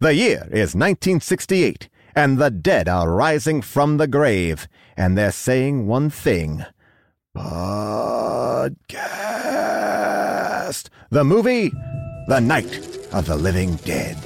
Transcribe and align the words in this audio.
The 0.00 0.14
year 0.14 0.48
is 0.50 0.74
1968, 0.74 1.90
and 2.16 2.38
the 2.38 2.50
dead 2.50 2.88
are 2.88 3.10
rising 3.10 3.60
from 3.60 3.98
the 3.98 4.06
grave, 4.06 4.66
and 4.96 5.18
they're 5.18 5.30
saying 5.30 5.86
one 5.86 6.08
thing 6.08 6.64
Podcast. 7.36 8.88
The 11.10 11.22
movie, 11.22 11.70
The 12.28 12.40
Night 12.40 12.78
of 13.12 13.26
the 13.26 13.36
Living 13.36 13.74
Dead. 13.76 14.16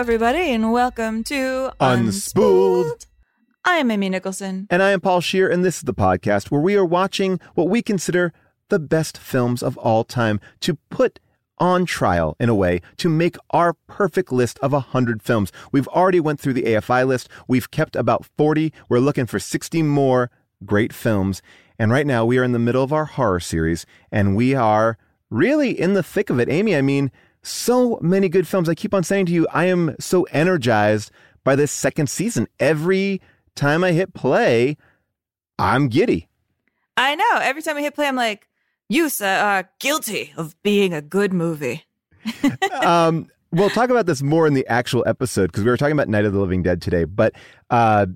Everybody, 0.00 0.50
and 0.54 0.72
welcome 0.72 1.22
to 1.24 1.72
Unspooled. 1.78 3.04
I 3.66 3.76
am 3.76 3.90
Amy 3.90 4.08
Nicholson. 4.08 4.66
And 4.70 4.82
I 4.82 4.92
am 4.92 5.00
Paul 5.02 5.20
Scheer, 5.20 5.50
and 5.50 5.62
this 5.62 5.76
is 5.76 5.82
the 5.82 5.92
podcast 5.92 6.50
where 6.50 6.62
we 6.62 6.74
are 6.74 6.86
watching 6.86 7.38
what 7.54 7.68
we 7.68 7.82
consider 7.82 8.32
the 8.70 8.78
best 8.78 9.18
films 9.18 9.62
of 9.62 9.76
all 9.76 10.04
time 10.04 10.40
to 10.60 10.78
put 10.88 11.20
on 11.58 11.84
trial 11.84 12.34
in 12.40 12.48
a 12.48 12.54
way 12.54 12.80
to 12.96 13.10
make 13.10 13.36
our 13.50 13.74
perfect 13.88 14.32
list 14.32 14.58
of 14.60 14.72
100 14.72 15.22
films. 15.22 15.52
We've 15.70 15.88
already 15.88 16.18
went 16.18 16.40
through 16.40 16.54
the 16.54 16.62
AFI 16.62 17.06
list. 17.06 17.28
We've 17.46 17.70
kept 17.70 17.94
about 17.94 18.24
40. 18.38 18.72
We're 18.88 19.00
looking 19.00 19.26
for 19.26 19.38
60 19.38 19.82
more 19.82 20.30
great 20.64 20.94
films. 20.94 21.42
And 21.78 21.92
right 21.92 22.06
now 22.06 22.24
we 22.24 22.38
are 22.38 22.44
in 22.44 22.52
the 22.52 22.58
middle 22.58 22.82
of 22.82 22.94
our 22.94 23.04
horror 23.04 23.40
series 23.40 23.84
and 24.10 24.34
we 24.34 24.54
are 24.54 24.96
really 25.28 25.78
in 25.78 25.92
the 25.92 26.02
thick 26.02 26.30
of 26.30 26.40
it. 26.40 26.48
Amy, 26.48 26.74
I 26.74 26.80
mean, 26.80 27.10
so 27.42 27.98
many 28.02 28.28
good 28.28 28.46
films. 28.46 28.68
I 28.68 28.74
keep 28.74 28.94
on 28.94 29.02
saying 29.02 29.26
to 29.26 29.32
you, 29.32 29.46
I 29.52 29.66
am 29.66 29.96
so 29.98 30.24
energized 30.24 31.10
by 31.44 31.56
this 31.56 31.72
second 31.72 32.08
season. 32.08 32.46
Every 32.58 33.20
time 33.54 33.82
I 33.84 33.92
hit 33.92 34.14
play, 34.14 34.76
I'm 35.58 35.88
giddy. 35.88 36.28
I 36.96 37.14
know. 37.14 37.38
Every 37.40 37.62
time 37.62 37.76
I 37.76 37.82
hit 37.82 37.94
play, 37.94 38.06
I'm 38.06 38.16
like, 38.16 38.48
you 38.88 39.08
sir, 39.08 39.38
are 39.38 39.70
guilty 39.78 40.32
of 40.36 40.60
being 40.62 40.92
a 40.92 41.00
good 41.00 41.32
movie. 41.32 41.84
um, 42.82 43.28
we'll 43.52 43.70
talk 43.70 43.90
about 43.90 44.06
this 44.06 44.22
more 44.22 44.46
in 44.46 44.54
the 44.54 44.66
actual 44.66 45.04
episode 45.06 45.46
because 45.46 45.64
we 45.64 45.70
were 45.70 45.76
talking 45.76 45.92
about 45.92 46.08
Night 46.08 46.24
of 46.24 46.32
the 46.32 46.40
Living 46.40 46.62
Dead 46.62 46.82
today, 46.82 47.04
but 47.04 47.34
uh, 47.70 48.06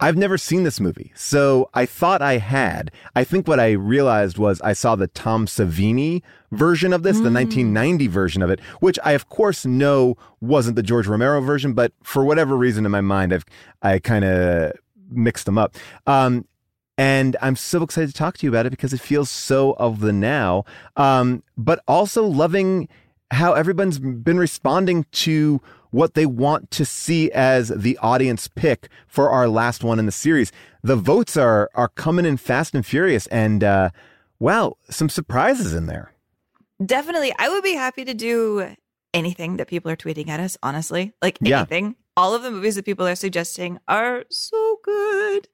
I've 0.00 0.16
never 0.16 0.38
seen 0.38 0.64
this 0.64 0.80
movie. 0.80 1.12
So 1.14 1.68
I 1.74 1.86
thought 1.86 2.22
I 2.22 2.38
had. 2.38 2.90
I 3.14 3.24
think 3.24 3.46
what 3.46 3.60
I 3.60 3.72
realized 3.72 4.38
was 4.38 4.60
I 4.62 4.72
saw 4.72 4.96
the 4.96 5.08
Tom 5.08 5.46
Savini 5.46 6.22
version 6.50 6.92
of 6.92 7.02
this, 7.02 7.16
the 7.16 7.30
1990 7.30 8.06
version 8.06 8.42
of 8.42 8.50
it, 8.50 8.60
which 8.80 8.98
I, 9.04 9.12
of 9.12 9.28
course, 9.28 9.66
know 9.66 10.16
wasn't 10.40 10.76
the 10.76 10.82
George 10.82 11.06
Romero 11.06 11.40
version, 11.40 11.74
but 11.74 11.92
for 12.02 12.24
whatever 12.24 12.56
reason 12.56 12.86
in 12.86 12.92
my 12.92 13.02
mind, 13.02 13.32
I've 13.32 13.44
I 13.82 13.98
kind 13.98 14.24
of 14.24 14.72
mixed 15.10 15.46
them 15.46 15.58
up. 15.58 15.76
Um, 16.06 16.46
and 16.96 17.36
I'm 17.40 17.56
so 17.56 17.82
excited 17.82 18.08
to 18.08 18.14
talk 18.14 18.36
to 18.38 18.46
you 18.46 18.50
about 18.50 18.66
it 18.66 18.70
because 18.70 18.92
it 18.92 19.00
feels 19.00 19.30
so 19.30 19.72
of 19.74 20.00
the 20.00 20.12
now. 20.12 20.64
Um, 20.96 21.42
but 21.56 21.82
also 21.88 22.26
loving 22.26 22.88
how 23.30 23.52
everyone's 23.54 23.98
been 23.98 24.38
responding 24.38 25.06
to 25.12 25.60
what 25.90 26.14
they 26.14 26.26
want 26.26 26.70
to 26.72 26.84
see 26.84 27.30
as 27.32 27.68
the 27.68 27.98
audience 27.98 28.48
pick 28.48 28.88
for 29.06 29.30
our 29.30 29.48
last 29.48 29.82
one 29.84 29.98
in 29.98 30.06
the 30.06 30.12
series. 30.12 30.52
The 30.82 30.96
votes 30.96 31.36
are 31.36 31.70
are 31.74 31.88
coming 31.88 32.24
in 32.26 32.36
fast 32.36 32.74
and 32.74 32.84
furious, 32.84 33.26
and 33.28 33.62
uh, 33.64 33.90
wow, 34.38 34.76
some 34.88 35.08
surprises 35.08 35.74
in 35.74 35.86
there. 35.86 36.12
Definitely. 36.84 37.32
I 37.38 37.48
would 37.50 37.62
be 37.62 37.74
happy 37.74 38.04
to 38.06 38.14
do 38.14 38.74
anything 39.12 39.56
that 39.58 39.66
people 39.68 39.90
are 39.90 39.96
tweeting 39.96 40.28
at 40.28 40.40
us, 40.40 40.56
honestly. 40.62 41.12
Like 41.20 41.38
Yeah. 41.40 41.58
anything. 41.58 41.96
All 42.16 42.34
of 42.34 42.42
the 42.42 42.50
movies 42.50 42.74
that 42.74 42.84
people 42.84 43.06
are 43.06 43.14
suggesting 43.14 43.78
are 43.88 44.24
so 44.30 44.78
good. 44.84 45.48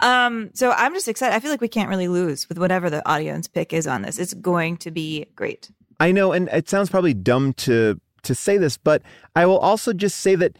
Um, 0.00 0.50
so 0.54 0.70
I'm 0.72 0.94
just 0.94 1.08
excited. 1.08 1.34
I 1.34 1.40
feel 1.40 1.50
like 1.50 1.60
we 1.60 1.68
can't 1.68 1.88
really 1.88 2.08
lose 2.08 2.48
with 2.48 2.58
whatever 2.58 2.88
the 2.90 3.06
audience 3.08 3.48
pick 3.48 3.72
is 3.72 3.86
on 3.86 4.02
this. 4.02 4.18
It's 4.18 4.32
going 4.34 4.76
to 4.78 4.90
be 4.90 5.26
great. 5.34 5.70
I 5.98 6.12
know, 6.12 6.32
and 6.32 6.48
it 6.50 6.68
sounds 6.68 6.90
probably 6.90 7.14
dumb 7.14 7.52
to 7.54 8.00
to 8.26 8.34
say 8.34 8.58
this, 8.58 8.76
but 8.76 9.02
I 9.34 9.46
will 9.46 9.58
also 9.58 9.92
just 9.92 10.18
say 10.18 10.34
that 10.36 10.56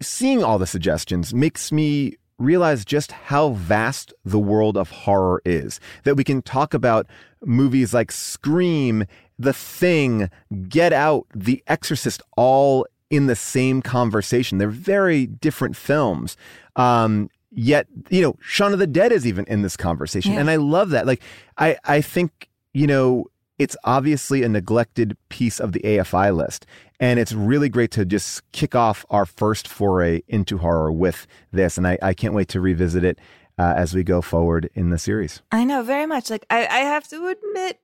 seeing 0.00 0.42
all 0.42 0.58
the 0.58 0.66
suggestions 0.66 1.34
makes 1.34 1.72
me 1.72 2.16
realize 2.38 2.84
just 2.84 3.12
how 3.12 3.50
vast 3.50 4.14
the 4.24 4.38
world 4.38 4.76
of 4.76 4.90
horror 4.90 5.42
is. 5.44 5.78
That 6.04 6.16
we 6.16 6.24
can 6.24 6.42
talk 6.42 6.74
about 6.74 7.06
movies 7.44 7.92
like 7.92 8.10
Scream, 8.10 9.04
The 9.38 9.52
Thing, 9.52 10.30
Get 10.68 10.92
Out, 10.92 11.26
The 11.34 11.62
Exorcist, 11.66 12.22
all 12.36 12.86
in 13.10 13.26
the 13.26 13.36
same 13.36 13.82
conversation. 13.82 14.58
They're 14.58 14.68
very 14.68 15.26
different 15.26 15.76
films. 15.76 16.36
Um, 16.76 17.28
yet, 17.50 17.86
you 18.08 18.22
know, 18.22 18.36
Shaun 18.40 18.72
of 18.72 18.78
the 18.78 18.86
Dead 18.86 19.12
is 19.12 19.26
even 19.26 19.44
in 19.46 19.62
this 19.62 19.76
conversation. 19.76 20.32
Yeah. 20.32 20.40
And 20.40 20.50
I 20.50 20.56
love 20.56 20.90
that. 20.90 21.06
Like, 21.06 21.22
I, 21.58 21.76
I 21.84 22.00
think, 22.00 22.48
you 22.72 22.86
know, 22.86 23.26
it's 23.58 23.76
obviously 23.84 24.42
a 24.42 24.48
neglected 24.48 25.16
piece 25.28 25.60
of 25.60 25.72
the 25.72 25.80
AFI 25.80 26.34
list. 26.34 26.64
And 27.00 27.18
it's 27.18 27.32
really 27.32 27.68
great 27.70 27.90
to 27.92 28.04
just 28.04 28.42
kick 28.52 28.74
off 28.74 29.04
our 29.10 29.24
first 29.26 29.66
foray 29.66 30.22
into 30.28 30.58
horror 30.58 30.92
with 30.92 31.26
this. 31.50 31.78
And 31.78 31.86
I, 31.88 31.98
I 32.02 32.12
can't 32.14 32.34
wait 32.34 32.48
to 32.48 32.60
revisit 32.60 33.02
it 33.04 33.18
uh, 33.58 33.72
as 33.76 33.94
we 33.94 34.02
go 34.04 34.20
forward 34.20 34.68
in 34.74 34.90
the 34.90 34.98
series. 34.98 35.40
I 35.50 35.64
know 35.64 35.82
very 35.82 36.04
much. 36.06 36.28
Like 36.30 36.44
I, 36.50 36.66
I 36.66 36.78
have 36.80 37.08
to 37.08 37.26
admit, 37.28 37.80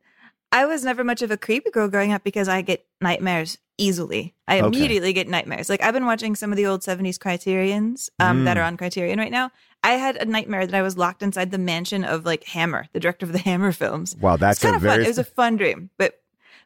I 0.52 0.66
was 0.66 0.84
never 0.84 1.02
much 1.02 1.22
of 1.22 1.30
a 1.30 1.36
creepy 1.36 1.70
girl 1.70 1.88
growing 1.88 2.12
up 2.12 2.24
because 2.24 2.46
I 2.48 2.60
get 2.62 2.86
nightmares 3.00 3.58
easily. 3.78 4.34
I 4.46 4.58
Okay. 4.60 4.66
immediately 4.68 5.12
get 5.12 5.28
nightmares. 5.28 5.69
Like 5.69 5.82
I've 5.82 5.92
been 5.94 6.06
watching 6.06 6.34
some 6.36 6.52
of 6.52 6.56
the 6.56 6.66
old 6.66 6.82
70s 6.82 7.19
Criterions 7.19 8.10
um, 8.20 8.44
that 8.44 8.56
Mm. 8.56 8.60
are 8.60 8.64
on 8.64 8.76
Criterion 8.76 9.19
right 9.19 9.32
now. 9.32 9.50
I 9.82 9.92
had 9.92 10.16
a 10.16 10.24
nightmare 10.24 10.66
that 10.66 10.74
I 10.74 10.82
was 10.82 10.96
locked 10.98 11.22
inside 11.22 11.50
the 11.50 11.58
mansion 11.58 12.04
of 12.04 12.24
like 12.24 12.44
Hammer, 12.44 12.86
the 12.92 13.00
director 13.00 13.24
of 13.26 13.32
the 13.32 13.38
Hammer 13.50 13.72
films. 13.72 14.14
Wow, 14.20 14.36
that's 14.36 14.60
kind 14.60 14.74
a 14.74 14.76
of 14.76 14.82
fun. 14.82 15.00
It 15.00 15.06
was 15.08 15.19
a 15.19 15.24
fun 15.24 15.56
dream, 15.56 15.90
but 15.98 16.20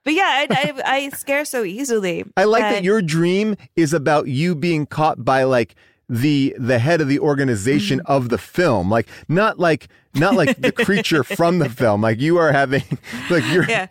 but 0.04 0.14
yeah, 0.14 0.22
I, 0.24 0.46
I, 0.50 0.82
I 0.96 1.08
scare 1.10 1.44
so 1.44 1.62
easily. 1.64 2.24
I 2.36 2.44
like 2.44 2.62
that 2.62 2.84
your 2.84 3.02
dream 3.02 3.56
is 3.76 3.92
about 3.92 4.28
you 4.28 4.54
being 4.54 4.86
caught 4.86 5.24
by 5.24 5.44
like 5.44 5.74
the 6.08 6.56
the 6.58 6.80
head 6.80 7.00
of 7.00 7.06
the 7.06 7.20
organization 7.20 7.98
Mm-hmm. 8.00 8.12
of 8.12 8.30
the 8.30 8.38
film, 8.38 8.90
like 8.90 9.08
not 9.28 9.60
like 9.60 9.86
not 10.12 10.34
like 10.34 10.60
the 10.60 10.72
creature 10.72 11.22
from 11.38 11.60
the 11.60 11.68
film. 11.68 12.00
Like 12.02 12.20
you 12.20 12.36
are 12.38 12.50
having 12.50 12.82
like 13.30 13.44
you're 13.52 13.62
Yeah. 13.68 13.86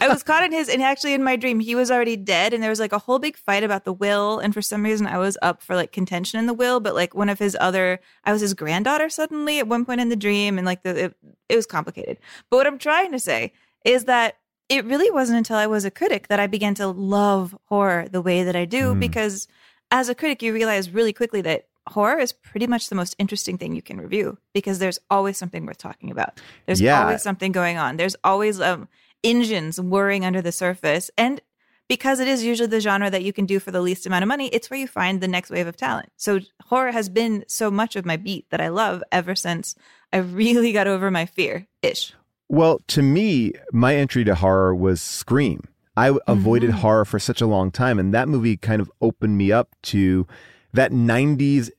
I 0.00 0.08
was 0.08 0.22
caught 0.22 0.42
in 0.42 0.52
his, 0.52 0.70
and 0.70 0.82
actually 0.82 1.12
in 1.12 1.22
my 1.22 1.36
dream, 1.36 1.60
he 1.60 1.74
was 1.74 1.90
already 1.90 2.16
dead. 2.16 2.54
And 2.54 2.62
there 2.62 2.70
was 2.70 2.80
like 2.80 2.92
a 2.94 2.98
whole 2.98 3.18
big 3.18 3.36
fight 3.36 3.62
about 3.62 3.84
the 3.84 3.92
will. 3.92 4.38
And 4.38 4.54
for 4.54 4.62
some 4.62 4.82
reason, 4.82 5.06
I 5.06 5.18
was 5.18 5.36
up 5.42 5.60
for 5.62 5.76
like 5.76 5.92
contention 5.92 6.38
in 6.40 6.46
the 6.46 6.54
will. 6.54 6.80
But 6.80 6.94
like 6.94 7.14
one 7.14 7.28
of 7.28 7.38
his 7.38 7.54
other, 7.60 8.00
I 8.24 8.32
was 8.32 8.40
his 8.40 8.54
granddaughter 8.54 9.10
suddenly 9.10 9.58
at 9.58 9.68
one 9.68 9.84
point 9.84 10.00
in 10.00 10.08
the 10.08 10.16
dream. 10.16 10.56
And 10.56 10.64
like 10.64 10.82
the, 10.82 10.96
it, 11.04 11.16
it 11.50 11.56
was 11.56 11.66
complicated. 11.66 12.18
But 12.48 12.56
what 12.56 12.66
I'm 12.66 12.78
trying 12.78 13.12
to 13.12 13.18
say 13.20 13.52
is 13.84 14.04
that 14.06 14.38
it 14.68 14.84
really 14.84 15.10
wasn't 15.10 15.38
until 15.38 15.56
I 15.56 15.66
was 15.66 15.84
a 15.84 15.90
critic 15.90 16.28
that 16.28 16.40
I 16.40 16.46
began 16.46 16.74
to 16.76 16.86
love 16.88 17.56
horror 17.66 18.08
the 18.10 18.22
way 18.22 18.42
that 18.44 18.56
I 18.56 18.64
do. 18.64 18.94
Mm. 18.94 19.00
Because 19.00 19.46
as 19.90 20.08
a 20.08 20.14
critic, 20.14 20.42
you 20.42 20.52
realize 20.52 20.90
really 20.90 21.12
quickly 21.12 21.40
that 21.42 21.66
horror 21.86 22.18
is 22.18 22.32
pretty 22.32 22.66
much 22.66 22.88
the 22.88 22.94
most 22.94 23.14
interesting 23.18 23.58
thing 23.58 23.74
you 23.74 23.82
can 23.82 24.00
review 24.00 24.38
because 24.54 24.78
there's 24.78 24.98
always 25.10 25.36
something 25.36 25.66
worth 25.66 25.76
talking 25.78 26.10
about. 26.10 26.40
There's 26.66 26.80
Yeah. 26.80 27.02
always 27.02 27.22
something 27.22 27.52
going 27.52 27.76
on. 27.76 27.98
There's 27.98 28.16
always 28.24 28.58
um, 28.60 28.88
engines 29.22 29.78
whirring 29.80 30.24
under 30.24 30.40
the 30.40 30.52
surface. 30.52 31.10
And 31.18 31.42
because 31.86 32.18
it 32.20 32.26
is 32.28 32.42
usually 32.42 32.68
the 32.68 32.80
genre 32.80 33.10
that 33.10 33.22
you 33.22 33.34
can 33.34 33.44
do 33.44 33.60
for 33.60 33.70
the 33.70 33.82
least 33.82 34.06
amount 34.06 34.22
of 34.22 34.28
money, 34.28 34.48
it's 34.48 34.70
where 34.70 34.80
you 34.80 34.88
find 34.88 35.20
the 35.20 35.28
next 35.28 35.50
wave 35.50 35.66
of 35.66 35.76
talent. 35.76 36.10
So 36.16 36.40
horror 36.64 36.92
has 36.92 37.10
been 37.10 37.44
so 37.46 37.70
much 37.70 37.96
of 37.96 38.06
my 38.06 38.16
beat 38.16 38.48
that 38.48 38.62
I 38.62 38.68
love 38.68 39.02
ever 39.12 39.34
since 39.34 39.74
I 40.10 40.16
really 40.40 40.72
got 40.72 40.86
over 40.86 41.10
my 41.10 41.26
fear 41.26 41.66
ish. 41.82 42.14
Well, 42.48 42.80
to 42.88 43.02
me, 43.02 43.52
my 43.72 43.96
entry 43.96 44.24
to 44.24 44.34
horror 44.34 44.74
was 44.74 45.00
Scream. 45.00 45.62
I 45.96 46.16
avoided 46.26 46.70
Mm-hmm. 46.70 46.78
horror 46.80 47.04
for 47.04 47.18
such 47.18 47.40
a 47.40 47.46
long 47.46 47.70
time, 47.70 47.98
and 47.98 48.12
that 48.12 48.28
movie 48.28 48.56
kind 48.56 48.80
of 48.82 48.90
opened 49.00 49.38
me 49.38 49.52
up 49.52 49.70
to 49.84 50.26
that 50.72 50.90
90s 50.90 51.70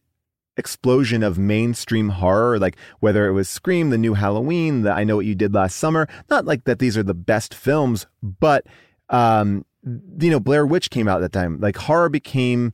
explosion 0.58 1.22
of 1.22 1.38
mainstream 1.38 2.10
horror, 2.10 2.58
like 2.58 2.78
whether 3.02 3.28
it 3.28 3.34
was 3.34 3.50
Scream, 3.50 3.90
the 3.90 3.98
new 3.98 4.14
Halloween, 4.14 4.84
the 4.84 4.92
I 4.92 5.04
Know 5.04 5.18
What 5.18 5.26
You 5.26 5.36
Did 5.36 5.54
Last 5.54 5.76
Summer. 5.76 6.08
Not 6.30 6.46
like 6.46 6.64
that 6.64 6.80
these 6.80 6.98
are 6.98 7.04
the 7.04 7.14
best 7.14 7.54
films, 7.54 8.08
but, 8.24 8.66
um, 9.10 9.66
you 9.84 10.30
know, 10.32 10.40
Blair 10.40 10.66
Witch 10.66 10.90
came 10.90 11.10
out 11.10 11.22
at 11.22 11.32
that 11.32 11.38
time. 11.38 11.60
Like 11.60 11.76
horror 11.76 12.10
became 12.10 12.72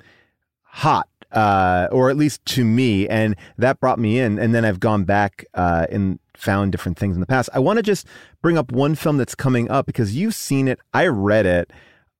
hot. 0.63 1.07
Uh, 1.31 1.87
or 1.93 2.09
at 2.09 2.17
least 2.17 2.45
to 2.45 2.65
me, 2.65 3.07
and 3.07 3.37
that 3.57 3.79
brought 3.79 3.97
me 3.97 4.19
in. 4.19 4.37
And 4.37 4.53
then 4.53 4.65
I've 4.65 4.81
gone 4.81 5.05
back 5.05 5.45
uh, 5.53 5.87
and 5.89 6.19
found 6.35 6.71
different 6.71 6.97
things 6.97 7.15
in 7.15 7.19
the 7.19 7.25
past. 7.27 7.49
I 7.53 7.59
want 7.59 7.77
to 7.77 7.83
just 7.83 8.07
bring 8.41 8.57
up 8.57 8.71
one 8.71 8.95
film 8.95 9.17
that's 9.17 9.35
coming 9.35 9.69
up 9.69 9.85
because 9.85 10.15
you've 10.15 10.35
seen 10.35 10.67
it, 10.67 10.79
I 10.93 11.07
read 11.07 11.45
it, 11.45 11.71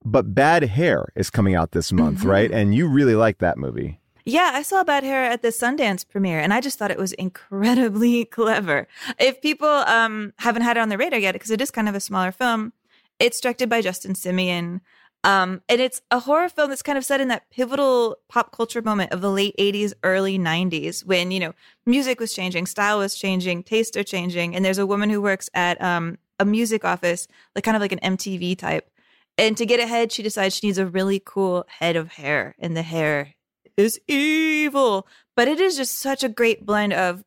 but 0.03 0.33
Bad 0.35 0.63
Hair 0.63 1.11
is 1.15 1.29
coming 1.29 1.55
out 1.55 1.71
this 1.71 1.91
month, 1.91 2.19
Mm-hmm. 2.19 2.29
right? 2.29 2.51
And 2.51 2.73
you 2.75 2.87
really 2.87 3.15
like 3.15 3.37
that 3.39 3.57
movie. 3.57 3.99
Yeah, 4.23 4.51
I 4.53 4.61
saw 4.61 4.83
Bad 4.83 5.03
Hair 5.03 5.23
at 5.25 5.41
the 5.41 5.47
Sundance 5.47 6.07
premiere, 6.07 6.39
and 6.39 6.53
I 6.53 6.61
just 6.61 6.77
thought 6.77 6.91
it 6.91 6.97
was 6.99 7.13
incredibly 7.13 8.25
clever. 8.37 8.87
If 9.19 9.41
people 9.41 9.67
um, 9.67 10.33
haven't 10.37 10.61
had 10.61 10.77
it 10.77 10.79
on 10.81 10.89
their 10.89 10.97
radar 10.99 11.19
yet, 11.19 11.33
because 11.33 11.49
it 11.49 11.59
is 11.61 11.71
kind 11.71 11.89
of 11.89 11.95
a 11.95 11.99
smaller 11.99 12.31
film, 12.31 12.73
it's 13.19 13.39
directed 13.41 13.67
by 13.69 13.81
Justin 13.81 14.13
Simien. 14.13 14.81
Um, 15.23 15.61
and 15.69 15.79
it's 15.79 16.01
a 16.09 16.19
horror 16.19 16.49
film 16.49 16.69
that's 16.69 16.81
kind 16.81 16.97
of 16.97 17.05
set 17.05 17.21
in 17.21 17.27
that 17.27 17.49
pivotal 17.51 18.17
pop 18.27 18.51
culture 18.51 18.81
moment 18.81 19.11
of 19.11 19.21
the 19.21 19.29
late 19.29 19.55
80s, 19.59 19.93
early 20.03 20.39
90s, 20.39 21.05
when, 21.05 21.29
you 21.29 21.39
know, 21.39 21.53
music 21.85 22.19
was 22.19 22.33
changing, 22.33 22.65
style 22.65 22.97
was 22.99 23.15
changing, 23.15 23.63
tastes 23.63 23.95
are 23.95 24.03
changing. 24.03 24.55
And 24.55 24.65
there's 24.65 24.79
a 24.79 24.85
woman 24.85 25.09
who 25.11 25.21
works 25.21 25.49
at 25.53 25.79
um, 25.81 26.17
a 26.39 26.45
music 26.45 26.83
office, 26.83 27.27
like 27.55 27.63
kind 27.63 27.77
of 27.77 27.81
like 27.81 27.91
an 27.91 28.17
MTV 28.17 28.57
type. 28.57 28.89
And 29.37 29.55
to 29.57 29.65
get 29.65 29.79
ahead, 29.79 30.11
she 30.11 30.23
decides 30.23 30.55
she 30.55 30.67
needs 30.67 30.77
a 30.77 30.85
really 30.85 31.21
cool 31.23 31.65
head 31.67 31.95
of 31.95 32.13
hair, 32.13 32.55
and 32.59 32.75
the 32.75 32.81
hair 32.81 33.33
is 33.77 33.99
evil. 34.07 35.07
But 35.35 35.47
it 35.47 35.59
is 35.59 35.77
just 35.77 35.97
such 35.97 36.23
a 36.23 36.29
great 36.29 36.65
blend 36.65 36.93
of 36.93 37.23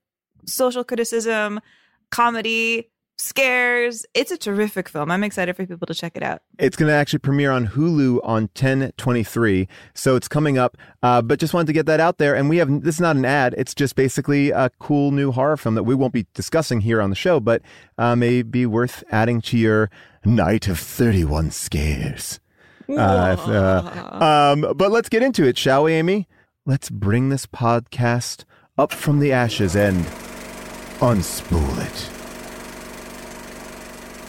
social 0.47 0.85
criticism, 0.85 1.61
comedy, 2.11 2.91
scares. 3.25 4.07
It's 4.15 4.31
a 4.31 4.37
terrific 4.37 4.89
film. 4.89 5.11
I'm 5.11 5.25
excited 5.25 5.57
for 5.57 5.67
people 5.67 5.87
to 5.87 5.95
check 5.95 6.17
it 6.17 6.23
out. 6.23 6.43
It's 6.59 6.77
going 6.77 6.89
to 6.89 6.95
actually 6.95 7.21
premiere 7.21 7.51
on 7.51 7.69
Hulu 7.69 8.21
on 8.23 8.43
1023. 8.43 9.67
So 9.95 10.17
it's 10.17 10.29
coming 10.29 10.59
up. 10.59 10.77
Uh, 11.03 11.23
but 11.23 11.39
just 11.39 11.55
wanted 11.55 11.67
to 11.69 11.73
get 11.73 11.87
that 11.87 12.01
out 12.01 12.19
there. 12.19 12.35
And 12.35 12.49
we 12.49 12.59
have 12.59 12.83
this 12.83 12.97
is 12.97 13.01
not 13.01 13.17
an 13.17 13.25
ad. 13.25 13.55
It's 13.57 13.75
just 13.75 13.97
basically 13.97 14.51
a 14.51 14.71
cool 14.79 15.11
new 15.11 15.33
horror 15.33 15.57
film 15.57 15.75
that 15.75 15.85
we 15.85 15.95
won't 15.95 16.13
be 16.13 16.27
discussing 16.35 16.83
here 16.83 17.01
on 17.01 17.11
the 17.11 17.17
show, 17.17 17.41
but 17.41 17.63
uh, 17.99 18.15
may 18.15 18.43
be 18.43 18.67
worth 18.67 19.03
adding 19.11 19.41
to 19.43 19.59
your 19.59 19.91
night 20.25 20.69
of 20.69 20.79
31 20.79 21.51
scares. 21.51 22.41
Uh, 22.89 23.37
if, 23.39 23.49
uh, 23.49 24.53
um, 24.53 24.75
but 24.77 24.91
let's 24.91 25.09
get 25.09 25.23
into 25.23 25.47
it, 25.47 25.57
shall 25.57 25.85
we, 25.85 25.95
Amy? 25.95 26.29
Let's 26.67 26.91
bring 26.91 27.31
this 27.31 27.47
podcast 27.47 28.45
up 28.77 28.93
from 28.93 29.21
the 29.21 29.33
ashes 29.33 29.75
and 29.75 30.05
unspool 31.01 31.87
it. 31.87 32.14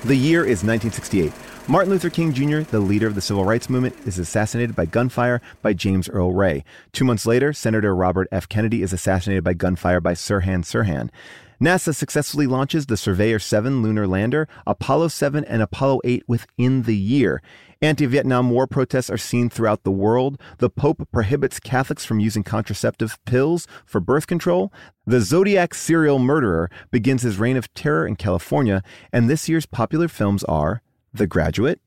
The 0.05 0.15
year 0.15 0.41
is 0.41 0.63
1968. 0.63 1.33
Martin 1.67 1.89
Luther 1.89 2.11
King 2.11 2.31
Jr., 2.31 2.59
the 2.59 2.79
leader 2.79 3.07
of 3.07 3.15
the 3.15 3.21
civil 3.21 3.43
rights 3.43 3.71
movement, 3.71 3.95
is 4.05 4.19
assassinated 4.19 4.75
by 4.75 4.85
gunfire 4.85 5.41
by 5.63 5.73
James 5.73 6.07
Earl 6.07 6.31
Ray. 6.31 6.63
Two 6.91 7.05
months 7.05 7.25
later, 7.25 7.53
Senator 7.53 7.95
Robert 7.95 8.27
F. 8.31 8.47
Kennedy 8.47 8.83
is 8.83 8.93
assassinated 8.93 9.43
by 9.43 9.55
gunfire 9.55 9.99
by 9.99 10.13
Sirhan 10.13 10.63
Sirhan. 10.63 11.09
NASA 11.59 11.95
successfully 11.95 12.45
launches 12.45 12.85
the 12.85 12.97
Surveyor 12.97 13.39
7 13.39 13.81
lunar 13.81 14.05
lander, 14.05 14.47
Apollo 14.67 15.07
7, 15.07 15.43
and 15.45 15.63
Apollo 15.63 16.01
8 16.03 16.23
within 16.27 16.83
the 16.83 16.95
year. 16.95 17.41
Anti 17.81 18.05
Vietnam 18.05 18.49
War 18.49 18.67
protests 18.67 19.09
are 19.09 19.17
seen 19.17 19.49
throughout 19.49 19.83
the 19.83 19.91
world. 19.91 20.39
The 20.59 20.69
Pope 20.69 21.07
prohibits 21.11 21.59
Catholics 21.59 22.05
from 22.05 22.19
using 22.19 22.43
contraceptive 22.43 23.17
pills 23.25 23.67
for 23.85 23.99
birth 23.99 24.27
control. 24.27 24.71
The 25.05 25.21
Zodiac 25.21 25.73
serial 25.73 26.19
murderer 26.19 26.69
begins 26.91 27.21
his 27.21 27.37
reign 27.37 27.57
of 27.57 27.73
terror 27.73 28.07
in 28.07 28.15
California. 28.15 28.81
And 29.11 29.29
this 29.29 29.49
year's 29.49 29.65
popular 29.65 30.07
films 30.07 30.43
are 30.45 30.81
The 31.13 31.27
Graduate, 31.27 31.81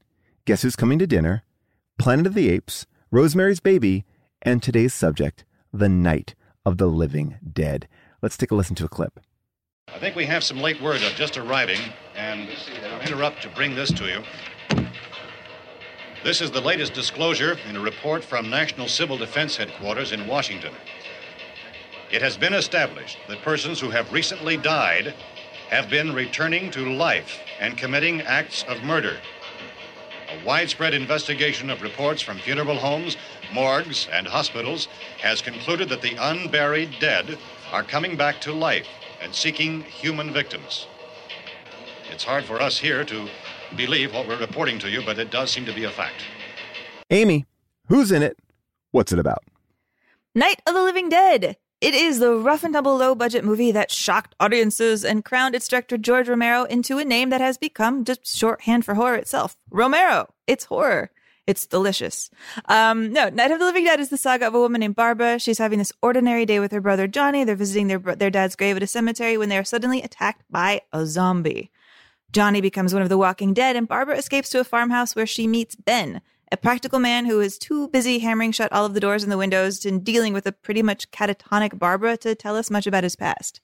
Guess 0.45 0.63
Who's 0.63 0.77
Coming 0.77 0.99
to 0.99 1.07
Dinner, 1.07 1.43
Planet 1.99 2.27
of 2.27 2.35
the 2.35 2.51
Apes, 2.51 2.87
Rosemary's 3.11 3.61
Baby, 3.61 4.05
and 4.43 4.63
today's 4.63 4.95
subject, 4.95 5.45
The 5.73 5.89
Night 5.89 6.35
of 6.65 6.79
the 6.79 6.87
Living 6.87 7.39
Dead. 7.53 7.89
Let's 8.23 8.37
take 8.37 8.51
a 8.51 8.55
listen 8.55 8.77
to 8.77 8.85
a 8.85 8.89
clip. 8.89 9.21
I 9.89 9.99
think 9.99 10.17
we 10.17 10.27
have 10.27 10.45
some 10.45 10.61
late 10.61 10.81
word 10.83 11.03
of 11.03 11.13
just 11.15 11.39
arriving, 11.39 11.81
and 12.15 12.49
I'll 12.93 13.01
interrupt 13.01 13.43
to 13.43 13.49
bring 13.49 13.75
this 13.75 13.91
to 13.93 14.05
you. 14.05 14.23
This 16.25 16.41
is 16.41 16.51
the 16.51 16.61
latest 16.61 16.95
disclosure 16.95 17.59
in 17.69 17.77
a 17.77 17.81
report 17.81 18.25
from 18.25 18.51
National 18.51 18.89
Civil 18.89 19.19
Defense 19.19 19.57
Headquarters 19.57 20.11
in 20.11 20.27
Washington. 20.27 20.75
It 22.11 22.23
has 22.23 22.37
been 22.37 22.55
established 22.55 23.19
that 23.29 23.41
persons 23.41 23.79
who 23.79 23.91
have 23.91 24.13
recently 24.13 24.57
died 24.57 25.15
have 25.71 25.89
been 25.89 26.13
returning 26.13 26.73
to 26.73 26.93
life 26.93 27.45
and 27.61 27.79
committing 27.79 28.21
acts 28.23 28.65
of 28.65 28.83
murder. 28.83 29.21
A 30.29 30.37
widespread 30.45 30.93
investigation 30.93 31.71
of 31.71 31.83
reports 31.83 32.21
from 32.21 32.41
funeral 32.41 32.79
homes, 32.79 33.17
morgues, 33.53 34.09
and 34.13 34.27
hospitals 34.27 34.89
has 35.21 35.41
concluded 35.41 35.89
that 35.89 36.03
the 36.03 36.17
unburied 36.19 36.99
dead 36.99 37.39
are 37.73 37.85
coming 37.85 38.17
back 38.17 38.41
to 38.41 38.53
life 38.53 38.89
and 39.21 39.33
seeking 39.33 39.83
human 39.85 40.33
victims. 40.33 40.89
It's 42.11 42.25
hard 42.25 42.45
for 42.45 42.61
us 42.61 42.79
here 42.79 43.05
to 43.05 43.31
believe 43.77 44.15
what 44.15 44.27
we're 44.27 44.39
reporting 44.39 44.79
to 44.81 44.91
you, 44.91 45.03
but 45.05 45.19
it 45.19 45.31
does 45.31 45.51
seem 45.51 45.65
to 45.67 45.73
be 45.73 45.85
a 45.85 45.91
fact. 45.91 46.23
Amy, 47.11 47.47
who's 47.87 48.13
in 48.13 48.23
it? 48.23 48.39
What's 48.91 49.13
it 49.13 49.19
about? 49.19 49.45
Night 50.35 50.61
of 50.67 50.75
the 50.75 50.83
Living 50.83 51.09
Dead. 51.09 51.57
It 51.81 51.95
is 51.95 52.19
the 52.19 52.35
rough 52.35 52.65
and 52.65 52.75
tumble 52.75 52.97
low 52.97 53.15
budget 53.15 53.45
movie 53.45 53.71
that 53.71 53.93
shocked 53.93 54.35
audiences 54.41 55.05
and 55.05 55.25
crowned 55.25 55.55
its 55.55 55.69
director 55.69 55.97
George 55.97 56.29
Romero 56.29 56.65
into 56.65 56.99
a 56.99 57.05
name 57.05 57.31
that 57.31 57.41
has 57.41 57.57
become 57.57 58.05
just 58.05 58.27
shorthand 58.27 58.85
for 58.85 58.95
horror 58.95 59.15
itself. 59.15 59.57
Romero. 59.71 60.29
It's 60.49 60.65
horror. 60.65 61.13
It's 61.47 61.67
delicious. 61.67 62.31
Um, 62.67 63.13
no, 63.13 63.29
Night 63.29 63.53
of 63.53 63.59
the 63.59 63.65
Living 63.65 63.85
Dead 63.85 64.01
is 64.01 64.11
the 64.11 64.19
saga 64.19 64.49
of 64.49 64.55
a 64.55 64.61
woman 64.61 64.81
named 64.81 64.97
Barbara. 64.97 65.39
She's 65.39 65.59
having 65.59 65.79
this 65.79 65.93
ordinary 66.03 66.45
day 66.45 66.61
with 66.61 66.73
her 66.73 66.81
brother 66.81 67.07
Johnny. 67.07 67.45
They're 67.45 67.55
visiting 67.57 67.87
their 67.87 67.99
their 67.99 68.29
dad's 68.29 68.57
grave 68.57 68.77
at 68.77 68.83
a 68.83 68.87
cemetery 68.87 69.39
when 69.39 69.49
they 69.49 69.57
are 69.57 69.65
suddenly 69.65 70.03
attacked 70.03 70.43
by 70.51 70.83
a 70.93 71.07
zombie. 71.07 71.71
Johnny 72.33 72.61
becomes 72.61 72.93
one 72.93 73.03
of 73.03 73.09
the 73.09 73.19
walking 73.19 73.55
dead, 73.55 73.75
and 73.77 73.89
Barbara 73.89 74.17
escapes 74.17 74.51
to 74.51 74.61
a 74.61 74.65
farmhouse 74.65 75.17
where 75.17 75.27
she 75.27 75.47
meets 75.47 75.75
Ben, 75.75 76.21
a 76.53 76.57
practical 76.57 76.99
man 76.99 77.27
who 77.27 77.41
is 77.41 77.59
too 77.59 77.89
busy 77.89 78.19
hammering 78.19 78.53
shut 78.53 78.73
all 78.73 78.85
of 78.85 78.95
the 78.95 79.01
doors 79.01 79.23
and 79.23 79.33
the 79.33 79.39
windows 79.39 79.85
and 79.85 80.05
dealing 80.05 80.33
with 80.33 80.47
a 80.47 80.53
pretty 80.53 80.83
much 80.83 81.11
catatonic 81.11 81.79
Barbara 81.79 82.17
to 82.19 82.35
tell 82.35 82.57
us 82.57 82.71
much 82.71 82.87
about 82.87 83.05
his 83.05 83.17
past. 83.17 83.61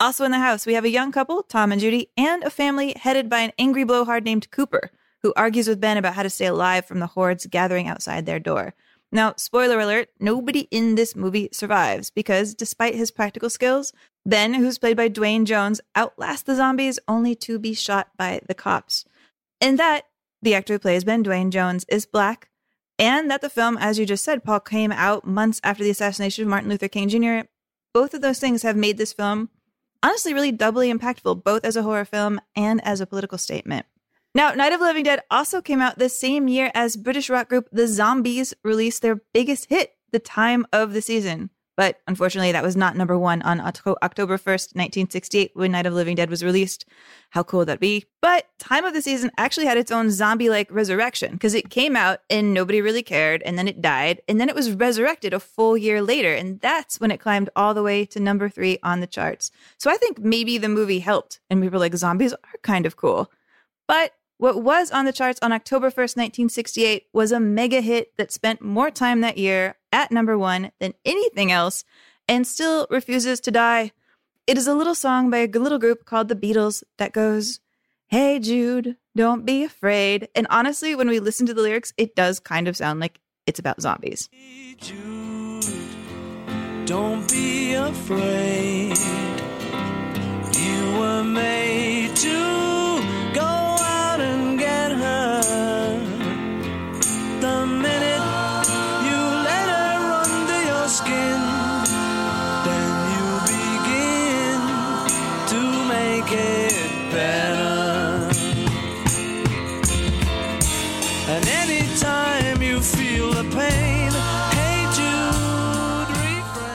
Also 0.00 0.24
in 0.24 0.30
the 0.30 0.38
house, 0.38 0.66
we 0.66 0.74
have 0.74 0.84
a 0.84 0.90
young 0.90 1.12
couple, 1.12 1.42
Tom 1.42 1.72
and 1.72 1.80
Judy, 1.80 2.10
and 2.16 2.42
a 2.42 2.50
family 2.50 2.94
headed 2.98 3.28
by 3.28 3.40
an 3.40 3.52
angry 3.58 3.84
blowhard 3.84 4.24
named 4.24 4.50
Cooper, 4.50 4.90
who 5.22 5.32
argues 5.36 5.68
with 5.68 5.80
Ben 5.80 5.96
about 5.96 6.14
how 6.14 6.22
to 6.22 6.30
stay 6.30 6.46
alive 6.46 6.84
from 6.84 7.00
the 7.00 7.06
hordes 7.06 7.46
gathering 7.46 7.88
outside 7.88 8.26
their 8.26 8.40
door. 8.40 8.74
Now, 9.12 9.34
spoiler 9.36 9.78
alert, 9.78 10.08
nobody 10.18 10.66
in 10.70 10.96
this 10.96 11.14
movie 11.14 11.48
survives 11.52 12.10
because 12.10 12.54
despite 12.54 12.96
his 12.96 13.12
practical 13.12 13.48
skills, 13.48 13.92
Ben, 14.26 14.54
who's 14.54 14.78
played 14.78 14.96
by 14.96 15.08
Duane 15.08 15.44
Jones, 15.44 15.80
outlasts 15.94 16.42
the 16.42 16.56
zombies 16.56 16.98
only 17.06 17.34
to 17.36 17.58
be 17.58 17.74
shot 17.74 18.08
by 18.16 18.40
the 18.46 18.54
cops. 18.54 19.04
And 19.60 19.78
that, 19.78 20.06
the 20.40 20.54
actor 20.54 20.74
who 20.74 20.78
plays 20.78 21.04
Ben 21.04 21.22
Duane 21.22 21.50
Jones, 21.50 21.84
is 21.88 22.06
black, 22.06 22.48
and 22.98 23.30
that 23.30 23.42
the 23.42 23.50
film, 23.50 23.76
as 23.78 23.98
you 23.98 24.06
just 24.06 24.24
said, 24.24 24.44
Paul, 24.44 24.60
came 24.60 24.92
out 24.92 25.26
months 25.26 25.60
after 25.62 25.84
the 25.84 25.90
assassination 25.90 26.42
of 26.42 26.48
Martin 26.48 26.70
Luther 26.70 26.88
King 26.88 27.08
Jr. 27.08 27.46
Both 27.92 28.14
of 28.14 28.22
those 28.22 28.38
things 28.38 28.62
have 28.62 28.76
made 28.76 28.98
this 28.98 29.12
film 29.12 29.50
honestly 30.02 30.34
really 30.34 30.52
doubly 30.52 30.92
impactful, 30.92 31.42
both 31.44 31.64
as 31.64 31.76
a 31.76 31.82
horror 31.82 32.04
film 32.04 32.40
and 32.54 32.84
as 32.84 33.00
a 33.00 33.06
political 33.06 33.38
statement. 33.38 33.86
Now, 34.34 34.52
Night 34.52 34.72
of 34.72 34.80
the 34.80 34.86
Living 34.86 35.04
Dead 35.04 35.20
also 35.30 35.62
came 35.62 35.80
out 35.80 35.98
the 35.98 36.08
same 36.08 36.48
year 36.48 36.70
as 36.74 36.96
British 36.96 37.30
rock 37.30 37.48
group 37.48 37.68
The 37.70 37.86
Zombies 37.86 38.52
released 38.64 39.00
their 39.00 39.22
biggest 39.32 39.66
hit, 39.70 39.94
The 40.10 40.18
Time 40.18 40.66
of 40.72 40.92
the 40.92 41.02
Season. 41.02 41.50
But 41.76 42.00
unfortunately, 42.06 42.52
that 42.52 42.62
was 42.62 42.76
not 42.76 42.96
number 42.96 43.18
one 43.18 43.42
on 43.42 43.60
October 43.60 44.38
1st, 44.38 44.76
1968, 44.76 45.50
when 45.54 45.72
Night 45.72 45.86
of 45.86 45.92
the 45.92 45.96
Living 45.96 46.14
Dead 46.14 46.30
was 46.30 46.44
released. 46.44 46.84
How 47.30 47.42
cool 47.42 47.58
would 47.58 47.68
that 47.68 47.80
be? 47.80 48.04
But 48.22 48.46
Time 48.60 48.84
of 48.84 48.94
the 48.94 49.02
Season 49.02 49.32
actually 49.36 49.66
had 49.66 49.76
its 49.76 49.90
own 49.90 50.10
zombie 50.10 50.48
like 50.48 50.70
resurrection 50.70 51.32
because 51.32 51.52
it 51.52 51.70
came 51.70 51.96
out 51.96 52.20
and 52.30 52.54
nobody 52.54 52.80
really 52.80 53.02
cared, 53.02 53.42
and 53.42 53.58
then 53.58 53.66
it 53.66 53.82
died, 53.82 54.20
and 54.28 54.40
then 54.40 54.48
it 54.48 54.54
was 54.54 54.70
resurrected 54.70 55.34
a 55.34 55.40
full 55.40 55.76
year 55.76 56.00
later. 56.00 56.32
And 56.32 56.60
that's 56.60 57.00
when 57.00 57.10
it 57.10 57.18
climbed 57.18 57.50
all 57.56 57.74
the 57.74 57.82
way 57.82 58.04
to 58.06 58.20
number 58.20 58.48
three 58.48 58.78
on 58.84 59.00
the 59.00 59.06
charts. 59.08 59.50
So 59.76 59.90
I 59.90 59.96
think 59.96 60.20
maybe 60.20 60.58
the 60.58 60.68
movie 60.68 61.00
helped, 61.00 61.40
and 61.50 61.60
we 61.60 61.68
were 61.68 61.78
like, 61.78 61.96
zombies 61.96 62.32
are 62.32 62.58
kind 62.62 62.86
of 62.86 62.96
cool. 62.96 63.32
But 63.88 64.12
what 64.38 64.62
was 64.62 64.90
on 64.90 65.04
the 65.04 65.12
charts 65.12 65.38
on 65.42 65.52
October 65.52 65.90
1st, 65.90 66.16
1968 66.16 67.06
was 67.12 67.30
a 67.30 67.38
mega 67.38 67.80
hit 67.80 68.16
that 68.16 68.32
spent 68.32 68.60
more 68.60 68.90
time 68.90 69.20
that 69.20 69.38
year 69.38 69.76
at 69.92 70.10
number 70.10 70.36
one 70.36 70.72
than 70.80 70.94
anything 71.04 71.52
else 71.52 71.84
and 72.28 72.46
still 72.46 72.86
refuses 72.90 73.40
to 73.40 73.50
die. 73.50 73.92
It 74.46 74.58
is 74.58 74.66
a 74.66 74.74
little 74.74 74.94
song 74.94 75.30
by 75.30 75.38
a 75.38 75.46
little 75.46 75.78
group 75.78 76.04
called 76.04 76.28
the 76.28 76.34
Beatles 76.34 76.82
that 76.98 77.12
goes, 77.12 77.60
Hey 78.08 78.38
Jude, 78.38 78.96
don't 79.16 79.46
be 79.46 79.64
afraid. 79.64 80.28
And 80.34 80.46
honestly, 80.50 80.94
when 80.94 81.08
we 81.08 81.20
listen 81.20 81.46
to 81.46 81.54
the 81.54 81.62
lyrics, 81.62 81.92
it 81.96 82.14
does 82.14 82.40
kind 82.40 82.68
of 82.68 82.76
sound 82.76 83.00
like 83.00 83.20
it's 83.46 83.58
about 83.58 83.80
zombies. 83.80 84.28
Hey 84.32 84.74
Jude, 84.78 85.64
don't 86.86 87.26
be 87.30 87.74
afraid. 87.74 88.98
You 90.56 90.98
were 90.98 91.24
made 91.24 92.14
to 92.16 92.73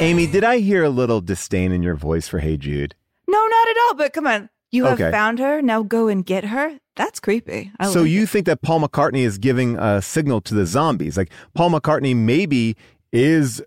Amy, 0.02 0.28
did 0.28 0.46
I 0.46 0.60
hear 0.60 0.86
a 0.86 0.90
little 0.90 1.20
disdain 1.20 1.74
in 1.74 1.84
your 1.84 1.96
voice 1.96 2.26
for 2.26 2.40
Hey 2.40 2.56
Jude? 2.56 2.96
No, 3.28 3.38
not 3.38 3.68
at 3.68 3.78
all. 3.82 3.96
But 3.96 4.14
come 4.14 4.28
on. 4.28 4.50
You 4.72 4.86
have 4.86 4.94
okay. 4.94 5.12
found 5.12 5.40
her. 5.40 5.62
Now 5.62 5.84
go 5.84 6.08
and 6.08 6.26
get 6.26 6.46
her. 6.46 6.80
That's 6.96 7.20
creepy. 7.20 7.74
I 7.80 7.92
so 7.92 8.02
like 8.02 8.10
you 8.10 8.24
it. 8.24 8.30
think 8.30 8.46
that 8.46 8.62
Paul 8.62 8.80
McCartney 8.80 9.26
is 9.26 9.38
giving 9.38 9.78
a 9.78 10.02
signal 10.02 10.40
to 10.42 10.56
the 10.56 10.66
zombies? 10.66 11.18
Like 11.18 11.32
Paul 11.54 11.72
McCartney 11.72 12.16
maybe 12.16 12.78
is 13.12 13.62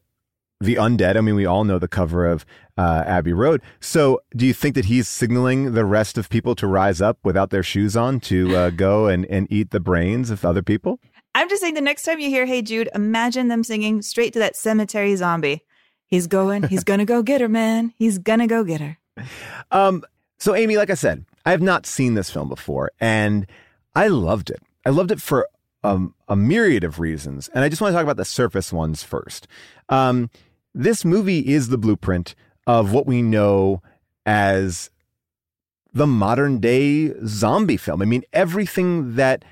the 0.59 0.77
undead. 0.77 1.17
I 1.19 1.21
mean, 1.21 1.35
we 1.35 1.45
all 1.45 1.65
know 1.65 1.79
the 1.79 1.87
cover 1.87 2.27
of 2.27 2.47
uh, 2.79 3.05
Abbey 3.07 3.35
Road. 3.35 3.61
So 3.81 4.23
do 4.35 4.47
you 4.47 4.55
think 4.55 4.75
that 4.75 4.87
he's 4.87 5.09
signaling 5.09 5.75
the 5.75 5.85
rest 5.85 6.17
of 6.17 6.31
people 6.31 6.55
to 6.55 6.67
rise 6.67 7.03
up 7.03 7.19
without 7.25 7.51
their 7.51 7.63
shoes 7.63 7.95
on 7.95 8.21
to 8.21 8.57
uh, 8.57 8.71
go 8.75 9.07
and, 9.07 9.27
and 9.27 9.49
eat 9.53 9.71
the 9.71 9.81
brains 9.81 10.31
of 10.31 10.47
other 10.47 10.63
people? 10.63 10.99
I'm 11.35 11.51
just 11.51 11.61
saying 11.61 11.75
the 11.75 11.83
next 11.83 12.05
time 12.05 12.21
you 12.21 12.31
hear 12.31 12.47
Hey 12.47 12.63
Jude, 12.63 12.89
imagine 12.95 13.49
them 13.49 13.65
singing 13.65 14.01
straight 14.01 14.33
to 14.33 14.39
that 14.39 14.57
cemetery 14.57 15.15
zombie. 15.17 15.65
He's 16.13 16.27
going. 16.27 16.65
He's 16.65 16.85
gonna 16.85 17.07
go 17.07 17.23
get 17.23 17.41
her, 17.41 17.49
man. 17.49 17.95
He's 17.99 18.19
gonna 18.19 18.47
go 18.47 18.65
get 18.65 18.83
her. 18.83 18.99
Um. 19.71 20.05
So, 20.39 20.55
Amy, 20.55 20.77
like 20.77 20.91
I 20.91 20.95
said, 20.95 21.25
I 21.47 21.53
have 21.53 21.63
not 21.63 21.87
seen 21.87 22.13
this 22.13 22.29
film 22.29 22.51
before, 22.51 22.93
and 23.01 23.47
I 23.95 24.09
loved 24.09 24.51
it. 24.51 24.61
I 24.85 24.91
loved 24.91 25.11
it 25.11 25.23
for 25.23 25.49
um, 25.83 26.15
a 26.29 26.37
myriad 26.37 26.85
of 26.85 27.01
reasons, 27.01 27.49
and 27.55 27.65
I 27.65 27.71
just 27.71 27.81
want 27.81 27.93
to 27.93 27.97
talk 27.97 28.03
about 28.03 28.19
the 28.19 28.27
surface 28.27 28.75
ones 28.75 29.03
first. 29.03 29.49
Um, 29.89 30.29
this 30.75 31.03
movie 31.03 31.49
is 31.49 31.69
the 31.69 31.79
blueprint 31.79 32.35
of 32.67 32.93
what 32.93 33.07
we 33.07 33.23
know 33.23 33.81
as 34.27 34.91
the 35.95 36.07
modern 36.07 36.59
day 36.59 37.15
zombie 37.25 37.79
film. 37.79 38.03
I 38.03 38.05
mean, 38.05 38.23
everything 38.35 39.15
that 39.15 39.47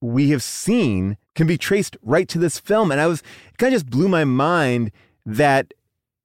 we 0.00 0.30
have 0.30 0.42
seen 0.42 1.18
can 1.34 1.46
be 1.46 1.58
traced 1.58 1.98
right 2.02 2.28
to 2.28 2.38
this 2.38 2.58
film. 2.58 2.90
And 2.90 2.98
I 3.00 3.06
was, 3.06 3.20
it 3.20 3.58
kind 3.58 3.74
of 3.74 3.80
just 3.82 3.90
blew 3.90 4.08
my 4.08 4.24
mind 4.24 4.90
that 5.24 5.72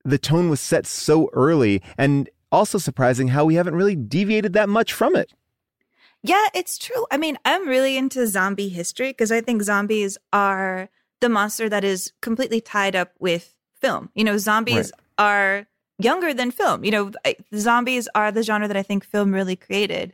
the 0.07 0.17
tone 0.17 0.49
was 0.49 0.61
set 0.61 0.87
so 0.87 1.29
early 1.33 1.81
and 1.97 2.29
also 2.51 2.77
surprising 2.77 3.27
how 3.27 3.43
we 3.45 3.55
haven't 3.55 3.75
really 3.75 3.95
deviated 3.95 4.53
that 4.53 4.69
much 4.69 4.93
from 4.93 5.15
it. 5.15 5.33
Yeah, 6.23 6.47
it's 6.55 6.77
true. 6.77 7.05
I 7.11 7.17
mean, 7.17 7.37
I'm 7.45 7.67
really 7.67 7.97
into 7.97 8.25
zombie 8.25 8.69
history 8.69 9.09
because 9.09 9.31
I 9.31 9.41
think 9.41 9.61
zombies 9.61 10.17
are 10.31 10.89
the 11.19 11.29
monster 11.29 11.69
that 11.69 11.83
is 11.83 12.13
completely 12.21 12.61
tied 12.61 12.95
up 12.95 13.11
with 13.19 13.53
film. 13.79 14.09
You 14.15 14.23
know, 14.23 14.37
zombies 14.37 14.91
right. 15.19 15.25
are 15.25 15.67
younger 15.99 16.33
than 16.33 16.51
film. 16.51 16.83
You 16.83 16.91
know, 16.91 17.11
zombies 17.55 18.07
are 18.15 18.31
the 18.31 18.43
genre 18.43 18.67
that 18.67 18.77
I 18.77 18.83
think 18.83 19.03
film 19.03 19.33
really 19.33 19.55
created 19.55 20.13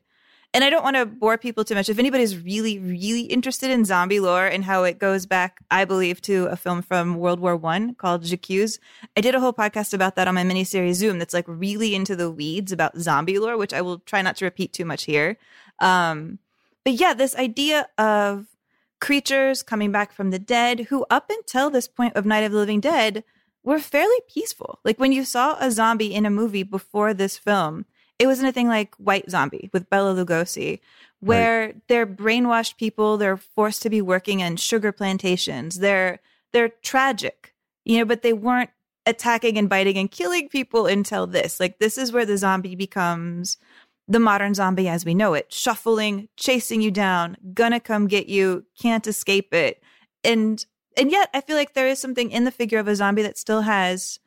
and 0.53 0.63
I 0.63 0.69
don't 0.69 0.83
want 0.83 0.95
to 0.95 1.05
bore 1.05 1.37
people 1.37 1.63
too 1.63 1.73
much. 1.73 1.89
If 1.89 1.97
anybody's 1.97 2.37
really, 2.37 2.77
really 2.77 3.21
interested 3.21 3.71
in 3.71 3.85
zombie 3.85 4.19
lore 4.19 4.45
and 4.45 4.63
how 4.63 4.83
it 4.83 4.99
goes 4.99 5.25
back, 5.25 5.59
I 5.71 5.83
believe, 5.85 6.21
to 6.23 6.45
a 6.45 6.55
film 6.55 6.83
from 6.83 7.15
World 7.15 7.39
War 7.39 7.55
One 7.55 7.95
called 7.95 8.23
J'accuse, 8.23 8.79
I 9.17 9.21
did 9.21 9.33
a 9.33 9.39
whole 9.39 9.53
podcast 9.53 9.93
about 9.93 10.15
that 10.15 10.27
on 10.27 10.35
my 10.35 10.43
miniseries 10.43 10.93
Zoom. 10.93 11.17
That's 11.17 11.33
like 11.33 11.45
really 11.47 11.95
into 11.95 12.15
the 12.15 12.29
weeds 12.29 12.71
about 12.71 12.97
zombie 12.97 13.39
lore, 13.39 13.57
which 13.57 13.73
I 13.73 13.81
will 13.81 13.99
try 13.99 14.21
not 14.21 14.35
to 14.37 14.45
repeat 14.45 14.73
too 14.73 14.85
much 14.85 15.05
here. 15.05 15.37
Um, 15.79 16.37
but 16.83 16.93
yeah, 16.93 17.15
this 17.15 17.35
idea 17.35 17.87
of 17.97 18.45
creatures 19.01 19.63
coming 19.63 19.91
back 19.91 20.13
from 20.13 20.29
the 20.29 20.39
dead, 20.39 20.81
who 20.81 21.05
up 21.09 21.29
until 21.29 21.69
this 21.69 21.87
point 21.87 22.15
of 22.15 22.25
Night 22.25 22.43
of 22.43 22.51
the 22.51 22.57
Living 22.57 22.79
Dead 22.79 23.23
were 23.63 23.79
fairly 23.79 24.17
peaceful. 24.31 24.79
Like 24.83 24.99
when 24.99 25.11
you 25.11 25.25
saw 25.25 25.57
a 25.59 25.71
zombie 25.71 26.13
in 26.13 26.25
a 26.25 26.29
movie 26.29 26.63
before 26.63 27.13
this 27.13 27.37
film 27.37 27.85
it 28.23 28.27
wasn't 28.27 28.47
a 28.47 28.53
thing 28.53 28.69
like 28.69 28.95
White 28.95 29.29
Zombie 29.29 29.69
with 29.73 29.89
Bela 29.89 30.15
Lugosi, 30.15 30.79
where 31.19 31.65
right. 31.65 31.75
they're 31.89 32.07
brainwashed 32.07 32.77
people, 32.77 33.17
they're 33.17 33.35
forced 33.35 33.81
to 33.81 33.89
be 33.89 34.01
working 34.01 34.39
in 34.39 34.55
sugar 34.55 34.93
plantations. 34.93 35.79
They're 35.79 36.19
they're 36.53 36.69
tragic, 36.69 37.53
you 37.83 37.97
know, 37.97 38.05
but 38.05 38.21
they 38.21 38.31
weren't 38.31 38.69
attacking 39.05 39.57
and 39.57 39.67
biting 39.67 39.97
and 39.97 40.09
killing 40.09 40.47
people 40.47 40.85
until 40.85 41.27
this. 41.27 41.59
Like 41.59 41.79
this 41.79 41.97
is 41.97 42.13
where 42.13 42.25
the 42.25 42.37
zombie 42.37 42.77
becomes 42.77 43.57
the 44.07 44.21
modern 44.21 44.53
zombie 44.53 44.87
as 44.87 45.03
we 45.03 45.13
know 45.13 45.33
it, 45.33 45.51
shuffling, 45.51 46.29
chasing 46.37 46.81
you 46.81 46.91
down, 46.91 47.35
gonna 47.53 47.81
come 47.81 48.07
get 48.07 48.27
you, 48.27 48.63
can't 48.81 49.05
escape 49.05 49.53
it. 49.53 49.83
And 50.23 50.65
and 50.95 51.11
yet 51.11 51.29
I 51.33 51.41
feel 51.41 51.57
like 51.57 51.73
there 51.73 51.89
is 51.89 51.99
something 51.99 52.31
in 52.31 52.45
the 52.45 52.51
figure 52.51 52.79
of 52.79 52.87
a 52.87 52.95
zombie 52.95 53.23
that 53.23 53.37
still 53.37 53.63
has 53.63 54.17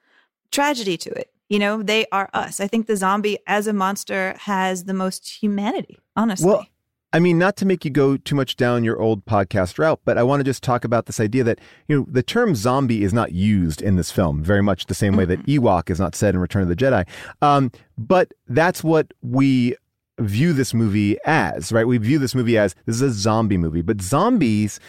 tragedy 0.53 0.99
to 0.99 1.11
it. 1.13 1.31
You 1.49 1.59
know, 1.59 1.83
they 1.83 2.07
are 2.11 2.29
us. 2.35 2.61
I 2.61 2.67
think 2.67 2.87
the 2.87 2.97
zombie 2.97 3.39
as 3.47 3.67
a 3.67 3.73
monster 3.73 4.35
has 4.41 4.85
the 4.85 4.95
most 4.95 5.29
humanity, 5.29 5.99
honestly. 6.17 6.49
Well, 6.49 6.67
I 7.13 7.19
mean, 7.19 7.39
not 7.39 7.57
to 7.59 7.67
make 7.67 7.85
you 7.85 7.91
go 7.91 8.17
too 8.17 8.35
much 8.35 8.57
down 8.57 8.85
your 8.85 9.01
old 9.01 9.25
podcast 9.25 9.79
route, 9.79 10.01
but 10.05 10.19
I 10.19 10.23
want 10.23 10.41
to 10.41 10.45
just 10.45 10.63
talk 10.63 10.85
about 10.85 11.07
this 11.07 11.21
idea 11.21 11.45
that, 11.45 11.61
you 11.89 11.97
know, 11.97 12.07
the 12.11 12.23
term 12.23 12.55
zombie 12.55 13.05
is 13.05 13.15
not 13.15 13.33
used 13.33 13.81
in 13.81 13.97
this 13.97 14.11
film 14.11 14.43
very 14.43 14.63
much 14.63 14.87
the 14.87 14.95
same 14.95 15.17
way 15.17 15.25
that 15.25 15.47
mm-hmm. 15.47 15.65
Ewok 15.65 15.89
is 15.89 16.01
not 16.01 16.15
said 16.15 16.35
in 16.35 16.41
Return 16.41 16.63
of 16.63 16.69
the 16.69 16.77
Jedi. 16.77 17.07
Um, 17.41 17.71
but 17.97 18.33
that's 18.49 18.83
what 18.83 19.15
we 19.23 19.77
view 20.19 20.53
this 20.53 20.75
movie 20.75 21.17
as, 21.25 21.71
right? 21.73 21.87
We 21.87 21.99
view 21.99 22.19
this 22.19 22.35
movie 22.35 22.59
as 22.59 22.75
this 22.87 22.97
is 22.97 23.03
a 23.03 23.11
zombie 23.13 23.57
movie, 23.57 23.83
but 23.83 24.03
zombies 24.03 24.81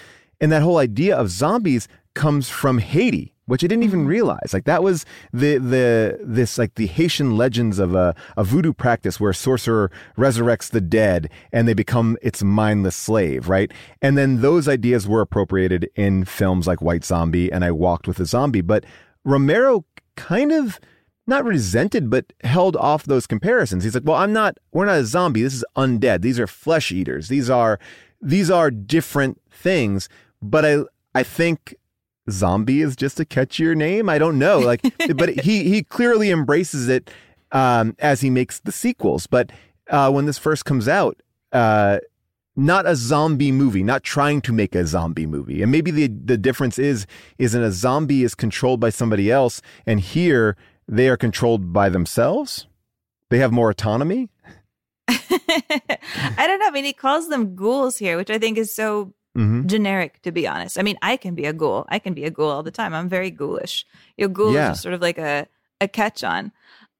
and 0.41 0.51
that 0.51 0.61
whole 0.61 0.77
idea 0.77 1.15
of 1.15 1.29
zombies 1.29 1.87
comes 2.13 2.49
from 2.49 2.79
Haiti 2.79 3.33
which 3.47 3.63
I 3.63 3.67
didn't 3.67 3.83
even 3.83 4.01
mm-hmm. 4.01 4.09
realize. 4.09 4.53
Like 4.53 4.65
that 4.65 4.83
was 4.83 5.05
the 5.33 5.57
the 5.57 6.19
this 6.23 6.57
like 6.57 6.75
the 6.75 6.85
Haitian 6.85 7.35
legends 7.35 7.79
of 7.79 7.95
a, 7.95 8.13
a 8.37 8.43
voodoo 8.43 8.73
practice 8.73 9.19
where 9.19 9.31
a 9.31 9.35
sorcerer 9.35 9.89
resurrects 10.17 10.69
the 10.69 10.81
dead 10.81 11.29
and 11.51 11.67
they 11.67 11.73
become 11.73 12.17
its 12.21 12.43
mindless 12.43 12.95
slave, 12.95 13.49
right? 13.49 13.71
And 14.01 14.17
then 14.17 14.41
those 14.41 14.67
ideas 14.67 15.07
were 15.07 15.21
appropriated 15.21 15.89
in 15.95 16.25
films 16.25 16.67
like 16.67 16.81
White 16.81 17.03
Zombie 17.03 17.51
and 17.51 17.65
I 17.65 17.71
Walked 17.77 18.07
with 18.07 18.19
a 18.19 18.25
Zombie, 18.25 18.61
but 18.61 18.85
Romero 19.23 19.85
kind 20.15 20.51
of 20.51 20.79
not 21.27 21.43
resented, 21.43 22.09
but 22.09 22.33
held 22.43 22.75
off 22.77 23.03
those 23.03 23.27
comparisons. 23.27 23.83
He's 23.83 23.93
like, 23.93 24.05
well, 24.05 24.17
I'm 24.17 24.33
not, 24.33 24.57
we're 24.71 24.85
not 24.85 24.97
a 24.97 25.05
zombie. 25.05 25.43
This 25.43 25.53
is 25.53 25.65
undead. 25.75 26.21
These 26.21 26.39
are 26.39 26.47
flesh 26.47 26.91
eaters. 26.91 27.27
These 27.27 27.49
are, 27.49 27.79
these 28.21 28.49
are 28.49 28.71
different 28.71 29.41
things. 29.51 30.07
But 30.41 30.65
I, 30.65 30.77
I 31.13 31.23
think 31.23 31.75
zombie 32.29 32.81
is 32.81 32.95
just 32.95 33.19
a 33.19 33.25
catchier 33.25 33.75
name. 33.75 34.09
I 34.09 34.17
don't 34.17 34.39
know. 34.39 34.59
Like, 34.59 34.81
but 35.15 35.39
he 35.39 35.63
he 35.69 35.83
clearly 35.83 36.31
embraces 36.31 36.87
it 36.87 37.09
um, 37.51 37.95
as 37.99 38.21
he 38.21 38.29
makes 38.29 38.59
the 38.59 38.71
sequels. 38.71 39.27
But 39.27 39.51
uh, 39.89 40.11
when 40.11 40.25
this 40.25 40.37
first 40.37 40.65
comes 40.65 40.87
out, 40.87 41.21
uh, 41.51 41.99
not 42.55 42.85
a 42.87 42.95
zombie 42.95 43.51
movie, 43.51 43.83
not 43.83 44.03
trying 44.03 44.41
to 44.41 44.51
make 44.51 44.75
a 44.75 44.85
zombie 44.85 45.27
movie. 45.27 45.61
And 45.61 45.71
maybe 45.71 45.91
the 45.91 46.07
the 46.07 46.37
difference 46.37 46.79
is 46.79 47.05
is 47.37 47.55
in 47.55 47.63
a 47.63 47.71
zombie 47.71 48.23
is 48.23 48.35
controlled 48.35 48.79
by 48.79 48.89
somebody 48.89 49.31
else, 49.31 49.61
and 49.85 49.99
here 49.99 50.57
they 50.87 51.07
are 51.09 51.17
controlled 51.17 51.71
by 51.71 51.89
themselves. 51.89 52.67
They 53.29 53.39
have 53.39 53.51
more 53.51 53.69
autonomy. 53.69 54.29
I 55.07 56.47
don't 56.47 56.59
know. 56.59 56.67
I 56.67 56.71
mean, 56.71 56.85
he 56.85 56.93
calls 56.93 57.29
them 57.29 57.55
ghouls 57.55 57.97
here, 57.97 58.17
which 58.17 58.29
I 58.29 58.37
think 58.39 58.57
is 58.57 58.73
so 58.73 59.13
mm-hmm. 59.37 59.67
generic, 59.67 60.21
to 60.23 60.31
be 60.31 60.47
honest. 60.47 60.79
I 60.79 60.81
mean, 60.81 60.97
I 61.01 61.15
can 61.15 61.35
be 61.35 61.45
a 61.45 61.53
ghoul. 61.53 61.85
I 61.89 61.99
can 61.99 62.13
be 62.13 62.25
a 62.25 62.31
ghoul 62.31 62.49
all 62.49 62.63
the 62.63 62.71
time. 62.71 62.93
I'm 62.93 63.07
very 63.07 63.31
ghoulish. 63.31 63.85
your 64.17 64.29
ghoul 64.29 64.53
yeah. 64.53 64.71
is 64.71 64.81
sort 64.81 64.93
of 64.93 65.01
like 65.01 65.17
a, 65.17 65.47
a 65.79 65.87
catch 65.87 66.23
on. 66.23 66.51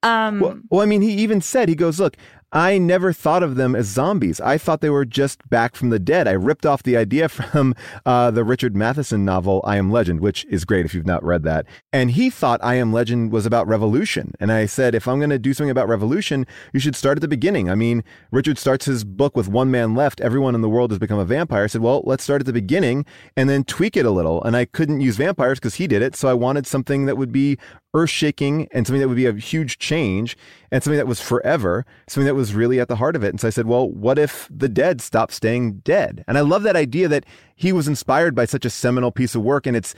Um, 0.02 0.40
well, 0.40 0.58
well, 0.70 0.80
I 0.80 0.86
mean, 0.86 1.02
he 1.02 1.12
even 1.14 1.40
said, 1.40 1.68
he 1.68 1.74
goes, 1.74 1.98
look, 1.98 2.16
I 2.52 2.78
never 2.78 3.12
thought 3.12 3.42
of 3.42 3.56
them 3.56 3.76
as 3.76 3.86
zombies. 3.86 4.40
I 4.40 4.56
thought 4.56 4.80
they 4.80 4.88
were 4.88 5.04
just 5.04 5.48
back 5.50 5.76
from 5.76 5.90
the 5.90 5.98
dead. 5.98 6.26
I 6.26 6.32
ripped 6.32 6.64
off 6.64 6.82
the 6.82 6.96
idea 6.96 7.28
from 7.28 7.74
uh, 8.06 8.30
the 8.30 8.42
Richard 8.42 8.74
Matheson 8.74 9.24
novel, 9.24 9.60
I 9.64 9.76
Am 9.76 9.90
Legend, 9.90 10.20
which 10.20 10.46
is 10.46 10.64
great 10.64 10.86
if 10.86 10.94
you've 10.94 11.06
not 11.06 11.22
read 11.22 11.42
that. 11.42 11.66
And 11.92 12.12
he 12.12 12.30
thought 12.30 12.60
I 12.62 12.76
Am 12.76 12.92
Legend 12.92 13.32
was 13.32 13.44
about 13.44 13.68
revolution. 13.68 14.32
And 14.40 14.50
I 14.50 14.64
said, 14.64 14.94
if 14.94 15.06
I'm 15.06 15.18
going 15.18 15.30
to 15.30 15.38
do 15.38 15.52
something 15.52 15.70
about 15.70 15.88
revolution, 15.88 16.46
you 16.72 16.80
should 16.80 16.96
start 16.96 17.18
at 17.18 17.22
the 17.22 17.28
beginning. 17.28 17.70
I 17.70 17.74
mean, 17.74 18.02
Richard 18.30 18.56
starts 18.56 18.86
his 18.86 19.04
book 19.04 19.36
with 19.36 19.48
one 19.48 19.70
man 19.70 19.94
left. 19.94 20.20
Everyone 20.20 20.54
in 20.54 20.62
the 20.62 20.70
world 20.70 20.90
has 20.90 20.98
become 20.98 21.18
a 21.18 21.26
vampire. 21.26 21.64
I 21.64 21.66
said, 21.66 21.82
well, 21.82 22.02
let's 22.06 22.24
start 22.24 22.40
at 22.40 22.46
the 22.46 22.52
beginning 22.54 23.04
and 23.36 23.50
then 23.50 23.64
tweak 23.64 23.96
it 23.96 24.06
a 24.06 24.10
little. 24.10 24.42
And 24.42 24.56
I 24.56 24.64
couldn't 24.64 25.02
use 25.02 25.16
vampires 25.16 25.58
because 25.58 25.74
he 25.74 25.86
did 25.86 26.00
it. 26.00 26.16
So 26.16 26.28
I 26.28 26.34
wanted 26.34 26.66
something 26.66 27.04
that 27.04 27.18
would 27.18 27.32
be 27.32 27.58
earth 27.94 28.10
shaking 28.10 28.68
and 28.72 28.86
something 28.86 29.00
that 29.00 29.08
would 29.08 29.16
be 29.16 29.26
a 29.26 29.32
huge 29.32 29.78
change 29.78 30.36
and 30.70 30.82
something 30.82 30.98
that 30.98 31.06
was 31.06 31.20
forever, 31.20 31.86
something 32.06 32.26
that 32.26 32.34
was 32.34 32.54
really 32.54 32.80
at 32.80 32.88
the 32.88 32.96
heart 32.96 33.16
of 33.16 33.24
it. 33.24 33.30
And 33.30 33.40
so 33.40 33.48
I 33.48 33.50
said, 33.50 33.66
well, 33.66 33.88
what 33.88 34.18
if 34.18 34.48
the 34.54 34.68
dead 34.68 35.00
stop 35.00 35.32
staying 35.32 35.78
dead? 35.78 36.24
And 36.28 36.36
I 36.36 36.42
love 36.42 36.62
that 36.64 36.76
idea 36.76 37.08
that 37.08 37.24
he 37.56 37.72
was 37.72 37.88
inspired 37.88 38.34
by 38.34 38.44
such 38.44 38.64
a 38.64 38.70
seminal 38.70 39.10
piece 39.10 39.34
of 39.34 39.42
work. 39.42 39.66
And 39.66 39.76
it's, 39.76 39.94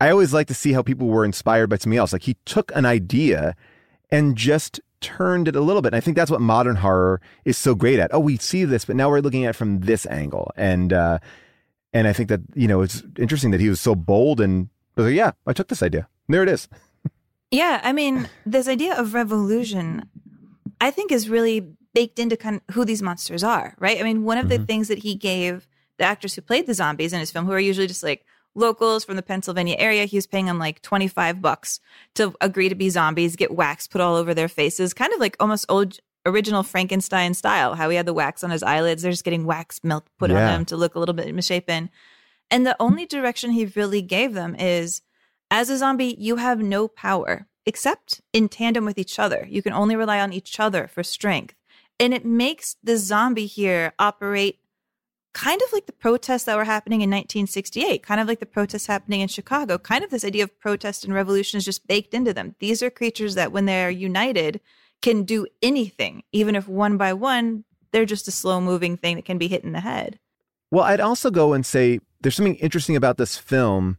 I 0.00 0.10
always 0.10 0.32
like 0.32 0.46
to 0.46 0.54
see 0.54 0.72
how 0.72 0.82
people 0.82 1.08
were 1.08 1.24
inspired 1.24 1.68
by 1.68 1.76
something 1.76 1.98
else. 1.98 2.12
Like 2.12 2.22
he 2.22 2.36
took 2.46 2.72
an 2.74 2.86
idea 2.86 3.54
and 4.10 4.36
just 4.36 4.80
turned 5.00 5.46
it 5.46 5.56
a 5.56 5.60
little 5.60 5.82
bit. 5.82 5.88
And 5.88 5.96
I 5.96 6.00
think 6.00 6.16
that's 6.16 6.30
what 6.30 6.40
modern 6.40 6.76
horror 6.76 7.20
is 7.44 7.58
so 7.58 7.74
great 7.74 7.98
at. 7.98 8.12
Oh, 8.14 8.20
we 8.20 8.36
see 8.38 8.64
this, 8.64 8.86
but 8.86 8.96
now 8.96 9.10
we're 9.10 9.20
looking 9.20 9.44
at 9.44 9.50
it 9.50 9.56
from 9.56 9.80
this 9.80 10.06
angle. 10.06 10.50
And, 10.56 10.92
uh, 10.92 11.18
and 11.92 12.08
I 12.08 12.12
think 12.12 12.28
that, 12.28 12.40
you 12.54 12.68
know, 12.68 12.80
it's 12.82 13.02
interesting 13.18 13.50
that 13.50 13.60
he 13.60 13.68
was 13.68 13.80
so 13.80 13.94
bold 13.94 14.40
and 14.40 14.68
was 14.96 15.06
like, 15.06 15.14
yeah, 15.14 15.32
I 15.46 15.52
took 15.52 15.68
this 15.68 15.82
idea. 15.82 16.08
There 16.28 16.42
it 16.42 16.48
is. 16.48 16.68
Yeah, 17.50 17.80
I 17.82 17.92
mean, 17.92 18.28
this 18.46 18.68
idea 18.68 18.96
of 18.96 19.14
revolution, 19.14 20.08
I 20.80 20.90
think, 20.90 21.10
is 21.10 21.28
really 21.28 21.72
baked 21.94 22.18
into 22.18 22.36
kind 22.36 22.60
of 22.68 22.74
who 22.74 22.84
these 22.84 23.02
monsters 23.02 23.42
are, 23.42 23.74
right? 23.78 23.98
I 23.98 24.02
mean, 24.02 24.24
one 24.24 24.38
of 24.38 24.46
mm-hmm. 24.46 24.60
the 24.60 24.66
things 24.66 24.88
that 24.88 24.98
he 24.98 25.14
gave 25.14 25.66
the 25.98 26.04
actors 26.04 26.34
who 26.34 26.40
played 26.40 26.66
the 26.66 26.74
zombies 26.74 27.12
in 27.12 27.20
his 27.20 27.30
film, 27.30 27.44
who 27.44 27.52
are 27.52 27.60
usually 27.60 27.86
just 27.86 28.02
like 28.02 28.24
locals 28.54 29.04
from 29.04 29.16
the 29.16 29.22
Pennsylvania 29.22 29.76
area, 29.78 30.06
he 30.06 30.16
was 30.16 30.26
paying 30.26 30.46
them 30.46 30.58
like 30.58 30.80
25 30.82 31.42
bucks 31.42 31.78
to 32.14 32.34
agree 32.40 32.68
to 32.68 32.74
be 32.74 32.88
zombies, 32.88 33.36
get 33.36 33.54
wax 33.54 33.86
put 33.86 34.00
all 34.00 34.16
over 34.16 34.32
their 34.32 34.48
faces, 34.48 34.94
kind 34.94 35.12
of 35.12 35.20
like 35.20 35.36
almost 35.38 35.66
old 35.68 35.98
original 36.26 36.62
Frankenstein 36.62 37.34
style, 37.34 37.74
how 37.74 37.90
he 37.90 37.96
had 37.96 38.06
the 38.06 38.14
wax 38.14 38.42
on 38.42 38.50
his 38.50 38.62
eyelids. 38.62 39.02
They're 39.02 39.12
just 39.12 39.24
getting 39.24 39.44
wax 39.44 39.80
milk 39.82 40.06
put 40.18 40.30
yeah. 40.30 40.36
on 40.36 40.46
them 40.46 40.64
to 40.66 40.76
look 40.76 40.94
a 40.94 40.98
little 40.98 41.14
bit 41.14 41.34
misshapen. 41.34 41.90
And 42.50 42.66
the 42.66 42.76
only 42.80 43.06
direction 43.06 43.50
he 43.50 43.66
really 43.66 44.02
gave 44.02 44.32
them 44.32 44.54
is 44.56 45.02
as 45.50 45.70
a 45.70 45.78
zombie, 45.78 46.16
you 46.18 46.36
have 46.36 46.60
no 46.60 46.88
power 46.88 47.46
except 47.66 48.20
in 48.32 48.48
tandem 48.48 48.84
with 48.84 48.98
each 48.98 49.18
other. 49.18 49.46
You 49.48 49.62
can 49.62 49.72
only 49.72 49.96
rely 49.96 50.20
on 50.20 50.32
each 50.32 50.58
other 50.58 50.86
for 50.86 51.02
strength. 51.02 51.54
And 51.98 52.14
it 52.14 52.24
makes 52.24 52.76
the 52.82 52.96
zombie 52.96 53.46
here 53.46 53.92
operate 53.98 54.58
kind 55.32 55.60
of 55.62 55.72
like 55.72 55.86
the 55.86 55.92
protests 55.92 56.44
that 56.44 56.56
were 56.56 56.64
happening 56.64 57.02
in 57.02 57.10
1968, 57.10 58.02
kind 58.02 58.20
of 58.20 58.26
like 58.26 58.40
the 58.40 58.46
protests 58.46 58.86
happening 58.86 59.20
in 59.20 59.28
Chicago. 59.28 59.78
Kind 59.78 60.02
of 60.02 60.10
this 60.10 60.24
idea 60.24 60.44
of 60.44 60.58
protest 60.58 61.04
and 61.04 61.14
revolution 61.14 61.58
is 61.58 61.64
just 61.64 61.86
baked 61.86 62.14
into 62.14 62.32
them. 62.32 62.56
These 62.58 62.82
are 62.82 62.90
creatures 62.90 63.34
that, 63.34 63.52
when 63.52 63.66
they're 63.66 63.90
united, 63.90 64.60
can 65.02 65.24
do 65.24 65.46
anything, 65.62 66.24
even 66.32 66.56
if 66.56 66.66
one 66.66 66.96
by 66.96 67.12
one, 67.12 67.64
they're 67.92 68.04
just 68.04 68.28
a 68.28 68.32
slow 68.32 68.60
moving 68.60 68.96
thing 68.96 69.16
that 69.16 69.24
can 69.24 69.38
be 69.38 69.48
hit 69.48 69.64
in 69.64 69.72
the 69.72 69.80
head. 69.80 70.18
Well, 70.70 70.84
I'd 70.84 71.00
also 71.00 71.30
go 71.30 71.52
and 71.52 71.64
say 71.64 72.00
there's 72.20 72.36
something 72.36 72.56
interesting 72.56 72.96
about 72.96 73.16
this 73.16 73.36
film 73.36 73.98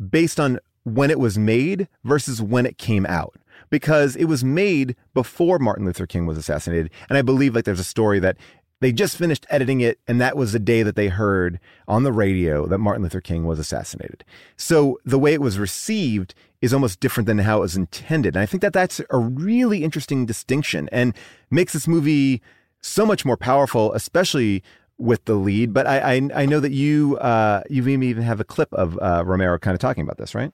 based 0.00 0.40
on 0.40 0.58
when 0.84 1.10
it 1.10 1.18
was 1.18 1.38
made 1.38 1.88
versus 2.04 2.42
when 2.42 2.66
it 2.66 2.78
came 2.78 3.06
out 3.06 3.36
because 3.70 4.16
it 4.16 4.24
was 4.24 4.44
made 4.44 4.96
before 5.14 5.58
Martin 5.58 5.84
Luther 5.84 6.06
King 6.06 6.26
was 6.26 6.36
assassinated. 6.36 6.90
And 7.08 7.16
I 7.16 7.22
believe 7.22 7.54
like 7.54 7.64
there's 7.64 7.80
a 7.80 7.84
story 7.84 8.18
that 8.20 8.36
they 8.80 8.92
just 8.92 9.16
finished 9.16 9.46
editing 9.48 9.80
it 9.80 10.00
and 10.08 10.20
that 10.20 10.36
was 10.36 10.52
the 10.52 10.58
day 10.58 10.82
that 10.82 10.96
they 10.96 11.08
heard 11.08 11.60
on 11.86 12.02
the 12.02 12.12
radio 12.12 12.66
that 12.66 12.78
Martin 12.78 13.02
Luther 13.02 13.20
King 13.20 13.44
was 13.44 13.58
assassinated. 13.58 14.24
So 14.56 14.98
the 15.04 15.18
way 15.18 15.32
it 15.32 15.40
was 15.40 15.58
received 15.58 16.34
is 16.60 16.74
almost 16.74 17.00
different 17.00 17.26
than 17.26 17.38
how 17.38 17.58
it 17.58 17.60
was 17.60 17.76
intended. 17.76 18.34
And 18.34 18.42
I 18.42 18.46
think 18.46 18.60
that 18.60 18.72
that's 18.72 19.00
a 19.10 19.18
really 19.18 19.84
interesting 19.84 20.26
distinction 20.26 20.88
and 20.90 21.14
makes 21.50 21.72
this 21.72 21.86
movie 21.86 22.42
so 22.80 23.06
much 23.06 23.24
more 23.24 23.36
powerful, 23.36 23.92
especially 23.94 24.62
with 24.98 25.24
the 25.24 25.34
lead. 25.34 25.72
But 25.72 25.86
I 25.86 26.14
I, 26.16 26.28
I 26.34 26.46
know 26.46 26.60
that 26.60 26.72
you 26.72 27.16
uh, 27.18 27.62
you 27.70 27.86
even 27.88 28.22
have 28.22 28.40
a 28.40 28.44
clip 28.44 28.72
of 28.74 28.98
uh, 29.00 29.22
Romero 29.24 29.58
kind 29.58 29.74
of 29.74 29.80
talking 29.80 30.02
about 30.02 30.18
this, 30.18 30.34
right? 30.34 30.52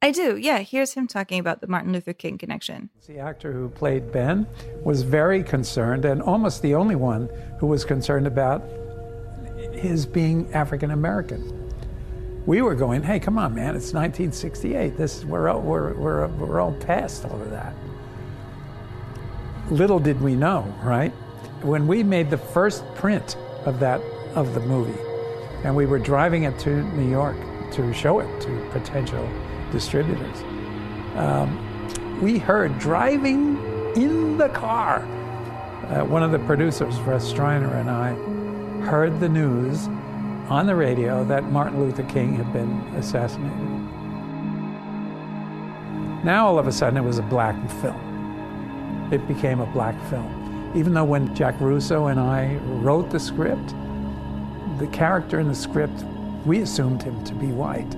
I 0.00 0.12
do. 0.12 0.36
Yeah, 0.36 0.60
here's 0.60 0.94
him 0.94 1.08
talking 1.08 1.40
about 1.40 1.60
the 1.60 1.66
Martin 1.66 1.92
Luther 1.92 2.12
King 2.12 2.38
connection. 2.38 2.88
The 3.08 3.18
actor 3.18 3.52
who 3.52 3.68
played 3.68 4.12
Ben 4.12 4.46
was 4.84 5.02
very 5.02 5.42
concerned, 5.42 6.04
and 6.04 6.22
almost 6.22 6.62
the 6.62 6.76
only 6.76 6.94
one 6.94 7.28
who 7.58 7.66
was 7.66 7.84
concerned 7.84 8.28
about 8.28 8.62
his 9.72 10.06
being 10.06 10.52
African 10.54 10.92
American. 10.92 11.72
We 12.46 12.62
were 12.62 12.76
going, 12.76 13.02
hey, 13.02 13.18
come 13.18 13.38
on, 13.38 13.54
man, 13.54 13.74
it's 13.74 13.92
1968. 13.92 14.96
This 14.96 15.24
we're 15.24 15.48
all, 15.48 15.60
we're, 15.60 15.92
we're, 15.94 16.28
we're 16.28 16.60
all 16.60 16.72
past 16.74 17.24
all 17.24 17.42
of 17.42 17.50
that. 17.50 17.74
Little 19.68 19.98
did 19.98 20.20
we 20.20 20.36
know, 20.36 20.72
right? 20.82 21.10
When 21.62 21.88
we 21.88 22.04
made 22.04 22.30
the 22.30 22.38
first 22.38 22.84
print 22.94 23.36
of 23.66 23.80
that 23.80 24.00
of 24.36 24.54
the 24.54 24.60
movie, 24.60 24.98
and 25.64 25.74
we 25.74 25.86
were 25.86 25.98
driving 25.98 26.44
it 26.44 26.56
to 26.60 26.84
New 26.94 27.10
York 27.10 27.36
to 27.72 27.92
show 27.92 28.20
it 28.20 28.40
to 28.42 28.68
potential 28.70 29.28
distributors. 29.70 30.42
Um, 31.16 32.20
we 32.20 32.38
heard 32.38 32.78
driving 32.78 33.56
in 33.94 34.38
the 34.38 34.48
car. 34.48 35.00
Uh, 35.88 36.04
one 36.04 36.22
of 36.22 36.32
the 36.32 36.38
producers, 36.40 36.98
Russ 37.00 37.32
Streiner, 37.32 37.74
and 37.74 37.90
I 37.90 38.12
heard 38.88 39.20
the 39.20 39.28
news 39.28 39.88
on 40.48 40.66
the 40.66 40.74
radio 40.74 41.24
that 41.24 41.44
Martin 41.44 41.80
Luther 41.80 42.04
King 42.04 42.34
had 42.34 42.52
been 42.52 42.80
assassinated. 42.96 43.58
Now, 46.24 46.46
all 46.46 46.58
of 46.58 46.66
a 46.66 46.72
sudden, 46.72 46.96
it 46.96 47.06
was 47.06 47.18
a 47.18 47.22
black 47.22 47.56
film. 47.80 49.08
It 49.12 49.26
became 49.28 49.60
a 49.60 49.66
black 49.66 49.94
film. 50.10 50.72
Even 50.74 50.92
though 50.92 51.04
when 51.04 51.34
Jack 51.34 51.60
Russo 51.60 52.06
and 52.06 52.20
I 52.20 52.56
wrote 52.82 53.10
the 53.10 53.20
script, 53.20 53.74
the 54.78 54.86
character 54.88 55.40
in 55.40 55.48
the 55.48 55.54
script, 55.54 56.04
we 56.44 56.60
assumed 56.60 57.02
him 57.02 57.22
to 57.24 57.34
be 57.34 57.46
white. 57.46 57.96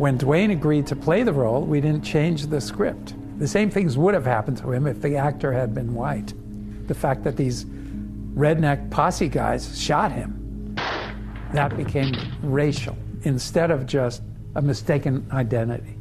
When 0.00 0.16
Duane 0.16 0.50
agreed 0.50 0.86
to 0.86 0.96
play 0.96 1.24
the 1.24 1.34
role, 1.34 1.60
we 1.60 1.78
didn't 1.78 2.00
change 2.00 2.46
the 2.46 2.58
script. 2.58 3.12
The 3.38 3.46
same 3.46 3.68
things 3.68 3.98
would 3.98 4.14
have 4.14 4.24
happened 4.24 4.56
to 4.56 4.72
him 4.72 4.86
if 4.86 5.02
the 5.02 5.16
actor 5.16 5.52
had 5.52 5.74
been 5.74 5.92
white. 5.92 6.32
The 6.88 6.94
fact 6.94 7.22
that 7.24 7.36
these 7.36 7.66
redneck 7.66 8.90
posse 8.90 9.28
guys 9.28 9.78
shot 9.78 10.10
him, 10.10 10.74
that 11.52 11.76
became 11.76 12.14
racial 12.42 12.96
instead 13.24 13.70
of 13.70 13.84
just 13.84 14.22
a 14.54 14.62
mistaken 14.62 15.28
identity, 15.32 15.98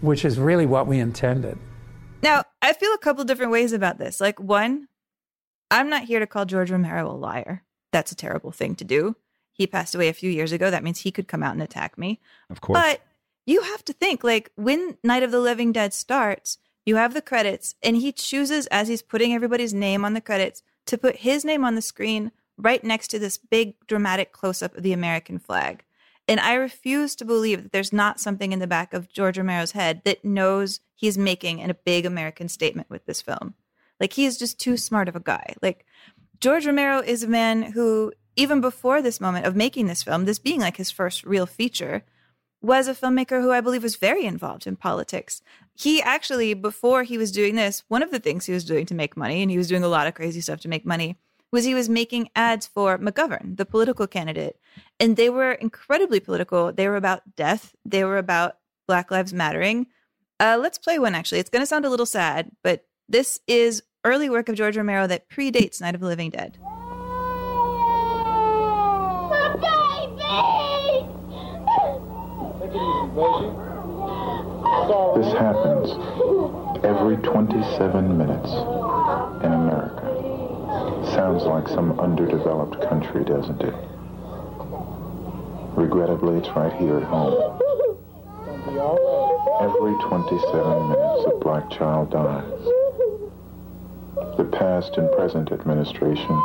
which 0.00 0.24
is 0.24 0.40
really 0.40 0.66
what 0.66 0.88
we 0.88 0.98
intended. 0.98 1.56
Now, 2.20 2.42
I 2.62 2.72
feel 2.72 2.92
a 2.94 2.98
couple 2.98 3.22
different 3.22 3.52
ways 3.52 3.72
about 3.72 3.98
this. 3.98 4.20
Like, 4.20 4.40
one, 4.40 4.88
I'm 5.70 5.88
not 5.88 6.06
here 6.06 6.18
to 6.18 6.26
call 6.26 6.46
George 6.46 6.72
Romero 6.72 7.08
a 7.08 7.14
liar. 7.14 7.62
That's 7.92 8.10
a 8.10 8.16
terrible 8.16 8.50
thing 8.50 8.74
to 8.74 8.84
do. 8.84 9.14
He 9.62 9.66
passed 9.68 9.94
away 9.94 10.08
a 10.08 10.12
few 10.12 10.28
years 10.28 10.50
ago. 10.50 10.72
That 10.72 10.82
means 10.82 10.98
he 10.98 11.12
could 11.12 11.28
come 11.28 11.44
out 11.44 11.52
and 11.52 11.62
attack 11.62 11.96
me. 11.96 12.18
Of 12.50 12.60
course. 12.60 12.80
But 12.80 13.00
you 13.46 13.62
have 13.62 13.84
to 13.84 13.92
think 13.92 14.24
like 14.24 14.50
when 14.56 14.98
Night 15.04 15.22
of 15.22 15.30
the 15.30 15.38
Living 15.38 15.70
Dead 15.70 15.94
starts, 15.94 16.58
you 16.84 16.96
have 16.96 17.14
the 17.14 17.22
credits, 17.22 17.76
and 17.80 17.94
he 17.94 18.10
chooses 18.10 18.66
as 18.66 18.88
he's 18.88 19.02
putting 19.02 19.32
everybody's 19.32 19.72
name 19.72 20.04
on 20.04 20.14
the 20.14 20.20
credits 20.20 20.64
to 20.86 20.98
put 20.98 21.18
his 21.18 21.44
name 21.44 21.64
on 21.64 21.76
the 21.76 21.80
screen 21.80 22.32
right 22.58 22.82
next 22.82 23.06
to 23.08 23.20
this 23.20 23.38
big 23.38 23.74
dramatic 23.86 24.32
close 24.32 24.62
up 24.62 24.76
of 24.76 24.82
the 24.82 24.92
American 24.92 25.38
flag. 25.38 25.84
And 26.26 26.40
I 26.40 26.54
refuse 26.54 27.14
to 27.16 27.24
believe 27.24 27.62
that 27.62 27.70
there's 27.70 27.92
not 27.92 28.18
something 28.18 28.52
in 28.52 28.58
the 28.58 28.66
back 28.66 28.92
of 28.92 29.08
George 29.08 29.38
Romero's 29.38 29.72
head 29.72 30.02
that 30.04 30.24
knows 30.24 30.80
he's 30.96 31.16
making 31.16 31.62
a 31.62 31.74
big 31.74 32.04
American 32.04 32.48
statement 32.48 32.90
with 32.90 33.06
this 33.06 33.22
film. 33.22 33.54
Like 34.00 34.14
he 34.14 34.24
is 34.24 34.38
just 34.38 34.58
too 34.58 34.76
smart 34.76 35.08
of 35.08 35.14
a 35.14 35.20
guy. 35.20 35.54
Like 35.62 35.86
George 36.40 36.66
Romero 36.66 36.98
is 36.98 37.22
a 37.22 37.28
man 37.28 37.62
who 37.62 38.12
even 38.36 38.60
before 38.60 39.02
this 39.02 39.20
moment 39.20 39.46
of 39.46 39.56
making 39.56 39.86
this 39.86 40.02
film, 40.02 40.24
this 40.24 40.38
being 40.38 40.60
like 40.60 40.76
his 40.76 40.90
first 40.90 41.24
real 41.24 41.46
feature, 41.46 42.04
was 42.62 42.86
a 42.86 42.94
filmmaker 42.94 43.40
who 43.40 43.50
I 43.50 43.60
believe 43.60 43.82
was 43.82 43.96
very 43.96 44.24
involved 44.24 44.66
in 44.66 44.76
politics. 44.76 45.42
He 45.74 46.00
actually, 46.00 46.54
before 46.54 47.02
he 47.02 47.18
was 47.18 47.32
doing 47.32 47.56
this, 47.56 47.82
one 47.88 48.02
of 48.02 48.10
the 48.10 48.20
things 48.20 48.46
he 48.46 48.52
was 48.52 48.64
doing 48.64 48.86
to 48.86 48.94
make 48.94 49.16
money, 49.16 49.42
and 49.42 49.50
he 49.50 49.58
was 49.58 49.68
doing 49.68 49.82
a 49.82 49.88
lot 49.88 50.06
of 50.06 50.14
crazy 50.14 50.40
stuff 50.40 50.60
to 50.60 50.68
make 50.68 50.86
money, 50.86 51.16
was 51.50 51.64
he 51.64 51.74
was 51.74 51.88
making 51.88 52.30
ads 52.34 52.66
for 52.66 52.98
McGovern, 52.98 53.56
the 53.56 53.66
political 53.66 54.06
candidate. 54.06 54.58
And 54.98 55.16
they 55.16 55.28
were 55.28 55.52
incredibly 55.52 56.20
political. 56.20 56.72
They 56.72 56.88
were 56.88 56.96
about 56.96 57.36
death, 57.36 57.74
they 57.84 58.04
were 58.04 58.18
about 58.18 58.56
Black 58.86 59.10
Lives 59.10 59.34
Mattering. 59.34 59.86
Uh, 60.40 60.58
let's 60.60 60.78
play 60.78 60.98
one 60.98 61.14
actually. 61.14 61.40
It's 61.40 61.50
going 61.50 61.62
to 61.62 61.66
sound 61.66 61.84
a 61.84 61.90
little 61.90 62.06
sad, 62.06 62.50
but 62.62 62.86
this 63.08 63.40
is 63.46 63.82
early 64.04 64.30
work 64.30 64.48
of 64.48 64.56
George 64.56 64.76
Romero 64.76 65.06
that 65.06 65.28
predates 65.28 65.80
Night 65.80 65.94
of 65.94 66.00
the 66.00 66.06
Living 66.06 66.30
Dead. 66.30 66.58
This 73.12 73.20
happens 75.34 75.90
every 76.82 77.18
27 77.18 78.16
minutes 78.16 78.50
in 79.44 79.52
America. 79.52 80.08
Sounds 81.12 81.42
like 81.42 81.68
some 81.68 82.00
underdeveloped 82.00 82.80
country, 82.88 83.22
doesn't 83.22 83.60
it? 83.60 83.74
Regrettably, 85.76 86.38
it's 86.38 86.48
right 86.56 86.72
here 86.72 86.96
at 86.96 87.02
home. 87.02 87.34
Every 89.60 89.92
27 90.08 90.88
minutes, 90.88 91.24
a 91.26 91.38
black 91.38 91.70
child 91.70 92.10
dies. 92.12 92.44
The 94.38 94.44
past 94.44 94.96
and 94.96 95.12
present 95.12 95.52
administrations 95.52 96.42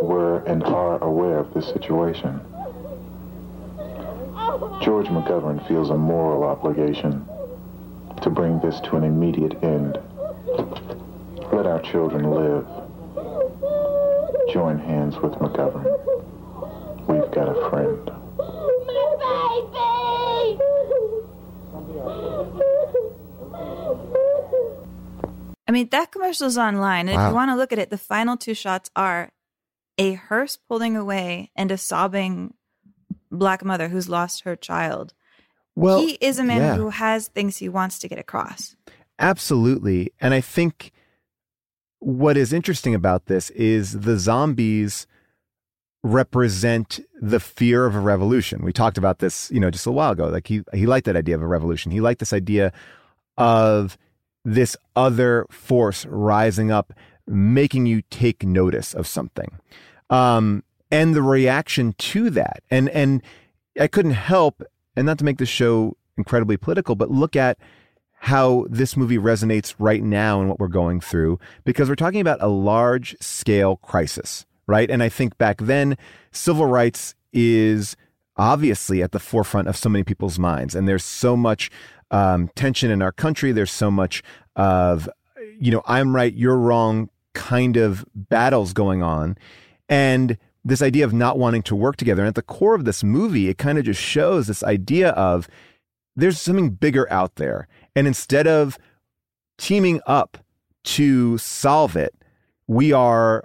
were 0.00 0.44
and 0.46 0.62
are 0.62 1.02
aware 1.02 1.38
of 1.38 1.52
this 1.54 1.66
situation. 1.66 2.40
George 4.82 5.06
McGovern 5.06 5.66
feels 5.68 5.90
a 5.90 5.96
moral 5.96 6.44
obligation 6.44 7.24
to 8.22 8.30
bring 8.30 8.58
this 8.60 8.80
to 8.80 8.96
an 8.96 9.04
immediate 9.04 9.62
end. 9.62 9.98
Let 11.52 11.66
our 11.66 11.80
children 11.82 12.30
live. 12.30 12.66
Join 14.52 14.78
hands 14.78 15.16
with 15.18 15.32
McGovern. 15.34 15.86
We've 17.08 17.30
got 17.30 17.48
a 17.48 17.70
friend. 17.70 18.10
I 25.68 25.70
mean, 25.70 25.88
that 25.90 26.12
commercial 26.12 26.46
is 26.46 26.58
online. 26.58 27.08
And 27.08 27.16
Wow. 27.16 27.26
if 27.26 27.30
you 27.30 27.34
want 27.34 27.50
to 27.50 27.56
look 27.56 27.72
at 27.72 27.78
it, 27.78 27.90
the 27.90 27.98
final 27.98 28.36
two 28.36 28.54
shots 28.54 28.90
are 28.94 29.30
a 29.96 30.12
hearse 30.14 30.56
pulling 30.56 30.96
away 30.96 31.50
and 31.54 31.70
a 31.70 31.78
sobbing 31.78 32.54
black 33.32 33.64
mother 33.64 33.88
who's 33.88 34.08
lost 34.08 34.44
her 34.44 34.54
child. 34.54 35.14
Well, 35.74 36.00
he 36.00 36.18
is 36.20 36.38
a 36.38 36.44
man 36.44 36.60
yeah. 36.60 36.76
who 36.76 36.90
has 36.90 37.28
things 37.28 37.56
he 37.56 37.68
wants 37.68 37.98
to 38.00 38.08
get 38.08 38.18
across. 38.18 38.76
Absolutely. 39.18 40.12
And 40.20 40.34
I 40.34 40.40
think 40.40 40.92
what 41.98 42.36
is 42.36 42.52
interesting 42.52 42.94
about 42.94 43.26
this 43.26 43.50
is 43.50 44.00
the 44.00 44.18
zombies 44.18 45.06
represent 46.02 47.00
the 47.20 47.38
fear 47.38 47.86
of 47.86 47.94
a 47.94 48.00
revolution. 48.00 48.64
We 48.64 48.72
talked 48.72 48.98
about 48.98 49.20
this, 49.20 49.50
you 49.52 49.60
know, 49.60 49.70
just 49.70 49.86
a 49.86 49.92
while 49.92 50.12
ago. 50.12 50.26
Like 50.26 50.48
he 50.48 50.62
he 50.74 50.86
liked 50.86 51.06
that 51.06 51.16
idea 51.16 51.36
of 51.36 51.42
a 51.42 51.46
revolution. 51.46 51.92
He 51.92 52.00
liked 52.00 52.18
this 52.20 52.32
idea 52.32 52.72
of 53.38 53.96
this 54.44 54.76
other 54.96 55.46
force 55.50 56.04
rising 56.06 56.70
up, 56.72 56.92
making 57.26 57.86
you 57.86 58.02
take 58.10 58.44
notice 58.44 58.94
of 58.94 59.06
something. 59.06 59.58
Um, 60.10 60.64
and 60.92 61.14
the 61.14 61.22
reaction 61.22 61.94
to 61.98 62.30
that. 62.30 62.62
And 62.70 62.88
and 62.90 63.22
I 63.80 63.88
couldn't 63.88 64.12
help, 64.12 64.62
and 64.94 65.06
not 65.06 65.18
to 65.18 65.24
make 65.24 65.38
the 65.38 65.46
show 65.46 65.96
incredibly 66.16 66.56
political, 66.56 66.94
but 66.94 67.10
look 67.10 67.34
at 67.34 67.58
how 68.12 68.66
this 68.68 68.96
movie 68.96 69.18
resonates 69.18 69.74
right 69.80 70.02
now 70.02 70.38
and 70.38 70.48
what 70.48 70.60
we're 70.60 70.68
going 70.68 71.00
through 71.00 71.40
because 71.64 71.88
we're 71.88 71.96
talking 71.96 72.20
about 72.20 72.40
a 72.40 72.46
large 72.46 73.16
scale 73.20 73.76
crisis, 73.76 74.46
right? 74.68 74.88
And 74.88 75.02
I 75.02 75.08
think 75.08 75.36
back 75.38 75.58
then, 75.58 75.96
civil 76.30 76.66
rights 76.66 77.16
is 77.32 77.96
obviously 78.36 79.02
at 79.02 79.10
the 79.10 79.18
forefront 79.18 79.66
of 79.66 79.76
so 79.76 79.88
many 79.88 80.04
people's 80.04 80.38
minds. 80.38 80.76
And 80.76 80.86
there's 80.86 81.02
so 81.02 81.36
much 81.36 81.68
um, 82.12 82.48
tension 82.54 82.92
in 82.92 83.02
our 83.02 83.10
country. 83.10 83.50
There's 83.50 83.72
so 83.72 83.90
much 83.90 84.22
of, 84.54 85.08
you 85.58 85.72
know, 85.72 85.82
I'm 85.86 86.14
right, 86.14 86.32
you're 86.32 86.58
wrong 86.58 87.08
kind 87.32 87.76
of 87.76 88.04
battles 88.14 88.72
going 88.72 89.02
on. 89.02 89.36
And 89.88 90.38
this 90.64 90.82
idea 90.82 91.04
of 91.04 91.12
not 91.12 91.38
wanting 91.38 91.62
to 91.62 91.76
work 91.76 91.96
together. 91.96 92.22
And 92.22 92.28
at 92.28 92.34
the 92.34 92.42
core 92.42 92.74
of 92.74 92.84
this 92.84 93.02
movie, 93.02 93.48
it 93.48 93.58
kind 93.58 93.78
of 93.78 93.84
just 93.84 94.00
shows 94.00 94.46
this 94.46 94.62
idea 94.62 95.10
of 95.10 95.48
there's 96.14 96.40
something 96.40 96.70
bigger 96.70 97.10
out 97.10 97.36
there. 97.36 97.66
And 97.96 98.06
instead 98.06 98.46
of 98.46 98.78
teaming 99.58 100.00
up 100.06 100.38
to 100.84 101.38
solve 101.38 101.96
it, 101.96 102.14
we 102.66 102.92
are 102.92 103.44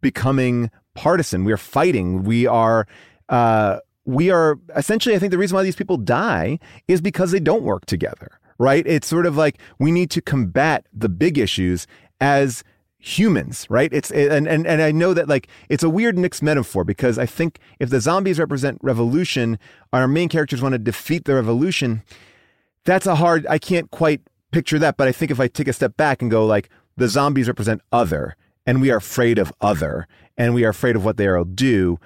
becoming 0.00 0.70
partisan. 0.94 1.44
We 1.44 1.52
are 1.52 1.58
fighting. 1.58 2.24
We 2.24 2.46
are, 2.46 2.86
uh, 3.28 3.78
we 4.04 4.30
are 4.30 4.58
essentially, 4.76 5.14
I 5.14 5.18
think 5.18 5.32
the 5.32 5.38
reason 5.38 5.54
why 5.56 5.62
these 5.62 5.76
people 5.76 5.96
die 5.96 6.58
is 6.88 7.00
because 7.00 7.30
they 7.30 7.40
don't 7.40 7.62
work 7.62 7.86
together, 7.86 8.38
right? 8.58 8.86
It's 8.86 9.06
sort 9.06 9.26
of 9.26 9.36
like 9.36 9.58
we 9.78 9.92
need 9.92 10.10
to 10.12 10.22
combat 10.22 10.86
the 10.92 11.08
big 11.08 11.38
issues 11.38 11.86
as 12.20 12.64
humans, 13.04 13.66
right? 13.68 13.92
It's 13.92 14.10
and 14.10 14.48
and 14.48 14.66
and 14.66 14.80
I 14.80 14.90
know 14.90 15.12
that 15.12 15.28
like 15.28 15.48
it's 15.68 15.82
a 15.82 15.90
weird 15.90 16.16
mixed 16.16 16.42
metaphor 16.42 16.84
because 16.84 17.18
I 17.18 17.26
think 17.26 17.58
if 17.78 17.90
the 17.90 18.00
zombies 18.00 18.38
represent 18.38 18.78
revolution, 18.82 19.58
our 19.92 20.08
main 20.08 20.30
characters 20.30 20.62
want 20.62 20.72
to 20.72 20.78
defeat 20.78 21.26
the 21.26 21.34
revolution. 21.34 22.02
That's 22.84 23.06
a 23.06 23.16
hard. 23.16 23.46
I 23.48 23.58
can't 23.58 23.90
quite 23.90 24.22
picture 24.52 24.78
that, 24.78 24.96
but 24.96 25.06
I 25.06 25.12
think 25.12 25.30
if 25.30 25.38
I 25.38 25.48
take 25.48 25.68
a 25.68 25.72
step 25.74 25.96
back 25.98 26.22
and 26.22 26.30
go 26.30 26.46
like 26.46 26.70
the 26.96 27.08
zombies 27.08 27.46
represent 27.46 27.82
other, 27.92 28.36
and 28.64 28.80
we 28.80 28.90
are 28.90 28.96
afraid 28.96 29.38
of 29.38 29.52
other, 29.60 30.08
and 30.38 30.54
we 30.54 30.64
are 30.64 30.70
afraid 30.70 30.96
of 30.96 31.04
what 31.04 31.18
they 31.18 31.28
will 31.28 31.44
do. 31.44 31.98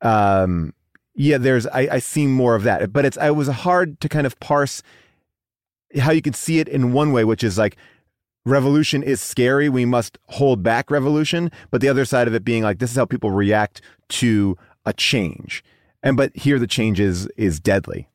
Um, 0.00 0.72
yeah, 1.14 1.36
there's 1.36 1.66
I, 1.66 1.88
I 1.92 1.98
see 1.98 2.26
more 2.26 2.54
of 2.54 2.62
that, 2.62 2.94
but 2.94 3.04
it's 3.04 3.18
I 3.18 3.30
was 3.30 3.48
hard 3.48 4.00
to 4.00 4.08
kind 4.08 4.26
of 4.26 4.40
parse 4.40 4.82
how 5.98 6.12
you 6.12 6.22
can 6.22 6.32
see 6.32 6.60
it 6.60 6.68
in 6.68 6.92
one 6.92 7.12
way, 7.12 7.24
which 7.24 7.44
is 7.44 7.58
like 7.58 7.76
revolution 8.46 9.02
is 9.02 9.20
scary. 9.20 9.68
We 9.68 9.84
must 9.84 10.18
hold 10.28 10.62
back 10.62 10.90
revolution. 10.90 11.50
But 11.70 11.82
the 11.82 11.88
other 11.88 12.06
side 12.06 12.28
of 12.28 12.34
it 12.34 12.44
being 12.44 12.62
like, 12.62 12.78
this 12.78 12.90
is 12.90 12.96
how 12.96 13.04
people 13.04 13.30
react 13.30 13.82
to 14.08 14.56
a 14.86 14.94
change. 14.94 15.62
And 16.02 16.16
but 16.16 16.34
here 16.34 16.58
the 16.58 16.66
change 16.66 17.00
is 17.00 17.26
is 17.36 17.60
deadly. 17.60 18.08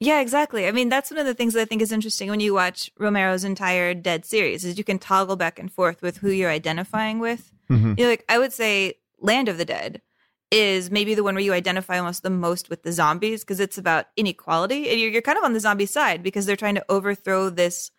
Yeah, 0.00 0.20
exactly. 0.20 0.66
I 0.66 0.72
mean, 0.72 0.88
that's 0.90 1.10
one 1.10 1.18
of 1.18 1.26
the 1.26 1.34
things 1.34 1.54
that 1.54 1.62
I 1.62 1.64
think 1.64 1.80
is 1.80 1.92
interesting 1.92 2.28
when 2.28 2.40
you 2.40 2.52
watch 2.52 2.90
Romero's 2.98 3.44
entire 3.44 3.94
Dead 3.94 4.24
series 4.26 4.64
is 4.64 4.76
you 4.76 4.84
can 4.84 4.98
toggle 4.98 5.36
back 5.36 5.58
and 5.58 5.72
forth 5.72 6.02
with 6.02 6.18
who 6.18 6.30
you're 6.30 6.50
identifying 6.50 7.20
with. 7.20 7.52
Mhm. 7.70 7.98
You 7.98 8.04
know, 8.04 8.10
like 8.10 8.24
I 8.28 8.38
would 8.38 8.52
say 8.52 8.94
Land 9.20 9.48
of 9.48 9.56
the 9.56 9.64
Dead 9.64 10.02
is 10.50 10.90
maybe 10.90 11.14
the 11.14 11.22
one 11.24 11.34
where 11.34 11.42
you 11.42 11.54
identify 11.54 11.98
almost 11.98 12.22
the 12.22 12.30
most 12.30 12.68
with 12.68 12.82
the 12.82 12.92
zombies 12.92 13.42
because 13.42 13.60
it's 13.60 13.78
about 13.78 14.06
inequality 14.16 14.90
and 14.90 15.00
you're, 15.00 15.10
you're 15.10 15.22
kind 15.22 15.38
of 15.38 15.44
on 15.44 15.54
the 15.54 15.60
zombie 15.60 15.86
side 15.86 16.22
because 16.22 16.44
they're 16.44 16.54
trying 16.54 16.74
to 16.74 16.84
overthrow 16.88 17.48
this 17.48 17.90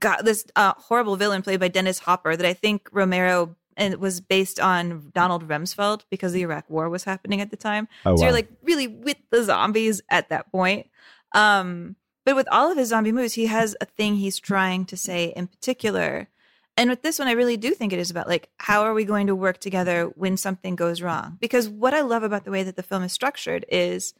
got 0.00 0.24
this 0.24 0.44
uh, 0.56 0.74
horrible 0.76 1.16
villain 1.16 1.42
played 1.42 1.60
by 1.60 1.68
Dennis 1.68 1.98
Hopper 2.00 2.36
that 2.36 2.46
I 2.46 2.52
think 2.52 2.88
Romero 2.92 3.56
and 3.76 3.94
it 3.94 4.00
was 4.00 4.20
based 4.20 4.60
on 4.60 5.10
Donald 5.14 5.48
Rumsfeld 5.48 6.02
because 6.10 6.32
the 6.32 6.42
Iraq 6.42 6.68
War 6.68 6.88
was 6.88 7.04
happening 7.04 7.40
at 7.40 7.50
the 7.50 7.56
time. 7.56 7.88
Oh, 8.04 8.16
so 8.16 8.24
you're 8.24 8.32
like 8.32 8.48
really 8.62 8.86
with 8.86 9.16
the 9.30 9.42
zombies 9.44 10.02
at 10.10 10.28
that 10.28 10.50
point. 10.52 10.88
Um, 11.34 11.96
but 12.24 12.36
with 12.36 12.48
all 12.50 12.70
of 12.70 12.78
his 12.78 12.90
zombie 12.90 13.12
movies, 13.12 13.34
he 13.34 13.46
has 13.46 13.74
a 13.80 13.86
thing 13.86 14.16
he's 14.16 14.38
trying 14.38 14.84
to 14.86 14.96
say 14.96 15.32
in 15.34 15.46
particular. 15.46 16.28
And 16.76 16.88
with 16.88 17.02
this 17.02 17.18
one, 17.18 17.28
I 17.28 17.32
really 17.32 17.56
do 17.56 17.72
think 17.72 17.92
it 17.92 17.98
is 17.98 18.10
about 18.10 18.28
like, 18.28 18.48
how 18.58 18.82
are 18.82 18.94
we 18.94 19.04
going 19.04 19.26
to 19.26 19.34
work 19.34 19.58
together 19.58 20.04
when 20.14 20.36
something 20.36 20.76
goes 20.76 21.02
wrong? 21.02 21.36
Because 21.40 21.68
what 21.68 21.94
I 21.94 22.00
love 22.02 22.22
about 22.22 22.44
the 22.44 22.50
way 22.50 22.62
that 22.62 22.76
the 22.76 22.82
film 22.82 23.02
is 23.02 23.12
structured 23.12 23.64
is 23.68 24.14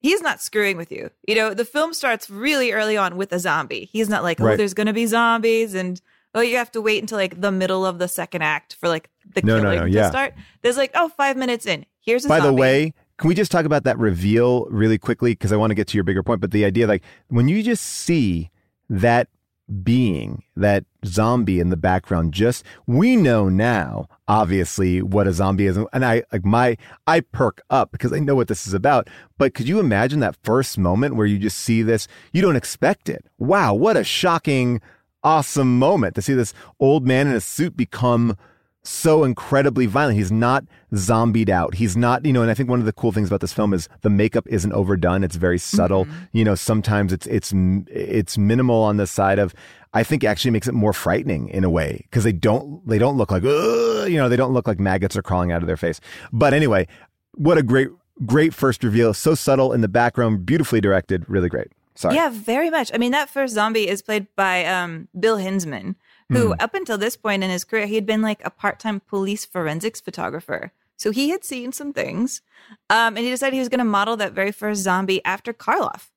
he's 0.00 0.20
not 0.20 0.40
screwing 0.40 0.76
with 0.76 0.90
you. 0.90 1.10
You 1.26 1.34
know, 1.36 1.54
the 1.54 1.64
film 1.64 1.94
starts 1.94 2.28
really 2.28 2.72
early 2.72 2.96
on 2.96 3.16
with 3.16 3.32
a 3.32 3.38
zombie. 3.38 3.88
He's 3.92 4.08
not 4.08 4.22
like, 4.22 4.40
oh, 4.40 4.44
Right. 4.46 4.58
there's 4.58 4.74
going 4.74 4.86
to 4.88 4.92
be 4.92 5.06
zombies 5.06 5.74
and 5.74 6.00
oh, 6.34 6.40
you 6.40 6.56
have 6.56 6.70
to 6.72 6.80
wait 6.80 7.02
until 7.02 7.18
like 7.18 7.40
the 7.40 7.50
middle 7.52 7.84
of 7.84 7.98
the 7.98 8.08
second 8.08 8.42
act 8.42 8.74
for 8.74 8.88
like 8.88 9.10
the 9.34 9.42
No, 9.42 9.56
no, 9.56 9.62
killing 9.62 9.78
no, 9.80 9.86
to 9.86 9.92
yeah. 9.92 10.10
start. 10.10 10.34
There's 10.62 10.76
like, 10.76 10.90
oh, 10.94 11.08
five 11.08 11.36
minutes 11.36 11.66
in. 11.66 11.86
Here's 12.00 12.24
a 12.24 12.28
By 12.28 12.40
the 12.40 12.52
way, 12.52 12.94
can 13.18 13.28
we 13.28 13.34
just 13.34 13.52
talk 13.52 13.64
about 13.64 13.84
that 13.84 13.98
reveal 13.98 14.64
really 14.66 14.96
quickly? 14.96 15.32
Because 15.32 15.52
I 15.52 15.56
want 15.56 15.70
to 15.70 15.74
get 15.74 15.86
to 15.88 15.96
your 15.96 16.04
bigger 16.04 16.22
point. 16.22 16.40
But 16.40 16.52
the 16.52 16.64
idea, 16.64 16.86
like, 16.86 17.02
when 17.28 17.48
you 17.48 17.62
just 17.62 17.84
see 17.84 18.50
that 18.88 19.28
being, 19.70 20.42
that 20.56 20.84
zombie 21.04 21.60
in 21.60 21.70
the 21.70 21.76
background, 21.76 22.34
just 22.34 22.64
we 22.86 23.16
know 23.16 23.48
now, 23.48 24.08
obviously, 24.28 25.02
what 25.02 25.26
a 25.26 25.32
zombie 25.32 25.66
is. 25.66 25.78
And 25.92 26.04
I 26.04 26.24
like 26.32 26.44
my 26.44 26.76
I 27.06 27.20
perk 27.20 27.62
up 27.70 27.92
because 27.92 28.12
I 28.12 28.18
know 28.18 28.34
what 28.34 28.48
this 28.48 28.66
is 28.66 28.74
about. 28.74 29.08
But 29.38 29.54
could 29.54 29.68
you 29.68 29.78
imagine 29.80 30.20
that 30.20 30.36
first 30.42 30.78
moment 30.78 31.16
where 31.16 31.26
you 31.26 31.38
just 31.38 31.58
see 31.58 31.82
this? 31.82 32.08
You 32.32 32.42
don't 32.42 32.56
expect 32.56 33.08
it. 33.08 33.24
Wow, 33.38 33.74
what 33.74 33.96
a 33.96 34.04
shocking, 34.04 34.80
awesome 35.22 35.78
moment 35.78 36.14
to 36.14 36.22
see 36.22 36.34
this 36.34 36.54
old 36.78 37.06
man 37.06 37.26
in 37.28 37.34
a 37.34 37.40
suit 37.40 37.76
become 37.76 38.36
so 38.82 39.24
incredibly 39.24 39.86
violent. 39.86 40.16
He's 40.16 40.32
not 40.32 40.64
zombied 40.94 41.50
out. 41.50 41.74
He's 41.74 41.96
not, 41.96 42.24
you 42.24 42.32
know, 42.32 42.42
and 42.42 42.50
I 42.50 42.54
think 42.54 42.68
one 42.68 42.80
of 42.80 42.86
the 42.86 42.92
cool 42.92 43.12
things 43.12 43.28
about 43.28 43.40
this 43.40 43.52
film 43.52 43.74
is 43.74 43.88
the 44.00 44.10
makeup 44.10 44.46
isn't 44.48 44.72
overdone. 44.72 45.22
It's 45.22 45.36
very 45.36 45.58
subtle. 45.58 46.06
Mm-hmm. 46.06 46.24
You 46.32 46.44
know, 46.44 46.54
sometimes 46.54 47.12
it's 47.12 47.26
it's 47.26 47.52
it's 47.88 48.38
minimal 48.38 48.82
on 48.82 48.96
the 48.96 49.06
side 49.06 49.38
of 49.38 49.54
I 49.92 50.02
think 50.02 50.24
actually 50.24 50.52
makes 50.52 50.68
it 50.68 50.74
more 50.74 50.92
frightening 50.92 51.48
in 51.48 51.64
a 51.64 51.70
way 51.70 52.00
because 52.04 52.24
they 52.24 52.32
don't 52.32 52.86
they 52.86 52.98
don't 52.98 53.16
look 53.16 53.30
like 53.30 53.42
you 53.42 54.16
know, 54.16 54.28
they 54.28 54.36
don't 54.36 54.52
look 54.52 54.66
like 54.66 54.80
maggots 54.80 55.16
are 55.16 55.22
crawling 55.22 55.52
out 55.52 55.62
of 55.62 55.66
their 55.66 55.76
face. 55.76 56.00
But 56.32 56.54
anyway, 56.54 56.88
what 57.34 57.58
a 57.58 57.62
great 57.62 57.88
great 58.24 58.54
first 58.54 58.82
reveal. 58.84 59.14
So 59.14 59.34
subtle 59.34 59.72
in 59.72 59.80
the 59.80 59.88
background, 59.88 60.46
beautifully 60.46 60.80
directed, 60.80 61.28
really 61.28 61.48
great. 61.48 61.68
Sorry. 61.94 62.14
Yeah, 62.14 62.30
very 62.30 62.70
much. 62.70 62.90
I 62.94 62.98
mean, 62.98 63.12
that 63.12 63.28
first 63.28 63.54
zombie 63.54 63.88
is 63.88 64.00
played 64.00 64.26
by 64.34 64.64
um, 64.64 65.08
Bill 65.18 65.36
Hinsman, 65.36 65.96
who 66.30 66.48
Hmm. 66.48 66.60
up 66.60 66.74
until 66.74 66.96
this 66.96 67.16
point 67.16 67.44
in 67.44 67.50
his 67.50 67.64
career, 67.64 67.86
he 67.86 67.96
had 67.96 68.06
been 68.06 68.22
like 68.22 68.40
a 68.44 68.50
part-time 68.50 69.00
police 69.00 69.44
forensics 69.44 70.00
photographer. 70.00 70.72
So 70.96 71.10
he 71.10 71.30
had 71.30 71.44
seen 71.44 71.72
some 71.72 71.92
things, 71.92 72.42
um, 72.88 73.16
and 73.16 73.18
he 73.18 73.30
decided 73.30 73.54
he 73.54 73.60
was 73.60 73.68
going 73.68 73.78
to 73.78 73.84
model 73.84 74.16
that 74.18 74.32
very 74.32 74.52
first 74.52 74.82
zombie 74.82 75.24
after 75.24 75.52
Karloff. 75.52 76.10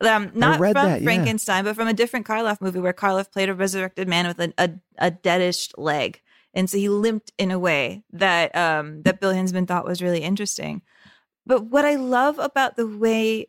Um, 0.00 0.30
not 0.32 0.58
from 0.58 0.74
that, 0.74 1.00
yeah. 1.00 1.04
Frankenstein, 1.04 1.64
but 1.64 1.74
from 1.74 1.88
a 1.88 1.92
different 1.92 2.24
Karloff 2.24 2.60
movie 2.60 2.78
where 2.78 2.92
Karloff 2.92 3.32
played 3.32 3.48
a 3.48 3.54
resurrected 3.54 4.06
man 4.06 4.28
with 4.28 4.38
a, 4.38 4.52
a, 4.56 4.70
a 4.98 5.10
deadish 5.10 5.72
leg, 5.76 6.22
and 6.54 6.70
so 6.70 6.78
he 6.78 6.88
limped 6.88 7.32
in 7.36 7.50
a 7.50 7.58
way 7.58 8.04
that 8.12 8.54
um, 8.54 9.02
that 9.02 9.20
Bill 9.20 9.32
Hinzman 9.32 9.66
thought 9.66 9.84
was 9.84 10.00
really 10.00 10.22
interesting. 10.22 10.82
But 11.44 11.64
what 11.66 11.84
I 11.84 11.96
love 11.96 12.38
about 12.38 12.76
the 12.76 12.86
way 12.86 13.48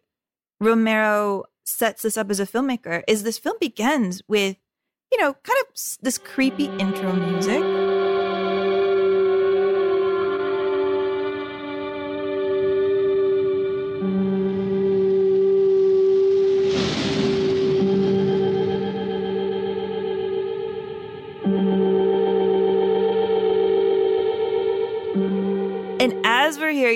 Romero 0.60 1.44
sets 1.66 2.02
this 2.02 2.18
up 2.18 2.32
as 2.32 2.40
a 2.40 2.48
filmmaker 2.48 3.04
is 3.08 3.22
this 3.22 3.38
film 3.38 3.58
begins 3.62 4.24
with, 4.28 4.58
you 5.12 5.20
know, 5.20 5.34
kind 5.44 5.58
of 5.62 5.68
this 6.02 6.18
creepy 6.18 6.66
intro 6.78 7.14
music. 7.14 7.79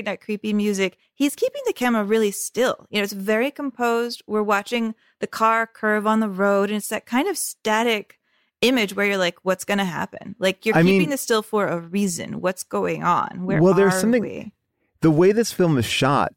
That 0.01 0.21
creepy 0.21 0.53
music, 0.53 0.97
he's 1.13 1.35
keeping 1.35 1.61
the 1.65 1.73
camera 1.73 2.03
really 2.03 2.31
still. 2.31 2.87
You 2.89 2.99
know, 2.99 3.03
it's 3.03 3.13
very 3.13 3.51
composed. 3.51 4.21
We're 4.27 4.43
watching 4.43 4.95
the 5.19 5.27
car 5.27 5.67
curve 5.67 6.05
on 6.07 6.19
the 6.19 6.29
road, 6.29 6.69
and 6.69 6.77
it's 6.77 6.89
that 6.89 7.05
kind 7.05 7.27
of 7.27 7.37
static 7.37 8.19
image 8.61 8.95
where 8.95 9.05
you're 9.05 9.17
like, 9.17 9.37
what's 9.43 9.65
going 9.65 9.77
to 9.77 9.85
happen? 9.85 10.35
Like, 10.39 10.65
you're 10.65 10.75
I 10.77 10.81
keeping 10.81 10.99
mean- 10.99 11.09
this 11.09 11.21
still 11.21 11.41
for 11.43 11.67
a 11.67 11.79
reason. 11.79 12.41
What's 12.41 12.63
going 12.63 13.03
on? 13.03 13.45
Where 13.45 13.61
Well, 13.61 13.73
there's 13.73 13.93
are 13.95 13.99
something- 13.99 14.21
we? 14.21 14.53
the 15.01 15.11
way 15.11 15.31
this 15.33 15.51
film 15.51 15.77
is 15.77 15.85
shot, 15.85 16.33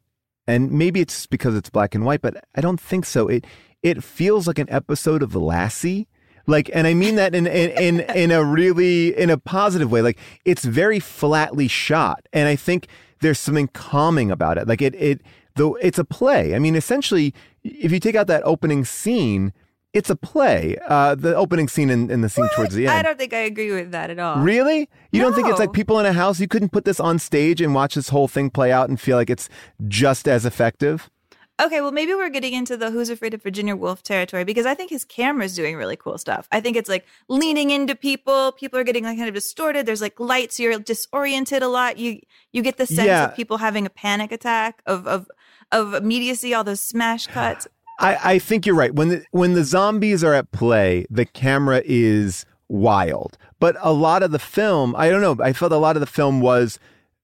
and 0.47 0.73
maybe 0.73 1.01
it's 1.01 1.27
because 1.27 1.55
it's 1.55 1.71
black 1.71 1.95
and 1.95 2.05
white, 2.05 2.21
but 2.21 2.45
I 2.55 2.61
don't 2.61 2.81
think 2.81 3.05
so. 3.07 3.29
It 3.29 3.45
it 3.83 4.03
feels 4.03 4.47
like 4.49 4.59
an 4.59 4.69
episode 4.71 5.23
of 5.23 5.37
Lassie. 5.37 6.09
Like, 6.49 6.71
and 6.73 6.87
I 6.87 6.95
mean 6.95 7.15
that 7.17 7.35
in, 7.35 7.47
in 7.47 7.71
in 7.71 8.01
in 8.01 8.31
a 8.33 8.43
really 8.45 9.17
in 9.17 9.31
a 9.31 9.39
positive 9.39 9.91
way. 9.91 10.03
Like, 10.03 10.19
it's 10.45 10.65
very 10.65 10.99
flatly 11.01 11.69
shot, 11.69 12.27
and 12.33 12.49
I 12.49 12.57
think 12.57 12.89
there's 13.21 13.39
something 13.39 13.69
calming 13.69 14.31
about 14.31 14.59
it. 14.59 14.69
Like, 14.69 14.83
it 14.83 14.95
it 14.97 15.21
though 15.57 15.75
it's 15.77 15.99
a 15.99 16.05
play. 16.05 16.55
I 16.55 16.59
mean, 16.59 16.77
essentially, 16.77 17.35
if 17.65 17.93
you 17.93 18.01
take 18.01 18.15
out 18.15 18.27
that 18.29 18.43
opening 18.45 18.85
scene, 18.85 19.53
it's 19.93 20.11
a 20.11 20.17
play. 20.17 20.77
Uh, 20.87 21.15
the 21.15 21.35
opening 21.35 21.69
scene 21.69 21.89
and, 21.89 22.11
and 22.11 22.23
the 22.23 22.29
scene 22.29 22.49
towards 22.55 22.75
the 22.75 22.87
end. 22.87 22.99
I 22.99 23.03
don't 23.03 23.19
think 23.19 23.33
I 23.33 23.39
agree 23.39 23.73
with 23.73 23.93
that 23.93 24.11
at 24.11 24.19
all. 24.19 24.37
Really? 24.37 24.91
You 25.11 25.23
don't 25.23 25.35
think 25.35 25.49
it's 25.49 25.59
like 25.59 25.73
people 25.73 25.99
in 25.99 26.05
a 26.05 26.13
house? 26.13 26.39
You 26.39 26.49
couldn't 26.49 26.69
put 26.69 26.85
this 26.85 27.01
on 27.01 27.19
stage 27.19 27.63
and 27.63 27.75
watch 27.75 27.95
this 27.95 28.11
whole 28.11 28.29
thing 28.29 28.51
play 28.51 28.71
out 28.71 28.91
and 28.91 29.01
feel 29.01 29.17
like 29.17 29.31
it's 29.31 29.49
just 29.89 30.29
as 30.29 30.45
effective? 30.45 31.11
Okay, 31.59 31.81
well, 31.81 31.91
maybe 31.93 32.13
we're 32.13 32.29
getting 32.29 32.53
into 32.53 32.77
the 32.77 32.91
Who's 32.91 33.09
Afraid 33.09 33.33
of 33.33 33.43
Virginia 33.43 33.75
Woolf 33.75 34.03
territory 34.03 34.45
because 34.45 34.67
I 34.67 34.75
think 34.75 34.91
his 34.91 35.07
camera's 35.07 35.55
doing 35.55 35.75
really 35.77 35.97
cool 35.97 36.19
stuff. 36.19 36.47
I 36.53 36.61
think 36.61 36.77
it's 36.77 36.89
like 36.89 37.07
leaning 37.29 37.71
into 37.71 37.95
people. 37.95 38.53
People 38.53 38.79
are 38.79 38.85
getting 38.85 39.05
like 39.05 39.17
kind 39.17 39.29
of 39.29 39.35
distorted. 39.35 39.87
There's 39.87 40.03
like 40.03 40.21
lights. 40.21 40.61
You're 40.61 40.79
disoriented 40.79 41.63
a 41.63 41.69
lot. 41.69 41.97
You 41.97 42.21
you 42.53 42.61
get 42.61 42.77
the 42.77 42.87
sense 42.87 43.07
Yeah. 43.07 43.25
of 43.29 43.35
people 43.37 43.57
having 43.57 43.87
a 43.87 43.91
panic 43.91 44.33
attack 44.33 44.83
of 44.87 45.07
of 45.07 45.31
of 45.73 45.95
immediacy. 45.95 46.53
All 46.53 46.63
those 46.63 46.81
smash 46.83 47.27
cuts. 47.39 47.67
I, 47.99 48.35
I 48.35 48.39
think 48.39 48.67
you're 48.67 48.75
right. 48.77 48.95
When 48.95 49.09
the, 49.09 49.25
when 49.31 49.55
the 49.55 49.65
zombies 49.65 50.23
are 50.23 50.35
at 50.35 50.53
play, 50.53 51.07
the 51.09 51.25
camera 51.25 51.81
is 51.87 52.45
wild. 52.69 53.39
But 53.59 53.77
a 53.81 53.95
lot 53.95 54.23
of 54.23 54.33
the 54.33 54.39
film, 54.39 54.95
I 54.99 55.09
don't 55.09 55.23
know, 55.23 55.43
I 55.43 55.55
felt 55.55 55.73
a 55.73 55.79
lot 55.79 55.97
of 55.97 56.01
the 56.01 56.07
film 56.07 56.43
was 56.43 56.79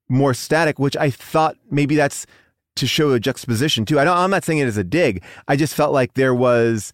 more 0.09 0.33
static, 0.33 0.79
which 0.79 0.97
I 0.97 1.11
thought 1.11 1.59
maybe 1.71 1.95
that's 1.95 2.25
to 2.77 2.87
show 2.87 3.13
a 3.13 3.21
juxtaposition 3.21 3.85
too. 3.85 3.99
I 3.99 4.05
don't, 4.05 4.17
I'm 4.17 4.31
not 4.31 4.45
saying 4.45 4.59
it 4.59 4.67
as 4.67 4.77
a 4.77 4.85
dig. 4.85 5.23
I 5.49 5.57
just 5.57 5.75
felt 5.75 5.93
like 5.93 6.15
there 6.15 6.35
was 6.35 6.93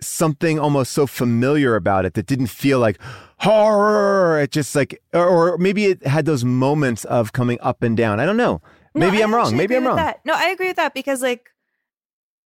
something 0.00 0.58
almost 0.58 0.92
so 0.92 1.06
familiar 1.06 1.76
about 1.76 2.04
it 2.04 2.14
that 2.14 2.26
didn't 2.26 2.48
feel 2.48 2.78
like 2.78 2.98
horror. 3.38 4.40
It 4.40 4.50
just 4.50 4.74
like, 4.74 5.00
or, 5.12 5.26
or 5.26 5.58
maybe 5.58 5.86
it 5.86 6.04
had 6.06 6.26
those 6.26 6.44
moments 6.44 7.04
of 7.04 7.32
coming 7.32 7.58
up 7.60 7.82
and 7.82 7.96
down. 7.96 8.20
I 8.20 8.26
don't 8.26 8.36
know. 8.36 8.60
No, 8.94 9.06
Maybe 9.06 9.22
I 9.22 9.24
I'm 9.24 9.34
wrong. 9.34 9.56
Maybe 9.56 9.76
I'm 9.76 9.86
wrong. 9.86 9.96
That. 9.96 10.20
No, 10.24 10.34
I 10.34 10.48
agree 10.48 10.68
with 10.68 10.76
that 10.76 10.92
because 10.92 11.22
like 11.22 11.50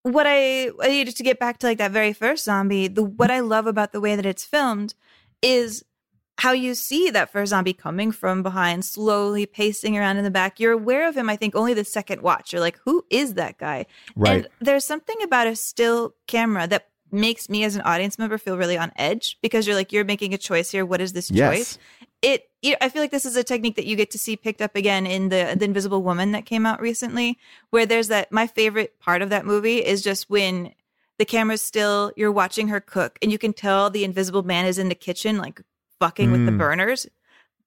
what 0.03 0.27
I 0.29 0.69
I 0.81 0.89
needed 0.89 1.17
to 1.17 1.23
get 1.25 1.41
back 1.41 1.59
to 1.59 1.67
like 1.67 1.79
that 1.79 1.91
very 1.91 2.12
first 2.12 2.45
zombie. 2.45 2.89
The 2.89 3.03
what 3.03 3.31
mm-hmm. 3.31 3.37
I 3.37 3.41
love 3.41 3.67
about 3.67 3.93
the 3.93 4.01
way 4.01 4.15
that 4.15 4.27
it's 4.27 4.45
filmed 4.45 4.95
is 5.43 5.85
how 6.38 6.53
you 6.53 6.75
see 6.75 7.11
that 7.11 7.31
first 7.33 7.51
zombie 7.51 7.72
coming 7.72 8.12
from 8.12 8.42
behind, 8.42 8.85
slowly 8.85 9.46
pacing 9.46 9.96
around 9.96 10.18
in 10.18 10.25
the 10.25 10.31
back. 10.31 10.61
You're 10.61 10.72
aware 10.72 11.09
of 11.09 11.16
him, 11.16 11.31
I 11.31 11.37
think, 11.37 11.57
only 11.57 11.72
the 11.75 11.85
second 11.85 12.20
watch. 12.22 12.53
You're 12.53 12.61
like, 12.61 12.79
who 12.85 13.05
is 13.11 13.35
that 13.35 13.59
guy? 13.59 13.87
Right. 14.14 14.44
And 14.44 14.49
there's 14.61 14.85
something 14.85 15.16
about 15.22 15.46
a 15.46 15.57
still 15.57 16.14
camera 16.27 16.66
that 16.68 16.88
makes 17.11 17.49
me 17.49 17.64
as 17.64 17.75
an 17.77 17.83
audience 17.83 18.18
member 18.18 18.37
feel 18.37 18.59
really 18.59 18.77
on 18.77 18.92
edge 18.96 19.38
because 19.40 19.66
you're 19.66 19.77
like, 19.77 19.92
you're 19.92 20.05
making 20.05 20.35
a 20.35 20.38
choice 20.38 20.70
here. 20.70 20.85
What 20.85 21.01
is 21.01 21.12
this 21.12 21.31
Yes. 21.31 21.57
choice? 21.57 21.79
It, 22.20 22.51
you 22.62 22.72
know, 22.72 22.79
I 22.81 22.88
feel 22.88 23.03
like 23.03 23.11
this 23.12 23.25
is 23.25 23.37
a 23.37 23.44
technique 23.44 23.77
that 23.77 23.87
you 23.87 23.94
get 23.94 24.11
to 24.11 24.18
see 24.18 24.37
picked 24.37 24.61
up 24.61 24.75
again 24.75 25.07
in 25.07 25.29
the 25.29 25.55
the 25.57 25.64
Invisible 25.64 26.03
Woman 26.03 26.33
that 26.33 26.46
came 26.46 26.66
out 26.66 26.81
recently, 26.81 27.38
where 27.70 27.87
there's 27.87 28.09
that. 28.09 28.33
My 28.33 28.46
favorite 28.46 28.99
part 28.99 29.22
of 29.22 29.29
that 29.31 29.46
movie 29.46 29.85
is 29.85 30.03
just 30.03 30.29
when 30.29 30.75
the 31.18 31.25
camera's 31.25 31.62
still, 31.62 32.12
you're 32.16 32.33
watching 32.33 32.68
her 32.68 32.81
cook, 32.81 33.18
and 33.22 33.31
you 33.31 33.38
can 33.38 33.53
tell 33.53 33.88
the 33.90 34.03
Invisible 34.05 34.42
Man 34.42 34.66
is 34.66 34.79
in 34.79 34.88
the 34.88 34.94
kitchen, 34.94 35.38
like 35.38 35.61
fucking 36.00 36.32
with 36.32 36.46
the 36.46 36.52
Mm. 36.52 36.59
burners. 36.59 37.06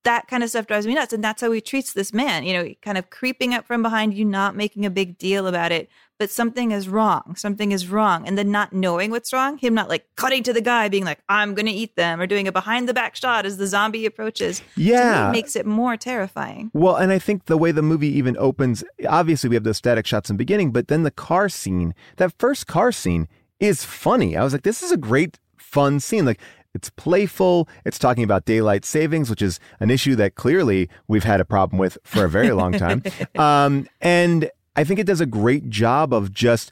That 0.05 0.29
kind 0.29 0.43
of 0.43 0.49
stuff 0.49 0.65
drives 0.65 0.87
me 0.87 0.93
nuts, 0.93 1.11
and 1.11 1.21
that's 1.21 1.41
how 1.41 1.51
he 1.51 1.59
treats 1.59 1.91
this 1.91 2.13
man. 2.13 2.45
You 2.45 2.53
know, 2.53 2.73
kind 2.81 2.97
of 2.97 3.09
creeping 3.09 3.53
up 3.53 3.67
from 3.67 3.81
behind 3.81 4.13
you, 4.13 4.23
not 4.23 4.55
making 4.55 4.85
a 4.85 4.89
big 4.89 5.17
deal 5.17 5.45
about 5.45 5.73
it, 5.73 5.89
but 6.17 6.29
something 6.31 6.71
is 6.71 6.87
wrong. 6.87 7.35
Something 7.35 7.73
is 7.73 7.89
wrong, 7.89 8.25
and 8.25 8.37
then 8.37 8.49
not 8.49 8.71
knowing 8.71 9.11
what's 9.11 9.33
wrong. 9.33 9.57
Him 9.57 9.73
not 9.73 9.89
like 9.89 10.05
cutting 10.15 10.41
to 10.43 10.53
the 10.53 10.61
guy, 10.61 10.87
being 10.87 11.03
like, 11.03 11.19
"I'm 11.27 11.53
gonna 11.53 11.71
eat 11.71 11.97
them," 11.97 12.21
or 12.21 12.27
doing 12.27 12.47
a 12.47 12.51
behind 12.53 12.87
the 12.87 12.93
back 12.93 13.17
shot 13.17 13.45
as 13.45 13.57
the 13.57 13.67
zombie 13.67 14.05
approaches. 14.05 14.59
to 14.59 14.79
me, 14.79 14.85
Yeah. 14.85 15.31
makes 15.33 15.57
it 15.57 15.65
more 15.65 15.97
terrifying. 15.97 16.71
Well, 16.73 16.95
and 16.95 17.11
I 17.11 17.19
think 17.19 17.45
the 17.45 17.57
way 17.57 17.71
the 17.73 17.81
movie 17.81 18.07
even 18.17 18.37
opens, 18.39 18.85
obviously 19.05 19.49
we 19.49 19.55
have 19.57 19.65
those 19.65 19.77
static 19.77 20.07
shots 20.07 20.29
in 20.29 20.37
the 20.37 20.41
beginning, 20.41 20.71
but 20.71 20.87
then 20.87 21.03
the 21.03 21.11
car 21.11 21.49
scene, 21.49 21.93
that 22.15 22.31
first 22.39 22.67
car 22.67 22.93
scene 22.93 23.27
is 23.59 23.83
funny. 23.83 24.37
I 24.37 24.43
was 24.45 24.53
like, 24.53 24.63
this 24.63 24.81
is 24.81 24.93
a 24.93 24.97
great, 24.97 25.37
fun 25.57 25.99
scene. 25.99 26.25
Like, 26.25 26.39
it's 26.73 26.89
playful. 26.91 27.67
It's 27.85 27.99
talking 27.99 28.23
about 28.23 28.45
daylight 28.45 28.85
savings, 28.85 29.29
which 29.29 29.41
is 29.41 29.59
an 29.79 29.89
issue 29.89 30.15
that 30.15 30.35
clearly 30.35 30.89
we've 31.07 31.23
had 31.23 31.41
a 31.41 31.45
problem 31.45 31.79
with 31.79 31.97
for 32.03 32.25
a 32.25 32.29
very 32.29 32.51
long 32.51 32.73
time. 32.73 33.03
um, 33.35 33.87
and 34.01 34.49
I 34.75 34.83
think 34.83 34.99
it 34.99 35.07
does 35.07 35.21
a 35.21 35.25
great 35.25 35.69
job 35.69 36.13
of 36.13 36.31
just 36.31 36.71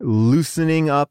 loosening 0.00 0.90
up 0.90 1.10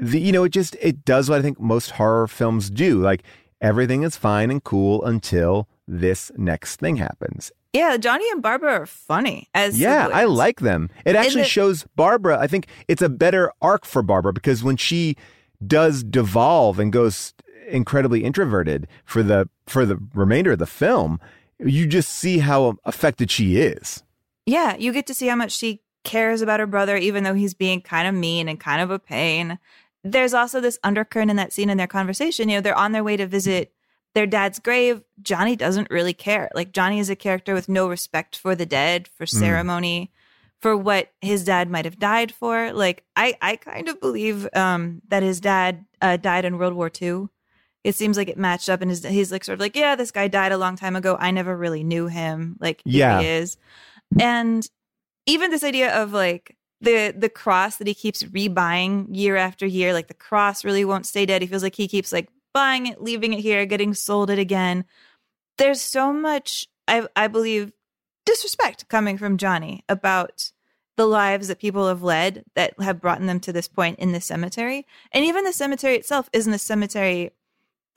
the, 0.00 0.20
you 0.20 0.30
know, 0.32 0.44
it 0.44 0.50
just, 0.50 0.76
it 0.80 1.04
does 1.04 1.28
what 1.28 1.40
I 1.40 1.42
think 1.42 1.58
most 1.58 1.90
horror 1.92 2.28
films 2.28 2.70
do. 2.70 3.00
Like, 3.00 3.22
everything 3.60 4.02
is 4.02 4.16
fine 4.16 4.50
and 4.50 4.62
cool 4.62 5.04
until 5.04 5.68
this 5.88 6.30
next 6.36 6.76
thing 6.78 6.96
happens. 6.96 7.50
Yeah, 7.72 7.96
Johnny 7.96 8.30
and 8.30 8.40
Barbara 8.40 8.72
are 8.82 8.86
funny 8.86 9.48
as 9.54 9.78
Yeah, 9.78 10.08
I 10.12 10.24
like 10.24 10.60
them. 10.60 10.88
It 11.04 11.16
actually 11.16 11.42
it- 11.42 11.48
shows 11.48 11.86
Barbara. 11.96 12.38
I 12.38 12.46
think 12.46 12.66
it's 12.86 13.02
a 13.02 13.08
better 13.08 13.52
arc 13.60 13.84
for 13.84 14.02
Barbara 14.02 14.32
because 14.32 14.62
when 14.62 14.76
she 14.76 15.16
does 15.66 16.04
devolve 16.04 16.78
and 16.78 16.92
goes 16.92 17.34
incredibly 17.68 18.24
introverted 18.24 18.88
for 19.04 19.22
the 19.22 19.48
for 19.66 19.86
the 19.86 19.98
remainder 20.14 20.52
of 20.52 20.58
the 20.58 20.66
film, 20.66 21.20
you 21.58 21.86
just 21.86 22.10
see 22.10 22.38
how 22.38 22.76
affected 22.84 23.30
she 23.30 23.56
is. 23.56 24.02
Yeah, 24.46 24.76
you 24.76 24.92
get 24.92 25.06
to 25.08 25.14
see 25.14 25.26
how 25.26 25.36
much 25.36 25.52
she 25.52 25.82
cares 26.04 26.40
about 26.40 26.60
her 26.60 26.66
brother, 26.66 26.96
even 26.96 27.24
though 27.24 27.34
he's 27.34 27.54
being 27.54 27.80
kind 27.80 28.08
of 28.08 28.14
mean 28.14 28.48
and 28.48 28.58
kind 28.58 28.80
of 28.80 28.90
a 28.90 28.98
pain. 28.98 29.58
There's 30.04 30.32
also 30.34 30.60
this 30.60 30.78
undercurrent 30.82 31.30
in 31.30 31.36
that 31.36 31.52
scene 31.52 31.70
in 31.70 31.76
their 31.76 31.86
conversation. 31.86 32.48
You 32.48 32.56
know, 32.56 32.60
they're 32.60 32.78
on 32.78 32.92
their 32.92 33.04
way 33.04 33.16
to 33.16 33.26
visit 33.26 33.72
their 34.14 34.26
dad's 34.26 34.58
grave. 34.58 35.02
Johnny 35.20 35.54
doesn't 35.54 35.90
really 35.90 36.14
care. 36.14 36.50
Like, 36.54 36.72
Johnny 36.72 36.98
is 36.98 37.10
a 37.10 37.16
character 37.16 37.52
with 37.52 37.68
no 37.68 37.88
respect 37.88 38.36
for 38.36 38.54
the 38.54 38.64
dead, 38.64 39.06
for 39.06 39.26
ceremony, 39.26 40.10
for 40.60 40.76
what 40.76 41.12
his 41.20 41.44
dad 41.44 41.68
might 41.68 41.84
have 41.84 41.98
died 41.98 42.32
for. 42.32 42.72
Like, 42.72 43.04
I, 43.14 43.36
I 43.42 43.56
kind 43.56 43.88
of 43.88 44.00
believe 44.00 44.48
um, 44.54 45.02
that 45.08 45.22
his 45.22 45.40
dad 45.40 45.84
uh, 46.00 46.16
died 46.16 46.44
in 46.44 46.58
World 46.58 46.74
War 46.74 46.90
II. 47.00 47.28
It 47.88 47.94
seems 47.94 48.18
like 48.18 48.28
it 48.28 48.36
matched 48.36 48.68
up, 48.68 48.82
and 48.82 48.90
his, 48.90 49.02
he's 49.04 49.32
like 49.32 49.44
sort 49.44 49.54
of 49.54 49.60
like, 49.60 49.74
yeah, 49.74 49.96
this 49.96 50.10
guy 50.10 50.28
died 50.28 50.52
a 50.52 50.58
long 50.58 50.76
time 50.76 50.94
ago. 50.94 51.16
I 51.18 51.30
never 51.30 51.56
really 51.56 51.82
knew 51.82 52.06
him. 52.06 52.56
Like, 52.60 52.82
Yeah. 52.84 53.20
he 53.20 53.26
is, 53.28 53.56
and 54.20 54.68
even 55.24 55.50
this 55.50 55.64
idea 55.64 55.94
of 56.02 56.12
like 56.12 56.54
the 56.82 57.14
the 57.16 57.28
cross 57.30 57.76
that 57.76 57.86
he 57.86 57.94
keeps 57.94 58.22
rebuying 58.24 59.06
year 59.10 59.36
after 59.36 59.64
year, 59.66 59.92
like 59.94 60.08
the 60.08 60.14
cross 60.14 60.64
really 60.64 60.84
won't 60.84 61.06
stay 61.06 61.24
dead. 61.26 61.40
He 61.42 61.48
feels 61.48 61.62
like 61.62 61.74
he 61.74 61.88
keeps 61.88 62.12
like 62.12 62.28
buying 62.52 62.86
it, 62.88 63.02
leaving 63.02 63.32
it 63.32 63.40
here, 63.40 63.64
getting 63.66 63.94
sold 63.94 64.28
it 64.30 64.38
again. 64.38 64.84
There's 65.56 65.80
so 65.80 66.12
much, 66.12 66.68
I 66.86 67.06
I 67.16 67.28
believe, 67.28 67.72
disrespect 68.26 68.88
coming 68.88 69.16
from 69.18 69.38
Johnny 69.38 69.82
about 69.88 70.52
the 70.96 71.06
lives 71.06 71.48
that 71.48 71.60
people 71.60 71.88
have 71.88 72.02
led 72.02 72.44
that 72.54 72.74
have 72.80 73.00
brought 73.00 73.20
them 73.24 73.40
to 73.40 73.52
this 73.52 73.68
point 73.68 73.98
in 73.98 74.12
the 74.12 74.20
cemetery. 74.20 74.84
And 75.12 75.24
even 75.24 75.44
the 75.44 75.52
cemetery 75.52 75.94
itself 75.96 76.28
isn't 76.32 76.52
a 76.52 76.58
cemetery 76.58 77.30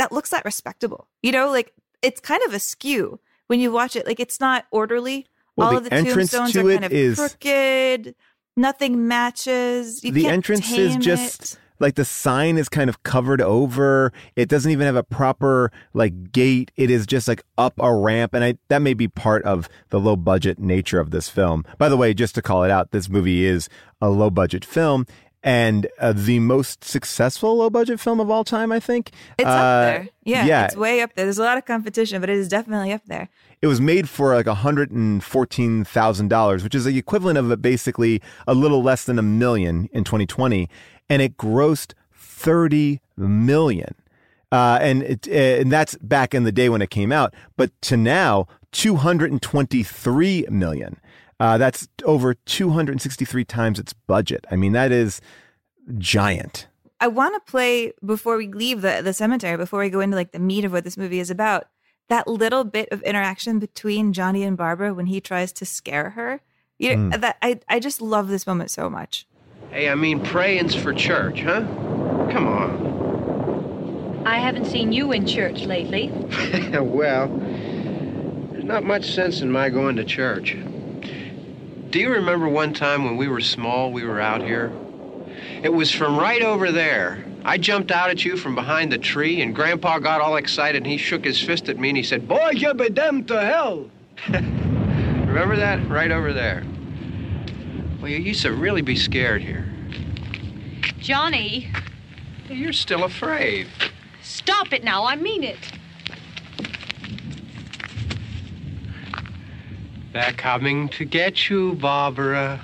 that 0.02 0.12
looks 0.12 0.32
that 0.32 0.44
respectable. 0.46 1.08
You 1.22 1.32
know, 1.32 1.52
like 1.52 1.74
it's 2.02 2.20
kind 2.20 2.42
of 2.48 2.54
askew 2.56 3.20
when 3.48 3.60
you 3.60 3.72
watch 3.72 3.96
it. 3.96 4.08
Like 4.08 4.20
it's 4.20 4.40
not 4.40 4.66
orderly. 4.72 5.28
Well, 5.56 5.68
All 5.68 5.74
the 5.74 5.78
of 5.78 5.84
the 5.86 5.94
entrance 5.94 6.32
tombstones 6.32 6.54
to 6.54 6.68
are 6.68 6.72
it 6.72 6.74
kind 6.74 6.86
of 6.86 6.92
is- 6.92 7.18
crooked. 7.20 8.16
Nothing 8.58 9.08
matches. 9.08 10.04
You 10.04 10.12
the 10.12 10.28
entrance 10.28 10.72
is 10.72 10.98
just 10.98 11.54
it. 11.54 11.60
like 11.80 11.96
the 11.96 12.04
sign 12.04 12.58
is 12.58 12.68
kind 12.68 12.90
of 12.90 13.04
covered 13.04 13.42
over. 13.42 14.12
It 14.36 14.50
doesn't 14.50 14.72
even 14.72 14.86
have 14.88 14.96
a 14.98 15.04
proper 15.04 15.72
like 15.94 16.32
gate. 16.34 16.72
It 16.76 16.90
is 16.90 17.06
just 17.08 17.28
like 17.30 17.44
up 17.58 17.74
a 17.80 17.94
ramp, 17.96 18.34
and 18.34 18.44
I 18.44 18.58
that 18.70 18.82
may 18.82 18.94
be 18.94 19.08
part 19.08 19.44
of 19.44 19.70
the 19.90 20.00
low 20.02 20.16
budget 20.18 20.60
nature 20.60 21.00
of 21.00 21.12
this 21.12 21.30
film. 21.30 21.64
By 21.78 21.88
the 21.90 21.96
way, 21.96 22.14
just 22.14 22.36
to 22.36 22.42
call 22.42 22.64
it 22.64 22.72
out, 22.72 22.92
this 22.92 23.08
movie 23.08 23.46
is 23.46 23.70
a 24.02 24.10
low 24.10 24.30
budget 24.30 24.66
film. 24.66 25.06
And 25.44 25.88
uh, 25.98 26.14
the 26.14 26.40
most 26.40 26.84
successful 26.84 27.58
low 27.58 27.72
budget 27.72 28.00
film 28.00 28.20
of 28.20 28.30
all 28.30 28.44
time, 28.44 28.72
I 28.72 28.80
think. 28.80 29.10
It's 29.40 29.48
Uh, 29.48 29.50
up 29.50 29.86
there. 29.86 30.08
Yeah, 30.24 30.46
yeah. 30.46 30.66
it's 30.66 30.76
way 30.76 31.02
up 31.02 31.16
there. 31.16 31.26
There's 31.26 31.40
a 31.40 31.44
lot 31.44 31.58
of 31.58 31.66
competition, 31.66 32.22
but 32.22 32.30
it 32.30 32.38
is 32.38 32.48
definitely 32.48 32.92
up 32.92 33.02
there. 33.08 33.28
It 33.60 33.66
was 33.68 33.82
made 33.82 34.08
for 34.08 34.36
like 34.36 34.46
$114,000, 34.46 36.64
which 36.64 36.76
is 36.76 36.86
the 36.86 36.98
equivalent 36.98 37.38
of 37.38 37.62
basically 37.62 38.22
a 38.48 38.54
little 38.54 38.84
less 38.84 39.06
than 39.06 39.18
a 39.18 39.22
million 39.24 39.90
in 39.92 40.04
2020. 40.04 40.70
And 41.10 41.22
it 41.22 41.38
grossed 41.38 41.94
30 42.14 43.02
million. 43.18 43.96
Uh, 44.52 44.80
and 44.82 45.04
it, 45.04 45.28
and 45.28 45.72
that's 45.72 45.96
back 45.98 46.34
in 46.34 46.44
the 46.44 46.52
day 46.52 46.70
when 46.70 46.82
it 46.82 46.90
came 46.90 47.12
out. 47.12 47.34
But 47.56 47.72
to 47.84 47.98
now, 47.98 48.48
223 48.74 50.46
million. 50.50 51.00
Uh, 51.42 51.58
that's 51.58 51.88
over 52.06 52.36
263 52.36 53.46
times 53.46 53.80
its 53.80 53.94
budget. 53.94 54.46
I 54.52 54.56
mean, 54.56 54.74
that 54.74 54.92
is 54.92 55.20
giant. 55.98 56.68
I 57.00 57.08
want 57.08 57.34
to 57.34 57.52
play 57.52 57.94
before 58.06 58.38
we 58.38 58.48
leave 58.48 58.82
the, 58.82 59.02
the 59.04 59.12
cemetery, 59.12 59.58
before 59.58 59.80
we 59.80 59.90
go 59.90 60.02
into 60.02 60.16
like 60.16 60.34
the 60.34 60.40
meat 60.40 60.66
of 60.66 60.72
what 60.72 60.84
this 60.84 60.98
movie 60.98 61.20
is 61.20 61.32
about, 61.32 61.66
that 62.10 62.28
little 62.28 62.64
bit 62.64 62.90
of 62.92 63.02
interaction 63.02 63.58
between 63.58 64.14
Johnny 64.14 64.44
and 64.44 64.56
Barbara 64.56 64.94
when 64.94 65.08
he 65.08 65.20
tries 65.20 65.52
to 65.54 65.66
scare 65.66 66.12
her. 66.12 66.42
You 66.78 66.96
know, 66.96 67.18
that 67.18 67.38
I, 67.42 67.60
I 67.68 67.80
just 67.80 68.04
love 68.04 68.28
this 68.28 68.46
moment 68.46 68.70
so 68.70 68.88
much. 68.88 69.26
Hey, 69.72 69.90
I 69.90 69.96
mean, 69.96 70.20
praying's 70.24 70.76
for 70.76 70.94
church, 70.94 71.42
huh? 71.42 71.62
Come 72.32 72.48
on. 72.48 74.24
I 74.28 74.38
haven't 74.38 74.66
seen 74.66 74.92
you 74.92 75.12
in 75.12 75.26
church 75.26 75.64
lately. 75.64 76.12
well, 76.80 77.30
there's 77.30 78.64
not 78.64 78.84
much 78.84 79.12
sense 79.12 79.42
in 79.42 79.52
my 79.52 79.70
going 79.70 79.96
to 79.96 80.04
church. 80.04 80.56
Do 81.92 82.00
you 82.00 82.10
remember 82.10 82.48
one 82.48 82.74
time 82.74 83.04
when 83.04 83.18
we 83.18 83.28
were 83.28 83.42
small, 83.42 83.92
we 83.92 84.06
were 84.06 84.22
out 84.22 84.42
here? 84.42 84.72
It 85.62 85.74
was 85.74 85.92
from 85.92 86.18
right 86.18 86.42
over 86.42 86.72
there. 86.72 87.26
I 87.44 87.58
jumped 87.58 87.92
out 87.92 88.10
at 88.10 88.24
you 88.24 88.38
from 88.38 88.56
behind 88.56 88.94
the 88.94 88.98
tree, 88.98 89.42
and 89.42 89.54
Grandpa 89.54 90.00
got 90.00 90.22
all 90.22 90.38
excited, 90.38 90.84
and 90.84 90.88
he 90.90 90.96
shook 90.96 91.26
his 91.26 91.42
fist 91.42 91.68
at 91.68 91.78
me, 91.78 91.90
and 91.90 91.98
he 91.98 92.04
said, 92.04 92.30
Boy, 92.30 92.52
you 92.52 92.74
be 92.74 92.90
damned 92.90 93.28
to 93.28 93.42
hell. 93.42 93.90
remember 94.30 95.58
that? 95.58 95.86
Right 95.90 96.12
over 96.12 96.32
there. 96.32 96.64
Well, 98.00 98.10
you 98.10 98.20
used 98.20 98.44
to 98.44 98.54
really 98.54 98.82
be 98.82 98.96
scared 98.96 99.42
here. 99.42 99.68
Johnny, 101.00 101.70
You're 102.48 102.72
still 102.72 103.04
afraid. 103.04 103.68
stop 104.22 104.72
it 104.72 104.86
now. 104.86 105.04
I 105.04 105.18
mean 105.18 105.44
it. 105.44 105.58
They're 110.14 110.34
coming 110.34 110.90
to 110.90 111.06
get 111.06 111.50
you, 111.50 111.76
Barbara. 111.76 112.62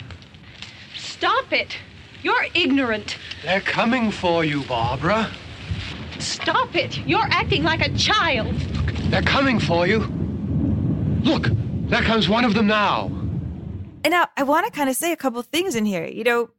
Stop 0.96 1.54
it. 1.54 1.78
You're 2.22 2.48
ignorant. 2.54 3.18
They're 3.44 3.62
coming 3.62 4.12
for 4.12 4.44
you, 4.44 4.64
Barbara. 4.64 5.32
Stop 6.20 6.76
it. 6.76 6.98
You're 7.06 7.28
acting 7.30 7.64
like 7.64 7.82
a 7.82 7.94
child. 7.96 8.54
They're 9.10 9.22
coming 9.22 9.60
for 9.60 9.88
you. 9.88 10.00
Look, 11.22 11.48
there 11.90 12.02
comes 12.02 12.28
one 12.28 12.44
of 12.44 12.54
them 12.54 12.68
now. 12.68 13.06
And 14.04 14.12
now 14.12 14.28
I 14.36 14.44
want 14.44 14.66
to 14.66 14.72
kind 14.72 14.90
of 14.90 14.98
say 14.98 15.14
a 15.14 15.16
couple 15.16 15.42
things 15.42 15.76
in 15.76 15.86
here. 15.86 16.06
You 16.06 16.26
know, 16.26 16.50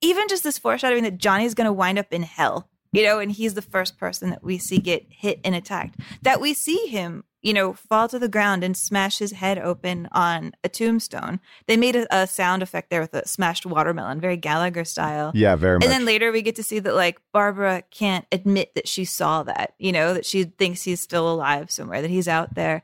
even 0.00 0.28
just 0.28 0.44
this 0.44 0.58
foreshadowing 0.58 1.02
that 1.02 1.18
Johnny's 1.18 1.54
going 1.54 1.66
to 1.66 1.72
wind 1.72 1.98
up 1.98 2.12
in 2.12 2.22
hell, 2.22 2.68
you 2.92 3.02
know, 3.02 3.18
and 3.18 3.32
he's 3.32 3.54
the 3.54 3.62
first 3.62 3.98
person 3.98 4.30
that 4.30 4.44
we 4.44 4.58
see 4.58 4.78
get 4.78 5.04
hit 5.08 5.40
and 5.44 5.54
attacked. 5.54 5.98
That 6.22 6.40
we 6.40 6.54
see 6.54 6.86
him, 6.86 7.24
you 7.46 7.54
know, 7.54 7.72
fall 7.72 8.08
to 8.08 8.18
the 8.18 8.28
ground 8.28 8.64
and 8.64 8.76
smash 8.76 9.18
his 9.18 9.30
head 9.30 9.56
open 9.56 10.08
on 10.10 10.52
a 10.64 10.68
tombstone. 10.68 11.38
They 11.66 11.76
made 11.76 11.94
a, 11.94 12.22
a 12.22 12.26
sound 12.26 12.60
effect 12.60 12.90
there 12.90 13.00
with 13.00 13.14
a 13.14 13.28
smashed 13.28 13.64
watermelon, 13.64 14.20
very 14.20 14.36
Gallagher 14.36 14.84
style. 14.84 15.30
Yeah, 15.32 15.54
very 15.54 15.78
much. 15.78 15.84
And 15.84 15.92
then 15.92 16.04
later 16.04 16.32
we 16.32 16.42
get 16.42 16.56
to 16.56 16.64
see 16.64 16.80
that 16.80 16.96
like 16.96 17.20
Barbara 17.32 17.84
can't 17.92 18.26
admit 18.32 18.74
that 18.74 18.88
she 18.88 19.04
saw 19.04 19.44
that, 19.44 19.74
you 19.78 19.92
know, 19.92 20.12
that 20.12 20.26
she 20.26 20.42
thinks 20.42 20.82
he's 20.82 21.00
still 21.00 21.32
alive 21.32 21.70
somewhere, 21.70 22.02
that 22.02 22.10
he's 22.10 22.26
out 22.26 22.56
there. 22.56 22.82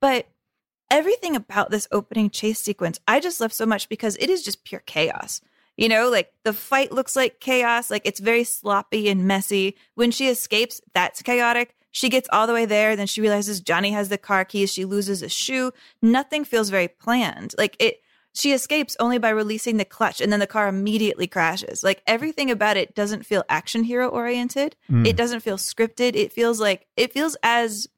But 0.00 0.28
everything 0.88 1.34
about 1.34 1.72
this 1.72 1.88
opening 1.90 2.30
chase 2.30 2.60
sequence, 2.60 3.00
I 3.08 3.18
just 3.18 3.40
love 3.40 3.52
so 3.52 3.66
much 3.66 3.88
because 3.88 4.16
it 4.20 4.30
is 4.30 4.44
just 4.44 4.62
pure 4.62 4.82
chaos. 4.86 5.40
You 5.76 5.88
know, 5.88 6.10
like 6.10 6.32
the 6.44 6.52
fight 6.52 6.92
looks 6.92 7.16
like 7.16 7.40
chaos, 7.40 7.90
like 7.90 8.02
it's 8.06 8.20
very 8.20 8.44
sloppy 8.44 9.08
and 9.08 9.26
messy. 9.26 9.76
When 9.96 10.12
she 10.12 10.28
escapes, 10.28 10.80
that's 10.94 11.22
chaotic. 11.22 11.75
She 11.96 12.10
gets 12.10 12.28
all 12.30 12.46
the 12.46 12.52
way 12.52 12.66
there, 12.66 12.94
then 12.94 13.06
she 13.06 13.22
realizes 13.22 13.62
Johnny 13.62 13.92
has 13.92 14.10
the 14.10 14.18
car 14.18 14.44
keys, 14.44 14.70
she 14.70 14.84
loses 14.84 15.22
a 15.22 15.30
shoe. 15.30 15.72
Nothing 16.02 16.44
feels 16.44 16.68
very 16.68 16.88
planned. 16.88 17.54
Like 17.56 17.74
it 17.80 18.02
she 18.34 18.52
escapes 18.52 18.98
only 19.00 19.16
by 19.16 19.30
releasing 19.30 19.78
the 19.78 19.86
clutch 19.86 20.20
and 20.20 20.30
then 20.30 20.38
the 20.38 20.46
car 20.46 20.68
immediately 20.68 21.26
crashes. 21.26 21.82
Like 21.82 22.02
everything 22.06 22.50
about 22.50 22.76
it 22.76 22.94
doesn't 22.94 23.24
feel 23.24 23.44
action 23.48 23.82
hero 23.82 24.08
oriented. 24.08 24.76
Hmm. 24.88 25.06
It 25.06 25.16
doesn't 25.16 25.40
feel 25.40 25.56
scripted. 25.56 26.16
It 26.16 26.34
feels 26.34 26.60
like 26.60 26.86
it 26.98 27.14
feels 27.14 27.34
as 27.42 27.88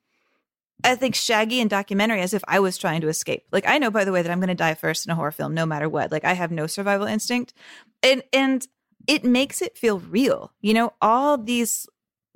I 0.85 0.95
think 0.95 1.17
shaggy 1.17 1.61
and 1.61 1.69
documentary 1.69 2.21
as 2.21 2.35
if 2.35 2.45
I 2.47 2.61
was 2.61 2.79
trying 2.79 3.01
to 3.01 3.09
escape. 3.09 3.47
Like 3.51 3.67
I 3.67 3.79
know 3.79 3.91
by 3.91 4.05
the 4.05 4.13
way 4.13 4.23
that 4.23 4.31
I'm 4.31 4.39
going 4.39 4.47
to 4.47 4.55
die 4.55 4.75
first 4.75 5.07
in 5.07 5.11
a 5.11 5.17
horror 5.17 5.33
film 5.33 5.55
no 5.55 5.67
matter 5.67 5.89
what. 5.89 6.13
Like 6.13 6.25
I 6.25 6.35
have 6.35 6.53
no 6.53 6.69
survival 6.69 7.09
instinct. 7.09 7.53
And 8.05 8.23
and 8.33 8.65
it 9.09 9.25
makes 9.25 9.61
it 9.61 9.77
feel 9.77 9.99
real. 9.99 10.53
You 10.61 10.75
know, 10.75 10.93
all 11.03 11.37
these 11.37 11.89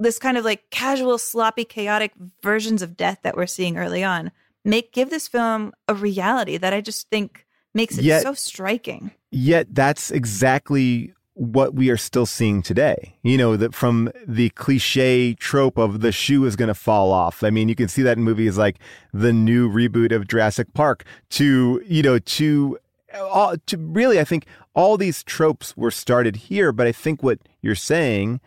this 0.02 0.18
kind 0.18 0.36
of 0.36 0.44
like 0.44 0.70
casual 0.70 1.18
sloppy 1.18 1.64
chaotic 1.64 2.12
versions 2.42 2.82
of 2.82 2.96
death 2.96 3.20
that 3.22 3.36
we're 3.36 3.46
seeing 3.46 3.76
early 3.76 4.02
on 4.04 4.30
make 4.64 4.92
give 4.92 5.10
this 5.10 5.28
film 5.28 5.72
a 5.88 5.94
reality 5.94 6.56
that 6.56 6.72
I 6.72 6.80
just 6.80 7.08
think 7.10 7.46
makes 7.74 7.98
it 7.98 8.04
Yet- 8.04 8.22
so 8.22 8.34
striking. 8.34 9.12
Yet 9.30 9.74
that's 9.74 10.10
exactly 10.10 11.14
what 11.34 11.74
we 11.74 11.88
are 11.88 11.96
still 11.96 12.26
seeing 12.26 12.60
today. 12.62 13.16
You 13.22 13.38
know, 13.38 13.56
that 13.56 13.74
from 13.74 14.12
the 14.26 14.50
cliche 14.50 15.32
trope 15.34 15.78
of 15.78 16.00
the 16.00 16.12
shoe 16.12 16.44
is 16.44 16.56
going 16.56 16.68
to 16.68 16.74
fall 16.74 17.10
off. 17.10 17.42
I 17.42 17.48
mean, 17.48 17.70
you 17.70 17.74
can 17.74 17.88
see 17.88 18.02
that 18.02 18.18
in 18.18 18.22
movies 18.22 18.58
like 18.58 18.78
the 19.14 19.32
new 19.32 19.70
reboot 19.70 20.14
of 20.14 20.28
Jurassic 20.28 20.74
Park 20.74 21.04
to, 21.30 21.82
you 21.86 22.02
know, 22.02 22.18
to 22.18 22.78
uh, 23.14 23.26
all 23.26 23.56
to 23.66 23.78
really 23.78 24.20
I 24.20 24.24
think 24.24 24.46
all 24.74 24.98
these 24.98 25.22
tropes 25.22 25.74
were 25.76 25.90
started 25.90 26.36
here, 26.36 26.70
but 26.72 26.86
I 26.86 26.92
think 26.92 27.22
what 27.22 27.38
you're 27.62 27.74
saying 27.74 28.40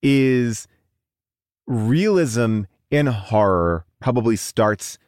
is 0.00 0.68
realism 1.66 2.62
in 2.90 3.06
horror 3.06 3.84
probably 4.00 4.36
starts 4.36 4.98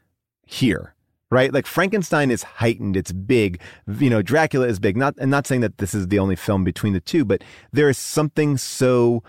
here 0.44 0.94
right? 1.30 1.52
Like 1.52 1.66
frankenstein 1.66 2.30
is 2.30 2.42
heightened 2.44 2.96
it's 2.96 3.12
big. 3.12 3.60
You 3.86 4.10
know 4.10 4.22
dracula 4.22 4.68
is 4.68 4.78
big. 4.78 4.96
Not 4.96 5.14
and 5.18 5.30
not 5.30 5.46
saying 5.46 5.60
that 5.62 5.78
this 5.78 5.94
is 5.94 6.08
the 6.08 6.18
only 6.18 6.36
film 6.36 6.64
between 6.64 6.92
the 6.92 7.00
two 7.00 7.24
but 7.24 7.42
there 7.72 7.88
is 7.88 7.98
something 7.98 8.56
so 8.56 9.22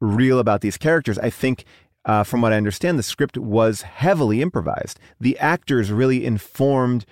real 0.00 0.38
about 0.38 0.60
these 0.60 0.78
characters. 0.78 1.18
I 1.18 1.30
think 1.30 1.64
uh, 2.04 2.24
from 2.24 2.40
what 2.40 2.52
i 2.52 2.56
understand 2.56 2.98
the 2.98 3.02
script 3.02 3.38
was 3.38 3.82
heavily 3.82 4.42
improvised. 4.42 4.98
The 5.20 5.38
actors 5.38 5.92
really 5.92 6.24
informed 6.24 7.04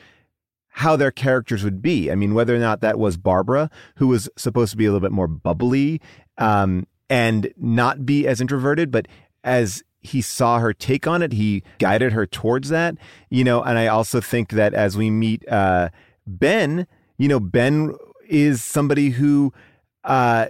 how 0.68 0.96
their 0.96 1.10
characters 1.10 1.62
would 1.62 1.82
be. 1.82 2.10
I 2.10 2.14
mean, 2.14 2.34
whether 2.34 2.54
or 2.54 2.58
not 2.58 2.80
that 2.80 2.98
was 2.98 3.16
Barbara, 3.16 3.70
who 3.96 4.08
was 4.08 4.28
supposed 4.36 4.70
to 4.72 4.76
be 4.76 4.86
a 4.86 4.88
little 4.92 5.06
bit 5.06 5.12
more 5.12 5.28
bubbly 5.28 6.00
um, 6.38 6.86
and 7.08 7.52
not 7.56 8.06
be 8.06 8.26
as 8.26 8.40
introverted, 8.40 8.90
but 8.90 9.06
as 9.44 9.82
he 10.00 10.20
saw 10.22 10.58
her 10.58 10.72
take 10.72 11.06
on 11.06 11.22
it, 11.22 11.32
he 11.32 11.62
guided 11.78 12.12
her 12.12 12.26
towards 12.26 12.68
that. 12.70 12.96
You 13.28 13.44
know, 13.44 13.62
and 13.62 13.78
I 13.78 13.86
also 13.86 14.20
think 14.20 14.50
that 14.50 14.74
as 14.74 14.96
we 14.96 15.10
meet 15.10 15.46
uh, 15.48 15.90
Ben, 16.26 16.86
you 17.18 17.28
know, 17.28 17.40
Ben 17.40 17.94
is 18.28 18.62
somebody 18.62 19.10
who 19.10 19.52
uh, 20.04 20.46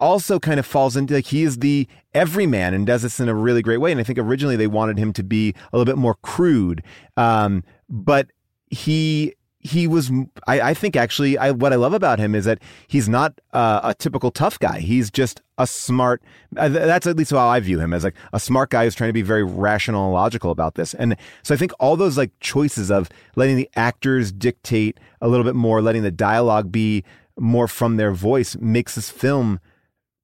also 0.00 0.38
kind 0.38 0.58
of 0.58 0.66
falls 0.66 0.96
into 0.96 1.14
like 1.14 1.26
he 1.26 1.42
is 1.42 1.58
the 1.58 1.86
everyman 2.14 2.74
and 2.74 2.86
does 2.86 3.02
this 3.02 3.20
in 3.20 3.28
a 3.28 3.34
really 3.34 3.62
great 3.62 3.78
way. 3.78 3.90
And 3.90 4.00
I 4.00 4.04
think 4.04 4.18
originally 4.18 4.56
they 4.56 4.66
wanted 4.66 4.98
him 4.98 5.12
to 5.14 5.22
be 5.22 5.54
a 5.72 5.76
little 5.76 5.90
bit 5.90 5.98
more 5.98 6.14
crude, 6.22 6.82
um, 7.16 7.64
but 7.88 8.28
he 8.70 9.34
he 9.64 9.88
was 9.88 10.12
I, 10.46 10.60
I 10.60 10.74
think 10.74 10.94
actually 10.94 11.38
I, 11.38 11.50
what 11.50 11.72
I 11.72 11.76
love 11.76 11.94
about 11.94 12.18
him 12.18 12.34
is 12.34 12.44
that 12.44 12.60
he's 12.86 13.08
not 13.08 13.40
uh, 13.54 13.80
a 13.82 13.94
typical 13.94 14.30
tough 14.30 14.58
guy. 14.58 14.78
He's 14.78 15.10
just 15.10 15.40
a 15.56 15.66
smart. 15.66 16.22
Uh, 16.54 16.68
that's 16.68 17.06
at 17.06 17.16
least 17.16 17.30
how 17.30 17.48
I 17.48 17.60
view 17.60 17.80
him 17.80 17.94
as 17.94 18.04
like 18.04 18.14
a 18.34 18.38
smart 18.38 18.68
guy 18.68 18.84
who's 18.84 18.94
trying 18.94 19.08
to 19.08 19.14
be 19.14 19.22
very 19.22 19.42
rational 19.42 20.04
and 20.04 20.12
logical 20.12 20.50
about 20.50 20.74
this. 20.74 20.92
And 20.92 21.16
so 21.42 21.54
I 21.54 21.56
think 21.56 21.72
all 21.80 21.96
those 21.96 22.18
like 22.18 22.30
choices 22.40 22.90
of 22.90 23.08
letting 23.36 23.56
the 23.56 23.70
actors 23.74 24.32
dictate 24.32 25.00
a 25.22 25.28
little 25.28 25.44
bit 25.44 25.54
more, 25.54 25.80
letting 25.80 26.02
the 26.02 26.10
dialogue 26.10 26.70
be 26.70 27.02
more 27.38 27.66
from 27.66 27.96
their 27.96 28.12
voice 28.12 28.56
makes 28.60 28.94
this 28.94 29.08
film 29.08 29.60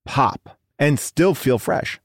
pop 0.05 0.59
and 0.79 1.01
still 1.01 1.35
feel 1.35 1.59
fresh. 1.59 1.99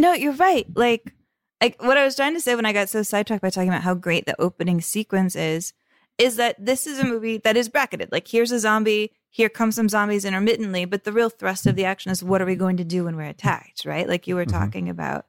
No, 0.00 0.14
you're 0.14 0.32
right. 0.32 0.66
Like, 0.74 1.14
like 1.62 1.80
what 1.80 1.96
I 1.96 2.04
was 2.04 2.16
trying 2.16 2.34
to 2.34 2.40
say 2.40 2.56
when 2.56 2.66
I 2.66 2.72
got 2.72 2.88
so 2.88 3.02
sidetracked 3.02 3.42
by 3.42 3.50
talking 3.50 3.68
about 3.68 3.82
how 3.82 3.94
great 3.94 4.26
the 4.26 4.40
opening 4.40 4.80
sequence 4.80 5.36
is 5.36 5.72
is 6.20 6.36
that 6.36 6.54
this 6.58 6.86
is 6.86 6.98
a 6.98 7.04
movie 7.04 7.38
that 7.38 7.56
is 7.56 7.68
bracketed. 7.68 8.12
Like, 8.12 8.28
here's 8.28 8.52
a 8.52 8.58
zombie, 8.58 9.12
here 9.30 9.48
come 9.48 9.72
some 9.72 9.88
zombies 9.88 10.24
intermittently, 10.24 10.84
but 10.84 11.04
the 11.04 11.12
real 11.12 11.30
thrust 11.30 11.66
of 11.66 11.76
the 11.76 11.84
action 11.84 12.10
is 12.10 12.22
what 12.22 12.42
are 12.42 12.46
we 12.46 12.56
going 12.56 12.76
to 12.76 12.84
do 12.84 13.04
when 13.04 13.16
we're 13.16 13.22
attacked, 13.22 13.84
right? 13.84 14.08
Like 14.08 14.26
you 14.26 14.34
were 14.34 14.44
mm-hmm. 14.44 14.58
talking 14.58 14.88
about. 14.88 15.26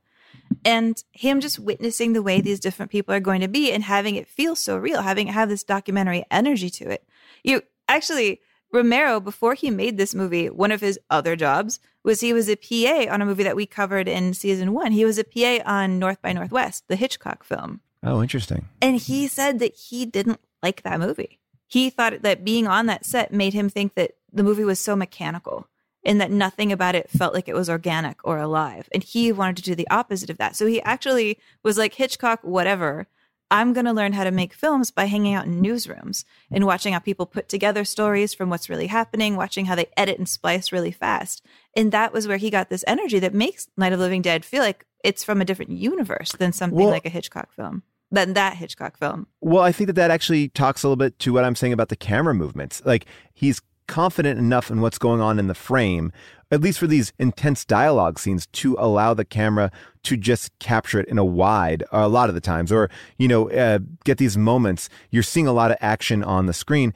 And 0.65 1.01
him 1.11 1.39
just 1.39 1.59
witnessing 1.59 2.11
the 2.11 2.21
way 2.21 2.41
these 2.41 2.59
different 2.59 2.91
people 2.91 3.15
are 3.15 3.21
going 3.21 3.39
to 3.39 3.47
be 3.47 3.71
and 3.71 3.83
having 3.83 4.15
it 4.15 4.27
feel 4.27 4.55
so 4.55 4.77
real, 4.77 5.01
having 5.01 5.27
it 5.27 5.33
have 5.33 5.47
this 5.47 5.63
documentary 5.63 6.25
energy 6.29 6.69
to 6.71 6.89
it. 6.89 7.07
You 7.43 7.61
actually, 7.87 8.41
Romero, 8.73 9.21
before 9.21 9.53
he 9.53 9.71
made 9.71 9.97
this 9.97 10.13
movie, 10.13 10.49
one 10.49 10.71
of 10.71 10.81
his 10.81 10.99
other 11.09 11.37
jobs 11.37 11.79
was 12.03 12.19
he 12.19 12.33
was 12.33 12.49
a 12.49 12.57
PA 12.57 13.13
on 13.13 13.21
a 13.21 13.25
movie 13.25 13.43
that 13.43 13.55
we 13.55 13.65
covered 13.65 14.09
in 14.09 14.33
season 14.33 14.73
one. 14.73 14.91
He 14.91 15.05
was 15.05 15.17
a 15.17 15.23
PA 15.23 15.59
on 15.65 15.99
North 15.99 16.21
by 16.21 16.33
Northwest, 16.33 16.87
the 16.89 16.97
Hitchcock 16.97 17.45
film. 17.45 17.79
Oh, 18.03 18.21
interesting. 18.21 18.67
And 18.81 18.97
he 18.97 19.27
said 19.27 19.59
that 19.59 19.75
he 19.75 20.05
didn't 20.05 20.39
like 20.61 20.83
that 20.83 20.99
movie. 20.99 21.39
He 21.67 21.89
thought 21.89 22.21
that 22.21 22.43
being 22.43 22.67
on 22.67 22.87
that 22.87 23.05
set 23.05 23.31
made 23.31 23.53
him 23.53 23.69
think 23.69 23.95
that 23.95 24.11
the 24.31 24.43
movie 24.43 24.63
was 24.63 24.79
so 24.79 24.95
mechanical 24.95 25.67
and 26.03 26.19
that 26.19 26.31
nothing 26.31 26.71
about 26.71 26.95
it 26.95 27.09
felt 27.09 27.33
like 27.33 27.47
it 27.47 27.55
was 27.55 27.69
organic 27.69 28.17
or 28.23 28.37
alive. 28.37 28.89
And 28.93 29.03
he 29.03 29.31
wanted 29.31 29.57
to 29.57 29.61
do 29.63 29.75
the 29.75 29.89
opposite 29.89 30.29
of 30.29 30.37
that. 30.37 30.55
So 30.55 30.65
he 30.65 30.81
actually 30.81 31.37
was 31.63 31.77
like, 31.77 31.93
Hitchcock, 31.93 32.39
whatever. 32.43 33.07
I'm 33.49 33.73
going 33.73 33.85
to 33.85 33.93
learn 33.93 34.13
how 34.13 34.23
to 34.23 34.31
make 34.31 34.53
films 34.53 34.91
by 34.91 35.05
hanging 35.05 35.33
out 35.33 35.45
in 35.45 35.61
newsrooms 35.61 36.23
and 36.49 36.65
watching 36.65 36.93
how 36.93 36.99
people 36.99 37.25
put 37.25 37.49
together 37.49 37.83
stories 37.83 38.33
from 38.33 38.49
what's 38.49 38.69
really 38.69 38.87
happening, 38.87 39.35
watching 39.35 39.65
how 39.65 39.75
they 39.75 39.87
edit 39.97 40.17
and 40.17 40.27
splice 40.27 40.71
really 40.71 40.91
fast. 40.91 41.45
And 41.75 41.91
that 41.91 42.13
was 42.13 42.27
where 42.27 42.37
he 42.37 42.49
got 42.49 42.69
this 42.69 42.85
energy 42.87 43.19
that 43.19 43.33
makes 43.33 43.67
Night 43.75 43.91
of 43.91 43.99
Living 43.99 44.21
Dead 44.21 44.45
feel 44.45 44.61
like 44.61 44.85
it's 45.03 45.23
from 45.23 45.41
a 45.41 45.45
different 45.45 45.71
universe 45.71 46.31
than 46.31 46.53
something 46.53 46.79
well, 46.79 46.89
like 46.89 47.05
a 47.05 47.09
Hitchcock 47.09 47.51
film 47.51 47.83
than 48.11 48.33
that 48.33 48.57
Hitchcock 48.57 48.97
film. 48.97 49.27
Well, 49.39 49.63
I 49.63 49.71
think 49.71 49.87
that 49.87 49.93
that 49.93 50.11
actually 50.11 50.49
talks 50.49 50.83
a 50.83 50.87
little 50.87 50.97
bit 50.97 51.17
to 51.19 51.33
what 51.33 51.43
I'm 51.43 51.55
saying 51.55 51.73
about 51.73 51.89
the 51.89 51.95
camera 51.95 52.33
movements. 52.33 52.81
Like 52.85 53.05
he's 53.33 53.61
confident 53.87 54.39
enough 54.39 54.69
in 54.69 54.81
what's 54.81 54.97
going 54.97 55.21
on 55.21 55.39
in 55.39 55.47
the 55.47 55.53
frame, 55.53 56.11
at 56.49 56.61
least 56.61 56.79
for 56.79 56.87
these 56.87 57.13
intense 57.19 57.65
dialogue 57.65 58.19
scenes, 58.19 58.47
to 58.47 58.75
allow 58.79 59.13
the 59.13 59.25
camera 59.25 59.71
to 60.03 60.17
just 60.17 60.57
capture 60.59 60.99
it 60.99 61.07
in 61.07 61.17
a 61.17 61.25
wide 61.25 61.83
a 61.91 62.07
lot 62.07 62.29
of 62.29 62.35
the 62.35 62.41
times, 62.41 62.71
or 62.71 62.89
you 63.17 63.27
know, 63.27 63.49
uh, 63.51 63.79
get 64.03 64.17
these 64.17 64.37
moments. 64.37 64.89
You're 65.09 65.23
seeing 65.23 65.47
a 65.47 65.53
lot 65.53 65.71
of 65.71 65.77
action 65.81 66.23
on 66.23 66.45
the 66.45 66.53
screen. 66.53 66.93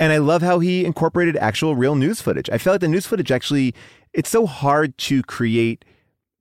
And 0.00 0.12
I 0.12 0.18
love 0.18 0.42
how 0.42 0.60
he 0.60 0.84
incorporated 0.84 1.36
actual 1.36 1.74
real 1.74 1.96
news 1.96 2.20
footage. 2.22 2.48
I 2.50 2.58
feel 2.58 2.72
like 2.72 2.80
the 2.80 2.88
news 2.88 3.06
footage 3.06 3.32
actually, 3.32 3.74
it's 4.12 4.30
so 4.30 4.46
hard 4.46 4.96
to 4.98 5.22
create 5.24 5.84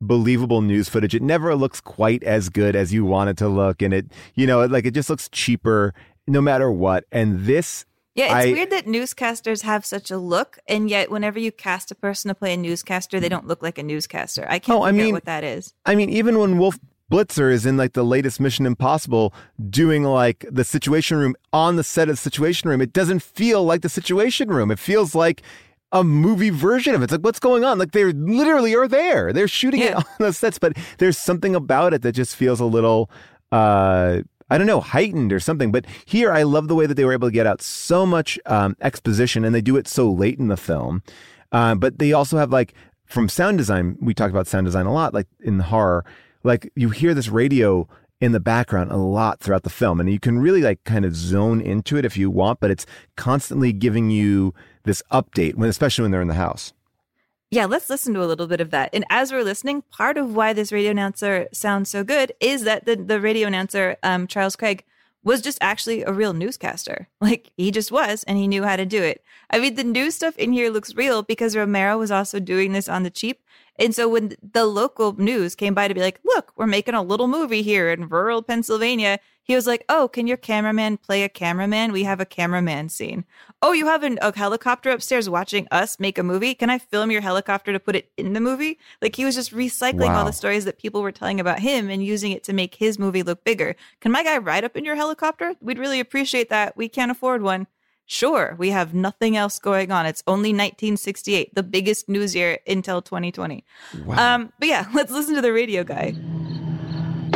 believable 0.02 0.62
news 0.62 0.90
footage. 0.90 1.16
It 1.16 1.22
never 1.22 1.56
looks 1.56 1.82
quite 1.82 2.24
as 2.24 2.50
good 2.50 2.76
as 2.76 2.94
you 2.94 3.06
want 3.06 3.30
it 3.30 3.38
to 3.38 3.48
look. 3.48 3.82
And 3.82 3.94
it, 3.94 4.12
you 4.36 4.48
know, 4.48 4.66
like 4.66 4.86
it 4.86 4.94
just 4.94 5.10
looks 5.10 5.30
cheaper 5.30 5.94
no 6.28 6.42
matter 6.42 6.72
what. 6.72 7.06
And 7.12 7.46
this. 7.46 7.86
Yeah, 8.16 8.38
it's 8.38 8.48
I, 8.48 8.52
weird 8.52 8.72
that 8.72 8.86
newscasters 8.86 9.62
have 9.62 9.86
such 9.86 10.10
a 10.10 10.18
look, 10.18 10.58
and 10.68 10.90
yet 10.90 11.12
whenever 11.12 11.38
you 11.38 11.52
cast 11.52 11.92
a 11.92 11.96
person 11.96 12.30
to 12.30 12.36
play 12.36 12.56
a 12.56 12.58
newscaster, 12.58 13.20
they 13.20 13.28
hmm. 13.28 13.34
don't 13.34 13.48
look 13.48 13.62
like 13.62 13.78
a 13.78 13.84
newscaster. 13.84 14.48
I 14.50 14.58
can't 14.58 14.80
oh, 14.80 14.84
I 14.84 14.92
mean, 14.92 15.14
what 15.14 15.26
that 15.26 15.44
is. 15.44 15.76
I 15.86 15.94
mean, 15.94 16.10
even 16.10 16.40
when 16.40 16.58
Wolf 16.58 16.80
Blitzer 17.12 17.52
is 17.52 17.66
in 17.66 17.78
like 17.78 17.94
the 17.94 18.04
latest 18.04 18.40
Mission 18.40 18.66
Impossible 18.66 19.36
doing 19.70 20.04
like 20.04 20.46
the 20.50 20.64
Situation 20.64 21.18
Room 21.18 21.36
on 21.54 21.76
the 21.76 21.84
set 21.84 22.10
of 22.10 22.16
the 22.16 22.22
Situation 22.22 22.70
Room, 22.70 22.82
it 22.82 22.92
doesn't 22.92 23.22
feel 23.22 23.64
like 23.64 23.82
the 23.82 23.90
Situation 23.90 24.50
Room. 24.50 24.72
It 24.72 24.80
feels 24.80 25.14
like 25.14 25.44
a 25.92 26.04
movie 26.04 26.50
version 26.50 26.94
of 26.94 27.02
it. 27.02 27.06
It's 27.06 27.12
like, 27.14 27.22
what's 27.22 27.40
going 27.40 27.64
on? 27.64 27.80
Like 27.80 27.92
they 27.92 28.06
literally 28.06 28.76
are 28.76 28.88
there. 28.88 29.32
They're 29.32 29.48
shooting 29.48 29.82
yeah. 29.82 29.88
it 29.88 29.96
on 29.98 30.04
the 30.20 30.34
sets, 30.34 30.60
but 30.60 30.74
there's 30.98 31.18
something 31.18 31.56
about 31.56 31.94
it 31.94 32.02
that 32.02 32.14
just 32.14 32.36
feels 32.36 32.60
a 32.60 32.66
little, 32.66 33.10
uh, 33.52 34.22
I 34.50 34.58
don't 34.58 34.68
know, 34.68 34.82
heightened 34.82 35.32
or 35.32 35.40
something. 35.40 35.72
But 35.72 35.86
here, 36.06 36.32
I 36.32 36.44
love 36.44 36.68
the 36.68 36.76
way 36.76 36.86
that 36.86 36.96
they 36.96 37.06
were 37.06 37.14
able 37.14 37.28
to 37.28 37.34
get 37.34 37.48
out 37.48 37.62
so 37.62 38.06
much 38.06 38.38
um, 38.46 38.76
exposition, 38.82 39.46
and 39.46 39.56
they 39.56 39.62
do 39.62 39.78
it 39.78 39.88
so 39.88 40.10
late 40.10 40.40
in 40.40 40.48
the 40.48 40.58
film. 40.58 41.04
Uh, 41.52 41.76
but 41.76 42.00
they 42.00 42.12
also 42.12 42.38
have 42.38 42.52
like 42.52 42.74
from 43.06 43.30
sound 43.30 43.58
design. 43.58 43.98
We 44.02 44.14
talk 44.14 44.30
about 44.30 44.48
sound 44.48 44.66
design 44.66 44.86
a 44.86 44.94
lot, 44.94 45.14
like 45.14 45.28
in 45.42 45.60
horror. 45.60 46.06
Like 46.44 46.72
you 46.76 46.90
hear 46.90 47.14
this 47.14 47.30
radio 47.30 47.88
in 48.20 48.32
the 48.32 48.40
background 48.40 48.92
a 48.92 48.98
lot 48.98 49.40
throughout 49.40 49.64
the 49.64 49.70
film, 49.70 50.00
and 50.00 50.10
you 50.10 50.20
can 50.20 50.40
really 50.40 50.62
like 50.62 50.84
kind 50.84 51.06
of 51.06 51.16
zone 51.16 51.62
into 51.62 51.98
it 51.98 52.04
if 52.04 52.18
you 52.18 52.30
want. 52.30 52.60
But 52.60 52.72
it's 52.72 52.86
constantly 53.16 53.72
giving 53.72 54.10
you 54.10 54.54
this 54.88 55.04
update 55.12 55.56
when 55.56 55.70
especially 55.70 56.04
when 56.04 56.12
they're 56.12 56.22
in 56.22 56.28
the 56.28 56.34
house. 56.34 56.74
Yeah, 57.50 57.66
let's 57.66 57.90
listen 57.90 58.14
to 58.14 58.24
a 58.24 58.28
little 58.28 58.48
bit 58.48 58.60
of 58.60 58.72
that. 58.72 58.90
And 58.92 59.06
as 59.10 59.32
we're 59.32 59.44
listening, 59.44 59.82
part 59.84 60.18
of 60.18 60.36
why 60.36 60.52
this 60.52 60.72
radio 60.72 60.92
announcer 60.92 61.48
sounds 61.54 61.90
so 61.90 62.04
good 62.04 62.34
is 62.42 62.64
that 62.64 62.86
the, 62.86 62.98
the 62.98 63.22
radio 63.22 63.48
announcer, 63.48 63.96
um, 64.04 64.28
Charles 64.28 64.58
Craig, 64.58 64.84
was 65.24 65.42
just 65.42 65.58
actually 65.62 66.04
a 66.04 66.12
real 66.12 66.34
newscaster. 66.34 67.08
Like 67.22 67.52
he 67.58 67.72
just 67.72 67.92
was, 67.92 68.24
and 68.24 68.38
he 68.38 68.48
knew 68.48 68.64
how 68.64 68.76
to 68.76 68.86
do 68.86 69.02
it. 69.02 69.24
I 69.50 69.60
mean, 69.60 69.76
the 69.76 69.84
news 69.84 70.16
stuff 70.16 70.38
in 70.38 70.52
here 70.54 70.70
looks 70.70 70.96
real 70.96 71.24
because 71.24 71.56
Romero 71.56 71.98
was 71.98 72.12
also 72.12 72.40
doing 72.40 72.74
this 72.74 72.88
on 72.88 73.04
the 73.04 73.10
cheap. 73.10 73.42
And 73.80 73.94
so 73.94 74.08
when 74.08 74.36
the 74.42 74.66
local 74.66 75.14
news 75.14 75.56
came 75.56 75.74
by 75.74 75.88
to 75.88 75.94
be 75.94 76.02
like, 76.02 76.20
look, 76.24 76.52
we're 76.56 76.68
making 76.68 76.96
a 76.96 77.02
little 77.02 77.28
movie 77.28 77.62
here 77.62 77.90
in 77.92 78.08
rural 78.10 78.42
Pennsylvania, 78.42 79.20
he 79.48 79.56
was 79.56 79.66
like, 79.66 79.86
oh, 79.88 80.10
can 80.10 80.28
your 80.28 80.38
cameraman 80.38 80.98
play 80.98 81.24
a 81.24 81.30
cameraman? 81.30 81.94
We 81.94 82.04
have 82.04 82.20
a 82.20 82.26
cameraman 82.26 82.90
scene. 82.90 83.24
Oh, 83.62 83.72
you 83.72 83.88
have 83.88 84.04
an, 84.04 84.20
a 84.22 84.38
helicopter 84.38 84.90
upstairs 84.90 85.30
watching 85.30 85.68
us 85.72 86.00
make 86.00 86.18
a 86.18 86.24
movie? 86.24 86.54
Can 86.54 86.70
I 86.70 86.80
film 86.80 87.12
your 87.12 87.22
helicopter 87.22 87.72
to 87.72 87.80
put 87.80 87.96
it 87.96 88.12
in 88.18 88.34
the 88.34 88.42
movie? 88.42 88.78
Like 89.02 89.16
he 89.16 89.24
was 89.24 89.36
just 89.36 89.54
recycling 89.54 90.10
wow. 90.10 90.20
all 90.20 90.26
the 90.26 90.34
stories 90.34 90.66
that 90.66 90.80
people 90.80 91.02
were 91.02 91.14
telling 91.14 91.40
about 91.40 91.60
him 91.60 91.90
and 91.90 92.04
using 92.04 92.34
it 92.34 92.44
to 92.44 92.54
make 92.54 92.76
his 92.76 93.00
movie 93.00 93.24
look 93.24 93.46
bigger. 93.46 93.78
Can 94.02 94.12
my 94.12 94.24
guy 94.24 94.38
ride 94.38 94.66
up 94.66 94.76
in 94.76 94.84
your 94.84 94.98
helicopter? 94.98 95.56
We'd 95.62 95.80
really 95.80 96.02
appreciate 96.02 96.50
that. 96.50 96.76
We 96.76 96.90
can't 96.90 97.12
afford 97.12 97.42
one. 97.42 97.68
Sure, 98.10 98.56
we 98.58 98.70
have 98.70 98.94
nothing 98.94 99.36
else 99.36 99.60
going 99.60 99.92
on. 99.92 100.06
It's 100.06 100.24
only 100.28 100.50
1968, 100.50 101.54
the 101.54 101.62
biggest 101.62 102.08
news 102.08 102.34
year 102.34 102.60
until 102.66 103.02
2020. 103.02 103.66
Wow. 104.06 104.36
Um, 104.36 104.54
but 104.60 104.70
yeah, 104.70 104.88
let's 104.94 105.12
listen 105.12 105.36
to 105.36 105.42
the 105.42 105.52
radio 105.52 105.84
guy. 105.84 106.16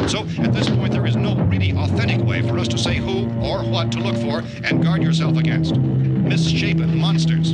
So 0.08 0.26
at 0.42 0.54
this 0.54 0.70
point, 0.70 0.92
there 0.92 1.06
is 1.06 1.16
no 1.16 1.36
really 1.36 1.72
authentic 1.72 2.22
way 2.26 2.42
for 2.42 2.58
us 2.60 2.68
to 2.70 2.78
say 2.78 2.96
who 2.96 3.30
or 3.42 3.64
what 3.64 3.92
to 3.94 4.00
look 4.00 4.18
for 4.18 4.44
and 4.64 4.84
guard 4.84 5.02
yourself 5.02 5.38
against. 5.38 5.76
Misshapen 5.78 6.98
monsters. 6.98 7.54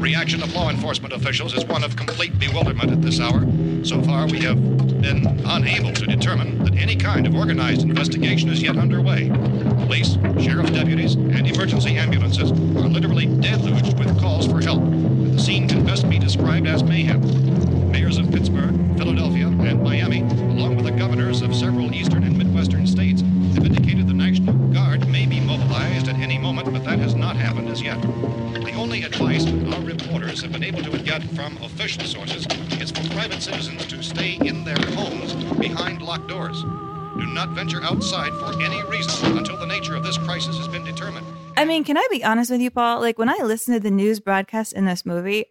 Reaction 0.00 0.42
of 0.42 0.52
law 0.54 0.70
enforcement 0.70 1.12
officials 1.12 1.54
is 1.54 1.64
one 1.64 1.84
of 1.84 1.96
complete 1.96 2.38
bewilderment 2.38 2.90
at 2.90 3.02
this 3.02 3.20
hour. 3.20 3.46
So 3.84 4.02
far, 4.02 4.26
we 4.26 4.40
have 4.40 4.58
been 5.00 5.26
unable 5.46 5.92
to 5.92 6.06
determine 6.06 6.64
that 6.64 6.76
any 6.76 6.96
kind 6.96 7.26
of 7.26 7.34
organized 7.34 7.82
investigation 7.82 8.48
is 8.48 8.62
yet 8.62 8.76
underway. 8.76 9.28
Police, 9.28 10.14
sheriff's 10.42 10.70
deputies, 10.70 11.14
and 11.14 11.46
emergency 11.46 11.96
ambulances 11.96 12.50
are 12.50 12.88
literally 12.88 13.26
deluged 13.26 13.98
with 13.98 14.18
calls 14.20 14.46
for 14.46 14.60
help. 14.60 14.82
The 14.82 15.38
scene 15.38 15.68
can 15.68 15.84
best 15.84 16.08
be 16.08 16.18
described 16.18 16.66
as 16.66 16.82
mayhem. 16.82 17.90
Mayors 17.90 18.18
of 18.18 18.30
Pittsburgh, 18.30 18.74
Philadelphia, 18.98 19.37
Miami, 19.76 20.20
along 20.20 20.76
with 20.76 20.86
the 20.86 20.92
governors 20.92 21.42
of 21.42 21.54
several 21.54 21.92
eastern 21.92 22.24
and 22.24 22.36
midwestern 22.36 22.86
states, 22.86 23.20
have 23.20 23.66
indicated 23.66 24.06
the 24.06 24.14
National 24.14 24.54
Guard 24.72 25.06
may 25.08 25.26
be 25.26 25.40
mobilized 25.40 26.08
at 26.08 26.16
any 26.16 26.38
moment, 26.38 26.72
but 26.72 26.84
that 26.84 26.98
has 26.98 27.14
not 27.14 27.36
happened 27.36 27.68
as 27.68 27.82
yet. 27.82 28.00
The 28.00 28.72
only 28.74 29.02
advice 29.02 29.46
our 29.46 29.80
reporters 29.80 30.40
have 30.42 30.52
been 30.52 30.64
able 30.64 30.82
to 30.82 30.98
get 30.98 31.22
from 31.34 31.56
official 31.58 32.04
sources 32.04 32.46
is 32.80 32.90
for 32.90 33.06
private 33.14 33.42
citizens 33.42 33.86
to 33.86 34.02
stay 34.02 34.38
in 34.40 34.64
their 34.64 34.80
homes 34.94 35.34
behind 35.56 36.02
locked 36.02 36.28
doors. 36.28 36.62
Do 36.62 37.26
not 37.26 37.50
venture 37.50 37.82
outside 37.82 38.32
for 38.34 38.62
any 38.62 38.82
reason 38.84 39.36
until 39.36 39.58
the 39.58 39.66
nature 39.66 39.94
of 39.94 40.04
this 40.04 40.16
crisis 40.18 40.56
has 40.56 40.68
been 40.68 40.84
determined. 40.84 41.26
I 41.56 41.64
mean, 41.64 41.82
can 41.82 41.98
I 41.98 42.06
be 42.10 42.22
honest 42.22 42.50
with 42.50 42.60
you, 42.60 42.70
Paul? 42.70 43.00
Like, 43.00 43.18
when 43.18 43.28
I 43.28 43.38
listen 43.42 43.74
to 43.74 43.80
the 43.80 43.90
news 43.90 44.20
broadcast 44.20 44.72
in 44.72 44.84
this 44.84 45.04
movie, 45.04 45.46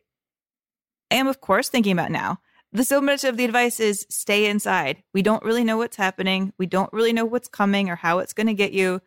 I 1.11 1.15
am, 1.15 1.27
of 1.27 1.41
course, 1.41 1.67
thinking 1.67 1.91
about 1.91 2.11
now. 2.11 2.39
The 2.77 2.85
so 2.85 3.01
much 3.01 3.23
of 3.23 3.37
the 3.37 3.45
advice 3.45 3.79
is 3.79 4.05
stay 4.07 4.45
inside. 4.45 5.01
We 5.11 5.23
don't 5.23 5.41
really 5.41 5.63
know 5.63 5.77
what's 5.77 5.97
happening. 5.97 6.53
We 6.59 6.67
don't 6.67 6.93
really 6.93 7.11
know 7.11 7.25
what's 7.25 7.47
coming 7.47 7.89
or 7.89 7.95
how 7.95 8.19
it's 8.19 8.33
going 8.33 8.45
to 8.45 8.53
get 8.53 8.71
you. 8.71 9.01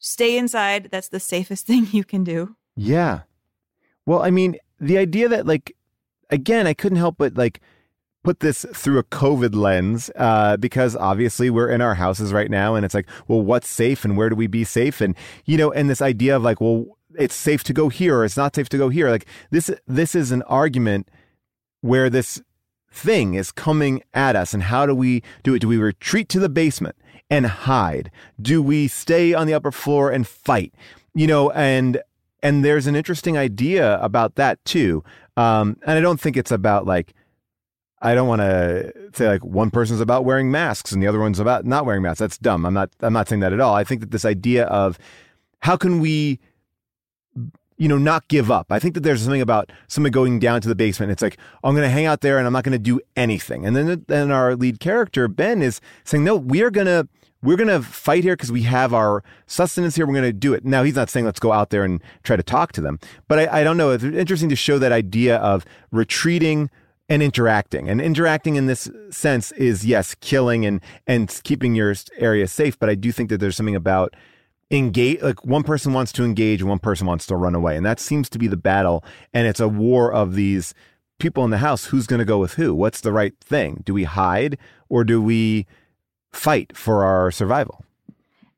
Stay 0.00 0.36
inside. 0.36 0.88
That's 0.90 1.10
the 1.10 1.20
safest 1.20 1.64
thing 1.68 1.86
you 1.92 2.02
can 2.02 2.24
do. 2.24 2.56
Yeah. 2.74 3.20
Well, 4.04 4.20
I 4.20 4.32
mean, 4.32 4.56
the 4.80 4.98
idea 4.98 5.28
that 5.28 5.46
like 5.46 5.76
again, 6.28 6.66
I 6.66 6.74
couldn't 6.74 6.98
help 6.98 7.14
but 7.16 7.36
like 7.36 7.60
put 8.24 8.40
this 8.40 8.66
through 8.74 8.98
a 8.98 9.04
COVID 9.04 9.54
lens 9.54 10.10
uh, 10.16 10.56
because 10.56 10.96
obviously 10.96 11.50
we're 11.50 11.70
in 11.70 11.80
our 11.80 11.94
houses 11.94 12.32
right 12.32 12.50
now, 12.50 12.74
and 12.74 12.84
it's 12.84 12.94
like, 12.94 13.08
well, 13.28 13.42
what's 13.42 13.68
safe 13.68 14.04
and 14.04 14.16
where 14.16 14.28
do 14.28 14.34
we 14.34 14.48
be 14.48 14.64
safe? 14.64 15.00
And 15.00 15.14
you 15.44 15.56
know, 15.56 15.70
and 15.70 15.88
this 15.88 16.02
idea 16.02 16.34
of 16.34 16.42
like, 16.42 16.60
well, 16.60 16.86
it's 17.16 17.36
safe 17.36 17.62
to 17.62 17.72
go 17.72 17.90
here 17.90 18.18
or 18.18 18.24
it's 18.24 18.36
not 18.36 18.56
safe 18.56 18.68
to 18.70 18.76
go 18.76 18.88
here. 18.88 19.08
Like 19.08 19.26
this, 19.52 19.70
this 19.86 20.16
is 20.16 20.32
an 20.32 20.42
argument 20.42 21.08
where 21.80 22.10
this 22.10 22.42
thing 22.94 23.34
is 23.34 23.52
coming 23.52 24.02
at 24.14 24.36
us, 24.36 24.54
and 24.54 24.62
how 24.62 24.86
do 24.86 24.94
we 24.94 25.22
do 25.42 25.54
it? 25.54 25.58
Do 25.58 25.68
we 25.68 25.76
retreat 25.76 26.28
to 26.30 26.38
the 26.38 26.48
basement 26.48 26.96
and 27.28 27.46
hide? 27.46 28.10
Do 28.40 28.62
we 28.62 28.88
stay 28.88 29.34
on 29.34 29.46
the 29.46 29.54
upper 29.54 29.72
floor 29.72 30.10
and 30.10 30.26
fight? 30.26 30.72
You 31.14 31.26
know, 31.26 31.50
and 31.50 32.00
and 32.42 32.64
there's 32.64 32.86
an 32.86 32.94
interesting 32.94 33.36
idea 33.36 33.98
about 34.00 34.36
that 34.36 34.64
too. 34.64 35.02
Um, 35.36 35.76
and 35.86 35.98
I 35.98 36.00
don't 36.00 36.20
think 36.20 36.36
it's 36.36 36.52
about 36.52 36.86
like 36.86 37.14
I 38.00 38.14
don't 38.14 38.28
want 38.28 38.42
to 38.42 38.92
say 39.14 39.26
like 39.26 39.44
one 39.44 39.70
person's 39.70 40.00
about 40.00 40.24
wearing 40.24 40.50
masks 40.50 40.92
and 40.92 41.02
the 41.02 41.06
other 41.06 41.20
one's 41.20 41.40
about 41.40 41.64
not 41.64 41.86
wearing 41.86 42.02
masks. 42.02 42.20
That's 42.20 42.38
dumb. 42.38 42.64
I'm 42.64 42.74
not 42.74 42.90
I'm 43.00 43.12
not 43.12 43.28
saying 43.28 43.40
that 43.40 43.52
at 43.52 43.60
all. 43.60 43.74
I 43.74 43.82
think 43.84 44.00
that 44.00 44.10
this 44.10 44.24
idea 44.24 44.66
of 44.66 44.98
how 45.60 45.76
can 45.76 46.00
we 46.00 46.38
you 47.76 47.88
know 47.88 47.98
not 47.98 48.28
give 48.28 48.50
up. 48.50 48.66
I 48.70 48.78
think 48.78 48.94
that 48.94 49.00
there's 49.00 49.22
something 49.22 49.40
about 49.40 49.70
someone 49.88 50.12
going 50.12 50.38
down 50.38 50.60
to 50.60 50.68
the 50.68 50.74
basement. 50.74 51.12
It's 51.12 51.22
like 51.22 51.38
I'm 51.62 51.74
going 51.74 51.86
to 51.86 51.90
hang 51.90 52.06
out 52.06 52.20
there 52.20 52.38
and 52.38 52.46
I'm 52.46 52.52
not 52.52 52.64
going 52.64 52.72
to 52.72 52.78
do 52.78 53.00
anything. 53.16 53.66
And 53.66 53.74
then 53.76 54.04
then 54.06 54.30
our 54.30 54.56
lead 54.56 54.80
character 54.80 55.28
Ben 55.28 55.62
is 55.62 55.80
saying 56.04 56.24
no, 56.24 56.36
we 56.36 56.62
are 56.62 56.70
going 56.70 56.86
to 56.86 57.08
we're 57.42 57.56
going 57.56 57.68
to 57.68 57.82
fight 57.82 58.24
here 58.24 58.34
because 58.34 58.50
we 58.50 58.62
have 58.62 58.94
our 58.94 59.22
sustenance 59.46 59.96
here. 59.96 60.06
We're 60.06 60.14
going 60.14 60.24
to 60.24 60.32
do 60.32 60.54
it. 60.54 60.64
Now, 60.64 60.82
he's 60.82 60.94
not 60.94 61.10
saying 61.10 61.26
let's 61.26 61.38
go 61.38 61.52
out 61.52 61.68
there 61.68 61.84
and 61.84 62.02
try 62.22 62.36
to 62.36 62.42
talk 62.42 62.72
to 62.72 62.80
them, 62.80 62.98
but 63.28 63.38
I, 63.38 63.60
I 63.60 63.64
don't 63.64 63.76
know. 63.76 63.90
It's 63.90 64.02
interesting 64.02 64.48
to 64.48 64.56
show 64.56 64.78
that 64.78 64.92
idea 64.92 65.36
of 65.36 65.66
retreating, 65.92 66.70
and 67.08 67.22
interacting. 67.22 67.88
And 67.88 68.00
interacting 68.00 68.56
in 68.56 68.66
this 68.66 68.90
sense 69.10 69.52
is 69.52 69.84
yes, 69.84 70.14
killing 70.20 70.64
and 70.64 70.80
and 71.06 71.40
keeping 71.44 71.74
your 71.74 71.94
area 72.16 72.48
safe. 72.48 72.78
But 72.78 72.88
I 72.88 72.94
do 72.94 73.12
think 73.12 73.30
that 73.30 73.38
there's 73.38 73.56
something 73.56 73.76
about 73.76 74.14
engage. 74.74 75.22
Like 75.22 75.44
one 75.44 75.62
person 75.62 75.92
wants 75.92 76.12
to 76.12 76.24
engage, 76.24 76.60
and 76.60 76.68
one 76.68 76.78
person 76.78 77.06
wants 77.06 77.26
to 77.26 77.36
run 77.36 77.54
away, 77.54 77.76
and 77.76 77.86
that 77.86 78.00
seems 78.00 78.28
to 78.30 78.38
be 78.38 78.46
the 78.46 78.56
battle. 78.56 79.04
And 79.32 79.46
it's 79.46 79.60
a 79.60 79.68
war 79.68 80.12
of 80.12 80.34
these 80.34 80.74
people 81.18 81.44
in 81.44 81.50
the 81.50 81.58
house. 81.58 81.86
Who's 81.86 82.06
going 82.06 82.18
to 82.18 82.24
go 82.24 82.38
with 82.38 82.54
who? 82.54 82.74
What's 82.74 83.00
the 83.00 83.12
right 83.12 83.34
thing? 83.40 83.82
Do 83.84 83.94
we 83.94 84.04
hide 84.04 84.58
or 84.88 85.04
do 85.04 85.22
we 85.22 85.66
fight 86.32 86.76
for 86.76 87.04
our 87.04 87.30
survival? 87.30 87.84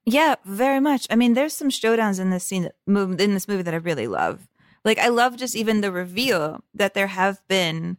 Yeah, 0.05 0.37
very 0.45 0.81
much. 0.81 1.07
I 1.11 1.17
mean, 1.17 1.35
there's 1.35 1.53
some 1.53 1.69
showdowns 1.69 2.21
in 2.21 2.31
this 2.31 2.45
scene 2.45 2.71
in 2.87 3.17
this 3.17 3.49
movie 3.49 3.63
that 3.63 3.75
I 3.75 3.79
really 3.79 4.07
love. 4.07 4.49
Like 4.85 4.99
I 4.99 5.09
love 5.09 5.37
just 5.37 5.57
even 5.57 5.81
the 5.81 5.91
reveal 5.91 6.63
that 6.75 6.95
there 6.95 7.09
have 7.09 7.47
been 7.49 7.99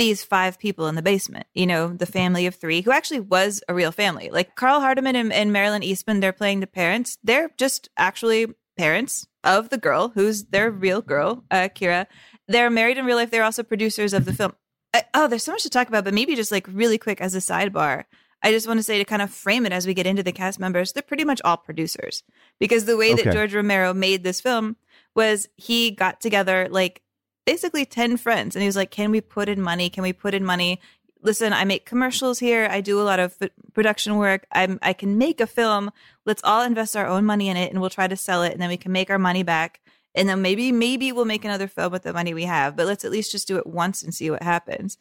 these 0.00 0.24
five 0.24 0.58
people 0.58 0.86
in 0.86 0.94
the 0.94 1.02
basement, 1.02 1.46
you 1.52 1.66
know, 1.66 1.88
the 1.88 2.06
family 2.06 2.46
of 2.46 2.54
three, 2.54 2.80
who 2.80 2.90
actually 2.90 3.20
was 3.20 3.62
a 3.68 3.74
real 3.74 3.92
family. 3.92 4.30
Like 4.30 4.56
Karl 4.56 4.80
Hardman 4.80 5.14
and, 5.14 5.30
and 5.30 5.52
Marilyn 5.52 5.82
Eastman, 5.82 6.20
they're 6.20 6.32
playing 6.32 6.60
the 6.60 6.66
parents. 6.66 7.18
They're 7.22 7.50
just 7.58 7.90
actually 7.98 8.46
parents 8.78 9.26
of 9.44 9.68
the 9.68 9.76
girl 9.76 10.08
who's 10.14 10.44
their 10.44 10.70
real 10.70 11.02
girl, 11.02 11.44
uh, 11.50 11.68
Kyra. 11.74 12.06
They're 12.48 12.70
married 12.70 12.96
in 12.96 13.04
real 13.04 13.16
life. 13.16 13.30
They're 13.30 13.44
also 13.44 13.62
producers 13.62 14.14
of 14.14 14.24
the 14.24 14.32
film. 14.32 14.54
I, 14.94 15.04
oh, 15.12 15.28
there's 15.28 15.44
so 15.44 15.52
much 15.52 15.64
to 15.64 15.70
talk 15.70 15.88
about, 15.88 16.04
but 16.04 16.14
maybe 16.14 16.34
just 16.34 16.50
like 16.50 16.66
really 16.72 16.96
quick 16.96 17.20
as 17.20 17.34
a 17.34 17.38
sidebar. 17.38 18.04
I 18.42 18.52
just 18.52 18.66
want 18.66 18.78
to 18.78 18.84
say 18.84 18.96
to 18.96 19.04
kind 19.04 19.20
of 19.20 19.30
frame 19.30 19.66
it 19.66 19.72
as 19.72 19.86
we 19.86 19.92
get 19.92 20.06
into 20.06 20.22
the 20.22 20.32
cast 20.32 20.58
members, 20.58 20.92
they're 20.92 21.02
pretty 21.02 21.24
much 21.24 21.42
all 21.44 21.58
producers 21.58 22.22
because 22.58 22.86
the 22.86 22.96
way 22.96 23.12
okay. 23.12 23.24
that 23.24 23.34
George 23.34 23.54
Romero 23.54 23.92
made 23.92 24.24
this 24.24 24.40
film 24.40 24.76
was 25.14 25.46
he 25.56 25.90
got 25.90 26.22
together 26.22 26.68
like 26.70 27.02
basically 27.44 27.84
10 27.84 28.16
friends. 28.16 28.54
And 28.54 28.62
he 28.62 28.66
was 28.66 28.76
like 28.76 28.90
can 28.90 29.10
we 29.10 29.20
put 29.20 29.48
in 29.48 29.60
money? 29.60 29.90
Can 29.90 30.02
we 30.02 30.12
put 30.12 30.34
in 30.34 30.44
money? 30.44 30.80
Listen 31.22 31.52
i 31.52 31.64
make 31.64 31.84
commercials 31.84 32.38
here. 32.38 32.66
I 32.70 32.80
do 32.80 33.00
a 33.00 33.02
lot 33.02 33.20
of 33.20 33.36
production 33.74 34.16
work. 34.16 34.46
I'm 34.52 34.78
i 34.82 34.92
can 34.92 35.18
make 35.18 35.40
a 35.40 35.46
film. 35.46 35.90
Let's 36.24 36.42
all 36.44 36.62
invest 36.62 36.96
our 36.96 37.06
own 37.06 37.24
money 37.24 37.48
in 37.48 37.56
it 37.56 37.70
and 37.70 37.80
we'll 37.80 37.90
try 37.90 38.08
to 38.08 38.16
sell 38.16 38.42
it 38.42 38.52
and 38.52 38.60
then 38.60 38.68
we 38.68 38.76
can 38.76 38.92
make 38.92 39.10
our 39.10 39.18
money 39.18 39.42
back. 39.42 39.80
And 40.14 40.28
then 40.28 40.42
maybe 40.42 40.72
maybe 40.72 41.12
we'll 41.12 41.24
make 41.24 41.44
another 41.44 41.68
film 41.68 41.92
with 41.92 42.02
the 42.02 42.12
money 42.12 42.34
we 42.34 42.44
have 42.44 42.76
but 42.76 42.86
let's 42.86 43.04
at 43.04 43.10
least 43.10 43.32
just 43.32 43.48
do 43.48 43.58
it 43.58 43.66
once 43.66 44.02
and 44.02 44.14
see 44.14 44.30
what 44.30 44.42
happens. 44.42 44.96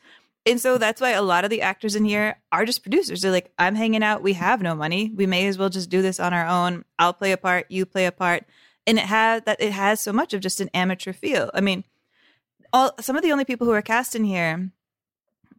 And 0.46 0.60
so 0.60 0.78
that's 0.78 1.02
why 1.02 1.12
a 1.12 1.22
lot 1.22 1.44
of 1.44 1.50
the 1.50 1.62
actors 1.62 1.96
in 1.96 2.06
here 2.06 2.40
are 2.52 2.66
just 2.66 2.82
producers. 2.82 3.22
They're 3.22 3.32
like 3.32 3.52
i'm 3.58 3.76
hanging 3.76 4.04
out. 4.04 4.24
We 4.24 4.34
have 4.34 4.62
no 4.62 4.76
money. 4.76 5.12
We 5.16 5.26
may 5.26 5.48
as 5.48 5.58
well 5.58 5.70
just 5.70 5.90
do 5.90 6.02
this 6.02 6.20
on 6.20 6.34
our 6.34 6.46
own. 6.46 6.86
I'll 6.98 7.14
play 7.14 7.32
a 7.32 7.38
part. 7.38 7.68
You 7.70 7.86
play 7.86 8.06
a 8.06 8.12
part. 8.12 8.46
And 8.88 8.98
it 8.98 9.06
has 9.06 9.44
that 9.44 9.62
it 9.62 9.72
has 9.72 10.02
so 10.02 10.12
much 10.12 10.34
of 10.34 10.42
just 10.42 10.60
an 10.60 10.70
amateur 10.74 11.14
feel. 11.14 11.52
I 11.54 11.62
mean 11.62 11.84
all 12.74 12.94
some 13.00 13.16
of 13.16 13.24
the 13.24 13.32
only 13.32 13.46
people 13.46 13.66
who 13.66 13.74
were 13.74 13.82
cast 13.82 14.16
in 14.16 14.24
here. 14.24 14.72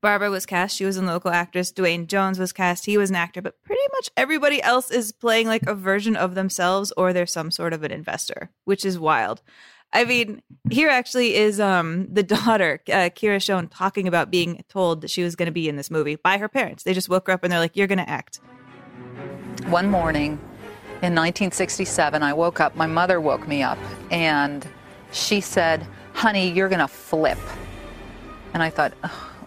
Barbara 0.00 0.30
was 0.30 0.46
cast; 0.46 0.76
she 0.76 0.84
was 0.84 0.96
a 0.96 1.02
local 1.02 1.30
actress. 1.30 1.70
Duane 1.70 2.06
Jones 2.06 2.38
was 2.38 2.52
cast; 2.52 2.86
he 2.86 2.96
was 2.96 3.10
an 3.10 3.16
actor. 3.16 3.42
But 3.42 3.62
pretty 3.62 3.82
much 3.92 4.10
everybody 4.16 4.62
else 4.62 4.90
is 4.90 5.12
playing 5.12 5.46
like 5.46 5.64
a 5.64 5.74
version 5.74 6.16
of 6.16 6.34
themselves, 6.34 6.92
or 6.96 7.12
they're 7.12 7.26
some 7.26 7.50
sort 7.50 7.72
of 7.72 7.82
an 7.82 7.90
investor, 7.90 8.50
which 8.64 8.84
is 8.84 8.98
wild. 8.98 9.42
I 9.92 10.04
mean, 10.04 10.40
here 10.70 10.88
actually 10.88 11.34
is 11.34 11.58
um, 11.60 12.06
the 12.12 12.22
daughter, 12.22 12.80
uh, 12.88 13.10
Kyra 13.10 13.40
Schon, 13.40 13.68
talking 13.70 14.06
about 14.08 14.30
being 14.30 14.64
told 14.68 15.00
that 15.02 15.10
she 15.10 15.22
was 15.22 15.36
going 15.36 15.46
to 15.46 15.52
be 15.52 15.68
in 15.68 15.76
this 15.76 15.90
movie 15.90 16.16
by 16.16 16.38
her 16.38 16.48
parents. 16.48 16.84
They 16.84 16.94
just 16.94 17.08
woke 17.08 17.26
her 17.26 17.32
up 17.32 17.44
and 17.44 17.52
they're 17.52 17.60
like, 17.60 17.76
"You're 17.76 17.86
going 17.86 17.98
to 17.98 18.08
act." 18.08 18.40
One 19.66 19.90
morning 19.90 20.38
in 21.02 21.14
1967, 21.14 22.22
I 22.22 22.32
woke 22.32 22.60
up. 22.60 22.74
My 22.74 22.86
mother 22.86 23.20
woke 23.20 23.46
me 23.46 23.62
up, 23.62 23.78
and 24.10 24.66
she 25.12 25.40
said, 25.40 25.86
honey, 26.20 26.50
you're 26.50 26.68
going 26.68 26.80
to 26.80 26.86
flip. 26.86 27.38
And 28.52 28.62
I 28.62 28.68
thought, 28.68 28.92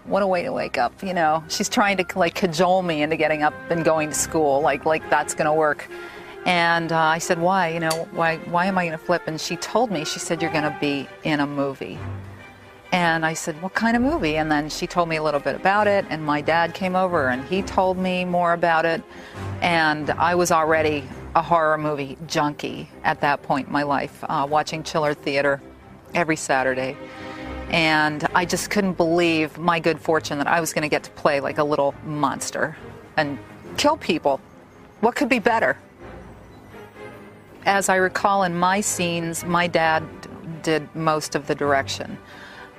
what 0.06 0.24
a 0.24 0.28
way 0.28 0.42
to 0.42 0.52
wake 0.52 0.80
up, 0.80 1.04
you 1.04 1.14
know. 1.14 1.44
She's 1.48 1.70
trying 1.70 1.98
to 1.98 2.06
like 2.18 2.34
cajole 2.34 2.82
me 2.82 3.04
into 3.04 3.16
getting 3.16 3.44
up 3.44 3.54
and 3.70 3.86
going 3.86 4.10
to 4.10 4.16
school, 4.16 4.60
like 4.60 4.84
like 4.84 5.08
that's 5.08 5.36
going 5.36 5.46
to 5.46 5.54
work. 5.54 5.88
And 6.48 6.92
uh, 6.92 6.98
I 6.98 7.20
said, 7.20 7.40
why? 7.40 7.70
You 7.70 7.80
know, 7.80 8.08
why 8.12 8.38
why 8.50 8.66
am 8.66 8.80
I 8.80 8.86
going 8.86 8.98
to 8.98 9.06
flip? 9.06 9.22
And 9.28 9.40
she 9.40 9.56
told 9.58 9.92
me, 9.92 10.04
she 10.04 10.18
said, 10.18 10.42
you're 10.42 10.52
going 10.52 10.64
to 10.64 10.76
be 10.82 11.08
in 11.24 11.42
a 11.42 11.48
movie. 11.48 12.00
And 12.92 13.24
I 13.24 13.34
said, 13.34 13.62
what 13.62 13.76
kind 13.76 13.96
of 13.96 14.02
movie? 14.02 14.38
And 14.38 14.52
then 14.52 14.68
she 14.68 14.88
told 14.88 15.10
me 15.10 15.18
a 15.18 15.24
little 15.24 15.40
bit 15.40 15.56
about 15.56 15.86
it. 15.86 16.06
And 16.10 16.26
my 16.26 16.42
dad 16.42 16.74
came 16.74 16.96
over 16.96 17.30
and 17.30 17.44
he 17.46 17.62
told 17.62 18.00
me 18.00 18.26
more 18.26 18.54
about 18.54 18.86
it. 18.86 19.04
And 19.62 20.10
I 20.10 20.34
was 20.34 20.52
already 20.52 21.04
a 21.36 21.42
horror 21.42 21.78
movie 21.78 22.18
junkie 22.26 22.90
at 23.04 23.22
that 23.22 23.44
point 23.44 23.68
in 23.68 23.74
my 23.74 23.84
life, 23.84 24.24
uh, 24.28 24.48
watching 24.50 24.82
Chiller 24.82 25.14
Theater 25.14 25.62
every 26.16 26.36
Saturday. 26.36 26.98
And 27.70 28.28
I 28.36 28.46
just 28.46 28.70
couldn't 28.70 28.94
believe 28.94 29.58
my 29.58 29.80
good 29.80 30.00
fortune 30.00 30.38
that 30.38 30.48
I 30.48 30.60
was 30.60 30.74
going 30.74 30.84
to 30.84 30.90
get 30.90 31.04
to 31.04 31.12
play 31.12 31.40
like 31.40 31.58
a 31.58 31.64
little 31.64 31.96
monster 32.06 32.78
and 33.18 33.40
kill 33.78 33.98
people. 33.98 34.40
What 35.00 35.16
could 35.16 35.30
be 35.30 35.40
better? 35.40 35.78
As 37.66 37.90
I 37.90 37.96
recall 37.96 38.44
in 38.44 38.56
my 38.56 38.82
scenes, 38.82 39.44
my 39.44 39.68
dad 39.68 40.04
did 40.62 40.94
most 40.96 41.36
of 41.36 41.48
the 41.48 41.56
direction. 41.56 42.18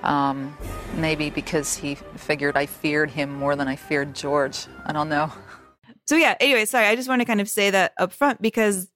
Um, 0.02 0.56
maybe 0.96 1.30
because 1.30 1.76
he 1.76 1.94
figured 2.16 2.56
I 2.56 2.66
feared 2.66 3.10
him 3.10 3.32
more 3.34 3.56
than 3.56 3.68
I 3.68 3.76
feared 3.76 4.14
George. 4.14 4.66
I 4.84 4.92
don't 4.92 5.08
know. 5.08 5.32
So 6.06 6.16
yeah, 6.16 6.34
anyway, 6.38 6.66
sorry, 6.66 6.84
I 6.84 6.96
just 6.96 7.08
want 7.08 7.22
to 7.22 7.24
kind 7.24 7.40
of 7.40 7.48
say 7.48 7.70
that 7.70 7.94
up 7.96 8.12
front 8.12 8.42
because 8.42 8.90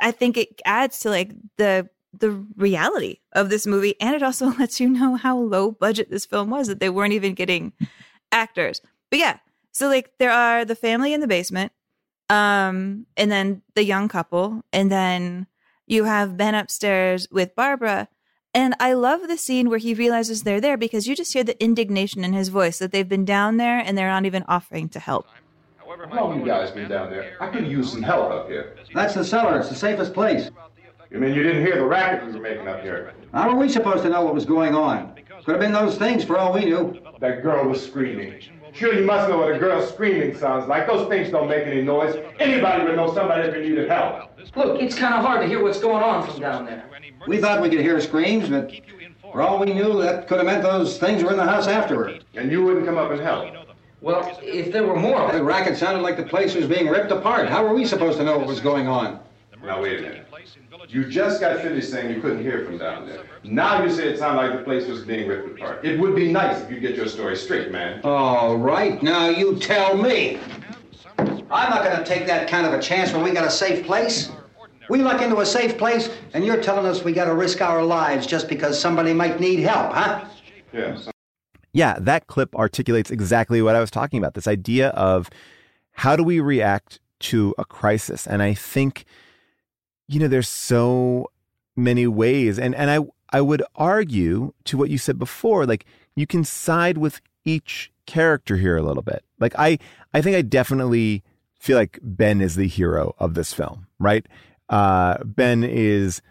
I 0.00 0.10
think 0.10 0.38
it 0.38 0.60
adds 0.64 1.00
to 1.00 1.10
like 1.10 1.32
the 1.58 1.90
the 2.20 2.30
reality 2.56 3.18
of 3.32 3.50
this 3.50 3.66
movie 3.66 3.94
and 4.00 4.14
it 4.14 4.22
also 4.22 4.46
lets 4.58 4.80
you 4.80 4.88
know 4.88 5.16
how 5.16 5.36
low 5.36 5.70
budget 5.70 6.10
this 6.10 6.26
film 6.26 6.50
was 6.50 6.68
that 6.68 6.80
they 6.80 6.90
weren't 6.90 7.12
even 7.12 7.34
getting 7.34 7.72
actors 8.32 8.80
but 9.10 9.18
yeah 9.18 9.38
so 9.72 9.88
like 9.88 10.12
there 10.18 10.30
are 10.30 10.64
the 10.64 10.74
family 10.74 11.12
in 11.12 11.20
the 11.20 11.26
basement 11.26 11.72
um 12.28 13.06
and 13.16 13.30
then 13.30 13.62
the 13.74 13.84
young 13.84 14.08
couple 14.08 14.62
and 14.72 14.90
then 14.90 15.46
you 15.86 16.04
have 16.04 16.36
ben 16.36 16.54
upstairs 16.54 17.28
with 17.30 17.54
barbara 17.54 18.08
and 18.52 18.74
i 18.80 18.92
love 18.92 19.28
the 19.28 19.36
scene 19.38 19.68
where 19.68 19.78
he 19.78 19.94
realizes 19.94 20.42
they're 20.42 20.60
there 20.60 20.76
because 20.76 21.06
you 21.06 21.14
just 21.14 21.32
hear 21.32 21.44
the 21.44 21.62
indignation 21.62 22.24
in 22.24 22.32
his 22.32 22.48
voice 22.48 22.78
that 22.78 22.90
they've 22.90 23.08
been 23.08 23.24
down 23.24 23.58
there 23.58 23.78
and 23.78 23.96
they're 23.96 24.08
not 24.08 24.26
even 24.26 24.44
offering 24.48 24.88
to 24.88 24.98
help 24.98 25.26
how 26.10 26.28
long 26.28 26.40
you 26.40 26.46
guys 26.46 26.70
been 26.70 26.88
down 26.88 27.10
there? 27.10 27.36
I 27.40 27.48
could 27.48 27.66
use 27.66 27.92
some 27.92 28.02
help 28.02 28.30
up 28.30 28.48
here. 28.48 28.76
That's 28.94 29.14
the 29.14 29.24
cellar. 29.24 29.58
It's 29.58 29.68
the 29.68 29.74
safest 29.74 30.12
place. 30.12 30.50
You 31.10 31.20
mean 31.20 31.34
you 31.34 31.42
didn't 31.42 31.64
hear 31.64 31.76
the 31.76 31.84
racket 31.84 32.26
we 32.26 32.32
were 32.32 32.40
making 32.40 32.66
up 32.66 32.82
here? 32.82 33.14
How 33.32 33.50
are 33.50 33.56
we 33.56 33.68
supposed 33.68 34.02
to 34.02 34.08
know 34.08 34.22
what 34.22 34.34
was 34.34 34.44
going 34.44 34.74
on? 34.74 35.14
Could 35.44 35.52
have 35.52 35.60
been 35.60 35.72
those 35.72 35.96
things 35.96 36.24
for 36.24 36.36
all 36.36 36.52
we 36.52 36.64
knew. 36.64 36.98
That 37.20 37.42
girl 37.42 37.68
was 37.68 37.84
screaming. 37.84 38.40
Sure, 38.72 38.92
you 38.92 39.04
must 39.06 39.28
know 39.28 39.38
what 39.38 39.54
a 39.54 39.58
girl 39.58 39.86
screaming 39.86 40.36
sounds 40.36 40.68
like. 40.68 40.86
Those 40.86 41.08
things 41.08 41.30
don't 41.30 41.48
make 41.48 41.66
any 41.66 41.82
noise. 41.82 42.16
Anybody 42.40 42.84
would 42.84 42.96
know 42.96 43.14
somebody 43.14 43.48
ever 43.48 43.60
needed 43.60 43.88
help. 43.88 44.30
Look, 44.56 44.82
it's 44.82 44.96
kind 44.96 45.14
of 45.14 45.24
hard 45.24 45.40
to 45.42 45.46
hear 45.46 45.62
what's 45.62 45.78
going 45.78 46.02
on 46.02 46.28
from 46.28 46.40
down 46.40 46.66
there. 46.66 46.84
We 47.28 47.38
thought 47.38 47.62
we 47.62 47.70
could 47.70 47.80
hear 47.80 48.00
screams, 48.00 48.48
but 48.48 48.72
for 49.32 49.42
all 49.42 49.58
we 49.60 49.72
knew, 49.72 50.00
that 50.02 50.26
could 50.26 50.38
have 50.38 50.46
meant 50.46 50.62
those 50.62 50.98
things 50.98 51.22
were 51.22 51.30
in 51.30 51.36
the 51.36 51.44
house 51.44 51.68
afterward. 51.68 52.24
And 52.34 52.50
you 52.50 52.64
wouldn't 52.64 52.84
come 52.84 52.98
up 52.98 53.12
and 53.12 53.20
help? 53.20 53.54
Well, 54.00 54.38
if 54.42 54.72
there 54.72 54.84
were 54.84 54.96
more... 54.96 55.30
The 55.32 55.42
racket 55.42 55.78
sounded 55.78 56.02
like 56.02 56.16
the 56.16 56.24
place 56.24 56.54
was 56.54 56.66
being 56.66 56.88
ripped 56.88 57.12
apart. 57.12 57.48
How 57.48 57.64
were 57.64 57.74
we 57.74 57.86
supposed 57.86 58.18
to 58.18 58.24
know 58.24 58.36
what 58.36 58.46
was 58.46 58.60
going 58.60 58.88
on? 58.88 59.20
Now 59.62 59.82
wait 59.82 59.98
a 59.98 60.02
minute. 60.02 60.25
You 60.88 61.04
just 61.04 61.40
got 61.40 61.60
finished 61.60 61.90
saying 61.90 62.14
you 62.14 62.20
couldn't 62.20 62.42
hear 62.42 62.64
from 62.64 62.78
down 62.78 63.06
there. 63.06 63.24
Now 63.42 63.82
you 63.82 63.90
say 63.90 64.08
it 64.08 64.18
sounded 64.18 64.42
like 64.42 64.58
the 64.58 64.64
place 64.64 64.86
was 64.86 65.02
being 65.02 65.28
ripped 65.28 65.58
apart. 65.58 65.84
It 65.84 65.98
would 65.98 66.14
be 66.14 66.30
nice 66.30 66.62
if 66.62 66.70
you 66.70 66.78
get 66.78 66.94
your 66.94 67.08
story 67.08 67.36
straight, 67.36 67.70
man. 67.70 68.00
All 68.04 68.56
right, 68.56 69.02
now 69.02 69.28
you 69.28 69.58
tell 69.58 69.96
me. 69.96 70.38
I'm 71.18 71.70
not 71.70 71.84
going 71.84 71.96
to 71.96 72.04
take 72.04 72.26
that 72.26 72.48
kind 72.48 72.66
of 72.66 72.72
a 72.72 72.80
chance 72.80 73.12
when 73.12 73.22
we 73.22 73.30
got 73.30 73.44
a 73.44 73.50
safe 73.50 73.86
place. 73.86 74.30
We 74.88 75.02
luck 75.02 75.20
into 75.20 75.40
a 75.40 75.46
safe 75.46 75.76
place, 75.78 76.10
and 76.34 76.44
you're 76.44 76.62
telling 76.62 76.86
us 76.86 77.02
we 77.02 77.12
got 77.12 77.24
to 77.24 77.34
risk 77.34 77.60
our 77.60 77.82
lives 77.82 78.26
just 78.26 78.48
because 78.48 78.78
somebody 78.78 79.12
might 79.12 79.40
need 79.40 79.60
help, 79.60 79.92
huh? 79.92 80.28
Yeah. 80.72 80.98
Yeah, 81.72 81.98
that 82.00 82.26
clip 82.26 82.54
articulates 82.54 83.10
exactly 83.10 83.60
what 83.62 83.74
I 83.74 83.80
was 83.80 83.90
talking 83.90 84.18
about 84.18 84.34
this 84.34 84.46
idea 84.46 84.90
of 84.90 85.28
how 85.92 86.16
do 86.16 86.22
we 86.22 86.40
react 86.40 87.00
to 87.18 87.54
a 87.58 87.64
crisis? 87.64 88.26
And 88.26 88.42
I 88.42 88.54
think, 88.54 89.04
you 90.08 90.20
know, 90.20 90.28
there's 90.28 90.48
so 90.48 91.30
many 91.74 92.06
ways. 92.06 92.58
And, 92.58 92.74
and 92.74 92.90
I, 92.90 92.98
I 93.30 93.40
would 93.40 93.62
argue 93.74 94.52
to 94.64 94.76
what 94.76 94.90
you 94.90 94.98
said 94.98 95.18
before, 95.18 95.66
like 95.66 95.84
you 96.14 96.26
can 96.26 96.44
side 96.44 96.98
with 96.98 97.20
each 97.44 97.92
character 98.06 98.56
here 98.56 98.76
a 98.76 98.82
little 98.82 99.02
bit. 99.02 99.24
Like 99.38 99.54
I, 99.58 99.78
I 100.14 100.22
think 100.22 100.36
I 100.36 100.42
definitely 100.42 101.22
feel 101.58 101.76
like 101.76 101.98
Ben 102.02 102.40
is 102.40 102.54
the 102.54 102.68
hero 102.68 103.14
of 103.18 103.34
this 103.34 103.52
film, 103.52 103.86
right? 103.98 104.26
Uh, 104.68 105.22
ben 105.24 105.64
is 105.64 106.22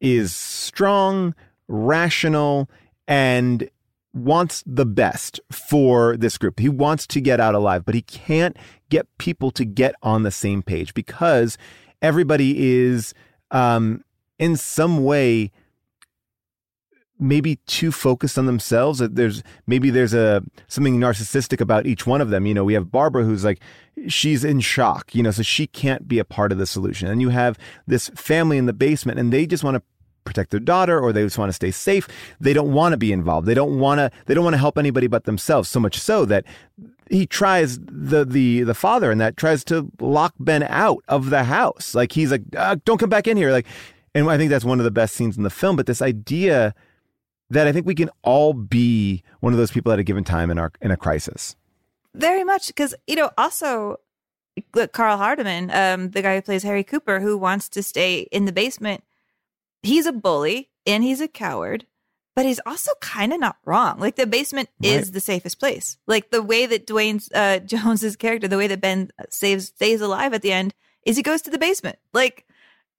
is 0.00 0.34
strong, 0.34 1.34
rational, 1.66 2.68
and 3.08 3.68
wants 4.12 4.62
the 4.66 4.86
best 4.86 5.40
for 5.50 6.16
this 6.16 6.38
group. 6.38 6.60
He 6.60 6.68
wants 6.68 7.06
to 7.08 7.20
get 7.20 7.40
out 7.40 7.54
alive, 7.54 7.84
but 7.84 7.94
he 7.94 8.02
can't 8.02 8.56
get 8.90 9.06
people 9.18 9.50
to 9.52 9.64
get 9.64 9.94
on 10.02 10.22
the 10.22 10.30
same 10.30 10.62
page 10.62 10.94
because 10.94 11.58
everybody 12.04 12.76
is 12.82 13.14
um, 13.50 14.04
in 14.38 14.56
some 14.56 15.02
way 15.04 15.50
maybe 17.18 17.56
too 17.66 17.90
focused 17.90 18.36
on 18.36 18.44
themselves. 18.44 18.98
There's 18.98 19.42
maybe 19.66 19.88
there's 19.88 20.12
a 20.12 20.42
something 20.68 21.00
narcissistic 21.00 21.60
about 21.60 21.86
each 21.86 22.06
one 22.06 22.20
of 22.20 22.28
them. 22.28 22.44
You 22.44 22.52
know 22.52 22.64
we 22.64 22.74
have 22.74 22.92
barbara 22.92 23.24
who's 23.24 23.44
like 23.44 23.60
she's 24.08 24.44
in 24.44 24.60
shock 24.60 25.14
you 25.14 25.22
know 25.22 25.30
so 25.30 25.42
she 25.42 25.66
can't 25.68 26.06
be 26.06 26.18
a 26.18 26.24
part 26.24 26.52
of 26.52 26.58
the 26.58 26.66
solution. 26.66 27.08
And 27.08 27.22
you 27.22 27.30
have 27.30 27.58
this 27.86 28.10
family 28.10 28.58
in 28.58 28.66
the 28.66 28.74
basement 28.74 29.18
and 29.18 29.32
they 29.32 29.46
just 29.46 29.64
want 29.64 29.76
to 29.76 29.82
protect 30.24 30.50
their 30.50 30.60
daughter 30.60 30.98
or 30.98 31.12
they 31.12 31.22
just 31.22 31.38
want 31.38 31.48
to 31.48 31.52
stay 31.52 31.70
safe 31.70 32.08
they 32.40 32.52
don't 32.52 32.72
want 32.72 32.92
to 32.92 32.96
be 32.96 33.12
involved 33.12 33.46
they 33.46 33.54
don't 33.54 33.78
want 33.78 33.98
to 33.98 34.10
they 34.26 34.34
don't 34.34 34.44
want 34.44 34.54
to 34.54 34.58
help 34.58 34.78
anybody 34.78 35.06
but 35.06 35.24
themselves 35.24 35.68
so 35.68 35.78
much 35.78 35.98
so 35.98 36.24
that 36.24 36.44
he 37.10 37.26
tries 37.26 37.78
the 37.80 38.24
the 38.24 38.62
the 38.62 38.74
father 38.74 39.10
and 39.10 39.20
that 39.20 39.36
tries 39.36 39.62
to 39.62 39.90
lock 40.00 40.34
ben 40.38 40.62
out 40.64 41.02
of 41.08 41.30
the 41.30 41.44
house 41.44 41.94
like 41.94 42.12
he's 42.12 42.30
like 42.30 42.42
uh, 42.56 42.76
don't 42.84 42.98
come 42.98 43.10
back 43.10 43.26
in 43.26 43.36
here 43.36 43.52
like 43.52 43.66
and 44.14 44.28
i 44.30 44.36
think 44.38 44.50
that's 44.50 44.64
one 44.64 44.80
of 44.80 44.84
the 44.84 44.90
best 44.90 45.14
scenes 45.14 45.36
in 45.36 45.42
the 45.42 45.50
film 45.50 45.76
but 45.76 45.86
this 45.86 46.00
idea 46.00 46.74
that 47.50 47.66
I 47.66 47.72
think 47.72 47.86
we 47.86 47.94
can 47.94 48.10
all 48.22 48.52
be 48.52 49.22
one 49.40 49.52
of 49.52 49.58
those 49.58 49.70
people 49.70 49.92
at 49.92 49.98
a 49.98 50.02
given 50.04 50.24
time 50.24 50.50
in 50.50 50.58
our 50.58 50.72
in 50.80 50.90
a 50.90 50.96
crisis. 50.96 51.56
Very 52.14 52.44
much 52.44 52.68
because 52.68 52.94
you 53.06 53.16
know 53.16 53.30
also 53.36 53.96
look 54.74 54.92
Karl 54.92 55.16
Hardman, 55.16 55.70
um, 55.72 56.10
the 56.10 56.22
guy 56.22 56.36
who 56.36 56.42
plays 56.42 56.62
Harry 56.62 56.84
Cooper, 56.84 57.20
who 57.20 57.36
wants 57.36 57.68
to 57.70 57.82
stay 57.82 58.20
in 58.30 58.44
the 58.44 58.52
basement. 58.52 59.02
He's 59.84 60.06
a 60.06 60.12
bully 60.12 60.70
and 60.86 61.04
he's 61.04 61.20
a 61.20 61.28
coward, 61.28 61.86
but 62.34 62.46
he's 62.46 62.60
also 62.66 62.92
kind 63.00 63.32
of 63.32 63.40
not 63.40 63.56
wrong. 63.64 63.98
Like 63.98 64.16
the 64.16 64.26
basement 64.26 64.68
right. 64.82 64.92
is 64.92 65.12
the 65.12 65.20
safest 65.20 65.60
place. 65.60 65.98
Like 66.06 66.30
the 66.30 66.42
way 66.42 66.66
that 66.66 66.86
Duane 66.86 67.20
uh, 67.34 67.58
Jones's 67.64 68.16
character, 68.16 68.48
the 68.48 68.58
way 68.58 68.66
that 68.66 68.80
Ben 68.80 69.10
saves 69.30 69.66
stays 69.66 70.00
alive 70.00 70.34
at 70.34 70.42
the 70.42 70.52
end, 70.52 70.74
is 71.04 71.16
he 71.16 71.22
goes 71.22 71.42
to 71.42 71.50
the 71.50 71.58
basement. 71.58 71.98
Like 72.12 72.46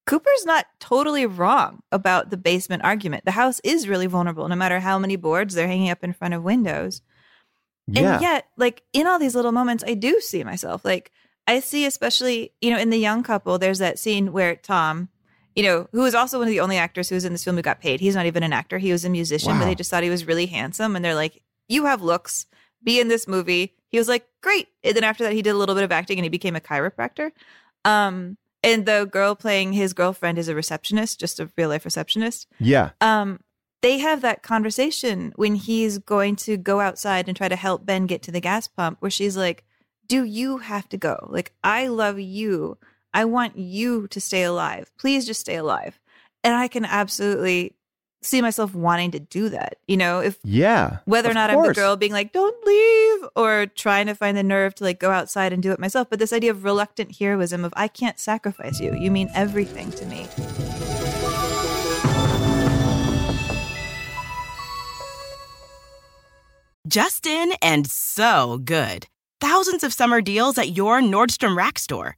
Cooper's 0.05 0.45
not 0.45 0.67
totally 0.79 1.25
wrong 1.25 1.81
about 1.91 2.29
the 2.29 2.37
basement 2.37 2.83
argument. 2.83 3.25
The 3.25 3.31
house 3.31 3.59
is 3.63 3.89
really 3.89 4.05
vulnerable, 4.05 4.47
no 4.47 4.55
matter 4.55 4.79
how 4.79 4.99
many 4.99 5.15
boards 5.15 5.55
they're 5.55 5.67
hanging 5.67 5.89
up 5.89 6.03
in 6.03 6.13
front 6.13 6.33
of 6.33 6.43
windows. 6.43 7.01
Yeah. 7.87 8.13
And 8.13 8.21
yet, 8.21 8.45
like 8.57 8.83
in 8.93 9.07
all 9.07 9.19
these 9.19 9.35
little 9.35 9.51
moments, 9.51 9.83
I 9.85 9.95
do 9.95 10.19
see 10.19 10.43
myself. 10.43 10.85
Like 10.85 11.11
I 11.47 11.59
see, 11.59 11.85
especially, 11.85 12.53
you 12.61 12.71
know, 12.71 12.77
in 12.77 12.89
the 12.89 12.97
young 12.97 13.23
couple, 13.23 13.57
there's 13.57 13.79
that 13.79 13.99
scene 13.99 14.31
where 14.31 14.55
Tom, 14.55 15.09
you 15.55 15.63
know, 15.63 15.87
who 15.93 16.05
is 16.05 16.13
also 16.13 16.37
one 16.37 16.47
of 16.47 16.51
the 16.51 16.59
only 16.59 16.77
actors 16.77 17.09
who 17.09 17.15
was 17.15 17.25
in 17.25 17.31
this 17.31 17.43
film 17.43 17.55
who 17.55 17.61
got 17.61 17.79
paid. 17.79 18.01
He's 18.01 18.15
not 18.15 18.25
even 18.25 18.43
an 18.43 18.53
actor. 18.53 18.77
He 18.77 18.91
was 18.91 19.05
a 19.05 19.09
musician, 19.09 19.53
wow. 19.53 19.59
but 19.59 19.65
they 19.65 19.75
just 19.75 19.89
thought 19.89 20.03
he 20.03 20.09
was 20.09 20.27
really 20.27 20.47
handsome. 20.47 20.95
And 20.95 21.03
they're 21.03 21.15
like, 21.15 21.41
you 21.67 21.85
have 21.85 22.01
looks, 22.01 22.45
be 22.83 22.99
in 22.99 23.07
this 23.07 23.27
movie. 23.27 23.73
He 23.89 23.97
was 23.97 24.07
like, 24.09 24.27
great. 24.43 24.67
And 24.83 24.95
then 24.95 25.03
after 25.03 25.23
that, 25.23 25.33
he 25.33 25.41
did 25.41 25.51
a 25.51 25.57
little 25.57 25.75
bit 25.75 25.85
of 25.85 25.91
acting 25.91 26.17
and 26.17 26.25
he 26.25 26.29
became 26.29 26.55
a 26.55 26.59
chiropractor. 26.59 27.31
Um, 27.85 28.37
and 28.63 28.85
the 28.85 29.07
girl 29.09 29.35
playing 29.35 29.73
his 29.73 29.93
girlfriend 29.93 30.37
is 30.37 30.47
a 30.49 30.55
receptionist, 30.55 31.19
just 31.19 31.39
a 31.39 31.49
real 31.55 31.69
life 31.69 31.85
receptionist. 31.85 32.47
Yeah. 32.59 32.91
Um, 32.99 33.39
they 33.81 33.99
have 33.99 34.21
that 34.21 34.41
conversation 34.41 35.31
when 35.35 35.55
he's 35.55 35.99
going 35.99 36.35
to 36.37 36.57
go 36.57 36.79
outside 36.79 37.27
and 37.27 37.37
try 37.37 37.47
to 37.47 37.55
help 37.55 37.85
Ben 37.85 38.07
get 38.07 38.23
to 38.23 38.31
the 38.31 38.41
gas 38.41 38.67
pump, 38.67 38.97
where 38.99 39.11
she's 39.11 39.37
like, 39.37 39.63
Do 40.07 40.23
you 40.23 40.57
have 40.57 40.89
to 40.89 40.97
go? 40.97 41.27
Like, 41.29 41.53
I 41.63 41.87
love 41.87 42.19
you. 42.19 42.79
I 43.15 43.23
want 43.23 43.57
you 43.57 44.07
to 44.09 44.19
stay 44.19 44.43
alive. 44.43 44.91
Please 44.97 45.25
just 45.25 45.39
stay 45.39 45.55
alive. 45.55 45.97
And 46.43 46.53
I 46.53 46.67
can 46.67 46.83
absolutely 46.83 47.73
see 48.21 48.41
myself 48.41 48.75
wanting 48.75 49.11
to 49.11 49.19
do 49.19 49.47
that. 49.49 49.77
You 49.87 49.95
know, 49.95 50.19
if 50.19 50.37
yeah, 50.43 50.97
whether 51.05 51.31
or 51.31 51.33
not 51.33 51.49
course. 51.49 51.65
I'm 51.65 51.69
the 51.69 51.73
girl 51.75 51.95
being 51.95 52.11
like, 52.11 52.33
"Don't 52.33 52.57
leave," 52.65 53.29
or 53.37 53.67
trying 53.67 54.07
to 54.07 54.15
find 54.15 54.35
the 54.35 54.43
nerve 54.43 54.75
to 54.75 54.83
like 54.83 54.99
go 54.99 55.11
outside 55.11 55.53
and 55.53 55.63
do 55.63 55.71
it 55.71 55.79
myself. 55.79 56.09
But 56.09 56.19
this 56.19 56.33
idea 56.33 56.51
of 56.51 56.65
reluctant 56.65 57.17
heroism 57.17 57.63
of 57.63 57.73
I 57.77 57.87
can't 57.87 58.19
sacrifice 58.19 58.81
you. 58.81 58.93
You 58.93 59.09
mean 59.11 59.29
everything 59.33 59.91
to 59.91 60.05
me. 60.05 60.27
Justin 66.85 67.53
and 67.61 67.89
so 67.89 68.59
good. 68.63 69.07
Thousands 69.39 69.83
of 69.85 69.93
summer 69.93 70.21
deals 70.21 70.57
at 70.57 70.75
your 70.75 71.01
Nordstrom 71.01 71.55
Rack 71.55 71.79
store. 71.79 72.17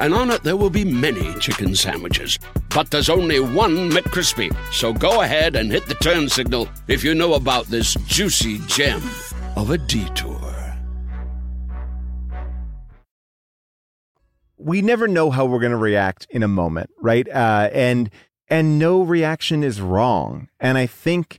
and 0.00 0.14
on 0.14 0.30
it 0.30 0.42
there 0.42 0.56
will 0.56 0.70
be 0.70 0.84
many 0.84 1.34
chicken 1.34 1.74
sandwiches. 1.74 2.38
But 2.74 2.90
there's 2.90 3.10
only 3.10 3.40
one 3.40 3.90
McCrispy. 3.90 4.54
So 4.72 4.92
go 4.92 5.22
ahead 5.22 5.56
and 5.56 5.70
hit 5.70 5.86
the 5.86 5.94
turn 5.94 6.28
signal 6.28 6.68
if 6.88 7.04
you 7.04 7.14
know 7.14 7.34
about 7.34 7.66
this 7.66 7.94
juicy 8.06 8.58
gem 8.66 9.02
of 9.56 9.70
a 9.70 9.78
detour. 9.78 10.52
we 14.64 14.80
never 14.80 15.08
know 15.08 15.30
how 15.30 15.44
we're 15.44 15.58
going 15.58 15.72
to 15.72 15.76
react 15.76 16.26
in 16.30 16.42
a 16.42 16.48
moment, 16.48 16.90
right? 17.00 17.28
Uh, 17.28 17.68
and 17.72 18.10
and 18.48 18.78
no 18.78 19.02
reaction 19.02 19.64
is 19.64 19.80
wrong. 19.80 20.48
And 20.60 20.78
I 20.78 20.86
think 20.86 21.38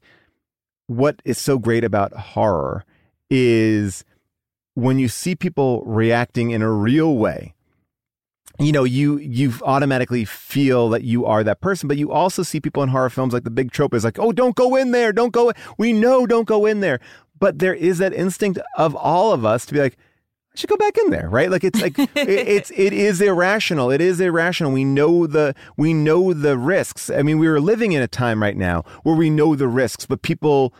what 0.87 1.21
is 1.23 1.37
so 1.37 1.57
great 1.57 1.83
about 1.83 2.13
horror 2.13 2.83
is 3.29 4.03
when 4.73 4.99
you 4.99 5.07
see 5.07 5.35
people 5.35 5.83
reacting 5.85 6.51
in 6.51 6.61
a 6.61 6.71
real 6.71 7.15
way. 7.15 7.53
You 8.59 8.71
know, 8.71 8.83
you 8.83 9.17
you 9.17 9.53
automatically 9.63 10.25
feel 10.25 10.89
that 10.89 11.03
you 11.03 11.25
are 11.25 11.43
that 11.43 11.59
person, 11.59 11.87
but 11.87 11.97
you 11.97 12.11
also 12.11 12.43
see 12.43 12.59
people 12.59 12.83
in 12.83 12.89
horror 12.89 13.09
films 13.09 13.33
like 13.33 13.45
the 13.45 13.49
big 13.49 13.71
trope 13.71 13.95
is 13.95 14.03
like, 14.03 14.19
"Oh, 14.19 14.31
don't 14.31 14.55
go 14.55 14.75
in 14.75 14.91
there, 14.91 15.11
don't 15.11 15.31
go." 15.31 15.51
We 15.77 15.91
know, 15.91 16.27
don't 16.27 16.47
go 16.47 16.67
in 16.67 16.79
there. 16.79 16.99
But 17.39 17.59
there 17.59 17.73
is 17.73 17.97
that 17.97 18.13
instinct 18.13 18.59
of 18.77 18.95
all 18.95 19.33
of 19.33 19.43
us 19.43 19.65
to 19.65 19.73
be 19.73 19.79
like, 19.79 19.97
I 20.53 20.59
should 20.59 20.69
go 20.69 20.77
back 20.77 20.97
in 20.99 21.09
there, 21.09 21.27
right? 21.29 21.49
Like 21.49 21.63
it's 21.63 21.81
like 21.81 21.97
it, 21.99 22.11
it's 22.15 22.71
it 22.75 22.93
is 22.93 23.21
irrational. 23.21 23.89
It 23.89 24.01
is 24.01 24.21
irrational. 24.21 24.71
We 24.71 24.83
know 24.83 25.25
the 25.25 25.55
we 25.75 25.93
know 25.93 26.33
the 26.33 26.57
risks. 26.57 27.09
I 27.09 27.23
mean, 27.23 27.39
we 27.39 27.47
are 27.47 27.59
living 27.59 27.93
in 27.93 28.03
a 28.03 28.07
time 28.07 28.41
right 28.41 28.55
now 28.55 28.83
where 29.01 29.15
we 29.15 29.29
know 29.29 29.55
the 29.55 29.67
risks, 29.67 30.05
but 30.05 30.21
people 30.21 30.73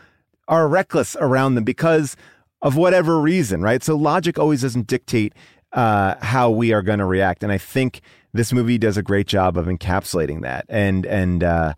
are 0.46 0.68
reckless 0.68 1.16
around 1.18 1.56
them 1.56 1.64
because 1.64 2.16
of 2.62 2.76
whatever 2.76 3.20
reason, 3.20 3.60
right? 3.62 3.82
So 3.82 3.96
logic 3.96 4.38
always 4.38 4.62
doesn't 4.62 4.86
dictate 4.86 5.34
uh, 5.74 6.14
how 6.22 6.50
we 6.50 6.72
are 6.72 6.82
going 6.82 7.00
to 7.00 7.04
react, 7.04 7.42
and 7.42 7.52
I 7.52 7.58
think 7.58 8.00
this 8.32 8.52
movie 8.52 8.78
does 8.78 8.96
a 8.96 9.02
great 9.02 9.26
job 9.26 9.58
of 9.58 9.66
encapsulating 9.66 10.42
that. 10.42 10.64
And 10.68 11.04
and 11.06 11.44
uh, 11.44 11.74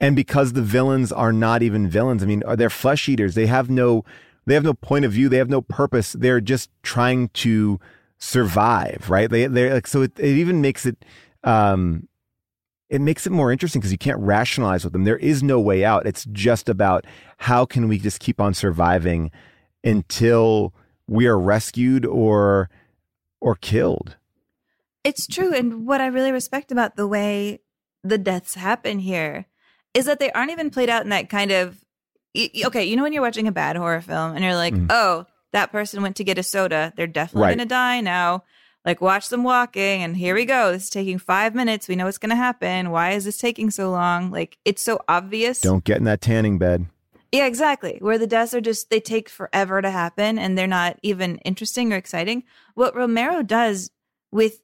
and 0.00 0.16
because 0.16 0.52
the 0.52 0.62
villains 0.62 1.12
are 1.12 1.32
not 1.32 1.62
even 1.62 1.88
villains, 1.88 2.22
I 2.22 2.26
mean, 2.26 2.42
are 2.44 2.56
they're 2.56 2.70
flesh 2.70 3.08
eaters. 3.08 3.34
They 3.34 3.46
have 3.46 3.70
no 3.70 4.04
they 4.46 4.54
have 4.54 4.64
no 4.64 4.74
point 4.74 5.04
of 5.04 5.12
view. 5.12 5.28
They 5.28 5.38
have 5.38 5.50
no 5.50 5.60
purpose. 5.60 6.12
They're 6.12 6.40
just 6.40 6.70
trying 6.82 7.28
to 7.30 7.78
survive, 8.18 9.06
right? 9.08 9.28
They 9.30 9.46
they're 9.46 9.74
like 9.74 9.86
so. 9.86 10.02
It, 10.02 10.18
it 10.18 10.36
even 10.36 10.60
makes 10.60 10.86
it 10.86 11.04
um, 11.44 12.08
it 12.88 13.00
makes 13.00 13.26
it 13.26 13.30
more 13.30 13.50
interesting 13.50 13.80
because 13.80 13.92
you 13.92 13.98
can't 13.98 14.20
rationalize 14.20 14.84
with 14.84 14.92
them. 14.92 15.04
There 15.04 15.18
is 15.18 15.42
no 15.42 15.60
way 15.60 15.84
out. 15.84 16.06
It's 16.06 16.26
just 16.32 16.68
about 16.68 17.04
how 17.38 17.64
can 17.64 17.88
we 17.88 17.98
just 17.98 18.20
keep 18.20 18.40
on 18.40 18.54
surviving 18.54 19.30
until 19.82 20.72
we 21.08 21.26
are 21.26 21.38
rescued 21.38 22.04
or 22.06 22.68
or 23.40 23.54
killed. 23.54 24.16
It's 25.04 25.26
true. 25.26 25.54
And 25.54 25.86
what 25.86 26.00
I 26.00 26.06
really 26.06 26.32
respect 26.32 26.72
about 26.72 26.96
the 26.96 27.06
way 27.06 27.60
the 28.02 28.18
deaths 28.18 28.54
happen 28.54 28.98
here 28.98 29.46
is 29.94 30.04
that 30.06 30.18
they 30.18 30.30
aren't 30.32 30.50
even 30.50 30.70
played 30.70 30.88
out 30.90 31.02
in 31.04 31.10
that 31.10 31.28
kind 31.28 31.50
of 31.52 31.78
okay, 32.66 32.84
you 32.84 32.96
know 32.96 33.02
when 33.02 33.12
you're 33.14 33.22
watching 33.22 33.48
a 33.48 33.52
bad 33.52 33.76
horror 33.76 34.00
film 34.02 34.34
and 34.34 34.44
you're 34.44 34.54
like, 34.54 34.74
Mm. 34.74 34.88
"Oh, 34.90 35.24
that 35.52 35.72
person 35.72 36.02
went 36.02 36.16
to 36.16 36.24
get 36.24 36.36
a 36.38 36.42
soda. 36.42 36.92
They're 36.96 37.06
definitely 37.06 37.42
Right. 37.42 37.56
going 37.56 37.66
to 37.68 37.74
die 37.74 38.00
now." 38.02 38.44
Like 38.84 39.00
watch 39.00 39.30
them 39.30 39.42
walking 39.42 40.02
and 40.02 40.16
here 40.16 40.34
we 40.34 40.44
go. 40.44 40.70
This 40.70 40.84
is 40.84 40.90
taking 40.90 41.18
5 41.18 41.54
minutes. 41.56 41.88
We 41.88 41.96
know 41.96 42.04
what's 42.04 42.18
going 42.18 42.30
to 42.30 42.36
happen. 42.36 42.90
Why 42.90 43.12
is 43.12 43.24
this 43.24 43.36
taking 43.38 43.70
so 43.70 43.90
long? 43.90 44.30
Like 44.30 44.58
it's 44.64 44.82
so 44.82 45.00
obvious. 45.08 45.60
Don't 45.60 45.82
get 45.82 45.96
in 45.96 46.04
that 46.04 46.20
tanning 46.20 46.56
bed. 46.58 46.86
Yeah, 47.32 47.46
exactly. 47.46 47.98
Where 48.00 48.18
the 48.18 48.26
deaths 48.26 48.54
are 48.54 48.60
just 48.60 48.90
they 48.90 49.00
take 49.00 49.28
forever 49.28 49.82
to 49.82 49.90
happen 49.90 50.38
and 50.38 50.56
they're 50.56 50.66
not 50.66 50.98
even 51.02 51.36
interesting 51.38 51.92
or 51.92 51.96
exciting. 51.96 52.44
What 52.74 52.94
Romero 52.94 53.42
does 53.42 53.90
with 54.30 54.60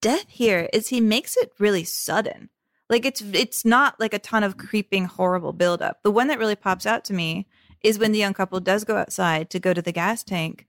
death 0.00 0.26
here 0.28 0.68
is 0.72 0.88
he 0.88 1.00
makes 1.00 1.36
it 1.36 1.52
really 1.58 1.84
sudden. 1.84 2.50
Like 2.90 3.06
it's 3.06 3.22
it's 3.22 3.64
not 3.64 3.98
like 3.98 4.12
a 4.12 4.18
ton 4.18 4.42
of 4.42 4.58
creeping 4.58 5.06
horrible 5.06 5.52
buildup. 5.52 6.02
The 6.02 6.10
one 6.10 6.28
that 6.28 6.38
really 6.38 6.56
pops 6.56 6.84
out 6.84 7.04
to 7.06 7.14
me 7.14 7.46
is 7.82 7.98
when 7.98 8.12
the 8.12 8.18
young 8.18 8.34
couple 8.34 8.60
does 8.60 8.84
go 8.84 8.96
outside 8.96 9.50
to 9.50 9.58
go 9.58 9.72
to 9.72 9.82
the 9.82 9.92
gas 9.92 10.22
tank, 10.22 10.66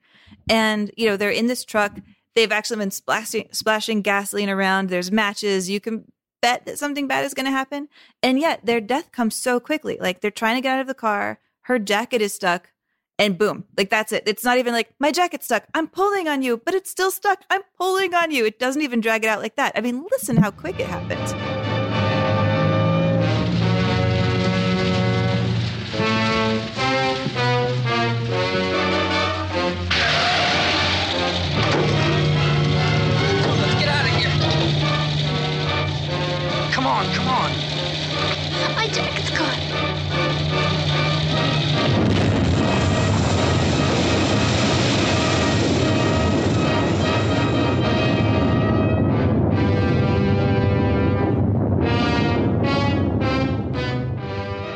and 0.49 0.91
you 0.95 1.07
know 1.07 1.17
they're 1.17 1.29
in 1.29 1.47
this 1.47 1.65
truck. 1.65 1.99
They've 2.33 2.51
actually 2.51 2.77
been 2.77 2.91
splashing 2.91 3.49
splashing 3.51 4.01
gasoline 4.01 4.49
around. 4.49 4.89
There's 4.89 5.11
matches. 5.11 5.69
You 5.69 5.81
can 5.81 6.09
bet 6.45 6.65
that 6.65 6.77
something 6.77 7.07
bad 7.07 7.25
is 7.25 7.33
going 7.33 7.47
to 7.47 7.51
happen, 7.51 7.89
and 8.21 8.39
yet 8.39 8.63
their 8.63 8.79
death 8.79 9.11
comes 9.11 9.35
so 9.35 9.59
quickly. 9.59 9.97
Like 9.99 10.21
they're 10.21 10.29
trying 10.29 10.57
to 10.57 10.61
get 10.61 10.75
out 10.75 10.81
of 10.81 10.85
the 10.87 10.93
car. 10.93 11.39
Her 11.61 11.79
jacket 11.79 12.21
is 12.21 12.33
stuck. 12.33 12.71
And 13.17 13.37
boom, 13.37 13.63
like 13.77 13.89
that's 13.89 14.11
it. 14.11 14.23
It's 14.27 14.43
not 14.43 14.59
even 14.59 14.73
like 14.73 14.93
my 14.99 15.11
jacket's 15.11 15.45
stuck. 15.45 15.63
I'm 15.73 15.87
pulling 15.87 16.27
on 16.27 16.43
you, 16.43 16.57
but 16.57 16.75
it's 16.75 16.91
still 16.91 17.09
stuck. 17.09 17.41
I'm 17.49 17.61
pulling 17.77 18.13
on 18.13 18.29
you. 18.29 18.45
It 18.45 18.59
doesn't 18.59 18.81
even 18.81 19.01
drag 19.01 19.23
it 19.23 19.27
out 19.27 19.41
like 19.41 19.55
that. 19.55 19.71
I 19.75 19.81
mean, 19.81 20.05
listen 20.11 20.35
how 20.35 20.51
quick 20.51 20.79
it 20.79 20.87
happens. 20.87 21.54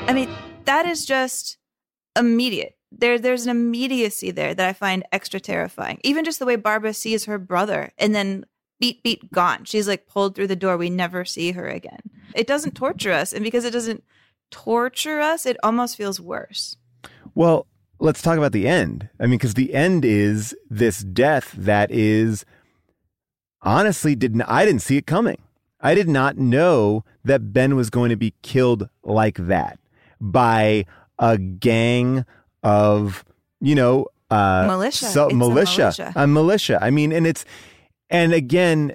I 0.10 0.14
mean, 0.14 0.28
that 0.66 0.88
is 0.88 1.06
just 1.06 1.60
immediate. 2.18 2.76
There, 2.92 3.20
there's 3.20 3.46
an 3.46 3.52
immediacy 3.52 4.32
there 4.32 4.56
that 4.56 4.68
I 4.68 4.74
find 4.74 5.04
extra 5.12 5.40
terrifying. 5.40 6.00
Even 6.04 6.26
just 6.26 6.40
the 6.40 6.48
way 6.48 6.56
Barbara 6.56 6.96
sees 6.96 7.26
her 7.26 7.38
brother 7.38 7.92
and 8.00 8.16
then 8.16 8.44
beat, 8.80 9.04
beat, 9.04 9.32
gone. 9.32 9.66
She's 9.66 9.88
like 9.88 10.08
pulled 10.08 10.34
through 10.34 10.48
the 10.48 10.56
door. 10.56 10.78
We 10.78 10.90
never 10.90 11.26
see 11.26 11.52
her 11.52 11.68
again. 11.68 12.00
It 12.34 12.48
doesn't 12.48 12.74
torture 12.74 13.12
us. 13.12 13.34
And 13.34 13.44
because 13.44 13.66
it 13.66 13.70
doesn't 13.70 14.04
torture 14.50 15.20
us, 15.20 15.46
it 15.46 15.58
almost 15.62 15.96
feels 15.96 16.20
worse. 16.20 16.76
Well, 17.36 17.68
let's 18.00 18.24
talk 18.24 18.40
about 18.40 18.52
the 18.52 18.68
end. 18.68 19.10
I 19.20 19.28
mean, 19.28 19.38
because 19.38 19.54
the 19.54 19.76
end 19.76 20.04
is 20.06 20.56
this 20.72 21.04
death 21.04 21.52
that 21.56 21.92
is 21.92 22.46
honestly 23.62 24.16
didn't 24.16 24.42
I 24.42 24.66
didn't 24.66 24.82
see 24.82 24.98
it 24.98 25.06
coming. 25.06 25.44
I 25.80 25.94
did 25.94 26.10
not 26.10 26.36
know 26.36 27.06
that 27.24 27.54
Ben 27.54 27.76
was 27.76 27.92
going 27.92 28.10
to 28.10 28.16
be 28.16 28.34
killed 28.42 28.90
like 29.04 29.38
that 29.38 29.78
by 30.20 30.86
a 31.18 31.38
gang 31.38 32.26
of, 32.64 33.24
you 33.62 33.76
know, 33.76 34.08
uh, 34.30 34.66
Militia. 34.68 35.06
So, 35.06 35.30
militia, 35.30 35.82
militia. 35.82 36.14
a 36.16 36.28
militia. 36.28 36.80
I 36.82 36.92
mean, 36.92 37.12
and 37.12 37.26
it's, 37.26 37.46
and 38.10 38.32
again, 38.32 38.94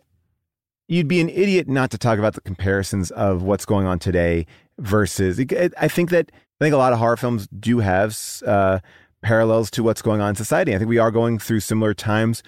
you'd 0.86 1.08
be 1.08 1.20
an 1.20 1.28
idiot 1.28 1.68
not 1.68 1.90
to 1.90 1.98
talk 1.98 2.18
about 2.18 2.34
the 2.34 2.40
comparisons 2.40 3.10
of 3.12 3.42
what's 3.42 3.64
going 3.64 3.86
on 3.86 3.98
today 3.98 4.46
versus. 4.78 5.40
I 5.40 5.88
think 5.88 6.10
that 6.10 6.30
I 6.60 6.64
think 6.64 6.74
a 6.74 6.78
lot 6.78 6.92
of 6.92 6.98
horror 6.98 7.16
films 7.16 7.48
do 7.48 7.80
have 7.80 8.16
uh, 8.46 8.78
parallels 9.22 9.70
to 9.72 9.82
what's 9.82 10.02
going 10.02 10.20
on 10.20 10.30
in 10.30 10.34
society. 10.36 10.74
I 10.74 10.78
think 10.78 10.88
we 10.88 10.98
are 10.98 11.10
going 11.10 11.38
through 11.38 11.60
similar 11.60 11.94
times 11.94 12.42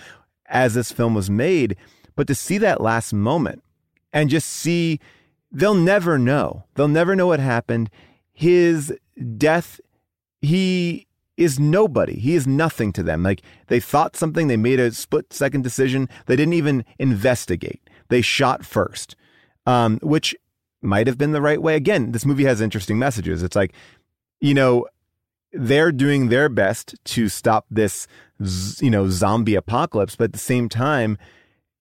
as 0.46 0.74
this 0.74 0.92
film 0.92 1.14
was 1.14 1.28
made, 1.28 1.76
but 2.14 2.28
to 2.28 2.34
see 2.34 2.58
that 2.58 2.80
last 2.80 3.12
moment 3.12 3.64
and 4.12 4.30
just 4.30 4.48
see, 4.48 5.00
they'll 5.50 5.74
never 5.74 6.18
know. 6.18 6.64
They'll 6.74 6.86
never 6.86 7.16
know 7.16 7.26
what 7.26 7.40
happened. 7.40 7.90
His 8.36 8.94
death, 9.38 9.80
he 10.42 11.06
is 11.38 11.58
nobody. 11.58 12.18
He 12.18 12.34
is 12.34 12.46
nothing 12.46 12.92
to 12.92 13.02
them. 13.02 13.22
Like 13.22 13.40
they 13.68 13.80
thought 13.80 14.14
something, 14.14 14.46
they 14.46 14.58
made 14.58 14.78
a 14.78 14.92
split 14.92 15.32
second 15.32 15.64
decision. 15.64 16.06
They 16.26 16.36
didn't 16.36 16.52
even 16.52 16.84
investigate. 16.98 17.80
They 18.10 18.20
shot 18.20 18.62
first, 18.62 19.16
um, 19.64 19.98
which 20.02 20.36
might 20.82 21.06
have 21.06 21.16
been 21.16 21.32
the 21.32 21.40
right 21.40 21.62
way. 21.62 21.76
Again, 21.76 22.12
this 22.12 22.26
movie 22.26 22.44
has 22.44 22.60
interesting 22.60 22.98
messages. 22.98 23.42
It's 23.42 23.56
like, 23.56 23.72
you 24.38 24.52
know, 24.52 24.86
they're 25.54 25.90
doing 25.90 26.28
their 26.28 26.50
best 26.50 26.94
to 27.06 27.30
stop 27.30 27.64
this, 27.70 28.06
you 28.82 28.90
know, 28.90 29.08
zombie 29.08 29.54
apocalypse, 29.54 30.14
but 30.14 30.24
at 30.24 30.32
the 30.34 30.38
same 30.38 30.68
time, 30.68 31.16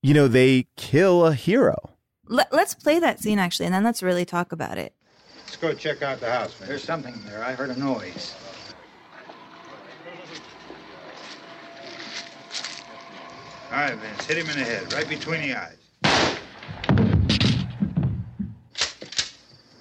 you 0.02 0.14
know, 0.14 0.30
they 0.30 0.68
kill 0.78 1.26
a 1.26 1.34
hero. 1.34 1.76
Let's 2.30 2.74
play 2.74 3.00
that 3.00 3.20
scene 3.20 3.40
actually, 3.40 3.66
and 3.66 3.76
then 3.76 3.84
let's 3.84 4.02
really 4.02 4.24
talk 4.24 4.54
about 4.54 4.78
it. 4.78 4.94
Let's 5.56 5.64
go 5.64 5.74
check 5.74 6.02
out 6.02 6.20
the 6.20 6.30
house. 6.30 6.54
There's 6.60 6.84
something 6.84 7.18
there. 7.26 7.42
I 7.42 7.54
heard 7.54 7.70
a 7.70 7.80
noise. 7.80 8.36
All 13.72 13.78
right, 13.78 13.96
Vince, 13.96 14.26
hit 14.26 14.38
him 14.38 14.50
in 14.50 14.60
the 14.60 14.66
head, 14.66 14.92
right 14.92 15.08
between 15.08 15.44
the 15.44 15.54
eyes. 15.56 15.78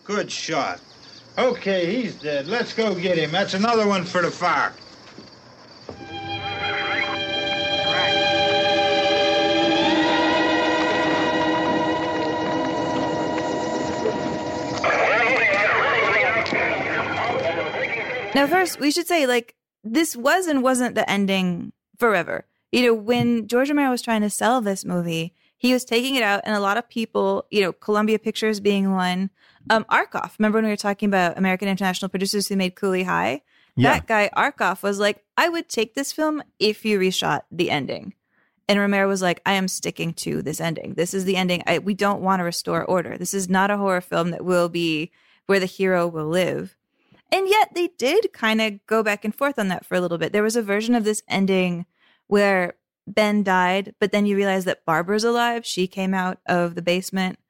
Good 0.05 0.31
shot. 0.31 0.81
Okay, 1.39 1.93
he's 1.93 2.15
dead. 2.15 2.47
Let's 2.47 2.73
go 2.73 2.95
get 2.95 3.19
him. 3.19 3.33
That's 3.33 3.55
another 3.55 3.89
one 3.89 4.05
for 4.05 4.23
the 4.23 4.31
fire. 4.31 4.73
Now, 18.35 18.47
first, 18.47 18.81
we 18.81 18.91
should 18.91 19.07
say, 19.07 19.27
like, 19.27 19.55
this 19.83 20.17
was 20.17 20.47
and 20.47 20.63
wasn't 20.63 20.95
the 20.95 21.09
ending 21.09 21.73
forever. 21.99 22.47
You 22.73 22.87
know, 22.87 22.95
when 22.95 23.47
George 23.47 23.69
Romero 23.69 23.91
was 23.91 24.03
trying 24.03 24.23
to 24.23 24.31
sell 24.31 24.61
this 24.61 24.85
movie, 24.85 25.35
he 25.57 25.73
was 25.73 25.85
taking 25.85 26.17
it 26.17 26.23
out, 26.23 26.43
and 26.45 26.55
a 26.55 26.61
lot 26.61 26.77
of 26.77 26.89
people, 26.89 27.47
you 27.51 27.63
know, 27.63 27.73
Columbia 27.73 28.19
Pictures 28.19 28.61
being 28.61 28.93
one, 28.93 29.31
um, 29.71 29.85
Arkoff. 29.85 30.39
Remember 30.39 30.59
when 30.59 30.65
we 30.65 30.71
were 30.71 30.77
talking 30.77 31.09
about 31.09 31.39
American 31.39 31.69
International 31.69 32.09
Producers 32.09 32.49
who 32.49 32.57
made 32.57 32.75
Cooley 32.75 33.05
High? 33.05 33.43
Yeah. 33.77 33.95
That 33.95 34.07
guy, 34.07 34.31
Arkoff, 34.37 34.83
was 34.83 34.99
like, 34.99 35.25
I 35.37 35.49
would 35.49 35.69
take 35.69 35.95
this 35.95 36.13
film 36.13 36.43
if 36.59 36.85
you 36.85 36.99
reshot 36.99 37.43
the 37.51 37.71
ending. 37.71 38.15
And 38.69 38.79
Romero 38.79 39.09
was 39.09 39.23
like, 39.23 39.41
I 39.45 39.55
am 39.55 39.69
sticking 39.69 40.15
to 40.15 40.43
this 40.43 40.61
ending. 40.61 40.95
This 40.95 41.13
is 41.13 41.25
the 41.25 41.37
ending. 41.37 41.63
I, 41.67 41.79
we 41.79 41.95
don't 41.95 42.23
want 42.23 42.41
to 42.41 42.45
restore 42.45 42.85
order. 42.85 43.19
This 43.19 43.35
is 43.35 43.49
not 43.49 43.71
a 43.71 43.77
horror 43.77 44.01
film 44.01 44.31
that 44.31 44.45
will 44.45 44.69
be 44.69 45.11
where 45.47 45.61
the 45.61 45.67
hero 45.67 46.07
will 46.07 46.29
live. 46.29 46.77
And 47.35 47.49
yet 47.49 47.75
they 47.75 47.89
did 47.99 48.33
kind 48.33 48.61
of 48.61 48.87
go 48.87 49.03
back 49.03 49.25
and 49.25 49.35
forth 49.35 49.59
on 49.59 49.67
that 49.69 49.85
for 49.85 49.97
a 49.97 50.01
little 50.01 50.19
bit. 50.19 50.33
There 50.33 50.43
was 50.45 50.55
a 50.55 50.63
version 50.63 50.95
of 50.95 51.03
this 51.03 51.21
ending 51.29 51.85
where 52.29 52.75
Ben 53.09 53.43
died, 53.43 53.93
but 53.99 54.13
then 54.13 54.25
you 54.25 54.37
realize 54.37 54.67
that 54.67 54.85
Barbara's 54.85 55.25
alive. 55.25 55.67
She 55.67 55.89
came 55.89 56.15
out 56.15 56.39
of 56.47 56.77
the 56.77 56.83
basement. 56.83 57.41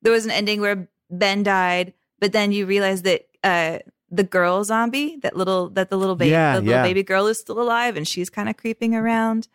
There 0.00 0.12
was 0.12 0.24
an 0.24 0.30
ending 0.30 0.62
where 0.62 0.88
Ben 1.10 1.42
died, 1.42 1.92
but 2.20 2.32
then 2.32 2.52
you 2.52 2.64
realize 2.64 3.02
that 3.02 3.28
uh, 3.44 3.80
the 4.10 4.24
girl 4.24 4.64
zombie, 4.64 5.18
that 5.22 5.36
little 5.36 5.68
that 5.70 5.90
the 5.90 5.98
little 5.98 6.16
baby, 6.16 6.30
Yeah, 6.30 6.54
the 6.54 6.60
little 6.62 6.74
yeah. 6.76 6.82
baby 6.82 7.02
girl 7.02 7.26
is 7.26 7.38
still 7.38 7.60
alive, 7.60 7.98
and 7.98 8.08
she's 8.08 8.30
kind 8.30 8.48
of 8.48 8.56
creeping 8.56 8.94
around. 8.94 9.48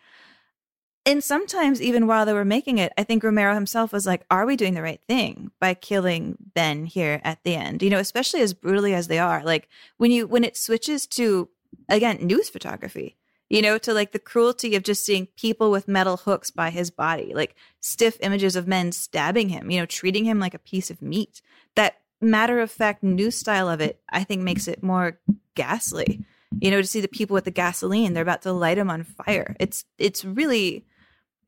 And 1.05 1.23
sometimes, 1.23 1.81
even 1.81 2.05
while 2.07 2.25
they 2.25 2.33
were 2.33 2.45
making 2.45 2.77
it, 2.77 2.91
I 2.97 3.03
think 3.03 3.23
Romero 3.23 3.53
himself 3.55 3.91
was 3.91 4.05
like, 4.05 4.25
Are 4.29 4.45
we 4.45 4.55
doing 4.55 4.73
the 4.75 4.81
right 4.83 5.01
thing 5.07 5.51
by 5.59 5.73
killing 5.73 6.37
Ben 6.53 6.85
here 6.85 7.19
at 7.23 7.43
the 7.43 7.55
end? 7.55 7.81
You 7.81 7.89
know, 7.89 7.99
especially 7.99 8.41
as 8.41 8.53
brutally 8.53 8.93
as 8.93 9.07
they 9.07 9.17
are. 9.19 9.43
Like 9.43 9.69
when 9.97 10.11
you 10.11 10.27
when 10.27 10.43
it 10.43 10.57
switches 10.57 11.07
to 11.07 11.49
again, 11.87 12.17
news 12.21 12.49
photography. 12.49 13.17
you 13.49 13.61
know, 13.63 13.77
to 13.79 13.93
like 13.93 14.11
the 14.11 14.19
cruelty 14.19 14.75
of 14.75 14.83
just 14.83 15.03
seeing 15.05 15.27
people 15.35 15.71
with 15.71 15.87
metal 15.87 16.17
hooks 16.17 16.51
by 16.51 16.69
his 16.69 16.91
body, 16.91 17.33
like 17.33 17.55
stiff 17.79 18.17
images 18.21 18.55
of 18.55 18.67
men 18.67 18.91
stabbing 18.91 19.49
him, 19.49 19.71
you 19.71 19.79
know, 19.79 19.85
treating 19.87 20.25
him 20.25 20.39
like 20.39 20.53
a 20.53 20.59
piece 20.59 20.91
of 20.91 21.01
meat. 21.01 21.41
That 21.75 21.95
matter 22.21 22.59
of 22.59 22.69
fact 22.69 23.01
new 23.01 23.31
style 23.31 23.67
of 23.67 23.81
it, 23.81 23.99
I 24.09 24.23
think, 24.23 24.43
makes 24.43 24.67
it 24.67 24.83
more 24.83 25.19
ghastly. 25.55 26.23
You 26.59 26.71
know, 26.71 26.81
to 26.81 26.87
see 26.87 27.01
the 27.01 27.07
people 27.07 27.35
with 27.35 27.45
the 27.45 27.51
gasoline, 27.51 28.13
they're 28.13 28.23
about 28.23 28.41
to 28.43 28.51
light 28.51 28.75
them 28.75 28.89
on 28.89 29.03
fire. 29.03 29.55
It's 29.59 29.85
it's 29.97 30.25
really 30.25 30.85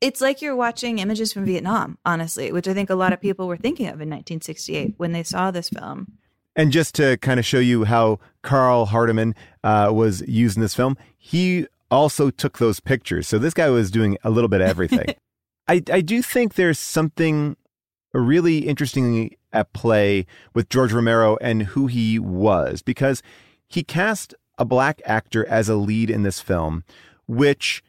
it's 0.00 0.20
like 0.20 0.42
you're 0.42 0.56
watching 0.56 0.98
images 0.98 1.32
from 1.32 1.44
Vietnam, 1.44 1.98
honestly, 2.04 2.50
which 2.52 2.66
I 2.66 2.74
think 2.74 2.90
a 2.90 2.94
lot 2.94 3.12
of 3.12 3.20
people 3.20 3.46
were 3.46 3.56
thinking 3.56 3.86
of 3.86 4.00
in 4.00 4.10
1968 4.10 4.94
when 4.96 5.12
they 5.12 5.22
saw 5.22 5.50
this 5.50 5.68
film. 5.68 6.18
And 6.56 6.72
just 6.72 6.94
to 6.96 7.16
kind 7.18 7.38
of 7.40 7.46
show 7.46 7.60
you 7.60 7.84
how 7.84 8.18
Karl 8.42 8.86
Hardman 8.86 9.34
uh, 9.64 9.90
was 9.92 10.22
used 10.28 10.56
in 10.56 10.62
this 10.62 10.74
film, 10.74 10.98
he 11.16 11.66
also 11.90 12.30
took 12.30 12.58
those 12.58 12.80
pictures. 12.80 13.28
So 13.28 13.38
this 13.38 13.54
guy 13.54 13.70
was 13.70 13.90
doing 13.90 14.18
a 14.24 14.30
little 14.30 14.48
bit 14.48 14.60
of 14.60 14.68
everything. 14.68 15.14
I, 15.68 15.82
I 15.90 16.00
do 16.00 16.20
think 16.20 16.54
there's 16.54 16.78
something 16.78 17.56
really 18.12 18.66
interesting 18.66 19.36
at 19.52 19.72
play 19.72 20.26
with 20.52 20.68
George 20.68 20.92
Romero 20.92 21.38
and 21.40 21.62
who 21.62 21.86
he 21.86 22.18
was 22.18 22.82
because 22.82 23.22
he 23.68 23.82
cast 23.84 24.34
a 24.58 24.64
black 24.64 25.00
actor 25.04 25.46
as 25.48 25.68
a 25.68 25.76
lead 25.76 26.10
in 26.10 26.22
this 26.22 26.40
film, 26.40 26.84
which 27.26 27.82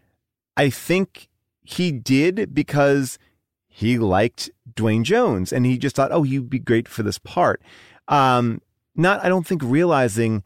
I 0.56 0.70
think 0.70 1.30
he 1.62 1.92
did 1.92 2.54
because 2.54 3.18
he 3.68 3.98
liked 3.98 4.52
Duane 4.76 5.04
Jones 5.04 5.52
and 5.52 5.66
he 5.66 5.78
just 5.78 5.96
thought, 5.96 6.12
oh, 6.12 6.24
he'd 6.24 6.50
be 6.50 6.60
great 6.60 6.88
for 6.88 7.04
this 7.04 7.18
part. 7.18 7.62
Um, 8.08 8.62
not, 8.96 9.24
I 9.24 9.30
don't 9.30 9.48
think, 9.48 9.62
realizing 9.64 10.44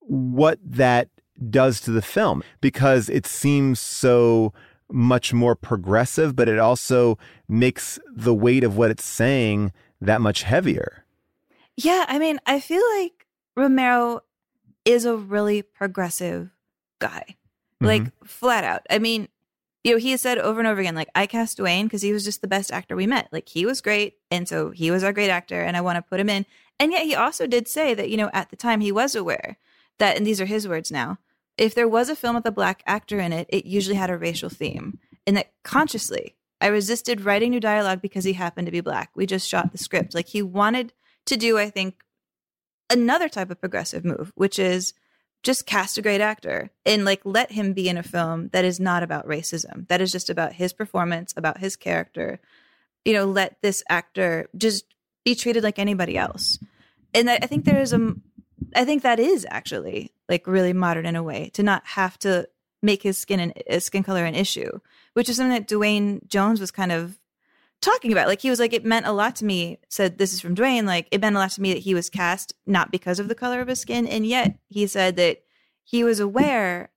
what 0.00 0.58
that 0.64 1.08
does 1.50 1.80
to 1.82 1.90
the 1.90 2.02
film 2.02 2.42
because 2.60 3.08
it 3.08 3.26
seems 3.26 3.80
so 3.80 4.52
much 4.90 5.32
more 5.32 5.54
progressive, 5.54 6.34
but 6.34 6.48
it 6.48 6.58
also 6.58 7.18
makes 7.48 7.98
the 8.14 8.34
weight 8.34 8.64
of 8.64 8.76
what 8.76 8.90
it's 8.90 9.04
saying 9.04 9.72
that 10.00 10.20
much 10.20 10.42
heavier. 10.42 11.04
Yeah, 11.76 12.04
I 12.08 12.18
mean, 12.18 12.38
I 12.46 12.60
feel 12.60 12.82
like 12.98 13.26
Romero 13.56 14.22
is 14.84 15.04
a 15.04 15.16
really 15.16 15.62
progressive 15.62 16.50
guy, 16.98 17.24
mm-hmm. 17.26 17.86
like 17.86 18.24
flat 18.24 18.64
out. 18.64 18.86
I 18.90 18.98
mean, 18.98 19.28
you 19.84 19.92
know, 19.92 19.98
he 19.98 20.10
has 20.10 20.20
said 20.20 20.38
over 20.38 20.58
and 20.58 20.66
over 20.66 20.80
again, 20.80 20.94
like, 20.94 21.10
I 21.14 21.26
cast 21.26 21.56
Duane 21.56 21.86
because 21.86 22.02
he 22.02 22.12
was 22.12 22.24
just 22.24 22.40
the 22.40 22.48
best 22.48 22.72
actor 22.72 22.96
we 22.96 23.06
met. 23.06 23.28
Like, 23.30 23.48
he 23.48 23.64
was 23.64 23.80
great. 23.80 24.18
And 24.30 24.48
so 24.48 24.70
he 24.70 24.90
was 24.90 25.04
our 25.04 25.12
great 25.12 25.30
actor, 25.30 25.62
and 25.62 25.76
I 25.76 25.80
want 25.80 25.96
to 25.96 26.02
put 26.02 26.20
him 26.20 26.28
in. 26.28 26.46
And 26.80 26.92
yet 26.92 27.04
he 27.04 27.14
also 27.14 27.46
did 27.46 27.68
say 27.68 27.94
that, 27.94 28.10
you 28.10 28.16
know, 28.16 28.30
at 28.32 28.50
the 28.50 28.56
time 28.56 28.80
he 28.80 28.92
was 28.92 29.14
aware 29.14 29.56
that, 29.98 30.16
and 30.16 30.26
these 30.26 30.40
are 30.40 30.46
his 30.46 30.66
words 30.66 30.90
now, 30.90 31.18
if 31.56 31.74
there 31.74 31.88
was 31.88 32.08
a 32.08 32.16
film 32.16 32.36
with 32.36 32.46
a 32.46 32.52
black 32.52 32.82
actor 32.86 33.18
in 33.18 33.32
it, 33.32 33.46
it 33.50 33.66
usually 33.66 33.96
had 33.96 34.10
a 34.10 34.18
racial 34.18 34.48
theme. 34.48 34.98
And 35.26 35.36
that 35.36 35.52
consciously, 35.64 36.36
I 36.60 36.66
resisted 36.68 37.20
writing 37.20 37.50
new 37.50 37.60
dialogue 37.60 38.00
because 38.00 38.24
he 38.24 38.32
happened 38.32 38.66
to 38.66 38.72
be 38.72 38.80
black. 38.80 39.10
We 39.14 39.26
just 39.26 39.48
shot 39.48 39.72
the 39.72 39.78
script. 39.78 40.14
Like 40.14 40.28
he 40.28 40.42
wanted 40.42 40.92
to 41.26 41.36
do, 41.36 41.58
I 41.58 41.70
think, 41.70 42.02
another 42.90 43.28
type 43.28 43.50
of 43.50 43.60
progressive 43.60 44.04
move, 44.04 44.32
which 44.34 44.58
is 44.58 44.94
just 45.42 45.66
cast 45.66 45.98
a 45.98 46.02
great 46.02 46.20
actor 46.20 46.70
and 46.84 47.04
like 47.04 47.20
let 47.24 47.52
him 47.52 47.72
be 47.72 47.88
in 47.88 47.96
a 47.96 48.02
film 48.02 48.48
that 48.48 48.64
is 48.64 48.80
not 48.80 49.02
about 49.02 49.26
racism, 49.26 49.86
that 49.88 50.00
is 50.00 50.10
just 50.10 50.30
about 50.30 50.54
his 50.54 50.72
performance, 50.72 51.32
about 51.36 51.58
his 51.58 51.76
character. 51.76 52.40
You 53.04 53.12
know, 53.14 53.24
let 53.24 53.56
this 53.62 53.82
actor 53.88 54.48
just 54.56 54.84
be 55.24 55.34
treated 55.34 55.62
like 55.62 55.78
anybody 55.78 56.18
else. 56.18 56.58
And 57.14 57.30
I 57.30 57.38
think 57.38 57.64
there 57.64 57.80
is 57.80 57.92
a 57.92 58.14
I 58.74 58.84
think 58.84 59.02
that 59.02 59.20
is 59.20 59.46
actually 59.48 60.12
like 60.28 60.46
really 60.46 60.72
modern 60.72 61.06
in 61.06 61.16
a 61.16 61.22
way 61.22 61.50
to 61.54 61.62
not 61.62 61.86
have 61.86 62.18
to 62.20 62.48
make 62.82 63.02
his 63.02 63.18
skin 63.18 63.40
and 63.40 63.82
skin 63.82 64.02
color 64.02 64.24
an 64.24 64.34
issue, 64.34 64.80
which 65.14 65.28
is 65.28 65.36
something 65.36 65.54
that 65.54 65.68
Duane 65.68 66.20
Jones 66.28 66.60
was 66.60 66.70
kind 66.70 66.92
of 66.92 67.18
talking 67.80 68.12
about. 68.12 68.28
Like 68.28 68.40
he 68.40 68.50
was 68.50 68.58
like, 68.58 68.72
it 68.72 68.84
meant 68.84 69.06
a 69.06 69.12
lot 69.12 69.36
to 69.36 69.44
me. 69.44 69.78
Said 69.88 70.18
this 70.18 70.32
is 70.32 70.40
from 70.40 70.54
Duane. 70.54 70.86
Like 70.86 71.08
it 71.10 71.20
meant 71.20 71.36
a 71.36 71.38
lot 71.38 71.50
to 71.52 71.60
me 71.60 71.72
that 71.72 71.80
he 71.80 71.94
was 71.94 72.10
cast 72.10 72.54
not 72.66 72.90
because 72.90 73.18
of 73.18 73.28
the 73.28 73.34
color 73.34 73.60
of 73.60 73.68
his 73.68 73.80
skin, 73.80 74.06
and 74.06 74.26
yet 74.26 74.58
he 74.68 74.86
said 74.86 75.16
that 75.16 75.42
he 75.84 76.04
was 76.04 76.20
aware 76.20 76.90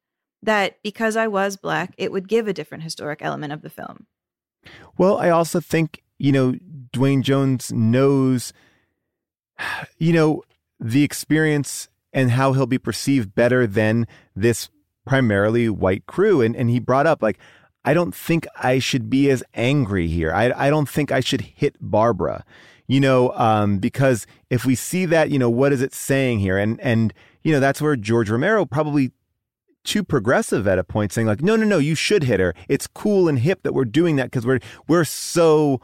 that 0.43 0.81
because 0.83 1.15
I 1.15 1.27
was 1.27 1.55
black, 1.55 1.93
it 1.97 2.11
would 2.11 2.27
give 2.27 2.47
a 2.47 2.53
different 2.53 2.83
historic 2.83 3.21
element 3.21 3.53
of 3.53 3.61
the 3.61 3.69
film. 3.69 4.07
Well, 4.97 5.17
I 5.17 5.29
also 5.29 5.59
think 5.59 6.03
you 6.17 6.31
know 6.31 6.55
Duane 6.91 7.23
Jones 7.23 7.71
knows, 7.71 8.53
you 9.97 10.13
know, 10.13 10.43
the 10.79 11.03
experience 11.03 11.89
and 12.13 12.31
how 12.31 12.53
he'll 12.53 12.65
be 12.65 12.77
perceived 12.77 13.33
better 13.33 13.65
than 13.65 14.07
this 14.35 14.69
primarily 15.05 15.69
white 15.69 16.05
crew. 16.05 16.41
And, 16.41 16.55
and 16.55 16.69
he 16.69 16.79
brought 16.79 17.07
up, 17.07 17.21
like, 17.21 17.39
I 17.83 17.93
don't 17.93 18.13
think 18.13 18.47
I 18.55 18.79
should 18.79 19.09
be 19.09 19.29
as 19.29 19.43
angry 19.53 20.07
here. 20.07 20.31
I, 20.33 20.51
I 20.55 20.69
don't 20.69 20.87
think 20.87 21.11
I 21.11 21.19
should 21.19 21.41
hit 21.41 21.75
Barbara, 21.79 22.45
you 22.87 22.99
know, 22.99 23.31
um, 23.35 23.79
because 23.79 24.27
if 24.49 24.65
we 24.65 24.75
see 24.75 25.05
that, 25.05 25.31
you 25.31 25.39
know, 25.39 25.49
what 25.49 25.73
is 25.73 25.81
it 25.81 25.93
saying 25.93 26.39
here? 26.39 26.57
And, 26.57 26.79
and, 26.81 27.13
you 27.41 27.51
know, 27.51 27.59
that's 27.59 27.81
where 27.81 27.95
George 27.95 28.29
Romero 28.29 28.65
probably 28.65 29.11
too 29.83 30.03
progressive 30.03 30.67
at 30.67 30.77
a 30.77 30.83
point 30.83 31.11
saying 31.11 31.25
like, 31.25 31.41
no, 31.41 31.55
no, 31.55 31.65
no, 31.65 31.79
you 31.79 31.95
should 31.95 32.23
hit 32.23 32.39
her. 32.39 32.53
It's 32.69 32.85
cool 32.85 33.27
and 33.27 33.39
hip 33.39 33.63
that 33.63 33.73
we're 33.73 33.85
doing 33.85 34.15
that 34.17 34.25
because 34.25 34.45
we're, 34.45 34.59
we're 34.87 35.05
so 35.05 35.81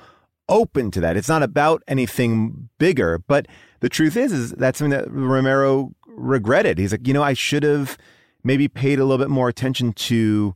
open 0.48 0.92
to 0.92 1.02
that. 1.02 1.18
It's 1.18 1.30
not 1.30 1.42
about 1.42 1.82
anything 1.88 2.70
bigger, 2.78 3.18
but 3.18 3.48
the 3.80 3.90
truth 3.90 4.16
is, 4.16 4.32
is 4.32 4.52
that's 4.52 4.78
something 4.80 4.98
that 4.98 5.12
Romero 5.12 5.94
regretted. 6.06 6.78
He's 6.78 6.92
like, 6.92 7.08
you 7.08 7.14
know, 7.14 7.24
I 7.24 7.34
should 7.34 7.64
have 7.64 7.98
maybe 8.44 8.68
paid 8.68 9.00
a 9.00 9.04
little 9.04 9.24
bit 9.24 9.32
more 9.32 9.50
attention 9.50 9.94
to 9.94 10.56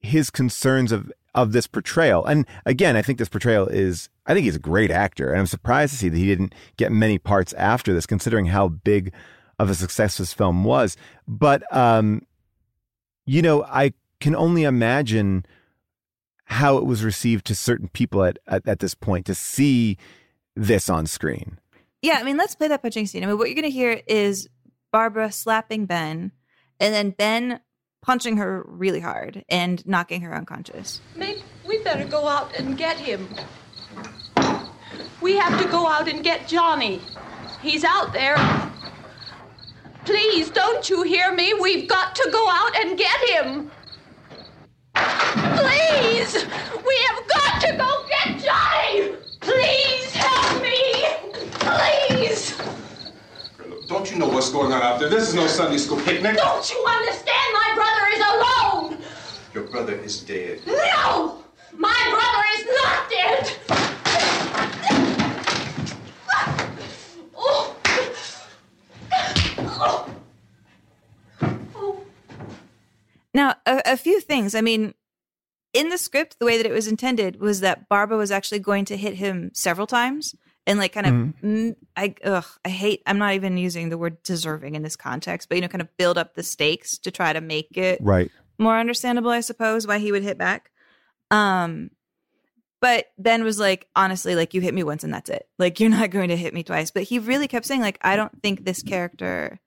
his 0.00 0.30
concerns 0.30 0.92
of 0.92 1.12
of 1.34 1.52
this 1.52 1.66
portrayal. 1.66 2.24
And 2.24 2.46
again, 2.66 2.96
I 2.96 3.02
think 3.02 3.18
this 3.18 3.28
portrayal 3.28 3.66
is 3.68 4.08
I 4.26 4.34
think 4.34 4.44
he's 4.44 4.56
a 4.56 4.60
great 4.60 4.90
actor, 4.90 5.30
and 5.30 5.38
I'm 5.38 5.46
surprised 5.46 5.92
to 5.92 5.98
see 5.98 6.08
that 6.08 6.18
he 6.18 6.26
didn't 6.26 6.54
get 6.76 6.92
many 6.92 7.18
parts 7.18 7.52
after 7.54 7.94
this, 7.94 8.06
considering 8.06 8.46
how 8.46 8.68
big 8.68 9.12
of 9.58 9.70
a 9.70 9.74
success 9.74 10.18
this 10.18 10.32
film 10.32 10.64
was. 10.64 10.96
But 11.26 11.62
um, 11.74 12.22
you 13.26 13.42
know, 13.42 13.64
I 13.64 13.92
can 14.20 14.34
only 14.34 14.64
imagine 14.64 15.44
how 16.44 16.78
it 16.78 16.86
was 16.86 17.04
received 17.04 17.44
to 17.46 17.54
certain 17.54 17.88
people 17.88 18.24
at, 18.24 18.38
at, 18.46 18.66
at 18.66 18.78
this 18.78 18.94
point 18.94 19.26
to 19.26 19.34
see 19.34 19.98
this 20.56 20.88
on 20.88 21.06
screen. 21.06 21.58
Yeah, 22.00 22.14
I 22.14 22.22
mean, 22.22 22.36
let's 22.36 22.54
play 22.54 22.68
that 22.68 22.80
punching 22.80 23.06
scene. 23.06 23.22
I 23.22 23.26
mean, 23.26 23.36
what 23.36 23.48
you're 23.48 23.54
going 23.54 23.64
to 23.64 23.70
hear 23.70 24.00
is 24.06 24.48
Barbara 24.90 25.30
slapping 25.30 25.84
Ben, 25.84 26.32
and 26.80 26.94
then 26.94 27.10
Ben 27.10 27.60
punching 28.02 28.36
her 28.36 28.64
really 28.66 29.00
hard 29.00 29.44
and 29.48 29.86
knocking 29.86 30.22
her 30.22 30.34
unconscious. 30.34 31.00
Maybe 31.16 31.42
we 31.66 31.82
better 31.82 32.04
go 32.04 32.26
out 32.26 32.54
and 32.56 32.76
get 32.76 32.96
him. 32.96 33.28
We 35.20 35.36
have 35.36 35.60
to 35.62 35.68
go 35.68 35.86
out 35.86 36.08
and 36.08 36.22
get 36.22 36.48
Johnny. 36.48 37.00
He's 37.60 37.84
out 37.84 38.12
there. 38.12 38.36
Please, 40.04 40.48
don't 40.50 40.88
you 40.88 41.02
hear 41.02 41.34
me? 41.34 41.54
We've 41.54 41.88
got 41.88 42.14
to 42.16 42.28
go 42.32 42.48
out 42.48 42.74
and 42.76 42.96
get 42.96 43.20
him. 43.30 43.70
Please! 44.94 46.46
We 46.86 46.98
have 47.08 47.28
got 47.28 47.60
to 47.62 47.76
go 47.76 48.06
get 48.08 48.42
Johnny! 48.42 49.16
Please 49.40 50.12
help 50.14 50.62
me! 50.62 51.04
Please! 51.58 52.58
Don't 53.88 54.10
you 54.10 54.18
know 54.18 54.28
what's 54.28 54.50
going 54.52 54.70
on 54.70 54.82
out 54.82 55.00
there? 55.00 55.08
This 55.08 55.30
is 55.30 55.34
no 55.34 55.46
Sunday 55.46 55.78
school 55.78 55.98
picnic. 56.02 56.36
Don't 56.36 56.70
you 56.70 56.84
understand? 56.86 57.54
My 57.54 57.72
brother 57.74 58.06
is 58.12 58.20
alone! 58.20 58.98
Your 59.54 59.64
brother 59.64 59.94
is 59.94 60.20
dead. 60.20 60.60
No! 60.66 61.42
My 61.72 61.96
brother 62.10 62.44
is 62.54 62.66
not 62.82 63.08
dead! 63.10 63.52
Oh. 67.34 67.76
Oh. 69.62 70.10
oh. 71.74 72.04
Now, 73.32 73.54
a, 73.64 73.80
a 73.86 73.96
few 73.96 74.20
things. 74.20 74.54
I 74.54 74.60
mean, 74.60 74.92
in 75.72 75.88
the 75.88 75.96
script, 75.96 76.38
the 76.38 76.44
way 76.44 76.58
that 76.58 76.66
it 76.66 76.72
was 76.72 76.88
intended 76.88 77.40
was 77.40 77.60
that 77.60 77.88
Barbara 77.88 78.18
was 78.18 78.30
actually 78.30 78.58
going 78.58 78.84
to 78.84 78.98
hit 78.98 79.14
him 79.14 79.50
several 79.54 79.86
times 79.86 80.34
and 80.68 80.78
like 80.78 80.92
kind 80.92 81.06
of 81.06 81.12
mm-hmm. 81.12 81.70
I 81.96 82.14
ugh, 82.22 82.44
I 82.64 82.68
hate 82.68 83.02
I'm 83.06 83.18
not 83.18 83.34
even 83.34 83.56
using 83.56 83.88
the 83.88 83.98
word 83.98 84.22
deserving 84.22 84.74
in 84.74 84.82
this 84.82 84.96
context, 84.96 85.48
but 85.48 85.56
you 85.56 85.62
know, 85.62 85.68
kind 85.68 85.82
of 85.82 85.96
build 85.96 86.18
up 86.18 86.34
the 86.34 86.42
stakes 86.42 86.98
to 86.98 87.10
try 87.10 87.32
to 87.32 87.40
make 87.40 87.76
it 87.76 88.00
right 88.02 88.30
more 88.58 88.78
understandable, 88.78 89.30
I 89.30 89.40
suppose, 89.40 89.86
why 89.86 89.98
he 89.98 90.12
would 90.12 90.22
hit 90.22 90.38
back. 90.38 90.70
Um 91.30 91.90
but 92.80 93.06
Ben 93.18 93.42
was 93.42 93.58
like, 93.58 93.88
honestly, 93.96 94.36
like 94.36 94.54
you 94.54 94.60
hit 94.60 94.74
me 94.74 94.84
once 94.84 95.02
and 95.02 95.12
that's 95.12 95.30
it. 95.30 95.48
Like 95.58 95.80
you're 95.80 95.90
not 95.90 96.10
going 96.10 96.28
to 96.28 96.36
hit 96.36 96.54
me 96.54 96.62
twice. 96.62 96.92
But 96.92 97.02
he 97.02 97.18
really 97.18 97.48
kept 97.48 97.66
saying, 97.66 97.80
like, 97.80 97.98
I 98.02 98.14
don't 98.14 98.40
think 98.40 98.64
this 98.64 98.84
character 98.84 99.58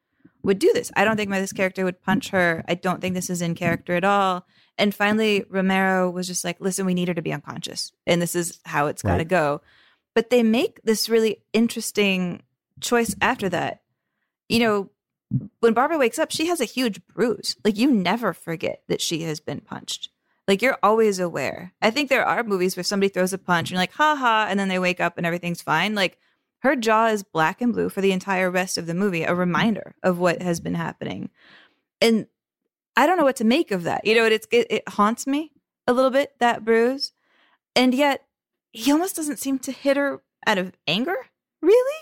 would 0.44 0.60
do 0.60 0.72
this. 0.74 0.94
I 0.96 1.04
don't 1.04 1.18
think 1.18 1.30
my 1.30 1.42
this 1.42 1.52
character 1.52 1.84
would 1.84 2.02
punch 2.02 2.30
her. 2.30 2.64
I 2.70 2.76
don't 2.76 3.02
think 3.02 3.16
this 3.16 3.30
is 3.30 3.42
in 3.42 3.54
character 3.54 3.96
at 3.96 4.06
all. 4.06 4.46
And 4.78 4.96
finally, 4.96 5.44
Romero 5.50 6.10
was 6.10 6.26
just 6.26 6.46
like, 6.46 6.62
listen, 6.62 6.86
we 6.86 6.94
need 6.94 7.10
her 7.10 7.14
to 7.14 7.22
be 7.22 7.34
unconscious. 7.34 7.92
And 8.08 8.22
this 8.22 8.34
is 8.34 8.60
how 8.64 8.88
it's 8.88 9.04
got 9.04 9.18
to 9.18 9.18
right. 9.18 9.28
go. 9.28 9.62
But 10.14 10.30
they 10.30 10.44
make 10.44 10.82
this 10.84 11.10
really 11.10 11.44
interesting 11.54 12.44
choice 12.80 13.16
after 13.22 13.48
that. 13.50 13.82
You 14.50 14.60
know, 14.60 14.90
when 15.60 15.74
Barbara 15.74 15.98
wakes 15.98 16.20
up, 16.20 16.32
she 16.32 16.48
has 16.48 16.60
a 16.60 16.66
huge 16.66 17.06
bruise. 17.08 17.56
Like 17.64 17.78
you 17.78 17.90
never 17.90 18.34
forget 18.34 18.82
that 18.88 19.02
she 19.02 19.22
has 19.24 19.40
been 19.40 19.62
punched. 19.62 20.10
Like 20.48 20.62
you're 20.62 20.78
always 20.84 21.20
aware. 21.20 21.74
I 21.82 21.92
think 21.92 22.10
there 22.10 22.26
are 22.26 22.44
movies 22.44 22.76
where 22.76 22.84
somebody 22.84 23.10
throws 23.10 23.32
a 23.32 23.38
punch 23.38 23.70
and 23.70 23.76
you're 23.76 23.82
like, 23.82 23.94
ha 23.94 24.16
ha, 24.16 24.48
and 24.50 24.60
then 24.60 24.68
they 24.68 24.80
wake 24.80 25.00
up 25.00 25.18
and 25.18 25.26
everything's 25.26 25.62
fine. 25.62 25.96
Like 25.96 26.18
her 26.60 26.76
jaw 26.76 27.08
is 27.08 27.24
black 27.24 27.62
and 27.62 27.74
blue 27.74 27.90
for 27.90 28.02
the 28.02 28.12
entire 28.12 28.52
rest 28.52 28.78
of 28.78 28.86
the 28.86 28.94
movie, 28.94 29.24
a 29.24 29.34
reminder 29.34 29.96
of 30.04 30.20
what 30.20 30.42
has 30.42 30.60
been 30.60 30.76
happening. 30.76 31.30
And 32.02 32.28
I 32.96 33.06
don't 33.06 33.18
know 33.18 33.24
what 33.24 33.38
to 33.38 33.46
make 33.46 33.72
of 33.72 33.84
that. 33.84 34.06
You 34.06 34.16
know, 34.16 34.26
it's 34.26 34.48
it, 34.52 34.68
it 34.70 34.90
haunts 34.90 35.26
me 35.26 35.52
a 35.88 35.94
little 35.94 36.12
bit 36.12 36.34
that 36.40 36.66
bruise, 36.66 37.14
and 37.76 37.94
yet 37.94 38.26
he 38.72 38.92
almost 38.92 39.16
doesn't 39.16 39.40
seem 39.40 39.60
to 39.60 39.72
hit 39.72 39.98
her 39.98 40.22
out 40.48 40.58
of 40.58 40.74
anger. 40.88 41.16
Really? 41.62 41.98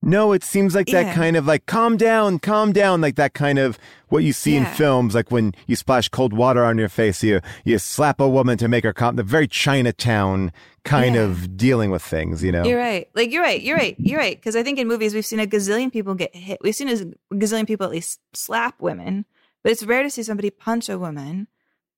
No, 0.00 0.30
it 0.32 0.44
seems 0.44 0.76
like 0.76 0.86
that 0.88 1.06
Yeah. 1.06 1.14
kind 1.14 1.36
of 1.36 1.44
like 1.46 1.66
calm 1.66 1.96
down, 1.96 2.38
calm 2.38 2.72
down, 2.72 3.00
like 3.00 3.16
that 3.16 3.34
kind 3.34 3.58
of 3.58 3.78
what 4.08 4.22
you 4.22 4.32
see 4.32 4.54
in 4.54 4.64
films, 4.64 5.12
like 5.12 5.32
when 5.32 5.52
you 5.66 5.74
splash 5.74 6.08
cold 6.08 6.32
water 6.32 6.62
on 6.64 6.78
your 6.78 6.88
face, 6.88 7.22
you 7.24 7.40
you 7.64 7.78
slap 7.80 8.20
a 8.20 8.28
woman 8.28 8.56
to 8.58 8.68
make 8.68 8.84
her 8.84 8.92
calm. 8.92 9.16
The 9.16 9.24
very 9.24 9.48
Chinatown 9.48 10.52
kind 10.84 11.16
Yeah. 11.16 11.22
of 11.22 11.56
dealing 11.56 11.90
with 11.90 12.02
things, 12.02 12.44
you 12.44 12.52
know. 12.52 12.64
You're 12.64 12.78
right. 12.78 13.08
Like 13.16 13.32
you're 13.32 13.42
right. 13.42 13.60
You're 13.60 13.76
right. 13.76 13.96
You're 13.98 14.20
right. 14.20 14.36
Because 14.36 14.54
I 14.54 14.62
think 14.62 14.78
in 14.78 14.86
movies 14.86 15.14
we've 15.14 15.26
seen 15.26 15.40
a 15.40 15.46
gazillion 15.48 15.92
people 15.92 16.14
get 16.14 16.34
hit. 16.34 16.58
We've 16.62 16.76
seen 16.76 16.88
a 16.88 17.34
gazillion 17.34 17.66
people 17.66 17.84
at 17.84 17.90
least 17.92 18.20
slap 18.34 18.80
women, 18.80 19.24
but 19.64 19.72
it's 19.72 19.82
rare 19.82 20.04
to 20.04 20.10
see 20.10 20.22
somebody 20.22 20.50
punch 20.50 20.88
a 20.88 20.96
woman. 20.96 21.48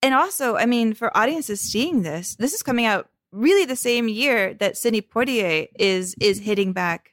And 0.03 0.15
also, 0.15 0.57
I 0.57 0.65
mean, 0.65 0.95
for 0.95 1.15
audiences 1.15 1.61
seeing 1.61 2.01
this, 2.01 2.35
this 2.37 2.55
is 2.55 2.63
coming 2.63 2.87
out 2.87 3.11
really 3.33 3.65
the 3.65 3.77
same 3.77 4.09
year 4.09 4.55
that 4.55 4.77
Sidney 4.77 5.03
Poitier 5.03 5.69
is 5.79 6.15
is 6.21 6.41
hitting 6.41 6.73
back 6.73 7.13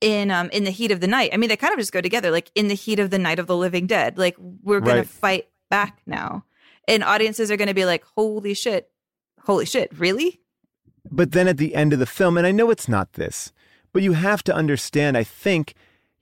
in 0.00 0.30
um 0.30 0.50
in 0.50 0.64
the 0.64 0.70
heat 0.70 0.90
of 0.90 1.00
the 1.00 1.06
night. 1.06 1.30
I 1.32 1.36
mean, 1.36 1.48
they 1.48 1.56
kind 1.56 1.72
of 1.72 1.78
just 1.78 1.92
go 1.92 2.00
together. 2.00 2.30
Like 2.30 2.50
in 2.54 2.68
the 2.68 2.74
heat 2.74 2.98
of 2.98 3.10
the 3.10 3.18
night 3.18 3.38
of 3.38 3.46
the 3.46 3.56
living 3.56 3.86
dead. 3.86 4.18
Like 4.18 4.36
we're 4.38 4.80
gonna 4.80 4.98
Right. 5.00 5.08
fight 5.08 5.48
back 5.70 6.00
now, 6.06 6.44
and 6.86 7.02
audiences 7.02 7.50
are 7.50 7.56
gonna 7.56 7.74
be 7.74 7.84
like, 7.86 8.04
"Holy 8.16 8.54
shit! 8.54 8.90
Holy 9.42 9.64
shit! 9.66 9.90
Really?" 9.98 10.40
But 11.10 11.32
then 11.32 11.48
at 11.48 11.56
the 11.56 11.74
end 11.74 11.92
of 11.92 11.98
the 11.98 12.06
film, 12.06 12.36
and 12.36 12.46
I 12.46 12.50
know 12.52 12.70
it's 12.70 12.88
not 12.88 13.12
this, 13.14 13.52
but 13.92 14.02
you 14.02 14.12
have 14.12 14.42
to 14.44 14.54
understand, 14.54 15.16
I 15.16 15.22
think, 15.24 15.74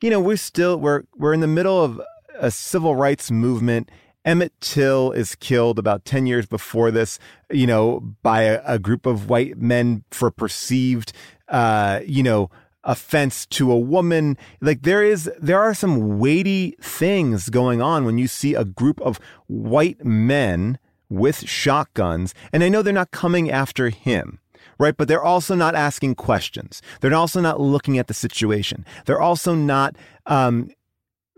you 0.02 0.10
know, 0.10 0.20
we're 0.20 0.36
still 0.36 0.78
we're 0.78 1.04
we're 1.16 1.32
in 1.34 1.40
the 1.40 1.46
middle 1.46 1.82
of 1.82 2.00
a 2.38 2.50
civil 2.50 2.94
rights 2.96 3.30
movement. 3.30 3.90
Emmett 4.24 4.52
Till 4.60 5.12
is 5.12 5.34
killed 5.34 5.78
about 5.78 6.04
10 6.04 6.26
years 6.26 6.46
before 6.46 6.90
this, 6.90 7.18
you 7.50 7.66
know, 7.66 8.00
by 8.22 8.42
a, 8.42 8.62
a 8.64 8.78
group 8.78 9.06
of 9.06 9.28
white 9.28 9.58
men 9.58 10.04
for 10.10 10.30
perceived 10.30 11.12
uh, 11.48 12.00
you 12.06 12.22
know, 12.22 12.50
offense 12.84 13.46
to 13.46 13.70
a 13.70 13.78
woman. 13.78 14.36
Like 14.60 14.82
there 14.82 15.02
is 15.02 15.30
there 15.38 15.60
are 15.60 15.74
some 15.74 16.18
weighty 16.18 16.76
things 16.80 17.48
going 17.50 17.82
on 17.82 18.04
when 18.04 18.18
you 18.18 18.26
see 18.26 18.54
a 18.54 18.64
group 18.64 19.00
of 19.00 19.20
white 19.46 20.04
men 20.04 20.78
with 21.08 21.48
shotguns, 21.48 22.34
and 22.52 22.64
I 22.64 22.68
know 22.68 22.82
they're 22.82 22.92
not 22.92 23.10
coming 23.10 23.50
after 23.50 23.90
him 23.90 24.40
right? 24.76 24.96
But 24.96 25.06
they're 25.06 25.22
also 25.22 25.54
not 25.54 25.76
asking 25.76 26.16
questions. 26.16 26.82
They're 27.00 27.14
also 27.14 27.40
not 27.40 27.60
looking 27.60 27.96
at 27.96 28.08
the 28.08 28.14
situation. 28.14 28.84
They're 29.04 29.20
also 29.20 29.54
not 29.54 29.94
um, 30.26 30.68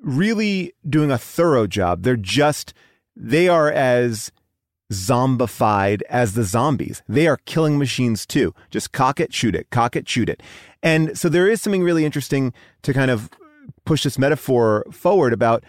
really 0.01 0.75
doing 0.89 1.11
a 1.11 1.19
thorough 1.19 1.67
job. 1.67 2.03
They're 2.03 2.17
just, 2.17 2.75
they 3.15 3.49
are 3.49 3.71
as 3.71 4.31
zombified 4.93 6.03
as 6.09 6.35
the 6.35 6.45
zombies. 6.45 7.03
They 7.09 7.27
are 7.27 7.39
killing 7.45 7.79
machines 7.79 8.25
too. 8.27 8.55
Just 8.71 8.93
cock 8.93 9.19
it, 9.21 9.35
shoot 9.35 9.55
it, 9.55 9.71
cock 9.71 9.97
it, 9.97 10.09
shoot 10.09 10.29
it. 10.29 10.43
And 10.83 11.19
so 11.19 11.29
there 11.29 11.49
is 11.49 11.61
something 11.61 11.83
really 11.83 12.05
interesting 12.05 12.53
to 12.83 12.93
kind 12.93 13.11
of 13.11 13.31
push 13.85 14.05
this 14.05 14.19
metaphor 14.19 14.87
forward 14.93 15.33
about 15.33 15.65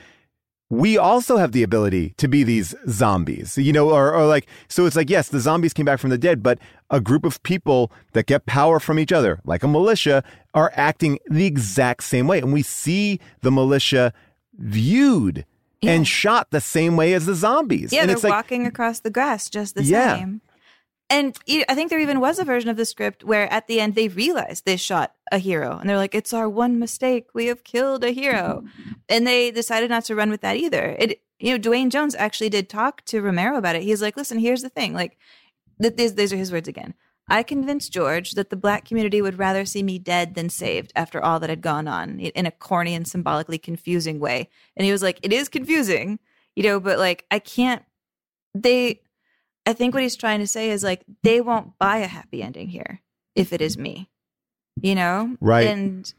we 0.69 0.97
also 0.97 1.37
have 1.37 1.53
the 1.53 1.63
ability 1.63 2.13
to 2.17 2.27
be 2.27 2.43
these 2.43 2.75
zombies, 2.89 3.57
you 3.57 3.71
know, 3.71 3.89
or, 3.89 4.13
or 4.13 4.25
like, 4.25 4.47
so 4.67 4.85
it's 4.85 4.95
like, 4.97 5.09
yes, 5.09 5.29
the 5.29 5.39
zombies 5.39 5.73
came 5.73 5.85
back 5.85 5.99
from 5.99 6.09
the 6.09 6.17
dead, 6.17 6.43
but 6.43 6.59
a 6.89 6.99
group 6.99 7.23
of 7.23 7.41
people 7.43 7.89
that 8.13 8.25
get 8.25 8.45
power 8.45 8.79
from 8.79 8.99
each 8.99 9.13
other, 9.13 9.39
like 9.45 9.63
a 9.63 9.67
militia, 9.67 10.23
are 10.53 10.71
acting 10.75 11.19
the 11.29 11.45
exact 11.45 12.03
same 12.03 12.27
way. 12.27 12.39
And 12.39 12.51
we 12.51 12.63
see 12.63 13.19
the 13.41 13.51
militia 13.51 14.11
viewed 14.57 15.45
and 15.83 16.07
shot 16.07 16.49
the 16.51 16.59
same 16.59 16.97
way 16.97 17.13
as 17.13 17.27
the 17.27 17.35
zombies. 17.35 17.93
Yeah, 17.93 18.01
and 18.01 18.09
they're 18.09 18.15
it's 18.15 18.23
like, 18.23 18.33
walking 18.33 18.65
across 18.65 18.99
the 18.99 19.11
grass 19.11 19.49
just 19.49 19.75
the 19.75 19.83
Yeah. 19.83 20.17
same. 20.17 20.41
And 21.09 21.37
I 21.69 21.73
think 21.73 21.89
there 21.89 22.01
even 22.01 22.19
was 22.19 22.37
a 22.37 22.43
version 22.43 22.69
of 22.69 22.75
the 22.75 22.85
script 22.85 23.23
where 23.23 23.51
at 23.51 23.67
the 23.67 23.79
end 23.79 23.95
they 23.95 24.09
realized 24.09 24.65
they 24.65 24.75
shot 24.75 25.13
a 25.31 25.37
hero 25.37 25.77
and 25.77 25.89
they're 25.89 25.97
like, 25.97 26.13
it's 26.13 26.33
our 26.33 26.49
one 26.49 26.79
mistake. 26.79 27.27
We 27.33 27.45
have 27.45 27.63
killed 27.63 28.03
a 28.03 28.11
hero. 28.11 28.63
And 29.09 29.25
they 29.25 29.51
decided 29.51 29.89
not 29.89 30.03
to 30.05 30.15
run 30.15 30.29
with 30.29 30.41
that 30.41 30.57
either. 30.57 30.93
It, 30.99 31.21
you 31.39 31.51
know, 31.51 31.57
Duane 31.57 31.89
Jones 31.89 32.13
actually 32.13 32.49
did 32.49 32.67
talk 32.67 33.05
to 33.05 33.21
Romero 33.21 33.57
about 33.57 33.77
it. 33.77 33.83
He's 33.83 34.01
like, 34.01 34.17
listen, 34.17 34.37
here's 34.37 34.63
the 34.63 34.69
thing. 34.69 34.93
Like, 34.93 35.17
th- 35.81 35.95
these, 35.95 36.15
these 36.15 36.33
are 36.33 36.37
his 36.37 36.51
words 36.51 36.67
again. 36.67 36.93
I 37.29 37.43
convinced 37.43 37.93
George 37.93 38.31
that 38.31 38.49
the 38.49 38.57
black 38.57 38.83
community 38.83 39.21
would 39.21 39.39
rather 39.39 39.63
see 39.63 39.81
me 39.81 39.97
dead 39.97 40.35
than 40.35 40.49
saved 40.49 40.91
after 40.93 41.23
all 41.23 41.39
that 41.39 41.49
had 41.49 41.61
gone 41.61 41.87
on 41.87 42.19
in 42.19 42.45
a 42.45 42.51
corny 42.51 42.93
and 42.95 43.07
symbolically 43.07 43.57
confusing 43.57 44.19
way. 44.19 44.49
And 44.75 44.85
he 44.85 44.91
was 44.91 45.03
like, 45.03 45.19
it 45.23 45.31
is 45.31 45.47
confusing, 45.47 46.19
you 46.55 46.63
know, 46.63 46.79
but 46.79 46.99
like, 46.99 47.25
I 47.31 47.39
can't, 47.39 47.83
they, 48.53 49.01
I 49.67 49.73
think 49.73 49.93
what 49.93 50.01
he's 50.01 50.15
trying 50.15 50.39
to 50.39 50.47
say 50.47 50.71
is 50.71 50.83
like, 50.83 51.03
they 51.23 51.41
won't 51.41 51.77
buy 51.77 51.97
a 51.97 52.07
happy 52.07 52.41
ending 52.41 52.69
here 52.69 53.01
if 53.35 53.51
it 53.51 53.61
is 53.61 53.77
me, 53.77 54.09
you 54.81 54.95
know? 54.95 55.35
Right. 55.41 55.67
And, 55.67 56.13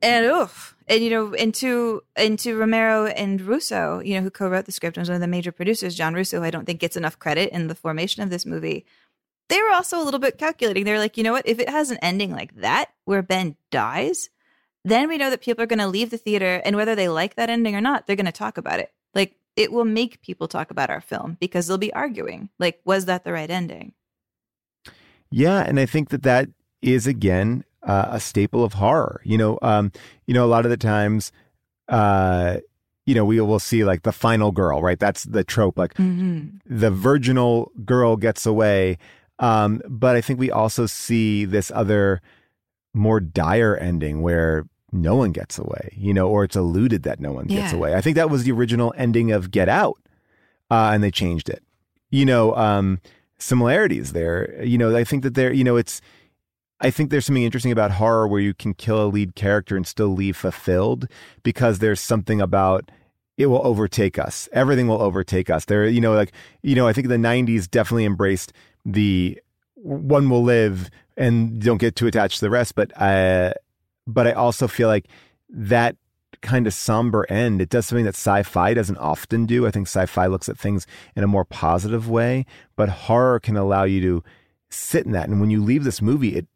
and 0.00 0.26
oof. 0.26 0.76
And 0.88 1.02
you 1.02 1.10
know, 1.10 1.32
into 1.32 2.02
into 2.16 2.56
Romero 2.56 3.06
and 3.06 3.40
Russo, 3.40 3.98
you 3.98 4.14
know, 4.14 4.20
who 4.20 4.30
co-wrote 4.30 4.66
the 4.66 4.70
script 4.70 4.96
and 4.96 5.02
was 5.02 5.08
one 5.08 5.16
of 5.16 5.20
the 5.20 5.26
major 5.26 5.50
producers, 5.50 5.96
John 5.96 6.14
Russo, 6.14 6.38
who 6.38 6.44
I 6.44 6.52
don't 6.52 6.64
think 6.64 6.78
gets 6.78 6.96
enough 6.96 7.18
credit 7.18 7.50
in 7.50 7.66
the 7.66 7.74
formation 7.74 8.22
of 8.22 8.30
this 8.30 8.46
movie. 8.46 8.86
They 9.48 9.60
were 9.60 9.72
also 9.72 10.00
a 10.00 10.04
little 10.04 10.20
bit 10.20 10.38
calculating. 10.38 10.84
They're 10.84 11.00
like, 11.00 11.16
you 11.16 11.24
know 11.24 11.32
what? 11.32 11.48
If 11.48 11.58
it 11.58 11.68
has 11.68 11.90
an 11.90 11.98
ending 12.02 12.30
like 12.30 12.54
that, 12.60 12.90
where 13.04 13.22
Ben 13.22 13.56
dies, 13.72 14.30
then 14.84 15.08
we 15.08 15.18
know 15.18 15.30
that 15.30 15.40
people 15.40 15.64
are 15.64 15.66
going 15.66 15.80
to 15.80 15.88
leave 15.88 16.10
the 16.10 16.18
theater, 16.18 16.62
and 16.64 16.76
whether 16.76 16.94
they 16.94 17.08
like 17.08 17.34
that 17.34 17.50
ending 17.50 17.74
or 17.74 17.80
not, 17.80 18.06
they're 18.06 18.14
going 18.14 18.26
to 18.26 18.32
talk 18.32 18.56
about 18.56 18.78
it. 18.78 18.92
Like 19.12 19.34
it 19.56 19.72
will 19.72 19.84
make 19.84 20.20
people 20.22 20.46
talk 20.48 20.70
about 20.70 20.90
our 20.90 21.00
film 21.00 21.36
because 21.40 21.66
they'll 21.66 21.78
be 21.78 21.92
arguing, 21.94 22.50
like, 22.58 22.80
was 22.84 23.06
that 23.06 23.24
the 23.24 23.32
right 23.32 23.50
ending? 23.50 23.92
Yeah, 25.30 25.60
and 25.60 25.80
I 25.80 25.86
think 25.86 26.10
that 26.10 26.22
that 26.22 26.48
is 26.82 27.06
again 27.06 27.64
uh, 27.82 28.06
a 28.10 28.20
staple 28.20 28.62
of 28.64 28.74
horror. 28.74 29.20
You 29.24 29.38
know, 29.38 29.58
um, 29.62 29.92
you 30.26 30.34
know, 30.34 30.44
a 30.44 30.46
lot 30.46 30.64
of 30.64 30.70
the 30.70 30.76
times, 30.76 31.32
uh, 31.88 32.58
you 33.06 33.14
know, 33.14 33.24
we 33.24 33.40
will 33.40 33.58
see 33.58 33.84
like 33.84 34.02
the 34.02 34.12
final 34.12 34.52
girl, 34.52 34.82
right? 34.82 34.98
That's 34.98 35.24
the 35.24 35.44
trope. 35.44 35.78
Like 35.78 35.94
Mm-hmm. 35.94 36.58
the 36.66 36.90
virginal 36.90 37.72
girl 37.84 38.16
gets 38.16 38.46
away, 38.46 38.98
um, 39.38 39.82
but 39.88 40.16
I 40.16 40.20
think 40.20 40.38
we 40.38 40.50
also 40.50 40.86
see 40.86 41.44
this 41.44 41.70
other 41.74 42.20
more 42.94 43.20
dire 43.20 43.76
ending 43.76 44.22
where 44.22 44.66
no 44.96 45.14
one 45.16 45.32
gets 45.32 45.58
away. 45.58 45.90
You 45.96 46.12
know, 46.14 46.28
or 46.28 46.44
it's 46.44 46.56
alluded 46.56 47.02
that 47.04 47.20
no 47.20 47.32
one 47.32 47.46
gets 47.46 47.72
Yeah. 47.72 47.76
away. 47.78 47.94
I 47.94 48.00
think 48.00 48.16
that 48.16 48.30
was 48.30 48.44
the 48.44 48.52
original 48.52 48.92
ending 48.96 49.30
of 49.32 49.50
Get 49.50 49.68
Out, 49.68 49.98
uh, 50.70 50.90
and 50.92 51.02
they 51.02 51.10
changed 51.10 51.48
it. 51.48 51.62
You 52.10 52.24
know, 52.24 52.54
um, 52.56 53.00
similarities 53.38 54.12
there. 54.12 54.62
You 54.62 54.78
know, 54.78 54.96
I 54.96 55.04
think 55.04 55.22
that 55.22 55.34
there. 55.34 55.52
You 55.52 55.64
know, 55.64 55.76
it's. 55.76 56.00
I 56.78 56.90
think 56.90 57.08
there's 57.10 57.24
something 57.24 57.42
interesting 57.42 57.72
about 57.72 57.92
horror 57.92 58.28
where 58.28 58.40
you 58.40 58.52
can 58.52 58.74
kill 58.74 59.02
a 59.02 59.08
lead 59.08 59.34
character 59.34 59.76
and 59.76 59.86
still 59.86 60.08
leave 60.08 60.36
fulfilled 60.36 61.06
because 61.42 61.78
there's 61.78 62.00
something 62.00 62.38
about 62.38 62.90
it 63.38 63.46
will 63.46 63.66
overtake 63.66 64.18
us. 64.18 64.46
Everything 64.52 64.86
will 64.86 65.00
overtake 65.00 65.48
us. 65.48 65.64
There, 65.64 65.86
you 65.86 66.00
know, 66.02 66.12
like 66.14 66.32
you 66.62 66.74
know, 66.74 66.86
I 66.86 66.92
think 66.92 67.08
the 67.08 67.16
'90s 67.16 67.70
definitely 67.70 68.04
embraced 68.04 68.52
the 68.84 69.40
one 69.74 70.28
will 70.30 70.42
live 70.42 70.90
and 71.16 71.62
don't 71.62 71.78
get 71.78 71.96
too 71.96 72.06
attached 72.06 72.40
to 72.40 72.44
the 72.44 72.50
rest. 72.50 72.74
But 72.74 72.92
uh, 73.00 73.52
but 74.06 74.26
I 74.26 74.32
also 74.32 74.68
feel 74.68 74.88
like 74.88 75.06
that 75.48 75.96
kind 76.42 76.66
of 76.66 76.74
somber 76.74 77.26
end. 77.30 77.60
It 77.60 77.70
does 77.70 77.86
something 77.86 78.04
that 78.04 78.14
sci-fi 78.14 78.74
doesn't 78.74 78.98
often 78.98 79.46
do. 79.46 79.66
I 79.66 79.70
think 79.70 79.86
sci-fi 79.88 80.26
looks 80.26 80.48
at 80.48 80.58
things 80.58 80.86
in 81.14 81.24
a 81.24 81.28
more 81.28 81.44
positive 81.44 82.08
way, 82.08 82.44
but 82.76 82.88
horror 82.88 83.40
can 83.40 83.56
allow 83.56 83.84
you 83.84 84.00
to 84.02 84.24
sit 84.68 85.06
in 85.06 85.12
that. 85.12 85.28
And 85.28 85.40
when 85.40 85.50
you 85.50 85.62
leave 85.62 85.84
this 85.84 86.02
movie, 86.02 86.36
it 86.36 86.46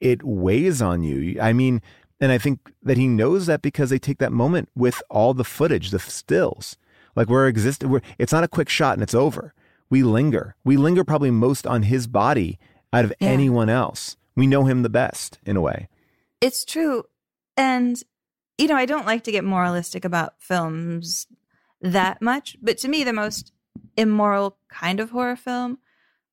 it 0.00 0.22
weighs 0.22 0.80
on 0.80 1.02
you. 1.02 1.40
I 1.40 1.52
mean, 1.52 1.82
and 2.20 2.30
I 2.30 2.38
think 2.38 2.72
that 2.82 2.96
he 2.96 3.08
knows 3.08 3.46
that 3.46 3.62
because 3.62 3.90
they 3.90 3.98
take 3.98 4.18
that 4.18 4.32
moment 4.32 4.68
with 4.76 5.02
all 5.10 5.34
the 5.34 5.44
footage, 5.44 5.90
the 5.90 5.98
stills. 5.98 6.76
Like 7.16 7.28
we're 7.28 7.48
existing, 7.48 7.90
we're, 7.90 8.00
it's 8.16 8.32
not 8.32 8.44
a 8.44 8.48
quick 8.48 8.68
shot 8.68 8.94
and 8.94 9.02
it's 9.02 9.14
over. 9.14 9.54
We 9.90 10.04
linger. 10.04 10.54
We 10.64 10.76
linger 10.76 11.02
probably 11.02 11.32
most 11.32 11.66
on 11.66 11.82
his 11.82 12.06
body 12.06 12.58
out 12.92 13.04
of 13.04 13.12
Yeah. 13.20 13.28
anyone 13.28 13.68
else. 13.68 14.16
We 14.36 14.46
know 14.46 14.64
him 14.66 14.82
the 14.82 14.88
best 14.88 15.40
in 15.44 15.56
a 15.56 15.60
way. 15.60 15.88
It's 16.40 16.64
true. 16.64 17.04
And, 17.56 18.00
you 18.56 18.68
know, 18.68 18.76
I 18.76 18.86
don't 18.86 19.06
like 19.06 19.24
to 19.24 19.32
get 19.32 19.44
moralistic 19.44 20.04
about 20.04 20.34
films 20.38 21.26
that 21.80 22.20
much, 22.22 22.56
but 22.62 22.78
to 22.78 22.88
me, 22.88 23.04
the 23.04 23.12
most 23.12 23.52
immoral 23.96 24.56
kind 24.68 25.00
of 25.00 25.10
horror 25.10 25.36
film 25.36 25.78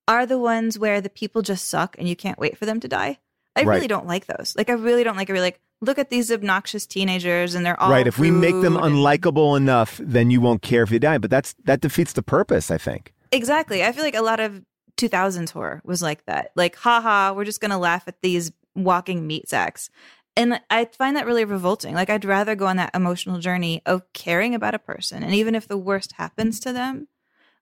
are 0.08 0.26
the 0.26 0.38
ones 0.38 0.78
where 0.78 1.00
the 1.00 1.10
people 1.10 1.42
just 1.42 1.68
suck 1.68 1.96
and 1.98 2.08
you 2.08 2.14
can't 2.16 2.38
wait 2.38 2.56
for 2.56 2.66
them 2.66 2.78
to 2.80 2.88
die. 2.88 3.18
I 3.56 3.62
Right. 3.62 3.76
really 3.76 3.88
don't 3.88 4.06
like 4.06 4.26
those. 4.26 4.54
Like, 4.56 4.68
I 4.70 4.74
really 4.74 5.02
don't 5.02 5.16
like 5.16 5.28
it. 5.28 5.32
Really 5.32 5.46
like, 5.46 5.60
look 5.80 5.98
at 5.98 6.10
these 6.10 6.30
obnoxious 6.30 6.86
teenagers 6.86 7.54
and 7.54 7.64
they're 7.66 7.80
all 7.80 7.90
right. 7.90 8.06
If 8.06 8.18
we 8.18 8.30
make 8.30 8.60
them 8.60 8.76
and- 8.76 8.94
unlikable 8.94 9.56
enough, 9.56 10.00
then 10.02 10.30
you 10.30 10.40
won't 10.40 10.62
care 10.62 10.82
if 10.82 10.90
you 10.90 10.98
die. 10.98 11.18
But 11.18 11.30
that's 11.30 11.54
that 11.64 11.80
defeats 11.80 12.12
the 12.12 12.22
purpose, 12.22 12.70
I 12.70 12.78
think. 12.78 13.12
Exactly. 13.32 13.82
I 13.84 13.92
feel 13.92 14.04
like 14.04 14.14
a 14.14 14.22
lot 14.22 14.38
of 14.40 14.62
2000s 14.96 15.50
horror 15.50 15.82
was 15.84 16.02
like 16.02 16.24
that. 16.26 16.52
Like, 16.54 16.76
haha, 16.76 17.32
we're 17.34 17.44
just 17.44 17.60
going 17.60 17.70
to 17.72 17.76
laugh 17.78 18.04
at 18.06 18.20
these 18.22 18.52
walking 18.76 19.26
meat 19.26 19.48
sacks. 19.48 19.90
And 20.36 20.60
I 20.68 20.84
find 20.84 21.16
that 21.16 21.26
really 21.26 21.44
revolting. 21.44 21.94
Like, 21.94 22.10
I'd 22.10 22.24
rather 22.24 22.54
go 22.54 22.66
on 22.66 22.76
that 22.76 22.94
emotional 22.94 23.38
journey 23.38 23.80
of 23.86 24.02
caring 24.12 24.54
about 24.54 24.74
a 24.74 24.78
person. 24.78 25.22
And 25.22 25.34
even 25.34 25.54
if 25.54 25.66
the 25.66 25.78
worst 25.78 26.12
happens 26.12 26.60
to 26.60 26.72
them, 26.72 27.08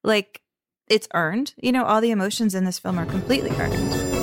like, 0.02 0.42
it's 0.88 1.08
earned. 1.14 1.54
You 1.56 1.72
know, 1.72 1.84
all 1.84 2.00
the 2.00 2.10
emotions 2.10 2.54
in 2.54 2.64
this 2.64 2.78
film 2.78 2.98
are 2.98 3.06
completely 3.06 3.50
earned. 3.50 4.14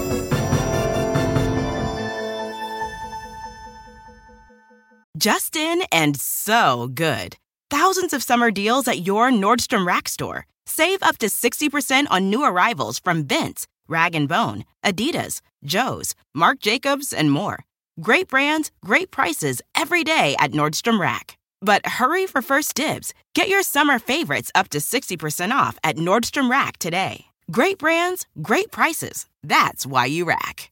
Justin 5.17 5.83
and 5.91 6.19
so 6.19 6.89
good. 6.93 7.37
Thousands 7.69 8.11
of 8.11 8.23
summer 8.23 8.49
deals 8.49 8.87
at 8.87 9.05
your 9.05 9.29
Nordstrom 9.29 9.85
Rack 9.85 10.09
store. 10.09 10.45
Save 10.65 11.03
up 11.03 11.17
to 11.19 11.27
60% 11.27 12.07
on 12.09 12.29
new 12.29 12.43
arrivals 12.43 12.97
from 12.97 13.25
Vince, 13.25 13.67
Rag 13.91 14.15
& 14.27 14.27
Bone, 14.27 14.63
Adidas, 14.85 15.41
Joe's, 15.65 16.15
Marc 16.33 16.59
Jacobs, 16.59 17.11
and 17.11 17.29
more. 17.29 17.65
Great 17.99 18.29
brands, 18.29 18.71
great 18.85 19.11
prices 19.11 19.61
every 19.75 20.03
day 20.03 20.35
at 20.39 20.51
Nordstrom 20.51 20.99
Rack. 20.99 21.37
But 21.59 21.85
hurry 21.85 22.25
for 22.25 22.41
first 22.41 22.73
dibs. 22.73 23.13
Get 23.35 23.49
your 23.49 23.63
summer 23.63 23.99
favorites 23.99 24.49
up 24.55 24.69
to 24.69 24.77
60% 24.79 25.51
off 25.51 25.77
at 25.83 25.97
Nordstrom 25.97 26.49
Rack 26.49 26.77
today. 26.77 27.25
Great 27.51 27.77
brands, 27.77 28.25
great 28.41 28.71
prices. 28.71 29.25
That's 29.43 29.85
why 29.85 30.05
you 30.05 30.23
rack. 30.25 30.71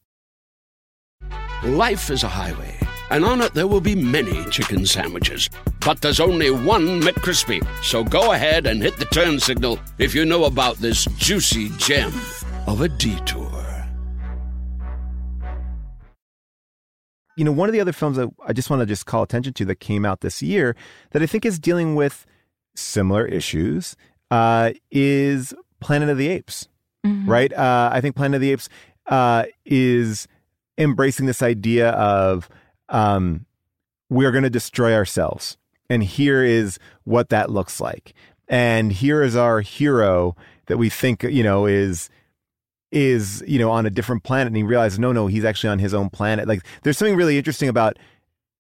Life 1.63 2.09
is 2.09 2.23
a 2.23 2.29
highway, 2.29 2.73
and 3.09 3.25
on 3.25 3.41
it 3.41 3.53
there 3.53 3.67
will 3.67 3.81
be 3.81 3.95
many 3.95 4.45
chicken 4.45 4.85
sandwiches. 4.85 5.49
But 5.85 6.01
there's 6.01 6.21
only 6.21 6.51
one 6.51 7.01
McCrispy. 7.01 7.59
So 7.83 8.01
go 8.01 8.31
ahead 8.31 8.65
and 8.65 8.81
hit 8.81 8.95
the 8.95 9.05
turn 9.05 9.41
signal 9.41 9.77
if 9.97 10.15
you 10.15 10.23
know 10.23 10.45
about 10.45 10.77
this 10.77 11.03
juicy 11.17 11.67
gem 11.77 12.13
of 12.67 12.81
a 12.81 12.89
detour. 12.89 13.69
you 17.39 17.45
know, 17.45 17.53
one 17.53 17.69
of 17.69 17.73
the 17.73 17.79
other 17.79 17.93
films 17.93 18.17
that 18.17 18.27
I 18.45 18.51
just 18.51 18.69
want 18.69 18.81
to 18.81 18.85
just 18.85 19.05
call 19.05 19.23
attention 19.23 19.53
to 19.53 19.65
that 19.65 19.79
came 19.79 20.03
out 20.03 20.19
this 20.19 20.41
year 20.41 20.75
that 21.11 21.23
I 21.23 21.25
think 21.25 21.45
is 21.45 21.57
dealing 21.57 21.95
with 21.95 22.25
similar 22.75 23.25
issues 23.25 23.95
uh, 24.29 24.71
is 24.91 25.53
Planet 25.79 26.09
of 26.09 26.17
the 26.17 26.27
Apes, 26.27 26.67
right? 27.25 27.53
Uh, 27.53 27.91
I 27.93 28.01
think 28.01 28.17
Planet 28.17 28.35
of 28.35 28.41
the 28.41 28.51
Apes 28.51 28.67
uh, 29.07 29.45
is 29.63 30.27
embracing 30.77 31.27
this 31.27 31.41
idea 31.41 31.91
of 31.91 32.49
um, 32.89 33.45
we're 34.09 34.31
going 34.31 34.43
to 34.43 34.49
destroy 34.49 34.93
ourselves. 34.93 35.55
And 35.89 36.03
here 36.03 36.43
is 36.43 36.77
what 37.05 37.29
that 37.29 37.49
looks 37.49 37.79
like. 37.79 38.13
And 38.49 38.91
here 38.91 39.23
is 39.23 39.37
our 39.37 39.61
hero 39.61 40.35
that 40.65 40.77
we 40.77 40.89
think, 40.89 41.23
you 41.23 41.43
know, 41.43 41.65
is 41.65 42.09
is 42.91 43.43
you 43.47 43.59
know 43.59 43.69
on 43.69 43.85
a 43.85 43.89
different 43.89 44.23
planet 44.23 44.47
and 44.47 44.57
he 44.57 44.63
realizes 44.63 44.97
no 44.97 45.11
no 45.11 45.27
he's 45.27 45.45
actually 45.45 45.69
on 45.69 45.79
his 45.79 45.93
own 45.93 46.09
planet. 46.09 46.47
Like 46.47 46.63
there's 46.83 46.97
something 46.97 47.15
really 47.15 47.37
interesting 47.37 47.69
about 47.69 47.97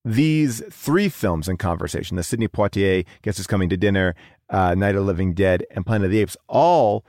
these 0.05 0.63
three 0.71 1.09
films 1.09 1.47
in 1.47 1.57
conversation. 1.57 2.17
The 2.17 2.23
sidney 2.23 2.47
poitier 2.47 3.05
guess 3.21 3.37
who's 3.37 3.47
coming 3.47 3.69
to 3.69 3.77
dinner 3.77 4.15
uh, 4.49 4.75
night 4.75 4.95
of 4.95 5.01
the 5.01 5.07
living 5.07 5.33
dead 5.33 5.65
and 5.71 5.85
planet 5.85 6.05
of 6.05 6.11
the 6.11 6.19
apes 6.19 6.37
all 6.47 7.05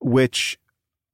which 0.00 0.58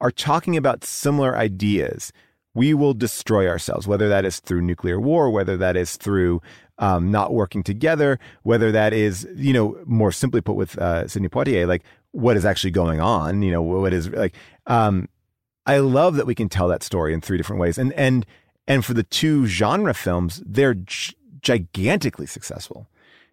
are 0.01 0.11
talking 0.11 0.57
about 0.57 0.85
similar 0.85 1.37
ideas. 1.37 2.13
We 2.55 2.75
will 2.75 2.95
destroy 2.95 3.49
ourselves 3.49 3.87
whether 3.87 4.09
that 4.09 4.25
is 4.25 4.41
through 4.41 4.63
nuclear 4.63 5.01
war 5.01 5.31
whether 5.31 5.57
that 5.57 5.77
is 5.77 5.97
through 5.97 6.41
um, 6.79 7.11
not 7.11 7.33
working 7.33 7.63
together 7.63 8.19
whether 8.43 8.73
that 8.73 8.93
is 8.93 9.27
you 9.35 9.53
know 9.53 9.79
more 9.87 10.13
simply 10.13 10.41
put 10.41 10.57
with 10.57 10.79
uh, 10.79 11.09
sidney 11.09 11.29
poitier 11.29 11.67
like 11.67 11.83
what 12.13 12.37
is 12.37 12.45
actually 12.45 12.71
going 12.71 13.01
on? 13.01 13.43
You 13.43 13.51
know 13.51 13.63
what 13.63 13.93
is 13.93 14.09
like 14.11 14.35
um, 14.67 15.09
I 15.67 15.79
love 15.79 16.17
that 16.17 16.27
we 16.27 16.35
can 16.35 16.49
tell 16.49 16.69
that 16.69 16.83
story 16.83 17.15
in 17.15 17.21
three 17.21 17.37
different 17.37 17.61
ways. 17.61 17.79
And 17.79 17.93
and 17.95 18.27
and 18.67 18.85
for 18.85 18.95
the 18.95 19.03
two 19.03 19.47
genre 19.47 19.95
films, 19.95 20.43
they're 20.47 20.75
g- 20.75 21.15
gigantically 21.41 22.27
successful. 22.27 22.89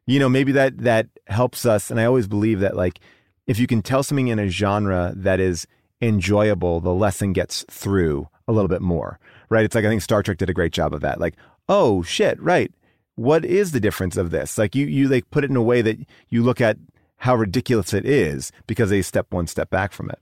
You 0.06 0.20
know, 0.20 0.30
maybe 0.30 0.52
that 0.54 0.80
that 0.80 1.08
helps 1.28 1.66
us. 1.66 1.92
And 1.92 2.00
I 2.00 2.06
always 2.06 2.28
believe 2.28 2.60
that 2.60 2.76
like 2.76 3.00
if 3.48 3.60
you 3.60 3.68
can 3.68 3.82
tell 3.82 4.04
something 4.04 4.28
in 4.28 4.40
a 4.40 4.50
genre 4.50 5.14
that 5.16 5.40
is 5.40 5.68
enjoyable, 6.02 6.80
the 6.80 6.94
lesson 6.94 7.34
gets 7.34 7.66
through 7.70 8.28
a 8.48 8.52
little 8.52 8.70
bit 8.70 8.82
more. 8.82 9.20
Right? 9.50 9.66
It's 9.66 9.76
like 9.76 9.86
I 9.86 9.90
think 9.90 10.02
Star 10.02 10.22
Trek 10.22 10.38
did 10.38 10.50
a 10.50 10.54
great 10.54 10.74
job 10.74 10.94
of 10.94 11.02
that. 11.02 11.20
Like, 11.20 11.36
oh 11.68 12.04
shit, 12.04 12.42
right. 12.42 12.72
What 13.16 13.44
is 13.44 13.72
the 13.72 13.80
difference 13.80 14.18
of 14.18 14.32
this? 14.32 14.58
Like 14.58 14.76
you 14.76 14.86
you 14.86 15.10
like 15.10 15.30
put 15.32 15.44
it 15.44 15.50
in 15.50 15.56
a 15.56 15.64
way 15.64 15.82
that 15.82 15.98
you 16.30 16.44
look 16.44 16.62
at 16.62 16.78
how 17.18 17.36
ridiculous 17.36 17.94
it 17.94 18.06
is 18.06 18.52
because 18.66 18.90
they 18.90 19.02
step 19.02 19.28
one 19.32 19.48
step 19.48 19.70
back 19.70 19.92
from 19.92 20.10
it. 20.10 20.20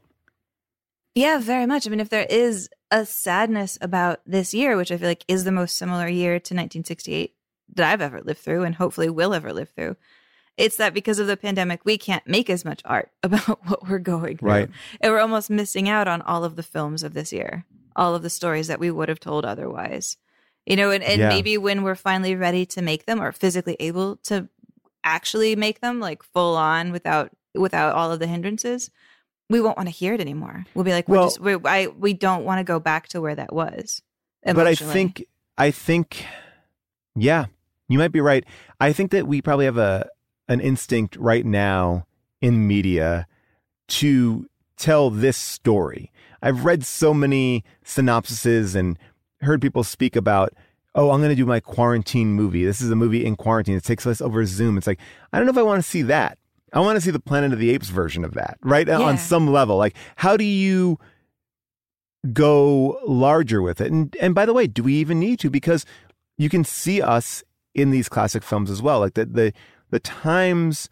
Yeah, 1.18 1.40
very 1.40 1.66
much. 1.66 1.88
I 1.88 1.90
mean, 1.90 2.00
if 2.00 2.10
there 2.10 2.28
is 2.30 2.70
a 2.92 3.04
sadness 3.06 3.78
about 3.82 4.20
this 4.26 4.54
year, 4.54 4.78
which 4.78 4.92
I 4.92 4.98
feel 4.98 5.08
like 5.08 5.26
is 5.28 5.44
the 5.46 5.52
most 5.52 5.76
similar 5.76 6.08
year 6.08 6.34
to 6.34 6.54
1968 6.54 7.34
that 7.74 7.92
I've 7.92 8.02
ever 8.02 8.22
lived 8.22 8.40
through 8.40 8.64
and 8.64 8.76
hopefully 8.76 9.10
will 9.10 9.34
ever 9.34 9.52
live 9.52 9.70
through, 9.70 9.96
it's 10.58 10.78
that 10.78 10.94
because 10.94 11.18
of 11.18 11.26
the 11.26 11.36
pandemic, 11.36 11.82
we 11.84 11.98
can't 11.98 12.28
make 12.28 12.52
as 12.52 12.64
much 12.64 12.82
art 12.86 13.10
about 13.24 13.66
what 13.68 13.90
we're 13.90 13.98
going 13.98 14.38
through. 14.38 14.50
Right. 14.50 14.70
And 15.02 15.12
we're 15.12 15.20
almost 15.20 15.50
missing 15.50 15.90
out 15.90 16.08
on 16.08 16.22
all 16.22 16.44
of 16.44 16.56
the 16.56 16.64
films 16.64 17.02
of 17.02 17.16
this 17.16 17.34
year, 17.34 17.66
all 17.96 18.14
of 18.14 18.22
the 18.22 18.30
stories 18.30 18.68
that 18.68 18.80
we 18.80 18.92
would 18.92 19.10
have 19.10 19.20
told 19.20 19.44
otherwise. 19.44 20.18
You 20.68 20.76
know, 20.76 20.92
and, 20.92 21.04
and 21.04 21.20
Yeah. 21.20 21.30
maybe 21.30 21.58
when 21.58 21.82
we're 21.82 21.96
finally 21.96 22.36
ready 22.36 22.66
to 22.68 22.82
make 22.84 23.06
them 23.08 23.20
or 23.22 23.32
physically 23.32 23.76
able 23.80 24.18
to 24.26 24.50
actually 25.04 25.56
make 25.56 25.80
them 25.82 26.00
like 26.00 26.22
full 26.22 26.56
on 26.56 26.92
without 26.92 27.32
without 27.56 27.96
all 27.96 28.12
of 28.12 28.20
the 28.20 28.28
hindrances, 28.28 28.92
we 29.50 29.62
won't 29.62 29.78
want 29.78 29.88
to 29.88 29.94
hear 29.94 30.14
it 30.14 30.22
anymore. 30.22 30.66
We'll 30.74 30.86
be 30.86 30.92
like, 30.92 31.08
we're 31.08 31.18
Well- 31.18 31.26
just, 31.28 31.40
we're, 31.40 31.60
I, 31.66 31.88
we 31.88 32.14
don't 32.14 32.44
want 32.44 32.60
to 32.60 32.64
go 32.64 32.80
back 32.80 33.08
to 33.10 33.22
where 33.22 33.36
that 33.36 33.54
was. 33.54 34.02
but 34.44 34.68
I 34.68 34.76
think 34.76 35.26
I 35.58 35.72
think 35.72 36.26
yeah, 37.16 37.46
you 37.88 37.98
might 37.98 38.12
be 38.12 38.22
right. 38.22 38.46
I 38.80 38.94
think 38.94 39.12
that 39.12 39.28
we 39.28 39.42
probably 39.42 39.66
have 39.66 39.78
a 39.78 40.10
an 40.48 40.60
instinct 40.60 41.16
right 41.18 41.46
now 41.46 42.06
in 42.42 42.68
media 42.68 43.28
to 43.88 44.48
tell 44.78 45.10
this 45.10 45.38
story. 45.38 46.12
I've 46.42 46.64
read 46.66 46.86
so 46.86 47.14
many 47.14 47.64
synopsises 47.84 48.76
and 48.76 48.98
heard 49.42 49.62
people 49.62 49.84
speak 49.84 50.16
about 50.16 50.54
oh, 50.96 51.12
I'm 51.12 51.20
going 51.20 51.30
to 51.30 51.36
do 51.36 51.46
my 51.46 51.60
quarantine 51.60 52.30
movie. 52.34 52.66
This 52.66 52.82
is 52.82 52.90
a 52.90 52.96
movie 52.96 53.24
in 53.24 53.36
quarantine. 53.36 53.78
It 53.78 53.84
takes 53.84 54.02
place 54.02 54.20
over 54.20 54.44
Zoom. 54.48 54.80
It's 54.80 54.88
like, 54.88 55.00
I 55.32 55.38
don't 55.38 55.46
know 55.46 55.52
if 55.52 55.58
I 55.58 55.62
want 55.62 55.78
to 55.84 55.88
see 55.88 56.02
that. 56.02 56.40
I 56.74 56.80
want 56.80 56.98
to 56.98 57.02
see 57.02 57.12
the 57.12 57.20
Planet 57.20 57.54
of 57.54 57.60
the 57.60 57.70
Apes 57.70 57.90
version 57.90 58.26
of 58.26 58.34
that, 58.34 58.58
right? 58.62 58.88
Yeah. 58.88 59.00
On 59.00 59.18
some 59.18 59.52
level. 59.52 59.78
Like, 59.78 59.96
how 60.18 60.36
do 60.36 60.44
you 60.44 61.00
go 62.34 63.00
larger 63.06 63.62
with 63.62 63.80
it? 63.82 63.92
And 63.92 64.16
and 64.20 64.36
by 64.36 64.46
the 64.46 64.54
way, 64.54 64.68
do 64.68 64.84
we 64.84 64.96
even 64.96 65.20
need 65.20 65.40
to? 65.40 65.50
Because 65.50 65.86
you 66.38 66.50
can 66.50 66.64
see 66.64 67.02
us 67.02 67.44
in 67.74 67.92
these 67.92 68.10
classic 68.10 68.44
films 68.44 68.70
as 68.70 68.82
well. 68.82 69.00
Like 69.00 69.14
the 69.14 69.26
the 69.26 69.54
the 69.92 70.00
times 70.00 70.90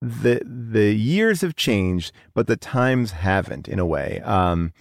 the 0.00 0.42
the 0.44 0.92
years 0.92 1.42
have 1.42 1.54
changed, 1.54 2.12
but 2.34 2.48
the 2.48 2.56
times 2.56 3.12
haven't 3.12 3.68
in 3.68 3.78
a 3.78 3.86
way. 3.86 4.20
Um, 4.24 4.72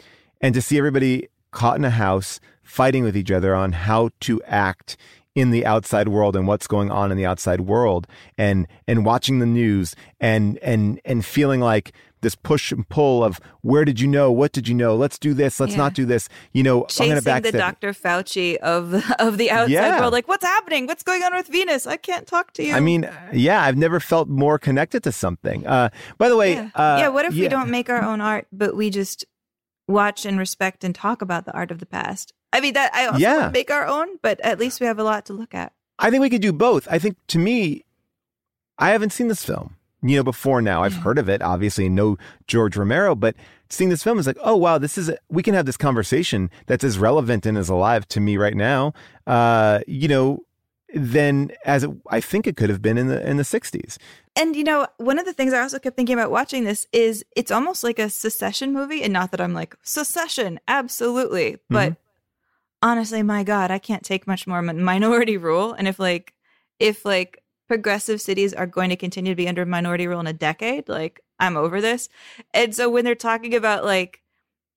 and 0.42 0.56
to 0.56 0.62
see 0.62 0.78
everybody 0.78 1.28
caught 1.52 1.78
in 1.78 1.86
a 1.86 1.92
house 1.92 2.40
fighting 2.64 3.04
with 3.04 3.16
each 3.16 3.30
other 3.30 3.54
on 3.54 3.74
how 3.74 4.10
to 4.22 4.42
act 4.44 4.98
in 5.36 5.52
the 5.52 5.66
outside 5.66 6.10
world 6.10 6.36
and 6.36 6.46
what's 6.48 6.68
going 6.68 6.92
on 6.92 7.12
in 7.12 7.18
the 7.18 7.26
outside 7.26 7.62
world 7.62 8.06
and 8.38 8.68
and 8.88 9.06
watching 9.06 9.40
the 9.40 9.46
news 9.46 9.96
and 10.20 10.58
and 10.60 11.00
and 11.06 11.24
feeling 11.26 11.62
like 11.62 11.94
this 12.20 12.36
push 12.36 12.72
and 12.72 12.88
pull 12.90 13.24
of 13.24 13.40
where 13.62 13.86
did 13.86 14.00
you 14.00 14.08
know 14.08 14.30
what 14.32 14.52
did 14.52 14.68
you 14.68 14.76
know 14.76 14.94
let's 14.96 15.18
do 15.18 15.34
this 15.34 15.60
let's 15.60 15.72
Yeah. 15.72 15.78
not 15.78 15.94
do 15.94 16.06
this 16.06 16.28
you 16.52 16.64
know 16.64 16.82
i'm 16.82 16.88
chasing 16.88 17.08
gonna 17.12 17.22
back 17.22 17.44
the 17.44 17.54
Dr. 17.54 17.94
Fauci 17.94 18.58
of 18.58 18.94
of 19.20 19.38
the 19.38 19.50
outside 19.50 19.72
Yeah. 19.72 20.00
world. 20.02 20.12
Like, 20.12 20.28
what's 20.28 20.46
happening? 20.46 20.86
What's 20.86 21.02
going 21.02 21.24
on 21.24 21.34
with 21.34 21.48
Venus? 21.48 21.88
I 21.88 21.96
can't 21.98 22.28
talk 22.28 22.52
to 22.54 22.64
you. 22.64 22.74
I 22.76 22.80
mean, 22.82 23.10
yeah, 23.32 23.64
I've 23.64 23.78
never 23.78 24.00
felt 24.02 24.28
more 24.28 24.60
connected 24.60 25.02
to 25.04 25.12
something. 25.14 25.66
Uh, 25.66 25.90
by 26.18 26.28
the 26.30 26.36
way, 26.36 26.56
yeah. 26.56 26.70
uh, 26.76 26.98
yeah. 27.00 27.08
What 27.08 27.26
if 27.26 27.34
we 27.34 27.48
don't 27.48 27.70
make 27.70 27.90
our 27.90 28.02
own 28.04 28.20
art, 28.22 28.48
but 28.52 28.76
we 28.76 28.90
just 28.90 29.24
watch 29.88 30.26
and 30.26 30.38
respect 30.38 30.84
and 30.84 30.94
talk 30.94 31.22
about 31.22 31.46
the 31.46 31.54
art 31.54 31.72
of 31.72 31.80
the 31.80 31.86
past? 31.86 32.34
I 32.54 32.60
mean, 32.60 32.74
that 32.74 32.94
I 32.94 33.06
also 33.06 33.20
Yeah. 33.20 33.50
make 33.54 33.72
our 33.72 33.86
own, 33.88 34.08
but 34.22 34.40
at 34.42 34.60
least 34.60 34.80
we 34.80 34.88
have 34.88 35.00
a 35.00 35.04
lot 35.04 35.26
to 35.28 35.34
look 35.34 35.54
at. 35.54 35.74
I 36.00 36.10
think 36.10 36.22
we 36.22 36.30
could 36.30 36.42
do 36.42 36.52
both. 36.54 36.88
I 36.90 37.00
think 37.00 37.16
to 37.28 37.40
me, 37.40 37.86
I 38.78 38.90
haven't 38.90 39.14
seen 39.14 39.28
this 39.28 39.46
film, 39.46 39.76
you 40.02 40.18
know, 40.18 40.24
before 40.24 40.62
now. 40.62 40.84
I've 40.84 40.96
heard 40.96 41.18
of 41.20 41.30
it, 41.30 41.42
obviously, 41.42 41.88
know 41.90 42.18
George 42.48 42.76
Romero, 42.76 43.14
but 43.16 43.36
seeing 43.70 43.90
this 43.90 44.04
film 44.04 44.18
is 44.20 44.26
like, 44.28 44.38
oh 44.42 44.56
wow, 44.56 44.78
this 44.80 44.98
is 44.98 45.12
we 45.30 45.44
can 45.44 45.54
have 45.54 45.66
this 45.66 45.78
conversation 45.78 46.50
that's 46.66 46.84
as 46.84 46.98
relevant 46.98 47.46
and 47.46 47.58
as 47.58 47.70
alive 47.70 48.08
to 48.10 48.20
me 48.20 48.36
right 48.38 48.56
now, 48.56 48.94
uh, 49.28 49.80
you 49.88 50.08
know, 50.08 50.40
than 50.94 51.52
as 51.66 51.84
it, 51.86 51.92
I 52.10 52.20
think 52.20 52.48
it 52.48 52.58
could 52.58 52.70
have 52.70 52.82
been 52.82 52.98
in 52.98 53.08
the 53.08 53.26
in 53.30 53.38
the 53.38 53.44
'60s. 53.44 53.98
And 54.36 54.56
you 54.56 54.64
know, 54.64 54.88
one 54.98 55.20
of 55.20 55.26
the 55.26 55.34
things 55.34 55.54
I 55.54 55.62
also 55.62 55.78
kept 55.80 55.96
thinking 55.96 56.14
about 56.14 56.32
watching 56.32 56.64
this 56.64 56.88
is 56.92 57.24
it's 57.36 57.52
almost 57.52 57.84
like 57.84 58.00
a 58.00 58.10
secession 58.10 58.74
movie, 58.74 59.04
and 59.04 59.14
not 59.14 59.32
that 59.32 59.40
I'm 59.40 59.54
like 59.54 59.76
secession, 59.84 60.60
absolutely, 60.68 61.58
but 61.70 61.96
honestly, 62.82 63.24
my 63.24 63.44
God, 63.44 63.72
I 63.72 63.80
can't 63.80 64.04
take 64.04 64.28
much 64.28 64.48
more 64.48 64.62
minority 64.62 65.38
rule. 65.38 65.74
And 65.74 65.88
if 65.88 66.00
like, 66.00 66.34
if 66.80 67.06
like 67.06 67.44
progressive 67.68 68.20
cities 68.20 68.54
are 68.54 68.68
going 68.68 68.90
to 68.90 68.96
continue 68.96 69.32
to 69.32 69.36
be 69.36 69.48
under 69.48 69.66
minority 69.66 70.08
rule 70.08 70.20
in 70.20 70.28
a 70.28 70.34
decade, 70.34 70.90
like 70.90 71.22
I'm 71.40 71.58
over 71.58 71.82
this. 71.82 72.10
And 72.54 72.76
so 72.76 72.90
when 72.90 73.06
they're 73.06 73.16
talking 73.16 73.56
about 73.56 73.86
like 73.86 74.22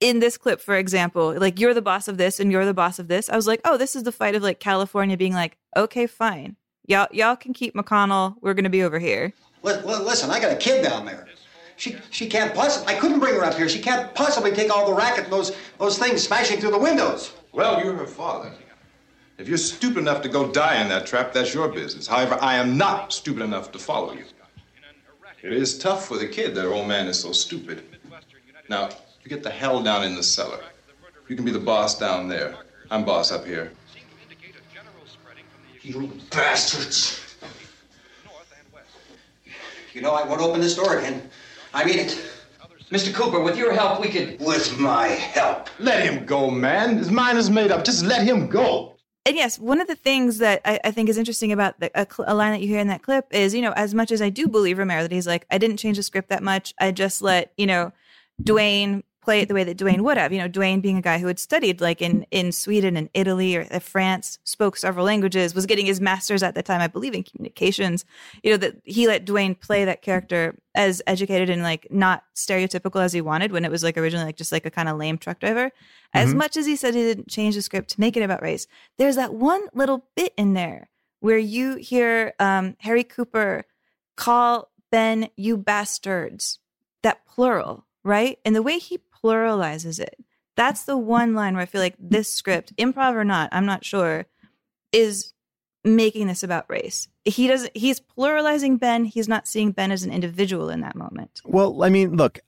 in 0.00 0.20
this 0.20 0.36
clip, 0.36 0.60
for 0.60 0.76
example, 0.76 1.34
like 1.38 1.58
you're 1.58 1.74
the 1.74 1.82
boss 1.82 2.08
of 2.08 2.18
this 2.18 2.40
and 2.40 2.52
you're 2.52 2.64
the 2.64 2.74
boss 2.74 2.98
of 2.98 3.08
this, 3.08 3.28
I 3.28 3.36
was 3.36 3.46
like, 3.46 3.60
oh, 3.64 3.76
this 3.76 3.96
is 3.96 4.02
the 4.02 4.12
fight 4.12 4.34
of 4.34 4.42
like 4.42 4.60
California 4.60 5.16
being 5.16 5.34
like, 5.34 5.56
okay, 5.76 6.06
fine, 6.06 6.56
y'all 6.86 7.08
y'all 7.10 7.36
can 7.36 7.52
keep 7.52 7.74
McConnell. 7.74 8.36
We're 8.40 8.54
gonna 8.54 8.70
be 8.70 8.82
over 8.82 8.98
here. 8.98 9.32
Li- 9.62 9.74
li- 9.84 10.04
Listen, 10.04 10.30
I 10.30 10.40
got 10.40 10.52
a 10.52 10.56
kid 10.56 10.84
down 10.84 11.06
there. 11.06 11.26
She 11.76 11.96
she 12.10 12.28
can't 12.28 12.54
possibly. 12.54 12.94
I 12.94 12.98
couldn't 12.98 13.18
bring 13.18 13.34
her 13.34 13.44
up 13.44 13.54
here. 13.54 13.68
She 13.68 13.80
can't 13.80 14.14
possibly 14.14 14.52
take 14.52 14.70
all 14.70 14.86
the 14.86 14.94
racket 14.94 15.24
and 15.24 15.32
those 15.32 15.56
those 15.78 15.98
things 15.98 16.22
smashing 16.22 16.60
through 16.60 16.70
the 16.70 16.78
windows. 16.78 17.32
Well, 17.54 17.82
you're 17.82 17.94
her 17.94 18.06
father. 18.06 18.52
If 19.38 19.48
you're 19.48 19.58
stupid 19.58 19.98
enough 19.98 20.22
to 20.22 20.28
go 20.28 20.50
die 20.50 20.82
in 20.82 20.88
that 20.88 21.06
trap, 21.06 21.32
that's 21.32 21.54
your 21.54 21.68
business. 21.68 22.06
However, 22.06 22.36
I 22.40 22.56
am 22.56 22.76
not 22.76 23.12
stupid 23.12 23.42
enough 23.42 23.70
to 23.72 23.78
follow 23.78 24.12
you. 24.12 24.24
It 25.42 25.52
is 25.52 25.78
tough 25.78 26.08
for 26.08 26.18
the 26.18 26.26
kid 26.26 26.54
that 26.56 26.66
old 26.66 26.88
man 26.88 27.06
is 27.06 27.20
so 27.20 27.30
stupid. 27.32 27.84
Now, 28.68 28.88
you 29.22 29.28
get 29.28 29.42
the 29.42 29.50
hell 29.50 29.82
down 29.82 30.04
in 30.04 30.14
the 30.14 30.22
cellar. 30.22 30.60
You 31.28 31.36
can 31.36 31.44
be 31.44 31.52
the 31.52 31.58
boss 31.58 31.98
down 31.98 32.28
there. 32.28 32.56
I'm 32.90 33.04
boss 33.04 33.30
up 33.30 33.44
here. 33.44 33.72
You 35.82 36.10
bastards! 36.30 37.36
You 39.92 40.00
know, 40.00 40.12
I 40.12 40.26
won't 40.26 40.40
open 40.40 40.60
this 40.60 40.74
door 40.74 40.98
again. 40.98 41.30
I 41.72 41.84
mean 41.84 42.00
it. 42.00 42.18
Mr. 42.94 43.12
Cooper, 43.12 43.40
with 43.40 43.58
your 43.58 43.72
help, 43.72 44.00
we 44.00 44.08
could. 44.08 44.38
With 44.38 44.78
my 44.78 45.08
help. 45.08 45.68
Let 45.80 46.04
him 46.04 46.24
go, 46.24 46.48
man. 46.48 46.96
His 46.96 47.10
mind 47.10 47.38
is 47.38 47.50
made 47.50 47.72
up. 47.72 47.84
Just 47.84 48.04
let 48.04 48.22
him 48.22 48.46
go. 48.46 48.94
And 49.26 49.34
yes, 49.34 49.58
one 49.58 49.80
of 49.80 49.88
the 49.88 49.96
things 49.96 50.38
that 50.38 50.60
I, 50.64 50.78
I 50.84 50.90
think 50.92 51.08
is 51.08 51.18
interesting 51.18 51.50
about 51.50 51.80
the, 51.80 51.90
a, 52.00 52.06
cl- 52.08 52.32
a 52.32 52.36
line 52.36 52.52
that 52.52 52.60
you 52.60 52.68
hear 52.68 52.78
in 52.78 52.86
that 52.86 53.02
clip 53.02 53.26
is, 53.32 53.52
you 53.52 53.62
know, 53.62 53.72
as 53.72 53.94
much 53.94 54.12
as 54.12 54.22
I 54.22 54.28
do 54.28 54.46
believe 54.46 54.78
Romero 54.78 55.02
that 55.02 55.10
he's 55.10 55.26
like, 55.26 55.44
I 55.50 55.58
didn't 55.58 55.78
change 55.78 55.96
the 55.96 56.04
script 56.04 56.28
that 56.28 56.44
much. 56.44 56.72
I 56.78 56.92
just 56.92 57.20
let, 57.20 57.52
you 57.56 57.66
know, 57.66 57.90
Duane 58.40 59.02
play 59.24 59.40
it 59.40 59.48
the 59.48 59.54
way 59.54 59.64
that 59.64 59.76
Duane 59.76 60.02
would 60.04 60.16
have. 60.16 60.32
You 60.32 60.38
know, 60.38 60.48
Duane 60.48 60.80
being 60.80 60.96
a 60.98 61.02
guy 61.02 61.18
who 61.18 61.26
had 61.26 61.38
studied 61.38 61.80
like 61.80 62.02
in 62.02 62.26
in 62.30 62.52
Sweden 62.52 62.96
and 62.96 63.08
Italy 63.14 63.56
or 63.56 63.66
uh, 63.70 63.78
France, 63.78 64.38
spoke 64.44 64.76
several 64.76 65.06
languages, 65.06 65.54
was 65.54 65.66
getting 65.66 65.86
his 65.86 66.00
master's 66.00 66.42
at 66.42 66.54
the 66.54 66.62
time, 66.62 66.80
I 66.80 66.86
believe, 66.88 67.14
in 67.14 67.22
communications. 67.22 68.04
You 68.42 68.52
know, 68.52 68.56
that 68.58 68.76
he 68.84 69.06
let 69.06 69.24
Duane 69.24 69.54
play 69.54 69.84
that 69.84 70.02
character 70.02 70.56
as 70.74 71.00
educated 71.06 71.50
and 71.50 71.62
like 71.62 71.86
not 71.90 72.24
stereotypical 72.34 73.00
as 73.02 73.12
he 73.12 73.20
wanted 73.20 73.52
when 73.52 73.64
it 73.64 73.70
was 73.70 73.82
like 73.82 73.96
originally 73.96 74.26
like 74.26 74.36
just 74.36 74.52
like 74.52 74.66
a 74.66 74.70
kind 74.70 74.88
of 74.88 74.96
lame 74.98 75.18
truck 75.18 75.40
driver. 75.40 75.70
As 76.12 76.32
Mhm. 76.32 76.36
much 76.38 76.56
as 76.56 76.66
he 76.66 76.76
said 76.76 76.94
he 76.94 77.02
didn't 77.02 77.28
change 77.28 77.54
the 77.54 77.62
script 77.62 77.90
to 77.90 78.00
make 78.00 78.16
it 78.16 78.22
about 78.22 78.42
race, 78.42 78.66
there's 78.98 79.16
that 79.16 79.32
one 79.34 79.62
little 79.72 80.06
bit 80.16 80.34
in 80.36 80.54
there 80.54 80.90
where 81.20 81.38
you 81.38 81.76
hear 81.76 82.34
um, 82.38 82.76
Harry 82.80 83.04
Cooper 83.04 83.64
call 84.16 84.70
Ben, 84.90 85.28
you 85.36 85.56
bastards, 85.56 86.58
that 87.02 87.26
plural, 87.26 87.84
right? 88.04 88.38
And 88.44 88.54
the 88.54 88.62
way 88.62 88.78
he 88.78 88.98
pluralizes 89.24 89.98
it, 89.98 90.16
that's 90.56 90.84
the 90.84 90.96
mm. 90.96 91.04
one 91.04 91.34
line 91.34 91.54
where 91.54 91.62
I 91.62 91.66
feel 91.66 91.80
like 91.80 91.96
mm. 91.96 92.10
this 92.10 92.32
script, 92.32 92.76
improv 92.76 93.14
or 93.14 93.24
not, 93.24 93.48
I'm 93.52 93.66
not 93.66 93.84
sure, 93.84 94.26
is 94.92 95.32
making 95.84 96.26
this 96.26 96.42
about 96.42 96.68
race. 96.68 97.08
He 97.24 97.46
doesn't, 97.46 97.76
he's 97.76 98.00
pluralizing 98.00 98.78
Ben. 98.78 99.04
He's 99.04 99.28
not 99.28 99.46
seeing 99.46 99.72
Ben 99.72 99.92
as 99.92 100.02
an 100.02 100.12
individual 100.12 100.70
in 100.70 100.80
that 100.80 100.96
moment. 100.96 101.40
Well, 101.44 101.82
I 101.82 101.88
mean, 101.88 102.16
look, 102.16 102.40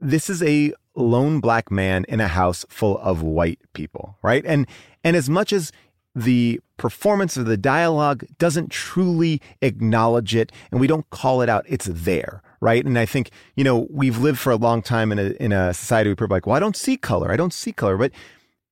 this 0.00 0.28
is 0.28 0.42
a 0.42 0.74
lone 0.94 1.40
black 1.40 1.70
man 1.70 2.04
in 2.08 2.20
a 2.20 2.28
house 2.28 2.64
full 2.68 2.98
of 2.98 3.22
white 3.22 3.60
people, 3.72 4.16
right? 4.22 4.44
And 4.46 4.66
and 5.02 5.16
as 5.16 5.28
much 5.28 5.52
as 5.52 5.72
the 6.14 6.60
performance 6.76 7.36
of 7.36 7.46
the 7.46 7.56
dialogue 7.56 8.24
doesn't 8.38 8.70
truly 8.70 9.40
acknowledge 9.60 10.34
it 10.34 10.52
and 10.70 10.80
we 10.80 10.86
don't 10.86 11.08
call 11.10 11.42
it 11.42 11.48
out, 11.48 11.64
it's 11.68 11.86
there, 11.86 12.42
right? 12.64 12.84
And 12.84 12.98
I 12.98 13.04
think, 13.04 13.30
you 13.56 13.62
know, 13.62 13.86
we've 13.90 14.16
lived 14.18 14.38
for 14.38 14.50
a 14.50 14.56
long 14.56 14.80
time 14.80 15.12
in 15.12 15.18
a 15.18 15.30
in 15.38 15.52
a 15.52 15.74
society 15.74 16.08
where 16.08 16.16
people 16.16 16.32
are 16.32 16.36
like, 16.36 16.46
well, 16.46 16.56
I 16.56 16.60
don't 16.60 16.76
see 16.76 16.96
color. 16.96 17.30
I 17.30 17.36
don't 17.36 17.52
see 17.52 17.72
color. 17.72 17.98
But 17.98 18.10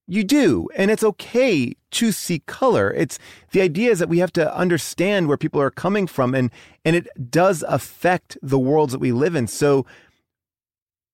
you 0.09 0.25
do, 0.25 0.69
and 0.75 0.91
it's 0.91 1.05
okay 1.05 1.77
to 1.93 2.11
see 2.11 2.41
color. 2.41 2.91
It's 2.91 3.19
the 3.53 3.61
idea 3.61 3.91
is 3.91 3.99
that 3.99 4.09
we 4.09 4.19
have 4.19 4.33
to 4.33 4.57
understand 4.57 5.29
where 5.29 5.37
people 5.37 5.61
are 5.61 5.71
coming 5.71 6.07
from, 6.07 6.35
and 6.35 6.51
and 6.87 6.97
it 6.97 7.07
does 7.31 7.63
affect 7.69 8.39
the 8.43 8.59
worlds 8.59 8.93
that 8.93 8.99
we 8.99 9.13
live 9.13 9.37
in. 9.37 9.47
So, 9.47 9.85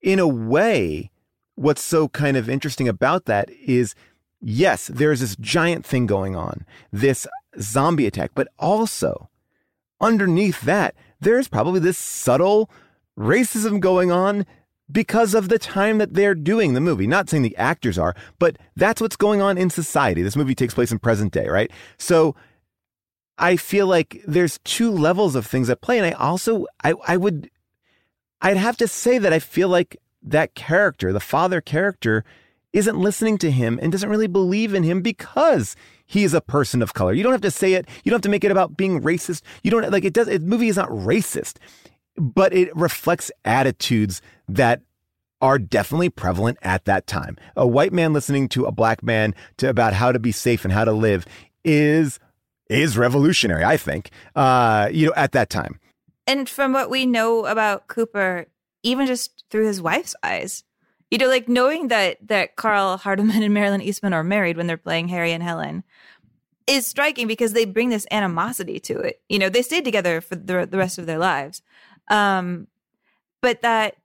in 0.00 0.20
a 0.20 0.28
way, 0.28 1.10
what's 1.56 1.82
so 1.82 2.08
kind 2.08 2.36
of 2.36 2.48
interesting 2.48 2.88
about 2.88 3.24
that 3.24 3.50
is, 3.50 3.96
yes, 4.40 4.86
there's 4.86 5.20
this 5.20 5.36
giant 5.36 5.84
thing 5.84 6.06
going 6.06 6.36
on, 6.36 6.64
this 6.92 7.26
zombie 7.60 8.06
attack, 8.06 8.30
but 8.36 8.46
also 8.56 9.28
underneath 10.00 10.60
that, 10.62 10.94
there's 11.20 11.48
probably 11.48 11.80
this 11.80 11.98
subtle 11.98 12.70
racism 13.18 13.80
going 13.80 14.10
on 14.12 14.46
because 14.90 15.34
of 15.34 15.48
the 15.48 15.58
time 15.58 15.98
that 15.98 16.14
they're 16.14 16.34
doing 16.34 16.74
the 16.74 16.80
movie. 16.80 17.06
Not 17.06 17.28
saying 17.28 17.42
the 17.42 17.56
actors 17.56 17.98
are, 17.98 18.14
but 18.38 18.56
that's 18.76 19.00
what's 19.00 19.16
going 19.16 19.42
on 19.42 19.58
in 19.58 19.70
society. 19.70 20.22
This 20.22 20.36
movie 20.36 20.54
takes 20.54 20.74
place 20.74 20.92
in 20.92 20.98
present 20.98 21.32
day, 21.32 21.48
right? 21.48 21.70
So 21.98 22.34
I 23.36 23.56
feel 23.56 23.86
like 23.86 24.22
there's 24.26 24.58
two 24.64 24.90
levels 24.90 25.34
of 25.34 25.46
things 25.46 25.68
at 25.70 25.80
play. 25.80 25.98
And 25.98 26.06
I 26.06 26.12
also, 26.12 26.66
I, 26.82 26.94
I 27.06 27.16
would, 27.16 27.50
I'd 28.40 28.56
have 28.56 28.76
to 28.78 28.88
say 28.88 29.18
that 29.18 29.32
I 29.32 29.38
feel 29.38 29.68
like 29.68 29.96
that 30.22 30.54
character, 30.54 31.12
the 31.12 31.20
father 31.20 31.60
character, 31.60 32.24
isn't 32.72 32.98
listening 32.98 33.38
to 33.38 33.50
him 33.50 33.78
and 33.80 33.92
doesn't 33.92 34.10
really 34.10 34.26
believe 34.26 34.74
in 34.74 34.82
him 34.82 35.00
because 35.00 35.76
he's 36.08 36.34
a 36.34 36.40
person 36.40 36.82
of 36.82 36.94
color. 36.94 37.12
You 37.12 37.22
don't 37.22 37.32
have 37.32 37.40
to 37.42 37.50
say 37.52 37.74
it. 37.74 37.86
You 38.02 38.10
don't 38.10 38.16
have 38.16 38.22
to 38.22 38.28
make 38.28 38.42
it 38.42 38.50
about 38.50 38.76
being 38.76 39.00
racist. 39.00 39.42
You 39.62 39.70
don't 39.70 39.88
like 39.92 40.04
it 40.04 40.14
does. 40.14 40.26
The 40.26 40.40
movie 40.40 40.68
is 40.68 40.76
not 40.76 40.88
racist, 40.88 41.58
but 42.16 42.52
it 42.52 42.74
reflects 42.74 43.30
attitudes 43.44 44.20
that 44.48 44.82
are 45.40 45.58
definitely 45.58 46.08
prevalent 46.08 46.58
at 46.62 46.84
that 46.86 47.06
time. 47.06 47.36
A 47.56 47.66
white 47.66 47.92
man 47.92 48.12
listening 48.12 48.48
to 48.48 48.64
a 48.64 48.72
black 48.72 49.04
man 49.04 49.34
to 49.58 49.68
about 49.68 49.92
how 49.92 50.10
to 50.10 50.18
be 50.18 50.32
safe 50.32 50.64
and 50.64 50.72
how 50.72 50.84
to 50.84 50.92
live 50.92 51.24
is 51.64 52.18
is 52.68 52.98
revolutionary, 52.98 53.64
I 53.64 53.76
think. 53.76 54.10
Uh, 54.34 54.88
you 54.90 55.06
know, 55.06 55.12
at 55.14 55.32
that 55.32 55.48
time. 55.48 55.78
And 56.26 56.48
from 56.48 56.72
what 56.72 56.90
we 56.90 57.06
know 57.06 57.46
about 57.46 57.86
Cooper, 57.86 58.46
even 58.82 59.06
just 59.06 59.44
through 59.50 59.66
his 59.66 59.80
wife's 59.80 60.14
eyes, 60.22 60.64
you 61.10 61.18
know, 61.18 61.28
like 61.28 61.48
knowing 61.48 61.88
that 61.88 62.18
that 62.28 62.56
Karl 62.56 62.96
Hardman 62.96 63.42
and 63.42 63.54
Marilyn 63.54 63.82
Eastman 63.82 64.12
are 64.12 64.24
married 64.24 64.56
when 64.56 64.66
they're 64.66 64.76
playing 64.76 65.08
Harry 65.08 65.32
and 65.32 65.42
Helen 65.42 65.84
is 66.66 66.86
striking 66.86 67.26
because 67.26 67.54
they 67.54 67.64
bring 67.64 67.88
this 67.88 68.06
animosity 68.10 68.78
to 68.78 68.98
it. 68.98 69.20
You 69.28 69.38
know, 69.38 69.48
they 69.48 69.62
stayed 69.62 69.84
together 69.84 70.20
for 70.20 70.36
the, 70.36 70.66
the 70.70 70.78
rest 70.78 70.98
of 70.98 71.06
their 71.06 71.18
lives. 71.18 71.62
Um, 72.08 72.68
but 73.40 73.62
that 73.62 73.96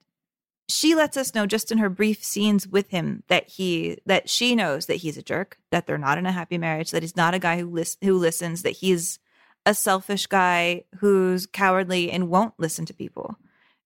she 0.69 0.95
lets 0.95 1.17
us 1.17 1.35
know 1.35 1.45
just 1.45 1.71
in 1.71 1.77
her 1.79 1.89
brief 1.89 2.23
scenes 2.23 2.67
with 2.67 2.89
him 2.89 3.23
that 3.27 3.49
he 3.49 3.97
that 4.05 4.29
she 4.29 4.55
knows 4.55 4.85
that 4.85 4.95
he's 4.95 5.17
a 5.17 5.21
jerk, 5.21 5.57
that 5.71 5.85
they're 5.85 5.97
not 5.97 6.17
in 6.17 6.25
a 6.25 6.31
happy 6.31 6.57
marriage, 6.57 6.91
that 6.91 7.03
he's 7.03 7.17
not 7.17 7.33
a 7.33 7.39
guy 7.39 7.59
who 7.59 7.69
lis- 7.69 7.97
who 8.01 8.17
listens, 8.17 8.61
that 8.61 8.71
he's 8.71 9.19
a 9.65 9.73
selfish 9.73 10.27
guy 10.27 10.83
who's 10.99 11.45
cowardly 11.45 12.11
and 12.11 12.29
won't 12.29 12.53
listen 12.57 12.85
to 12.85 12.93
people. 12.93 13.37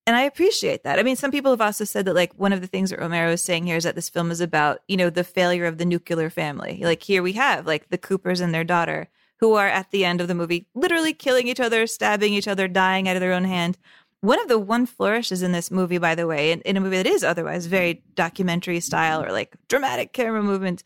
And 0.07 0.15
I 0.15 0.21
appreciate 0.21 0.83
that. 0.83 0.99
I 0.99 1.03
mean, 1.03 1.17
some 1.17 1.31
people 1.31 1.51
have 1.51 1.59
also 1.59 1.83
said 1.83 2.05
that 2.05 2.15
like 2.15 2.33
one 2.35 2.53
of 2.53 2.61
the 2.61 2.67
things 2.67 2.91
that 2.91 2.99
Romero 2.99 3.31
is 3.31 3.43
saying 3.43 3.65
here 3.67 3.75
is 3.75 3.83
that 3.83 3.95
this 3.95 4.07
film 4.07 4.31
is 4.31 4.39
about, 4.39 4.79
you 4.87 4.95
know, 4.95 5.09
the 5.09 5.25
failure 5.25 5.65
of 5.65 5.77
the 5.77 5.85
nuclear 5.85 6.29
family. 6.29 6.79
Like 6.81 7.03
here 7.03 7.21
we 7.21 7.33
have 7.33 7.67
like 7.67 7.89
the 7.89 7.97
Coopers 7.97 8.39
and 8.39 8.53
their 8.53 8.63
daughter 8.63 9.09
who 9.41 9.55
are 9.55 9.67
at 9.67 9.91
the 9.91 10.05
end 10.05 10.21
of 10.21 10.29
the 10.29 10.33
movie 10.33 10.65
literally 10.73 11.13
killing 11.13 11.49
each 11.49 11.59
other, 11.59 11.85
stabbing 11.85 12.33
each 12.33 12.47
other, 12.47 12.69
dying 12.69 13.09
out 13.09 13.17
of 13.17 13.19
their 13.19 13.33
own 13.33 13.43
hand. 13.43 13.77
One 14.21 14.39
of 14.39 14.47
the 14.47 14.57
one 14.57 14.85
flourishes 14.85 15.43
in 15.43 15.51
this 15.51 15.69
movie, 15.69 15.97
by 15.97 16.15
the 16.15 16.25
way, 16.25 16.53
in, 16.53 16.61
in 16.61 16.77
a 16.77 16.81
movie 16.81 16.97
that 16.97 17.05
is 17.05 17.25
otherwise 17.25 17.65
very 17.65 18.01
documentary 18.15 18.79
style 18.79 19.21
or 19.21 19.33
like 19.33 19.57
dramatic 19.67 20.13
camera 20.13 20.41
movement, 20.41 20.85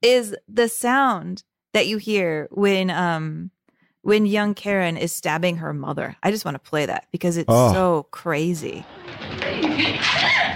is 0.00 0.36
the 0.48 0.68
sound 0.68 1.42
that 1.74 1.88
you 1.88 1.98
hear 1.98 2.48
when 2.52 2.88
um 2.88 3.50
when 4.02 4.26
young 4.26 4.54
Karen 4.54 4.96
is 4.96 5.12
stabbing 5.14 5.58
her 5.58 5.72
mother. 5.72 6.16
I 6.22 6.30
just 6.30 6.44
want 6.44 6.54
to 6.54 6.58
play 6.70 6.86
that 6.86 7.06
because 7.12 7.36
it's 7.36 7.46
Oh. 7.48 7.72
so 7.72 8.06
crazy. 8.10 8.84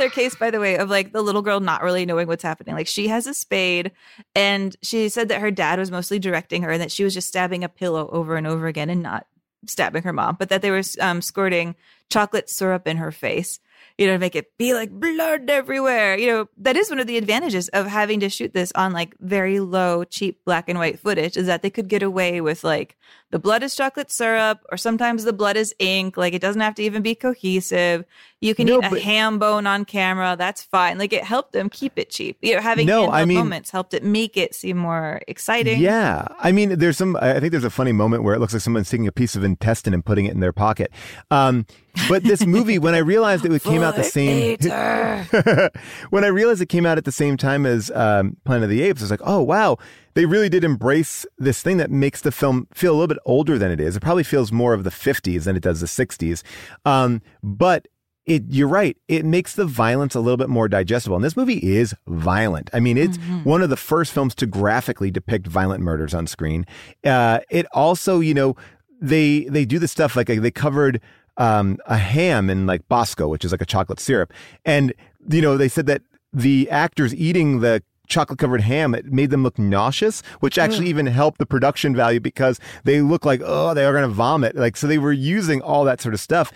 another 0.00 0.14
case, 0.14 0.34
by 0.34 0.50
the 0.50 0.60
way, 0.60 0.76
of 0.76 0.88
like 0.88 1.12
the 1.12 1.22
little 1.22 1.42
girl 1.42 1.60
not 1.60 1.82
really 1.82 2.06
knowing 2.06 2.26
what's 2.26 2.42
happening. 2.42 2.74
Like 2.74 2.86
she 2.86 3.08
has 3.08 3.26
a 3.26 3.34
spade, 3.34 3.92
and 4.34 4.74
she 4.82 5.08
said 5.08 5.28
that 5.28 5.40
her 5.40 5.50
dad 5.50 5.78
was 5.78 5.90
mostly 5.90 6.18
directing 6.18 6.62
her, 6.62 6.70
and 6.70 6.80
that 6.80 6.92
she 6.92 7.04
was 7.04 7.14
just 7.14 7.28
stabbing 7.28 7.64
a 7.64 7.68
pillow 7.68 8.08
over 8.10 8.36
and 8.36 8.46
over 8.46 8.66
again 8.66 8.90
and 8.90 9.02
not 9.02 9.26
stabbing 9.66 10.02
her 10.02 10.12
mom, 10.12 10.36
but 10.38 10.48
that 10.48 10.62
they 10.62 10.70
were 10.70 10.82
um, 11.00 11.20
squirting 11.20 11.74
chocolate 12.08 12.48
syrup 12.48 12.88
in 12.88 12.96
her 12.96 13.12
face 13.12 13.60
you 13.98 14.06
know, 14.06 14.14
to 14.14 14.18
make 14.18 14.34
it 14.34 14.56
be 14.56 14.72
like 14.72 14.90
blood 14.90 15.50
everywhere. 15.50 16.16
You 16.16 16.26
know, 16.28 16.48
that 16.58 16.76
is 16.76 16.88
one 16.88 17.00
of 17.00 17.06
the 17.06 17.18
advantages 17.18 17.68
of 17.68 17.86
having 17.86 18.20
to 18.20 18.30
shoot 18.30 18.54
this 18.54 18.72
on 18.74 18.92
like 18.92 19.14
very 19.20 19.60
low, 19.60 20.04
cheap 20.04 20.42
black 20.44 20.68
and 20.68 20.78
white 20.78 20.98
footage 20.98 21.36
is 21.36 21.46
that 21.46 21.60
they 21.62 21.70
could 21.70 21.88
get 21.88 22.02
away 22.02 22.40
with 22.40 22.64
like 22.64 22.96
the 23.30 23.38
blood 23.38 23.62
is 23.62 23.76
chocolate 23.76 24.10
syrup 24.10 24.58
or 24.72 24.76
sometimes 24.76 25.24
the 25.24 25.32
blood 25.32 25.56
is 25.56 25.74
ink. 25.78 26.16
Like 26.16 26.34
it 26.34 26.40
doesn't 26.42 26.60
have 26.60 26.74
to 26.76 26.82
even 26.82 27.02
be 27.02 27.14
cohesive. 27.14 28.04
You 28.40 28.54
can 28.54 28.66
No, 28.66 28.78
eat 28.78 28.92
a 28.92 29.00
ham 29.00 29.38
bone 29.38 29.66
on 29.66 29.84
camera. 29.84 30.34
That's 30.36 30.62
fine. 30.62 30.98
Like 30.98 31.12
it 31.12 31.22
helped 31.22 31.52
them 31.52 31.68
keep 31.68 31.92
it 31.96 32.10
cheap. 32.10 32.38
You 32.42 32.56
know, 32.56 32.60
having 32.60 32.86
No, 32.86 33.10
I 33.10 33.24
mean- 33.24 33.38
moments 33.38 33.70
helped 33.70 33.94
it 33.94 34.02
make 34.02 34.36
it 34.36 34.54
seem 34.54 34.76
more 34.78 35.20
exciting. 35.28 35.80
Yeah. 35.80 36.26
I 36.40 36.50
mean, 36.50 36.78
there's 36.78 36.96
some, 36.96 37.16
I 37.20 37.38
think 37.38 37.52
there's 37.52 37.64
a 37.64 37.70
funny 37.70 37.92
moment 37.92 38.22
where 38.24 38.34
it 38.34 38.40
looks 38.40 38.52
like 38.52 38.62
someone's 38.62 38.90
taking 38.90 39.06
a 39.06 39.12
piece 39.12 39.36
of 39.36 39.44
intestine 39.44 39.94
and 39.94 40.04
putting 40.04 40.24
it 40.26 40.32
in 40.32 40.40
their 40.40 40.52
pocket. 40.52 40.90
Um, 41.30 41.66
but 42.08 42.22
this 42.24 42.44
movie, 42.46 42.78
when 42.78 42.94
I 42.94 42.98
realized 42.98 43.44
it 43.44 43.62
came 43.62 43.82
out 43.82 43.94
the 43.94 44.04
same, 44.04 44.56
when 46.10 46.24
I 46.24 46.28
realized 46.28 46.62
it 46.62 46.68
came 46.68 46.86
out 46.86 46.98
at 46.98 47.04
the 47.04 47.12
same 47.12 47.36
time 47.36 47.66
as 47.66 47.90
um, 47.92 48.36
Planet 48.44 48.64
of 48.64 48.70
the 48.70 48.82
Apes, 48.82 49.02
I 49.02 49.04
was 49.04 49.10
like, 49.10 49.20
oh, 49.24 49.42
wow. 49.42 49.76
They 50.14 50.26
really 50.26 50.48
did 50.48 50.64
embrace 50.64 51.26
this 51.38 51.62
thing 51.62 51.76
that 51.78 51.90
makes 51.90 52.20
the 52.20 52.32
film 52.32 52.66
feel 52.72 52.92
a 52.92 52.96
little 52.96 53.08
bit 53.08 53.18
older 53.24 53.58
than 53.58 53.70
it 53.70 53.80
is. 53.80 53.96
It 53.96 54.00
probably 54.00 54.24
feels 54.24 54.52
more 54.52 54.74
of 54.74 54.84
the 54.84 54.90
50s 54.90 55.44
than 55.44 55.56
it 55.56 55.62
does 55.62 55.80
the 55.80 55.86
60s. 55.86 56.42
Um, 56.84 57.22
but 57.42 57.86
it, 58.26 58.44
you're 58.48 58.68
right. 58.68 58.96
It 59.08 59.24
makes 59.24 59.54
the 59.54 59.64
violence 59.64 60.14
a 60.14 60.20
little 60.20 60.36
bit 60.36 60.48
more 60.48 60.68
digestible. 60.68 61.16
And 61.16 61.24
this 61.24 61.36
movie 61.36 61.58
is 61.58 61.94
violent. 62.06 62.70
I 62.72 62.80
mean, 62.80 62.96
it's 62.96 63.16
one 63.44 63.62
of 63.62 63.70
the 63.70 63.76
first 63.76 64.12
films 64.12 64.34
to 64.36 64.46
graphically 64.46 65.10
depict 65.10 65.46
violent 65.46 65.82
murders 65.82 66.14
on 66.14 66.26
screen. 66.26 66.66
Uh, 67.04 67.40
it 67.50 67.66
also, 67.72 68.20
you 68.20 68.34
know, 68.34 68.56
they 69.00 69.44
they 69.44 69.64
do 69.64 69.78
the 69.78 69.88
stuff 69.88 70.14
like 70.14 70.26
they 70.26 70.50
covered 70.50 71.00
um, 71.38 71.78
a 71.86 71.96
ham 71.96 72.50
in 72.50 72.66
like 72.66 72.86
Bosco, 72.88 73.28
which 73.28 73.44
is 73.44 73.52
like 73.52 73.62
a 73.62 73.66
chocolate 73.66 73.98
syrup, 73.98 74.32
and 74.64 74.92
you 75.30 75.40
know 75.40 75.56
they 75.56 75.68
said 75.68 75.86
that 75.86 76.02
the 76.32 76.68
actors 76.70 77.14
eating 77.14 77.60
the 77.60 77.82
chocolate 78.10 78.38
covered 78.38 78.60
ham 78.60 78.94
it 78.94 79.06
made 79.06 79.30
them 79.30 79.42
look 79.42 79.58
nauseous 79.58 80.22
which 80.40 80.58
actually 80.58 80.88
even 80.88 81.06
helped 81.06 81.38
the 81.38 81.46
production 81.46 81.94
value 81.94 82.20
because 82.20 82.60
they 82.84 83.00
look 83.00 83.24
like 83.24 83.40
oh 83.44 83.72
they 83.74 83.84
are 83.84 83.92
going 83.92 84.02
to 84.02 84.08
vomit. 84.08 84.56
Like 84.56 84.76
so 84.76 84.86
they 84.86 84.98
were 84.98 85.12
using 85.12 85.62
all 85.62 85.84
that 85.84 86.00
sort 86.00 86.14
of 86.14 86.20
stuff. 86.20 86.52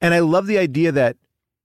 And 0.00 0.14
i 0.14 0.18
love 0.18 0.46
the 0.46 0.58
idea 0.58 0.92
that 0.92 1.16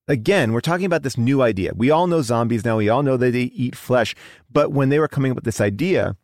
again 0.07 0.53
we're 0.53 0.61
talking 0.61 0.85
about 0.85 1.03
this 1.03 1.17
new 1.17 1.41
idea. 1.41 1.71
We 1.75 1.91
all 1.91 2.07
know 2.07 2.21
zombies 2.21 2.65
now. 2.65 2.77
We 2.77 2.89
all 2.89 3.03
know 3.03 3.17
that 3.17 3.31
they 3.31 3.43
eat 3.43 3.75
flesh. 3.75 4.15
But 4.51 4.71
when 4.71 4.89
they 4.89 4.99
were 4.99 5.07
coming 5.07 5.31
up 5.31 5.35
with 5.35 5.45
this 5.45 5.61
idea 5.61 6.15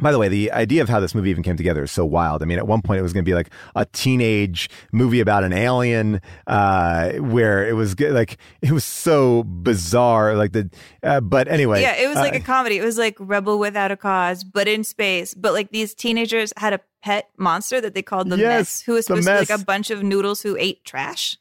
by 0.00 0.12
the 0.12 0.18
way, 0.18 0.28
the 0.28 0.52
idea 0.52 0.82
of 0.82 0.88
how 0.88 1.00
this 1.00 1.14
movie 1.14 1.30
even 1.30 1.42
came 1.42 1.56
together 1.56 1.82
is 1.82 1.90
so 1.90 2.04
wild. 2.04 2.42
I 2.42 2.46
mean, 2.46 2.58
at 2.58 2.66
one 2.66 2.82
point 2.82 2.98
it 2.98 3.02
was 3.02 3.12
going 3.12 3.24
to 3.24 3.28
be 3.28 3.34
like 3.34 3.50
a 3.74 3.84
teenage 3.86 4.70
movie 4.92 5.20
about 5.20 5.44
an 5.44 5.52
alien, 5.52 6.20
uh, 6.46 7.12
where 7.12 7.66
it 7.68 7.74
was 7.74 7.98
like 8.00 8.38
it 8.62 8.72
was 8.72 8.84
so 8.84 9.44
bizarre. 9.44 10.34
Like 10.34 10.52
the, 10.52 10.70
uh, 11.02 11.20
but 11.20 11.48
anyway, 11.48 11.82
Yeah, 11.82 11.96
it 11.96 12.08
was 12.08 12.16
like 12.16 12.34
uh, 12.34 12.38
a 12.38 12.40
comedy. 12.40 12.78
It 12.78 12.84
was 12.84 12.98
like 12.98 13.16
Rebel 13.18 13.58
Without 13.58 13.90
a 13.90 13.96
Cause, 13.96 14.44
but 14.44 14.68
in 14.68 14.84
space. 14.84 15.34
But 15.34 15.52
like 15.52 15.70
these 15.70 15.94
teenagers 15.94 16.52
had 16.56 16.72
a 16.72 16.80
pet 17.02 17.30
monster 17.36 17.80
that 17.80 17.94
they 17.94 18.02
called 18.02 18.28
the 18.30 18.36
Yes, 18.36 18.48
mess, 18.48 18.82
who 18.82 18.92
was 18.94 19.06
supposed 19.06 19.26
to 19.26 19.32
be 19.32 19.38
like 19.38 19.50
a 19.50 19.64
bunch 19.64 19.90
of 19.90 20.02
noodles 20.02 20.42
who 20.42 20.56
ate 20.58 20.84
trash. 20.84 21.36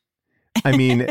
I 0.65 0.75
mean, 0.75 1.07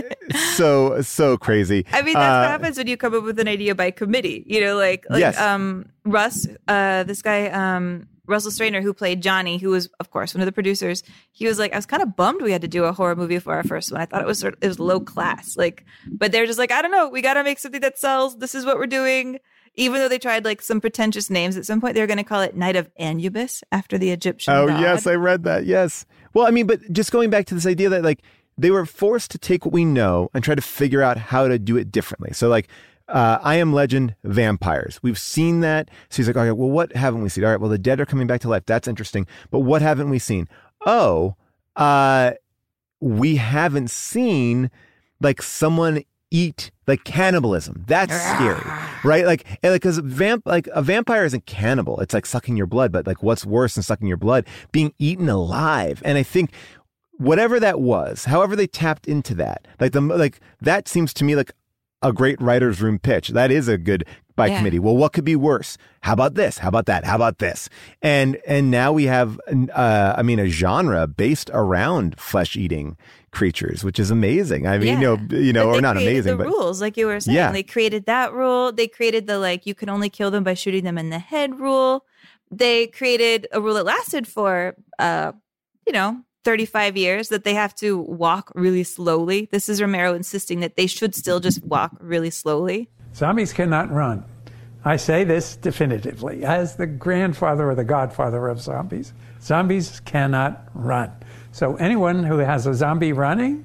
so 0.54 1.00
so 1.02 1.36
crazy. 1.36 1.86
I 1.92 2.02
mean, 2.02 2.14
that's 2.14 2.24
Uh, 2.32 2.42
what 2.42 2.50
happens 2.50 2.76
when 2.78 2.86
you 2.86 2.96
come 2.96 3.14
up 3.14 3.24
with 3.24 3.38
an 3.38 3.48
idea 3.48 3.74
by 3.74 3.90
committee. 3.90 4.44
You 4.46 4.60
know, 4.60 4.76
like 4.76 5.06
like 5.08 5.20
Yes. 5.20 5.38
um 5.40 5.86
Russ, 6.04 6.46
uh, 6.66 7.04
this 7.04 7.22
guy 7.22 7.48
um 7.48 8.08
Russell 8.26 8.50
Streiner, 8.50 8.82
who 8.82 8.92
played 8.92 9.22
Johnny, 9.22 9.56
who 9.56 9.70
was 9.70 9.88
of 10.00 10.10
course 10.10 10.34
one 10.34 10.42
of 10.42 10.46
the 10.46 10.52
producers. 10.52 11.02
He 11.32 11.46
was 11.46 11.58
like, 11.58 11.72
I 11.72 11.76
was 11.76 11.86
kind 11.86 12.02
of 12.02 12.14
bummed 12.14 12.42
we 12.42 12.52
had 12.52 12.60
to 12.62 12.68
do 12.68 12.84
a 12.84 12.92
horror 12.92 13.16
movie 13.16 13.38
for 13.38 13.54
our 13.54 13.62
first 13.64 13.90
one. 13.90 14.00
I 14.00 14.04
thought 14.06 14.20
it 14.20 14.26
was 14.26 14.38
sort 14.38 14.54
of, 14.54 14.58
it 14.62 14.68
was 14.68 14.78
low 14.78 15.00
class, 15.00 15.56
like, 15.56 15.84
but 16.10 16.30
they're 16.30 16.44
just 16.46 16.58
like, 16.58 16.70
I 16.70 16.82
don't 16.82 16.90
know, 16.90 17.08
we 17.08 17.22
got 17.22 17.34
to 17.34 17.44
make 17.44 17.58
something 17.58 17.80
that 17.80 17.98
sells. 17.98 18.36
This 18.38 18.54
is 18.54 18.66
what 18.66 18.76
we're 18.76 18.86
doing. 18.86 19.38
Even 19.76 20.00
though 20.00 20.08
they 20.08 20.18
tried 20.18 20.44
like 20.44 20.60
some 20.60 20.80
pretentious 20.80 21.30
names 21.30 21.56
at 21.56 21.64
some 21.64 21.80
point, 21.80 21.94
they 21.94 22.00
were 22.00 22.06
going 22.08 22.18
to 22.18 22.24
call 22.24 22.40
it 22.42 22.56
Night 22.56 22.74
of 22.74 22.90
Anubis 22.98 23.62
after 23.70 23.96
the 23.96 24.10
Egyptian. 24.10 24.52
Oh 24.52 24.66
god. 24.66 24.80
yes, 24.80 25.06
I 25.06 25.14
read 25.14 25.44
that. 25.44 25.66
Yes. 25.66 26.04
Well, 26.34 26.46
I 26.46 26.50
mean, 26.50 26.66
but 26.66 26.80
just 26.92 27.12
going 27.12 27.30
back 27.30 27.46
to 27.46 27.54
this 27.54 27.64
idea 27.64 27.88
that 27.90 28.02
like 28.02 28.20
they 28.58 28.70
were 28.70 28.84
forced 28.84 29.30
to 29.30 29.38
take 29.38 29.64
what 29.64 29.72
we 29.72 29.84
know 29.84 30.28
and 30.34 30.42
try 30.42 30.54
to 30.54 30.62
figure 30.62 31.02
out 31.02 31.16
how 31.16 31.48
to 31.48 31.58
do 31.58 31.76
it 31.76 31.90
differently. 31.92 32.32
So 32.32 32.48
like 32.48 32.68
uh, 33.08 33.38
I 33.42 33.54
Am 33.56 33.72
Legend, 33.72 34.14
vampires. 34.24 35.00
We've 35.02 35.18
seen 35.18 35.60
that. 35.60 35.88
So 36.10 36.18
he's 36.18 36.26
like, 36.26 36.36
okay, 36.36 36.52
well, 36.52 36.68
what 36.68 36.94
haven't 36.94 37.22
we 37.22 37.28
seen? 37.28 37.44
All 37.44 37.50
right, 37.50 37.60
well, 37.60 37.70
the 37.70 37.78
dead 37.78 38.00
are 38.00 38.06
coming 38.06 38.26
back 38.26 38.42
to 38.42 38.48
life. 38.48 38.66
That's 38.66 38.86
interesting. 38.86 39.26
But 39.50 39.60
what 39.60 39.80
haven't 39.80 40.10
we 40.10 40.18
seen? 40.18 40.48
Oh, 40.84 41.34
uh, 41.76 42.32
we 43.00 43.36
haven't 43.36 43.90
seen 43.90 44.70
like 45.20 45.40
someone 45.40 46.02
eat 46.30 46.70
like 46.86 47.04
cannibalism. 47.04 47.84
That's 47.86 48.14
scary, 48.14 48.62
right? 49.04 49.24
Like, 49.24 49.46
like, 49.62 49.72
because 49.72 49.98
vamp, 49.98 50.44
like 50.46 50.68
a 50.68 50.82
vampire 50.82 51.24
isn't 51.24 51.46
cannibal. 51.46 52.00
It's 52.00 52.12
like 52.12 52.26
sucking 52.26 52.56
your 52.56 52.66
blood. 52.66 52.92
But 52.92 53.06
like, 53.06 53.22
what's 53.22 53.46
worse 53.46 53.74
than 53.74 53.82
sucking 53.82 54.06
your 54.08 54.16
blood? 54.16 54.46
Being 54.72 54.92
eaten 54.98 55.28
alive. 55.28 56.02
And 56.04 56.18
I 56.18 56.22
think 56.22 56.50
whatever 57.18 57.60
that 57.60 57.80
was, 57.80 58.24
however 58.24 58.56
they 58.56 58.66
tapped 58.66 59.06
into 59.06 59.34
that, 59.34 59.66
like 59.80 59.92
the 59.92 60.00
like 60.00 60.40
that 60.60 60.88
seems 60.88 61.12
to 61.14 61.24
me 61.24 61.36
like 61.36 61.52
a 62.02 62.12
great 62.12 62.40
writer's 62.40 62.80
room 62.80 62.98
pitch. 62.98 63.28
That 63.28 63.50
is 63.50 63.66
a 63.68 63.76
good 63.76 64.04
by 64.36 64.46
Yeah. 64.46 64.58
committee. 64.58 64.78
Well, 64.78 64.96
what 64.96 65.12
could 65.12 65.24
be 65.24 65.34
worse? 65.34 65.76
How 66.02 66.12
about 66.12 66.34
this? 66.34 66.58
How 66.58 66.68
about 66.68 66.86
that? 66.86 67.04
How 67.04 67.16
about 67.16 67.38
this? 67.38 67.68
And 68.02 68.38
and 68.46 68.70
now 68.70 68.92
we 68.92 69.04
have, 69.06 69.40
uh, 69.74 70.14
I 70.16 70.22
mean, 70.22 70.38
a 70.38 70.46
genre 70.46 71.08
based 71.08 71.50
around 71.52 72.18
flesh 72.20 72.54
eating 72.56 72.96
creatures, 73.32 73.82
which 73.82 73.98
is 73.98 74.12
amazing. 74.12 74.66
I 74.68 74.78
mean, 74.78 74.94
you 74.94 75.00
know, 75.00 75.18
you 75.36 75.52
know, 75.52 75.70
or 75.74 75.80
not 75.80 75.96
amazing, 75.96 76.36
the 76.38 76.44
but 76.44 76.46
rules, 76.46 76.80
like 76.80 76.96
you 76.96 77.06
were 77.06 77.18
saying, 77.18 77.34
Yeah. 77.36 77.50
they 77.50 77.64
created 77.64 78.06
that 78.06 78.32
rule. 78.32 78.70
They 78.70 78.86
created 78.86 79.26
the 79.26 79.38
like 79.40 79.66
you 79.66 79.74
can 79.74 79.88
only 79.88 80.08
kill 80.08 80.30
them 80.30 80.44
by 80.44 80.54
shooting 80.54 80.84
them 80.84 80.98
in 80.98 81.10
the 81.10 81.18
head 81.18 81.58
rule. 81.58 82.06
They 82.50 82.86
created 82.86 83.48
a 83.52 83.60
rule 83.60 83.74
that 83.74 83.84
lasted 83.84 84.26
for, 84.28 84.76
uh, 85.00 85.32
you 85.84 85.92
know, 85.92 86.22
thirty 86.44 86.66
five 86.66 86.96
years 86.96 87.28
that 87.28 87.44
they 87.44 87.54
have 87.54 87.74
to 87.76 87.98
walk 87.98 88.52
really 88.54 88.84
slowly. 88.84 89.48
This 89.50 89.68
is 89.68 89.80
Romero 89.80 90.14
insisting 90.14 90.60
that 90.60 90.76
they 90.76 90.86
should 90.86 91.14
still 91.14 91.40
just 91.40 91.62
walk 91.64 91.96
really 92.00 92.30
slowly. 92.30 92.88
Zombies 93.14 93.52
cannot 93.52 93.90
run. 93.90 94.24
I 94.84 94.96
say 94.96 95.24
this 95.24 95.56
definitively 95.56 96.44
as 96.44 96.76
the 96.76 96.86
grandfather 96.86 97.68
or 97.68 97.74
the 97.74 97.84
godfather 97.84 98.48
of 98.48 98.60
zombies. 98.60 99.12
Zombies 99.42 100.00
cannot 100.00 100.68
run. 100.72 101.12
So 101.52 101.76
anyone 101.76 102.22
who 102.22 102.38
has 102.38 102.66
a 102.66 102.74
zombie 102.74 103.12
running, 103.12 103.64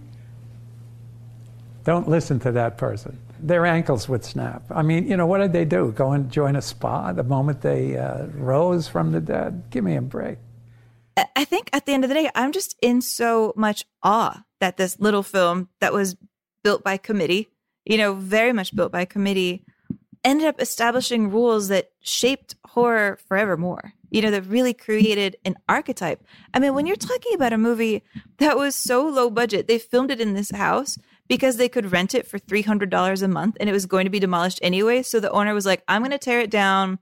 don't 1.84 2.10
listen 2.10 2.40
to 2.40 2.52
that 2.54 2.78
person. 2.78 3.20
Their 3.40 3.66
ankles 3.66 4.08
would 4.08 4.24
snap. 4.24 4.64
I 4.72 4.82
mean, 4.82 5.08
you 5.08 5.18
know, 5.18 5.28
what 5.28 5.40
did 5.40 5.54
they 5.54 5.66
do? 5.66 5.92
Go 5.92 6.14
and 6.14 6.32
join 6.32 6.56
a 6.56 6.62
spa 6.62 7.12
the 7.12 7.24
moment 7.24 7.62
they 7.62 7.98
uh, 7.98 8.26
rose 8.34 8.88
from 8.88 9.12
the 9.12 9.20
dead? 9.20 9.64
Give 9.70 9.84
me 9.84 9.96
a 9.98 10.02
break. 10.02 10.38
I- 11.18 11.46
think 11.46 11.70
at 11.74 11.86
the 11.86 11.94
end 11.94 12.04
of 12.04 12.10
the 12.10 12.16
day, 12.16 12.30
I'm 12.36 12.52
just 12.52 12.76
in 12.82 13.02
so 13.02 13.54
much 13.56 13.86
awe 14.02 14.44
that 14.60 14.78
this 14.78 15.00
little 15.00 15.24
film 15.24 15.70
that 15.80 15.94
was 15.94 16.16
built 16.64 16.84
by 16.84 16.98
committee, 16.98 17.50
you 17.86 17.98
know, 17.98 18.14
very 18.14 18.54
much 18.54 18.76
built 18.76 18.92
by 18.92 19.06
committee, 19.06 19.64
ended 20.24 20.48
up 20.48 20.62
establishing 20.62 21.30
rules 21.30 21.68
that 21.68 21.92
shaped 22.02 22.56
horror 22.68 23.20
forevermore. 23.28 23.94
You 24.10 24.22
know, 24.22 24.32
that 24.32 24.46
really 24.46 24.74
created 24.74 25.38
an 25.44 25.56
archetype. 25.68 26.24
I 26.54 26.60
mean, 26.60 26.76
when 26.76 26.86
you're 26.86 26.96
talking 26.96 27.34
about 27.34 27.52
a 27.54 27.58
movie 27.58 28.04
that 28.38 28.58
was 28.58 28.76
so 28.76 29.08
low 29.08 29.30
budget, 29.30 29.68
they 29.68 29.80
filmed 29.80 30.12
it 30.12 30.22
in 30.22 30.34
this 30.34 30.52
house 30.52 30.98
because 31.28 31.58
they 31.58 31.68
could 31.68 31.92
rent 31.92 32.14
it 32.14 32.28
for 32.28 32.38
$300 32.38 33.24
a 33.24 33.28
month 33.28 33.58
and 33.60 33.70
it 33.70 33.74
was 33.74 33.88
going 33.88 34.06
to 34.06 34.12
be 34.12 34.20
demolished 34.20 34.60
anyway. 34.62 35.02
So 35.02 35.20
the 35.20 35.32
owner 35.32 35.54
was 35.54 35.66
like, 35.66 35.84
I'm 35.88 36.02
going 36.02 36.12
to 36.12 36.20
tear 36.20 36.40
it 36.40 36.52
down 36.52 37.00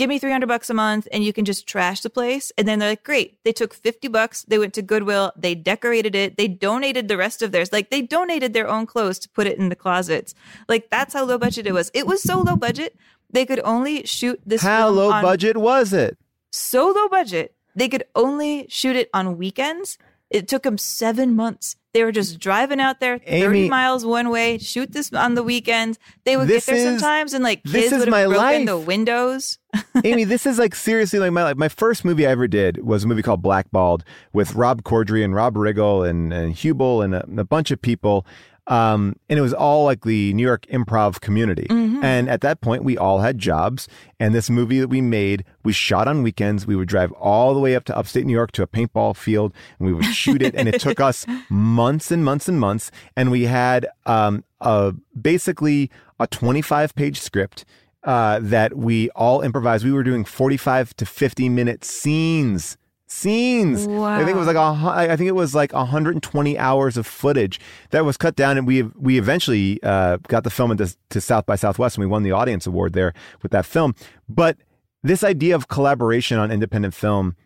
give 0.00 0.08
me 0.08 0.18
300 0.18 0.46
bucks 0.46 0.70
a 0.70 0.74
month 0.74 1.06
and 1.12 1.22
you 1.22 1.30
can 1.30 1.44
just 1.44 1.66
trash 1.66 2.00
the 2.00 2.08
place. 2.08 2.50
And 2.56 2.66
then 2.66 2.78
they're 2.78 2.88
like 2.88 3.04
great. 3.04 3.36
They 3.44 3.52
took 3.52 3.74
50 3.74 4.08
bucks. 4.08 4.44
They 4.48 4.58
went 4.58 4.72
to 4.74 4.82
goodwill. 4.82 5.30
They 5.36 5.54
decorated 5.54 6.14
it. 6.14 6.38
They 6.38 6.48
donated 6.48 7.06
the 7.08 7.18
rest 7.18 7.42
of 7.42 7.52
theirs. 7.52 7.70
Like 7.70 7.90
they 7.90 8.00
donated 8.00 8.54
their 8.54 8.66
own 8.66 8.86
clothes 8.86 9.18
to 9.18 9.28
put 9.28 9.46
it 9.46 9.58
in 9.58 9.68
the 9.68 9.76
closets. 9.76 10.34
Like 10.70 10.88
that's 10.88 11.12
how 11.12 11.24
low 11.26 11.36
budget 11.36 11.66
it 11.66 11.74
was. 11.74 11.90
It 11.92 12.06
was 12.06 12.22
so 12.22 12.40
low 12.40 12.56
budget 12.56 12.96
they 13.28 13.44
could 13.44 13.60
only 13.62 14.06
shoot 14.06 14.40
this 14.46 14.62
how 14.62 14.88
low 14.88 15.12
on- 15.12 15.22
budget 15.22 15.58
was 15.58 15.92
it? 15.92 16.16
so 16.52 16.88
low 16.90 17.08
budget 17.08 17.54
they 17.76 17.88
could 17.88 18.02
only 18.16 18.66
shoot 18.70 18.96
it 18.96 19.08
on 19.14 19.36
weekends. 19.36 19.98
It 20.30 20.48
took 20.48 20.62
them 20.62 20.78
seven 20.78 21.36
months. 21.36 21.76
They 21.92 22.02
were 22.04 22.10
just 22.12 22.38
driving 22.40 22.80
out 22.80 23.00
there 23.00 23.18
30 23.18 23.28
Amy- 23.58 23.68
miles 23.68 24.04
one 24.06 24.30
way 24.30 24.58
shoot 24.58 24.92
this 24.92 25.12
on 25.12 25.34
the 25.34 25.42
weekends. 25.42 25.98
They 26.24 26.36
would 26.36 26.48
get 26.48 26.64
there 26.64 26.74
is- 26.76 26.84
sometimes 27.00 27.34
and 27.34 27.44
like 27.44 27.62
kids 27.64 27.92
would 27.92 28.08
have 28.08 28.26
broken 28.26 28.36
life. 28.36 28.66
the 28.66 28.78
windows 28.78 29.58
Amy, 30.04 30.24
this 30.24 30.46
is 30.46 30.58
like 30.58 30.74
seriously 30.74 31.18
like 31.18 31.32
my 31.32 31.42
life. 31.42 31.56
My 31.56 31.68
first 31.68 32.04
movie 32.04 32.26
I 32.26 32.30
ever 32.30 32.48
did 32.48 32.84
was 32.84 33.04
a 33.04 33.06
movie 33.06 33.22
called 33.22 33.42
Blackballed 33.42 34.04
with 34.32 34.54
Rob 34.54 34.82
Corddry 34.82 35.24
and 35.24 35.34
Rob 35.34 35.54
Riggle 35.54 36.08
and, 36.08 36.32
and 36.32 36.52
Huebel 36.52 37.02
and 37.02 37.14
a, 37.14 37.24
a 37.38 37.44
bunch 37.44 37.70
of 37.70 37.80
people. 37.80 38.26
Um, 38.66 39.16
and 39.28 39.36
it 39.36 39.42
was 39.42 39.52
all 39.52 39.84
like 39.84 40.04
the 40.04 40.32
New 40.34 40.44
York 40.44 40.64
improv 40.66 41.20
community. 41.20 41.66
Mhm. 41.68 42.04
And 42.04 42.28
at 42.30 42.40
that 42.42 42.60
point, 42.60 42.84
we 42.84 42.96
all 42.96 43.18
had 43.18 43.36
jobs. 43.36 43.88
And 44.20 44.32
this 44.32 44.48
movie 44.48 44.78
that 44.78 44.88
we 44.88 45.00
made, 45.00 45.44
we 45.64 45.72
shot 45.72 46.06
on 46.06 46.22
weekends. 46.22 46.68
We 46.68 46.76
would 46.76 46.86
drive 46.86 47.10
all 47.12 47.52
the 47.52 47.58
way 47.58 47.74
up 47.74 47.84
to 47.86 47.96
upstate 47.96 48.26
New 48.26 48.32
York 48.32 48.52
to 48.52 48.62
a 48.62 48.68
paintball 48.68 49.16
field 49.16 49.52
and 49.78 49.88
we 49.88 49.92
would 49.92 50.04
shoot 50.04 50.40
it. 50.40 50.54
And 50.54 50.68
it 50.68 50.80
took 50.80 51.00
us 51.00 51.26
months 51.50 52.12
and 52.12 52.24
months 52.24 52.48
and 52.48 52.60
months. 52.60 52.92
And 53.16 53.32
we 53.32 53.44
had 53.44 53.88
um, 54.06 54.44
a, 54.60 54.94
basically 55.20 55.90
a 56.20 56.28
25 56.28 56.94
page 56.94 57.18
script 57.20 57.64
uh, 58.04 58.38
that 58.42 58.76
we 58.76 59.10
all 59.10 59.40
improvised. 59.42 59.84
We 59.84 59.92
were 59.92 60.02
doing 60.02 60.24
45 60.24 60.94
to 60.96 61.06
50 61.06 61.48
minute 61.48 61.84
scenes. 61.84 62.76
Scenes. 63.06 63.88
I 63.88 64.24
think 64.24 64.36
it 64.36 64.38
was 64.38 64.46
like 64.46 64.56
a, 64.56 64.60
I 64.60 65.16
think 65.16 65.26
it 65.26 65.34
was 65.34 65.52
like 65.52 65.72
120 65.72 66.58
hours 66.58 66.96
of 66.96 67.08
footage 67.08 67.58
that 67.90 68.04
was 68.04 68.16
cut 68.16 68.36
down, 68.36 68.56
and 68.56 68.68
we 68.68 68.82
we 68.82 69.18
eventually 69.18 69.82
uh, 69.82 70.18
got 70.28 70.44
the 70.44 70.50
film 70.50 70.70
into 70.70 70.94
to 71.08 71.20
South 71.20 71.44
by 71.44 71.56
Southwest, 71.56 71.96
and 71.96 72.02
we 72.02 72.06
won 72.06 72.22
the 72.22 72.30
audience 72.30 72.68
award 72.68 72.92
there 72.92 73.12
with 73.42 73.50
that 73.50 73.66
film. 73.66 73.96
But 74.28 74.58
this 75.02 75.24
idea 75.24 75.54
of 75.54 75.68
collaboration 75.68 76.38
on 76.38 76.50
independent 76.50 76.94
film, 76.94 77.36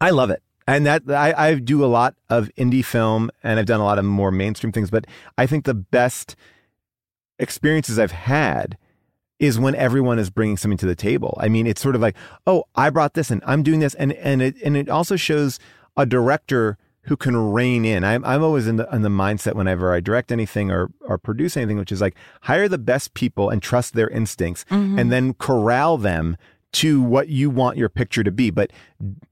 I 0.00 0.10
love 0.10 0.30
it. 0.30 0.42
And 0.66 0.86
that 0.86 1.02
I, 1.08 1.34
I 1.36 1.54
do 1.54 1.84
a 1.84 1.86
lot 1.86 2.14
of 2.30 2.50
indie 2.56 2.84
film 2.84 3.30
and 3.42 3.60
I've 3.60 3.66
done 3.66 3.80
a 3.80 3.84
lot 3.84 3.98
of 3.98 4.04
more 4.04 4.30
mainstream 4.30 4.72
things, 4.72 4.90
but 4.90 5.06
I 5.36 5.46
think 5.46 5.66
the 5.66 5.74
best 5.74 6.36
experiences 7.38 7.98
I've 7.98 8.12
had 8.12 8.78
is 9.38 9.58
when 9.58 9.74
everyone 9.74 10.18
is 10.18 10.30
bringing 10.30 10.56
something 10.56 10.78
to 10.78 10.86
the 10.86 10.94
table. 10.94 11.36
I 11.40 11.48
mean, 11.48 11.66
it's 11.66 11.80
sort 11.80 11.94
of 11.94 12.00
like, 12.00 12.16
oh, 12.46 12.64
I 12.74 12.90
brought 12.90 13.14
this 13.14 13.30
and 13.30 13.42
I'm 13.46 13.62
doing 13.62 13.80
this, 13.80 13.94
and 13.94 14.12
and 14.14 14.40
it 14.42 14.56
and 14.64 14.76
it 14.76 14.88
also 14.88 15.16
shows 15.16 15.58
a 15.96 16.06
director 16.06 16.78
who 17.02 17.16
can 17.16 17.36
rein 17.36 17.84
in. 17.84 18.02
I'm 18.04 18.24
I'm 18.24 18.42
always 18.42 18.66
in 18.66 18.76
the 18.76 18.88
in 18.94 19.02
the 19.02 19.08
mindset 19.10 19.54
whenever 19.54 19.92
I 19.92 20.00
direct 20.00 20.32
anything 20.32 20.70
or 20.70 20.90
or 21.02 21.18
produce 21.18 21.56
anything, 21.56 21.76
which 21.78 21.92
is 21.92 22.00
like 22.00 22.14
hire 22.42 22.68
the 22.68 22.78
best 22.78 23.12
people 23.14 23.50
and 23.50 23.60
trust 23.62 23.94
their 23.94 24.08
instincts, 24.08 24.64
Mhm. 24.70 24.98
and 25.00 25.12
then 25.12 25.34
corral 25.34 25.98
them 25.98 26.36
to 26.74 27.00
what 27.00 27.28
you 27.28 27.50
want 27.50 27.76
your 27.76 27.88
picture 27.88 28.24
to 28.24 28.30
be. 28.30 28.50
But 28.50 28.72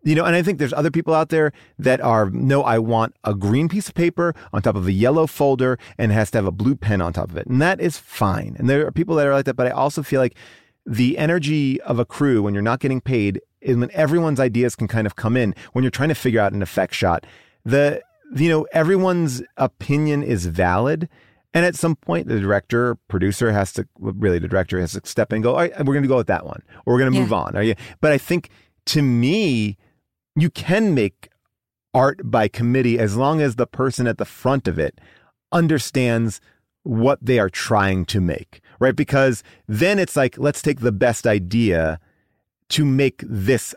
you 0.02 0.14
know, 0.14 0.24
and 0.24 0.36
I 0.36 0.43
think 0.43 0.59
there's 0.59 0.73
other 0.73 0.90
people 0.90 1.14
out 1.14 1.28
there 1.28 1.52
that 1.78 2.01
are 2.01 2.31
no, 2.31 2.62
I 2.62 2.78
want 2.78 3.14
a 3.24 3.35
green 3.35 3.69
piece 3.69 3.89
of 3.89 3.94
paper 3.94 4.35
on 4.52 4.62
top 4.62 4.77
of 4.77 4.86
a 4.86 4.93
yellow 4.93 5.27
folder 5.27 5.78
and 5.98 6.12
has 6.12 6.31
to 6.32 6.39
have 6.39 6.47
a 6.47 6.52
blue 6.52 6.77
pen 6.77 7.01
on 7.01 7.12
top 7.12 7.31
of 7.31 7.36
it. 7.36 7.47
And 7.47 7.60
that 7.60 7.81
is 7.81 7.98
fine. 7.98 8.56
And 8.59 8.70
there 8.70 8.86
are 8.86 8.93
people 8.93 9.16
that 9.16 9.27
are 9.27 9.32
like 9.32 9.44
that, 9.47 9.56
but 9.56 9.66
I 9.66 9.70
also 9.70 10.02
feel 10.02 10.20
like 10.20 10.36
the 10.86 11.19
energy 11.19 11.81
of 11.82 11.98
a 11.98 12.05
crew 12.05 12.43
when 12.43 12.55
you're 12.55 12.62
not 12.62 12.81
getting 12.81 13.01
paid 13.01 13.40
is 13.60 13.77
when 13.77 13.90
everyone's 13.93 14.40
ideas 14.40 14.74
can 14.74 14.89
kind 14.89 15.06
of 15.06 15.16
come 15.16 15.36
in 15.36 15.55
when 15.73 15.85
you're 15.85 15.90
trying 15.90 16.09
to 16.09 16.14
figure 16.14 16.40
out 16.40 16.52
an 16.52 16.62
effect 16.62 16.94
shot. 16.94 17.27
The 17.64 18.02
you 18.35 18.48
know, 18.48 18.66
everyone's 18.73 19.43
opinion 19.59 20.23
is 20.23 20.47
valid. 20.47 21.09
And 21.55 21.66
at 21.66 21.74
some 21.74 21.97
point, 21.97 22.29
the 22.29 22.41
director, 22.41 22.97
producer 23.09 23.53
has 23.53 23.73
to, 23.74 23.87
really, 23.99 24.39
the 24.39 24.49
director 24.49 24.81
has 24.81 24.93
to 24.93 25.03
step 25.05 25.33
in 25.33 25.37
and 25.37 25.45
go, 25.45 25.51
all 25.51 25.59
right, 25.59 25.77
we're 25.79 25.93
going 25.93 26.03
to 26.03 26.09
go 26.09 26.16
with 26.16 26.29
that 26.29 26.47
one, 26.47 26.62
or 26.87 26.95
we're 26.95 27.01
going 27.01 27.12
to 27.12 27.20
move 27.20 27.33
on. 27.33 27.55
Are 27.57 27.62
you? 27.62 27.74
But 28.01 28.12
I 28.12 28.19
think 28.19 28.49
to 28.87 29.03
me, 29.03 29.77
you 30.35 30.49
can 30.49 30.95
make 30.95 31.29
art 31.93 32.31
by 32.31 32.49
committee 32.49 32.99
as 32.99 33.16
long 33.16 33.43
as 33.43 33.57
the 33.57 33.66
person 33.66 34.07
at 34.07 34.16
the 34.16 34.24
front 34.24 34.66
of 34.66 34.79
it 34.79 34.99
understands 35.53 36.41
what 36.85 37.19
they 37.20 37.39
are 37.39 37.51
trying 37.51 38.07
to 38.07 38.20
make, 38.20 38.61
right? 38.81 38.97
Because 38.97 39.43
then 39.69 39.99
it's 39.99 40.16
like, 40.16 40.39
let's 40.39 40.62
take 40.62 40.81
the 40.81 40.91
best 40.91 41.27
idea 41.27 42.01
to 42.70 42.85
make 42.85 43.23
this 43.27 43.74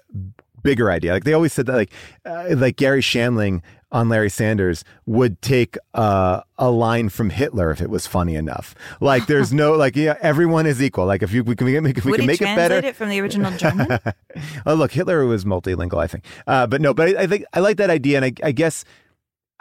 bigger 0.64 0.89
idea. 0.89 1.11
Like 1.14 1.26
they 1.26 1.34
always 1.34 1.53
said 1.53 1.65
that, 1.68 1.76
like 1.76 1.93
uh, 2.26 2.56
like 2.56 2.77
Garry 2.77 3.02
Shandling 3.02 3.61
on 3.95 4.09
Larry 4.09 4.30
Sanders 4.30 4.84
would 5.05 5.41
take 5.41 5.77
uh, 5.93 6.41
a 6.57 6.69
line 6.69 7.07
from 7.07 7.30
Hitler 7.30 7.72
if 7.72 7.80
it 7.80 7.89
was 7.89 8.05
funny 8.05 8.35
enough. 8.35 8.76
Like 8.99 9.26
there's 9.27 9.53
no 9.53 9.72
like 9.77 9.95
yeah, 9.95 10.17
everyone 10.22 10.65
is 10.65 10.81
equal. 10.81 11.05
Like 11.05 11.23
if 11.23 11.31
you 11.31 11.45
we 11.45 11.55
can 11.55 11.65
make 11.81 11.97
if 11.97 12.03
we 12.03 12.11
Would 12.11 12.19
can 12.19 12.27
make 12.27 12.41
it 12.41 12.55
better. 12.57 12.76
it 12.76 12.97
from 12.97 13.07
the 13.07 13.22
original 13.22 13.55
German? 13.57 13.97
oh, 14.65 14.73
look, 14.73 14.91
Hitler 14.91 15.26
was 15.26 15.45
multilingual, 15.45 16.03
I 16.03 16.07
think. 16.07 16.26
Uh, 16.45 16.67
but 16.67 16.81
no, 16.81 16.93
but 16.93 17.07
I, 17.07 17.23
I 17.23 17.27
think 17.27 17.45
I 17.53 17.61
like 17.61 17.77
that 17.77 17.89
idea, 17.89 18.17
and 18.17 18.26
I, 18.26 18.34
I 18.43 18.51
guess 18.51 18.84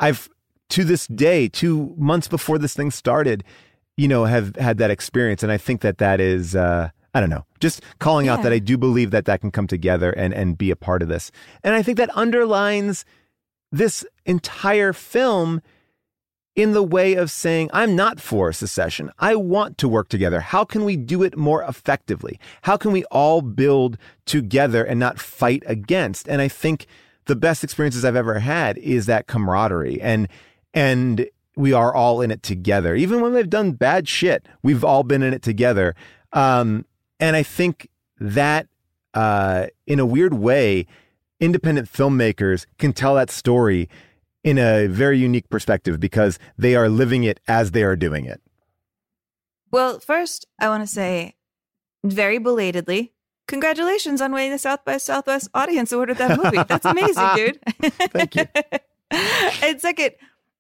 I've 0.01 0.29
to 0.71 0.83
this 0.83 1.07
day, 1.07 1.49
two 1.49 1.95
months 1.97 2.27
before 2.27 2.59
this 2.59 2.75
thing 2.75 2.91
started, 2.91 3.45
you 3.97 4.09
know, 4.09 4.25
have 4.25 4.57
had 4.57 4.79
that 4.79 4.91
experience, 4.91 5.45
and 5.45 5.53
I 5.53 5.59
think 5.59 5.81
that 5.83 5.99
that 5.99 6.21
is. 6.21 6.57
Uh, 6.57 6.91
I 7.17 7.21
don't 7.21 7.31
know. 7.31 7.47
Just 7.61 7.81
calling 8.01 8.27
out 8.27 8.43
that 8.43 8.53
I 8.53 8.59
do 8.59 8.77
believe 8.77 9.13
that 9.13 9.27
that 9.27 9.41
can 9.41 9.53
come 9.53 9.69
together 9.69 10.11
and 10.11 10.35
and 10.35 10.59
be 10.59 10.73
a 10.73 10.77
part 10.77 11.03
of 11.03 11.09
this, 11.09 11.31
and 11.63 11.73
I 11.73 11.83
think 11.85 11.99
that 11.99 12.11
underlines 12.17 13.05
this 13.79 14.05
entire 14.25 14.93
film 14.93 15.61
in 16.55 16.73
the 16.73 16.83
way 16.83 17.15
of 17.15 17.31
saying, 17.31 17.69
I'm 17.73 17.97
not 17.97 18.21
for 18.21 18.53
secession. 18.53 19.11
I 19.19 19.35
want 19.35 19.77
to 19.79 19.89
work 19.89 20.09
together. 20.09 20.39
How 20.39 20.65
can 20.65 20.85
we 20.85 20.97
do 20.97 21.25
it 21.25 21.37
more 21.37 21.65
effectively? 21.65 22.39
How 22.63 22.77
can 22.77 22.93
we 22.93 23.05
all 23.07 23.43
build 23.43 23.99
together 24.25 24.85
and 24.85 25.01
not 25.01 25.19
fight 25.19 25.65
against? 25.67 26.29
And 26.29 26.41
I 26.41 26.47
think 26.47 26.87
the 27.25 27.35
best 27.35 27.65
experiences 27.65 28.05
I've 28.05 28.15
ever 28.15 28.39
had 28.39 28.79
is 28.79 29.07
that 29.07 29.27
camaraderie 29.27 30.01
and, 30.01 30.29
and 30.73 31.27
we 31.57 31.73
are 31.73 31.93
all 31.93 32.21
in 32.21 32.31
it 32.31 32.45
together. 32.45 32.95
Even 32.95 33.21
when 33.21 33.33
they've 33.33 33.51
done 33.51 33.73
bad 33.73 34.07
shit, 34.09 34.47
we've 34.63 34.85
all 34.85 35.03
been 35.03 35.23
in 35.23 35.35
it 35.35 35.43
together. 35.43 35.97
Um, 36.33 36.85
and 37.19 37.35
I 37.35 37.43
think 37.43 37.89
that, 38.21 38.69
uh, 39.15 39.67
in 39.87 39.99
a 39.99 40.07
weird 40.07 40.35
way, 40.35 40.87
independent 41.41 41.91
filmmakers 41.91 42.67
can 42.79 42.93
tell 42.93 43.15
that 43.17 43.31
story 43.31 43.89
in 44.43 44.59
a 44.59 44.87
very 44.87 45.19
unique 45.19 45.49
perspective 45.49 45.99
because 45.99 46.39
they 46.59 46.77
are 46.77 46.89
living 46.89 47.25
it 47.25 47.41
as 47.49 47.71
they 47.71 47.83
are 47.83 47.97
doing 47.97 48.27
it. 48.27 48.41
Well, 49.71 49.99
first, 49.99 50.47
I 50.61 50.69
want 50.69 50.83
to 50.83 50.87
say 50.87 51.35
very 52.05 52.39
belatedly, 52.39 53.15
congratulations 53.49 54.21
on 54.21 54.33
winning 54.33 54.53
the 54.53 54.59
South 54.59 54.85
by 54.85 54.99
Southwest 54.99 55.49
Audience 55.55 55.91
Award 55.91 56.11
with 56.11 56.19
that 56.19 56.39
movie. 56.39 56.63
That's 56.69 56.85
amazing, 56.85 57.29
dude. 57.35 57.59
Thank 58.13 58.37
you. 58.37 58.47
and 59.63 59.81
second, 59.81 60.13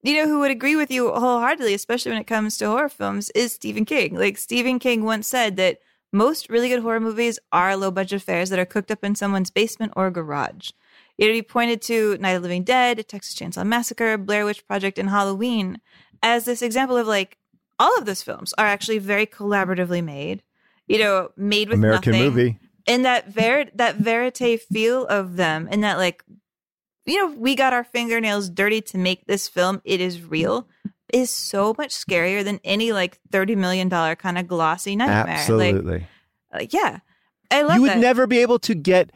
you 0.02 0.16
know 0.16 0.26
who 0.26 0.40
would 0.40 0.50
agree 0.50 0.76
with 0.76 0.90
you 0.90 1.10
wholeheartedly, 1.12 1.74
especially 1.74 2.12
when 2.12 2.20
it 2.20 2.26
comes 2.26 2.58
to 2.58 2.66
horror 2.66 2.88
films, 2.88 3.30
is 3.30 3.52
Stephen 3.52 3.84
King. 3.84 4.16
Like 4.16 4.36
Stephen 4.36 4.78
King 4.78 5.04
once 5.04 5.26
said 5.28 5.56
that 5.56 5.78
most 6.14 6.48
really 6.48 6.68
good 6.68 6.80
horror 6.80 7.00
movies 7.00 7.38
are 7.52 7.76
low 7.76 7.90
budget 7.90 8.22
affairs 8.22 8.48
that 8.50 8.58
are 8.58 8.64
cooked 8.64 8.90
up 8.90 9.02
in 9.02 9.16
someone's 9.16 9.50
basement 9.50 9.92
or 9.96 10.10
garage. 10.10 10.70
You 11.18 11.26
know, 11.26 11.34
he 11.34 11.42
pointed 11.42 11.82
to 11.82 12.16
Night 12.18 12.30
of 12.30 12.42
the 12.42 12.48
Living 12.48 12.64
Dead, 12.64 13.06
Texas 13.08 13.34
Chainsaw 13.34 13.66
Massacre, 13.66 14.16
Blair 14.16 14.44
Witch 14.44 14.66
Project, 14.66 14.98
and 14.98 15.10
Halloween 15.10 15.80
as 16.22 16.44
this 16.44 16.62
example 16.62 16.96
of 16.96 17.06
like 17.06 17.36
all 17.78 17.98
of 17.98 18.06
those 18.06 18.22
films 18.22 18.54
are 18.56 18.66
actually 18.66 18.98
very 18.98 19.26
collaboratively 19.26 20.02
made. 20.02 20.42
You 20.86 20.98
know, 20.98 21.30
made 21.36 21.68
with 21.68 21.78
American 21.78 22.12
nothing. 22.12 22.24
movie. 22.24 22.58
And 22.86 23.04
that 23.04 23.28
ver 23.28 23.66
that 23.74 23.96
verite 23.96 24.60
feel 24.60 25.06
of 25.06 25.36
them, 25.36 25.68
and 25.70 25.82
that 25.82 25.96
like, 25.96 26.22
you 27.06 27.16
know, 27.16 27.34
we 27.38 27.54
got 27.54 27.72
our 27.72 27.84
fingernails 27.84 28.50
dirty 28.50 28.80
to 28.82 28.98
make 28.98 29.26
this 29.26 29.48
film. 29.48 29.80
It 29.84 30.00
is 30.00 30.22
real. 30.22 30.68
Is 31.14 31.30
so 31.30 31.74
much 31.78 31.90
scarier 31.90 32.42
than 32.42 32.58
any 32.64 32.92
like 32.92 33.18
thirty 33.30 33.54
million 33.54 33.88
dollar 33.88 34.16
kind 34.16 34.36
of 34.36 34.48
glossy 34.48 34.96
nightmare. 34.96 35.36
Absolutely. 35.36 35.98
Like, 36.00 36.08
like 36.52 36.72
yeah, 36.72 36.98
I 37.50 37.62
love 37.62 37.76
you 37.76 37.82
would 37.82 37.90
that. 37.92 37.98
never 37.98 38.26
be 38.26 38.38
able 38.38 38.58
to 38.60 38.74
get 38.74 39.10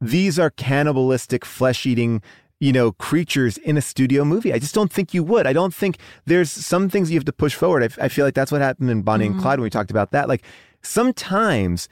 these 0.00 0.38
are 0.38 0.50
cannibalistic, 0.50 1.44
flesh 1.44 1.86
eating, 1.86 2.22
you 2.58 2.72
know, 2.72 2.92
creatures 2.92 3.56
in 3.58 3.76
a 3.76 3.80
studio 3.80 4.24
movie. 4.24 4.52
I 4.52 4.58
just 4.58 4.74
don't 4.74 4.92
think 4.92 5.14
you 5.14 5.22
would. 5.22 5.46
I 5.46 5.52
don't 5.52 5.72
think 5.72 5.98
there's 6.26 6.50
some 6.50 6.88
things 6.90 7.10
you 7.10 7.16
have 7.18 7.24
to 7.26 7.32
push 7.32 7.54
forward. 7.54 7.94
I, 8.00 8.08
feel 8.08 8.24
like 8.24 8.34
that's 8.34 8.50
what 8.52 8.60
happened 8.60 8.90
in 8.90 9.02
Bonnie 9.02 9.26
and 9.26 9.36
Mhm. 9.36 9.40
Clyde 9.42 9.58
when 9.60 9.64
we 9.64 9.70
talked 9.70 9.92
about 9.92 10.10
that. 10.10 10.28
Like 10.28 10.42
sometimes 10.82 11.88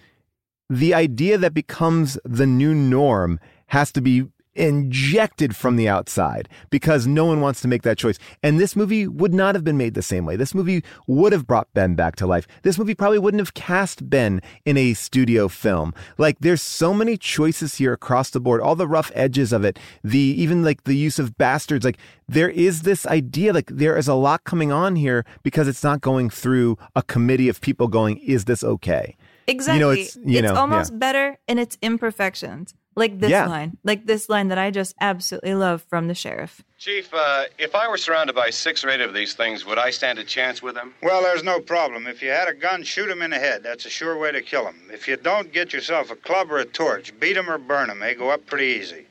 the 0.68 0.92
idea 0.94 1.38
that 1.38 1.54
becomes 1.54 2.18
the 2.24 2.46
new 2.46 2.74
norm 2.74 3.38
has 3.66 3.92
to 3.92 4.00
be 4.00 4.26
injected 4.54 5.56
from 5.56 5.76
the 5.76 5.88
outside 5.88 6.48
because 6.70 7.06
no 7.06 7.24
one 7.24 7.40
wants 7.40 7.60
to 7.62 7.68
make 7.68 7.82
that 7.82 7.98
choice. 7.98 8.18
And 8.42 8.60
this 8.60 8.76
movie 8.76 9.06
would 9.06 9.32
not 9.32 9.54
have 9.54 9.64
been 9.64 9.76
made 9.76 9.94
the 9.94 10.02
same 10.02 10.24
way. 10.24 10.36
This 10.36 10.54
movie 10.54 10.82
would 11.06 11.32
have 11.32 11.46
brought 11.46 11.72
Ben 11.74 11.94
back 11.94 12.16
to 12.16 12.26
life. 12.26 12.46
This 12.62 12.78
movie 12.78 12.94
probably 12.94 13.18
wouldn't 13.18 13.40
have 13.40 13.54
cast 13.54 14.08
Ben 14.08 14.40
in 14.64 14.76
a 14.76 14.94
studio 14.94 15.48
film. 15.48 15.94
Like 16.18 16.38
there's 16.40 16.62
so 16.62 16.92
many 16.92 17.16
choices 17.16 17.76
here 17.76 17.92
across 17.92 18.30
the 18.30 18.40
board, 18.40 18.60
all 18.60 18.76
the 18.76 18.88
rough 18.88 19.10
edges 19.14 19.52
of 19.52 19.64
it, 19.64 19.78
the 20.02 20.18
even 20.18 20.62
like 20.62 20.84
the 20.84 20.96
use 20.96 21.18
of 21.18 21.36
bastards. 21.36 21.84
Like 21.84 21.98
there 22.28 22.50
is 22.50 22.82
this 22.82 23.06
idea 23.06 23.52
like 23.52 23.68
there 23.68 23.96
is 23.96 24.08
a 24.08 24.14
lot 24.14 24.44
coming 24.44 24.72
on 24.72 24.96
here 24.96 25.24
because 25.42 25.68
it's 25.68 25.84
not 25.84 26.00
going 26.00 26.30
through 26.30 26.78
a 26.94 27.02
committee 27.02 27.48
of 27.48 27.60
people 27.60 27.88
going, 27.88 28.18
is 28.18 28.44
this 28.44 28.62
okay? 28.64 29.16
Exactly. 29.46 29.78
You 29.78 29.84
know, 29.84 29.90
it's 29.90 30.16
you 30.24 30.42
know, 30.42 30.54
almost 30.54 30.92
yeah. 30.92 30.98
better 30.98 31.38
in 31.48 31.58
its 31.58 31.76
imperfections. 31.82 32.74
Like 32.94 33.20
this 33.20 33.30
Yeah. 33.30 33.46
line. 33.46 33.78
Like 33.84 34.04
this 34.06 34.28
line 34.28 34.48
that 34.48 34.58
I 34.58 34.70
just 34.70 34.94
absolutely 35.00 35.54
love 35.54 35.82
from 35.88 36.08
the 36.08 36.14
sheriff. 36.14 36.62
Chief, 36.78 37.12
uh, 37.14 37.44
if 37.58 37.74
I 37.74 37.88
were 37.88 37.96
surrounded 37.96 38.34
by 38.34 38.50
six 38.50 38.84
or 38.84 38.90
eight 38.90 39.00
of 39.00 39.14
these 39.14 39.32
things, 39.34 39.64
would 39.64 39.78
I 39.78 39.90
stand 39.90 40.18
a 40.18 40.24
chance 40.24 40.62
with 40.62 40.74
them? 40.74 40.94
Well, 41.02 41.22
there's 41.22 41.42
no 41.44 41.58
problem. 41.60 42.06
If 42.06 42.22
you 42.22 42.30
had 42.30 42.48
a 42.48 42.54
gun, 42.54 42.82
shoot 42.82 43.08
him 43.08 43.22
in 43.22 43.30
the 43.30 43.38
head. 43.38 43.62
That's 43.62 43.86
a 43.86 43.90
sure 43.90 44.18
way 44.18 44.30
to 44.32 44.42
kill 44.42 44.66
him. 44.66 44.90
If 44.92 45.08
you 45.08 45.16
don't, 45.16 45.52
get 45.52 45.72
yourself 45.72 46.10
a 46.10 46.16
club 46.16 46.50
or 46.52 46.58
a 46.58 46.64
torch. 46.66 47.18
Beat 47.18 47.36
him 47.36 47.48
or 47.48 47.56
burn 47.56 47.88
him. 47.88 48.00
They 48.00 48.14
go 48.14 48.30
up 48.30 48.44
pretty 48.46 48.66
easy. 48.66 49.06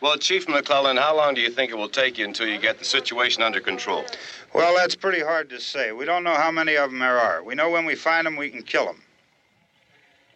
Well, 0.00 0.18
Chief 0.18 0.46
McClelland, 0.46 1.00
how 1.00 1.16
long 1.16 1.34
do 1.34 1.40
you 1.40 1.50
think 1.50 1.72
it 1.72 1.74
will 1.76 1.88
take 1.88 2.18
you 2.18 2.26
until 2.26 2.46
you 2.46 2.58
get 2.58 2.78
the 2.78 2.84
situation 2.84 3.42
under 3.42 3.60
control? 3.60 4.04
Well, 4.52 4.76
that's 4.76 4.94
pretty 4.94 5.20
hard 5.22 5.48
to 5.50 5.60
say. 5.60 5.90
We 5.92 6.04
don't 6.04 6.22
know 6.22 6.34
how 6.34 6.50
many 6.50 6.76
of 6.76 6.90
them 6.90 7.00
there 7.00 7.18
are. 7.18 7.42
We 7.42 7.54
know 7.54 7.70
when 7.70 7.86
we 7.86 7.94
find 7.94 8.26
them, 8.26 8.36
we 8.36 8.50
can 8.50 8.62
kill 8.62 8.84
them. 8.84 9.02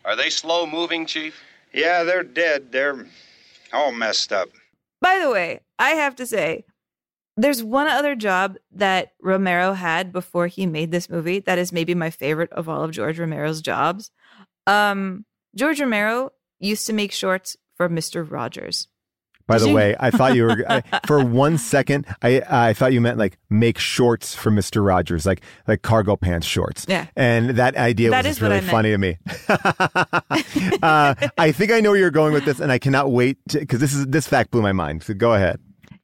Are 0.04 0.16
they 0.16 0.30
slow 0.30 0.66
moving, 0.66 1.04
Chief? 1.04 1.40
Yeah, 1.72 2.04
they're 2.04 2.24
dead. 2.24 2.72
They're 2.72 3.06
all 3.72 3.92
messed 3.92 4.32
up. 4.32 4.48
By 5.00 5.18
the 5.22 5.30
way, 5.30 5.60
I 5.78 5.90
have 5.90 6.16
to 6.16 6.26
say, 6.26 6.64
there's 7.36 7.62
one 7.62 7.86
other 7.86 8.14
job 8.14 8.56
that 8.72 9.12
Romero 9.22 9.72
had 9.72 10.12
before 10.12 10.46
he 10.46 10.66
made 10.66 10.90
this 10.90 11.08
movie 11.08 11.38
that 11.40 11.58
is 11.58 11.72
maybe 11.72 11.94
my 11.94 12.10
favorite 12.10 12.52
of 12.52 12.68
all 12.68 12.84
of 12.84 12.90
George 12.90 13.18
Romero's 13.18 13.62
jobs. 13.62 14.10
Um, 14.66 15.24
George 15.54 15.80
Romero 15.80 16.32
used 16.58 16.86
to 16.86 16.92
make 16.92 17.12
shorts 17.12 17.56
for 17.76 17.88
Mr. 17.88 18.28
Rogers. 18.30 18.88
By 19.50 19.58
the 19.58 19.72
way, 19.72 19.96
I 19.98 20.10
thought 20.10 20.34
you 20.34 20.44
were 20.44 20.64
I, 20.68 20.82
for 21.06 21.24
one 21.24 21.58
second. 21.58 22.06
I 22.22 22.42
I 22.48 22.72
thought 22.72 22.92
you 22.92 23.00
meant 23.00 23.18
like 23.18 23.38
make 23.48 23.78
shorts 23.78 24.34
for 24.34 24.50
Mister 24.50 24.82
Rogers, 24.82 25.26
like 25.26 25.42
like 25.66 25.82
cargo 25.82 26.16
pants 26.16 26.46
shorts. 26.46 26.86
Yeah. 26.88 27.06
and 27.16 27.50
that 27.50 27.76
idea 27.76 28.10
That 28.10 28.24
was 28.24 28.38
just 28.38 28.40
really 28.40 28.60
funny 28.60 28.90
to 28.90 28.98
me. 28.98 29.18
uh, 30.82 31.14
I 31.38 31.52
think 31.52 31.72
I 31.72 31.80
know 31.80 31.90
where 31.90 31.98
you're 31.98 32.10
going 32.10 32.32
with 32.32 32.44
this, 32.44 32.60
and 32.60 32.70
I 32.70 32.78
cannot 32.78 33.10
wait 33.10 33.38
because 33.52 33.80
this 33.80 33.92
is 33.92 34.06
this 34.06 34.26
fact 34.26 34.50
blew 34.50 34.62
my 34.62 34.72
mind. 34.72 35.02
So 35.02 35.14
go 35.14 35.34
ahead. 35.34 35.60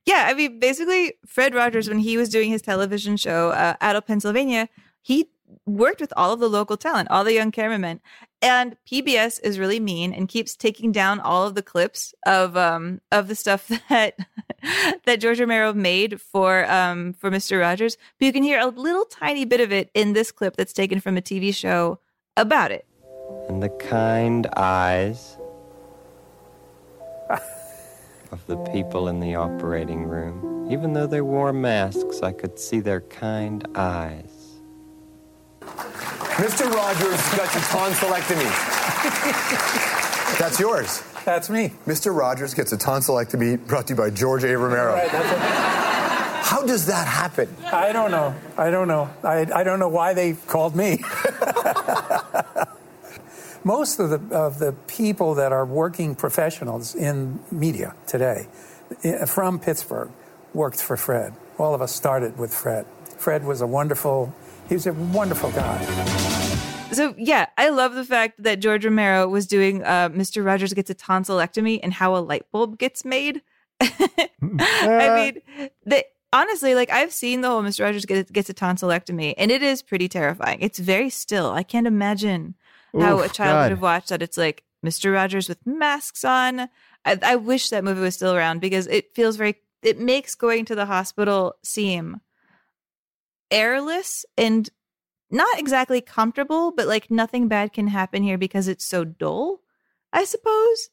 Yeah, 0.06 0.26
I 0.28 0.34
mean, 0.34 0.60
basically, 0.60 1.14
Fred 1.26 1.52
Rogers, 1.52 1.88
when 1.88 1.98
he 1.98 2.16
was 2.16 2.28
doing 2.28 2.48
his 2.48 2.62
television 2.62 3.16
show, 3.16 3.50
uh, 3.50 3.74
of 3.80 4.06
Pennsylvania, 4.06 4.68
he 5.02 5.28
worked 5.64 6.00
with 6.00 6.12
all 6.16 6.32
of 6.32 6.40
the 6.40 6.48
local 6.48 6.76
talent, 6.76 7.10
all 7.10 7.24
the 7.24 7.34
young 7.34 7.50
cameramen. 7.50 8.00
And 8.42 8.76
PBS 8.90 9.40
is 9.42 9.58
really 9.58 9.80
mean 9.80 10.12
and 10.12 10.28
keeps 10.28 10.56
taking 10.56 10.92
down 10.92 11.20
all 11.20 11.46
of 11.46 11.54
the 11.54 11.62
clips 11.62 12.14
of 12.26 12.56
um 12.56 13.00
of 13.10 13.28
the 13.28 13.34
stuff 13.34 13.68
that 13.88 14.16
that 15.06 15.20
George 15.20 15.40
Romero 15.40 15.72
made 15.72 16.20
for 16.20 16.70
um 16.70 17.14
for 17.14 17.30
Mr. 17.30 17.60
Rogers. 17.60 17.96
But 18.18 18.26
you 18.26 18.32
can 18.32 18.42
hear 18.42 18.60
a 18.60 18.66
little 18.66 19.04
tiny 19.06 19.44
bit 19.44 19.60
of 19.60 19.72
it 19.72 19.90
in 19.94 20.12
this 20.12 20.30
clip 20.32 20.56
that's 20.56 20.72
taken 20.72 21.00
from 21.00 21.16
a 21.16 21.22
TV 21.22 21.54
show 21.54 21.98
about 22.36 22.70
it. 22.70 22.86
and 23.48 23.62
the 23.62 23.70
kind 23.70 24.46
eyes 24.56 25.36
of 28.30 28.46
the 28.46 28.56
people 28.72 29.08
in 29.08 29.20
the 29.20 29.34
operating 29.34 30.04
room. 30.04 30.68
Even 30.70 30.92
though 30.92 31.06
they 31.06 31.20
wore 31.20 31.52
masks, 31.52 32.22
I 32.22 32.32
could 32.32 32.58
see 32.58 32.80
their 32.80 33.00
kind 33.02 33.66
eyes. 33.74 34.35
Mr. 36.36 36.70
Rogers 36.70 37.20
got 37.36 37.52
your 37.54 37.62
tonsillectomy. 37.64 38.50
That's 40.38 40.60
yours. 40.60 41.02
That's 41.24 41.48
me. 41.50 41.72
Mr. 41.86 42.14
Rogers 42.16 42.54
gets 42.54 42.72
a 42.72 42.76
tonsillectomy 42.76 43.66
brought 43.66 43.88
to 43.88 43.94
you 43.94 43.96
by 43.96 44.10
George 44.10 44.44
A. 44.44 44.56
Romero. 44.56 44.94
Right, 44.94 45.10
that's 45.10 46.48
How 46.48 46.64
does 46.64 46.86
that 46.86 47.08
happen? 47.08 47.48
I 47.64 47.90
don't 47.92 48.12
know. 48.12 48.32
I 48.56 48.70
don't 48.70 48.86
know. 48.86 49.10
I, 49.24 49.38
I 49.52 49.64
don't 49.64 49.80
know 49.80 49.88
why 49.88 50.14
they 50.14 50.34
called 50.34 50.76
me. 50.76 50.98
Most 53.64 53.98
of 53.98 54.10
the 54.10 54.20
of 54.36 54.60
the 54.60 54.72
people 54.86 55.34
that 55.34 55.50
are 55.52 55.66
working 55.66 56.14
professionals 56.14 56.94
in 56.94 57.40
media 57.50 57.96
today 58.06 58.46
eh, 59.02 59.24
from 59.24 59.58
Pittsburgh 59.58 60.10
worked 60.54 60.80
for 60.80 60.96
Fred. 60.96 61.34
All 61.58 61.74
of 61.74 61.82
us 61.82 61.92
started 61.92 62.38
with 62.38 62.54
Fred. 62.54 62.86
Fred 63.16 63.44
was 63.44 63.60
a 63.62 63.66
wonderful. 63.66 64.32
He 64.68 64.74
was 64.74 64.86
a 64.86 64.92
wonderful 64.92 65.50
guy. 65.52 65.84
So 66.92 67.14
yeah, 67.18 67.46
I 67.56 67.68
love 67.68 67.94
the 67.94 68.04
fact 68.04 68.42
that 68.42 68.60
George 68.60 68.84
Romero 68.84 69.28
was 69.28 69.46
doing 69.46 69.82
uh, 69.82 70.08
Mr. 70.08 70.44
Rogers 70.44 70.72
gets 70.72 70.90
a 70.90 70.94
tonsillectomy 70.94 71.80
and 71.82 71.92
how 71.92 72.16
a 72.16 72.18
light 72.18 72.50
bulb 72.52 72.78
gets 72.78 73.04
made. 73.04 73.42
I 73.80 74.30
mean, 74.40 75.70
the, 75.84 76.04
honestly, 76.32 76.74
like 76.74 76.90
I've 76.90 77.12
seen 77.12 77.40
the 77.40 77.48
whole 77.48 77.62
Mr. 77.62 77.84
Rogers 77.84 78.06
gets, 78.06 78.30
gets 78.30 78.50
a 78.50 78.54
tonsillectomy, 78.54 79.34
and 79.36 79.50
it 79.50 79.62
is 79.62 79.82
pretty 79.82 80.08
terrifying. 80.08 80.58
It's 80.60 80.78
very 80.78 81.10
still. 81.10 81.50
I 81.50 81.62
can't 81.62 81.86
imagine 81.86 82.54
how 82.98 83.20
a 83.20 83.28
child 83.28 83.56
God. 83.56 83.62
would 83.64 83.70
have 83.72 83.82
watched 83.82 84.08
that. 84.08 84.22
It's 84.22 84.38
like 84.38 84.64
Mr. 84.84 85.12
Rogers 85.12 85.48
with 85.48 85.64
masks 85.66 86.24
on. 86.24 86.60
I, 87.04 87.18
I 87.22 87.36
wish 87.36 87.70
that 87.70 87.84
movie 87.84 88.00
was 88.00 88.14
still 88.14 88.34
around 88.34 88.60
because 88.60 88.86
it 88.86 89.14
feels 89.14 89.36
very. 89.36 89.56
It 89.82 90.00
makes 90.00 90.34
going 90.34 90.64
to 90.64 90.74
the 90.74 90.86
hospital 90.86 91.54
seem 91.62 92.20
airless 93.50 94.24
and 94.36 94.68
not 95.30 95.58
exactly 95.58 96.00
comfortable, 96.00 96.70
but 96.70 96.86
like 96.86 97.10
nothing 97.10 97.48
bad 97.48 97.72
can 97.72 97.88
happen 97.88 98.22
here 98.22 98.38
because 98.38 98.68
it's 98.68 98.84
so 98.84 99.04
dull, 99.04 99.60
I 100.12 100.24
suppose. 100.24 100.90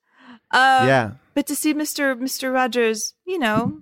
Um, 0.51 0.87
Yeah. 0.87 1.11
But 1.33 1.47
to 1.47 1.55
see 1.55 1.73
Mr. 1.73 2.15
Mr. 2.19 2.53
Rogers, 2.53 3.15
you 3.25 3.39
know, 3.39 3.81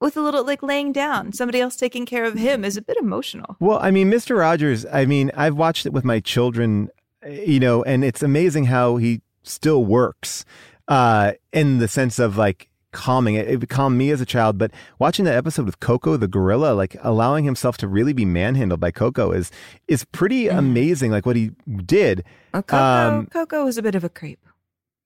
with 0.00 0.16
a 0.16 0.20
little 0.20 0.44
like 0.44 0.62
laying 0.62 0.92
down, 0.92 1.32
somebody 1.32 1.60
else 1.60 1.76
taking 1.76 2.06
care 2.06 2.24
of 2.24 2.34
him 2.34 2.64
is 2.64 2.76
a 2.76 2.82
bit 2.82 2.96
emotional. 2.96 3.56
Well, 3.60 3.78
I 3.80 3.90
mean, 3.90 4.10
Mr. 4.10 4.38
Rogers, 4.38 4.86
I 4.90 5.04
mean, 5.06 5.30
I've 5.36 5.56
watched 5.56 5.86
it 5.86 5.92
with 5.92 6.04
my 6.04 6.20
children, 6.20 6.90
uh, 7.24 7.28
you 7.28 7.60
know, 7.60 7.82
and 7.82 8.04
it's 8.04 8.22
amazing 8.22 8.66
how 8.66 8.96
he 8.96 9.20
still 9.42 9.84
works 9.84 10.44
uh, 10.88 11.32
in 11.52 11.78
the 11.78 11.88
sense 11.88 12.18
of 12.18 12.36
like 12.36 12.68
calming. 12.94 13.34
It, 13.34 13.62
it 13.62 13.68
calmed 13.68 13.98
me 13.98 14.10
as 14.10 14.22
a 14.22 14.26
child, 14.26 14.56
but 14.56 14.70
watching 14.98 15.26
that 15.26 15.34
episode 15.34 15.66
with 15.66 15.80
Koko 15.80 16.16
the 16.16 16.26
gorilla, 16.28 16.72
like 16.72 16.96
allowing 17.02 17.44
himself 17.44 17.76
to 17.78 17.86
really 17.88 18.14
be 18.14 18.24
manhandled 18.24 18.80
by 18.80 18.90
Koko 18.90 19.32
is 19.32 19.50
is 19.86 20.04
pretty 20.06 20.48
amazing. 20.48 21.10
Like 21.10 21.26
what 21.26 21.36
he 21.36 21.50
did. 21.84 22.24
Koko, 22.52 22.76
Um, 22.76 23.26
Koko 23.26 23.64
was 23.66 23.76
a 23.76 23.82
bit 23.82 23.94
of 23.94 24.04
a 24.04 24.08
creep. 24.08 24.38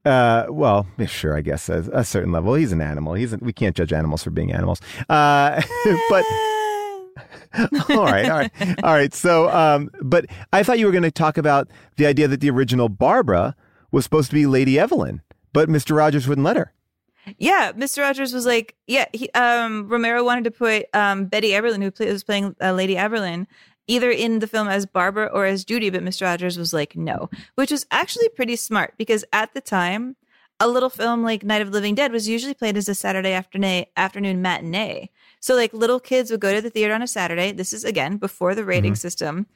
uh, 0.05 0.47
well, 0.49 0.87
sure, 1.07 1.37
I 1.37 1.41
guess 1.41 1.69
at 1.69 1.89
a 1.93 2.05
certain 2.05 2.31
level, 2.31 2.55
he's 2.55 2.71
an 2.73 2.81
animal. 2.81 3.15
He's 3.15 3.33
a, 3.33 3.39
we 3.39 3.53
can't 3.53 3.75
judge 3.75 3.93
animals 3.93 4.23
for 4.23 4.31
being 4.31 4.53
animals. 4.53 4.81
Uh, 5.09 5.61
but 6.11 6.25
all 7.91 8.05
right, 8.05 8.29
all 8.31 8.39
right, 8.39 8.53
all 8.85 8.93
right. 8.95 9.13
So, 9.15 9.51
um, 9.51 9.91
but 10.03 10.27
I 10.53 10.63
thought 10.63 10.79
you 10.79 10.87
were 10.87 10.93
going 10.93 11.03
to 11.03 11.11
talk 11.11 11.37
about 11.39 11.69
the 11.97 12.07
idea 12.07 12.29
that 12.29 12.41
the 12.41 12.51
original 12.51 12.89
Barbara 12.89 13.57
was 13.91 14.05
supposed 14.05 14.29
to 14.31 14.35
be 14.35 14.47
Lady 14.47 14.79
Evelyn, 14.79 15.23
but 15.53 15.69
Mister 15.69 15.95
Rogers 15.95 16.29
wouldn't 16.29 16.45
let 16.45 16.57
her. 16.57 16.73
Yeah, 17.37 17.73
Mr. 17.73 18.03
Rogers 18.03 18.33
was 18.33 18.47
like, 18.47 18.75
yeah, 18.87 19.07
he, 19.13 19.31
um, 19.31 19.89
Romero 19.89 20.25
wanted 20.25 20.45
to 20.45 20.51
put 20.51 20.87
um, 20.95 21.27
Betty 21.27 21.51
Aberlin, 21.51 21.83
who 21.83 21.91
play, 21.91 22.11
was 22.11 22.25
playing 22.25 22.57
uh, 22.63 22.73
Lady 22.73 22.97
Aberlin, 22.97 23.47
either 23.87 24.11
in 24.11 24.39
the 24.39 24.47
film 24.47 24.69
as 24.69 24.87
Barbara 24.87 25.27
or 25.27 25.47
as 25.47 25.65
Judy, 25.65 25.91
but 25.91 26.03
Mr. 26.03 26.23
Rogers 26.23 26.59
was 26.59 26.73
like, 26.73 26.97
no, 26.97 27.29
which 27.57 27.71
was 27.71 27.87
actually 27.91 28.29
pretty 28.29 28.57
smart 28.57 28.95
because 28.97 29.25
at 29.33 29.55
the 29.55 29.61
time, 29.61 30.17
a 30.61 30.69
little 30.69 30.91
film 30.91 31.23
like 31.23 31.45
Night 31.45 31.63
of 31.63 31.69
the 31.69 31.75
Living 31.75 31.95
Dead 31.95 32.13
was 32.13 32.29
usually 32.29 32.55
played 32.55 32.77
as 32.77 32.89
a 32.89 32.95
Saturday 32.95 33.33
afternoon 33.33 33.85
afternoon 33.97 34.43
matinee. 34.43 35.11
So 35.41 35.55
like 35.55 35.73
little 35.73 36.01
kids 36.01 36.31
would 36.31 36.41
go 36.41 36.53
to 36.53 36.61
the 36.61 36.71
theater 36.71 36.95
on 36.95 37.03
a 37.03 37.07
Saturday. 37.07 37.53
This 37.53 37.73
is 37.73 37.85
again 37.85 38.17
before 38.17 38.55
the 38.55 38.65
rating 38.65 38.97
system, 38.97 39.47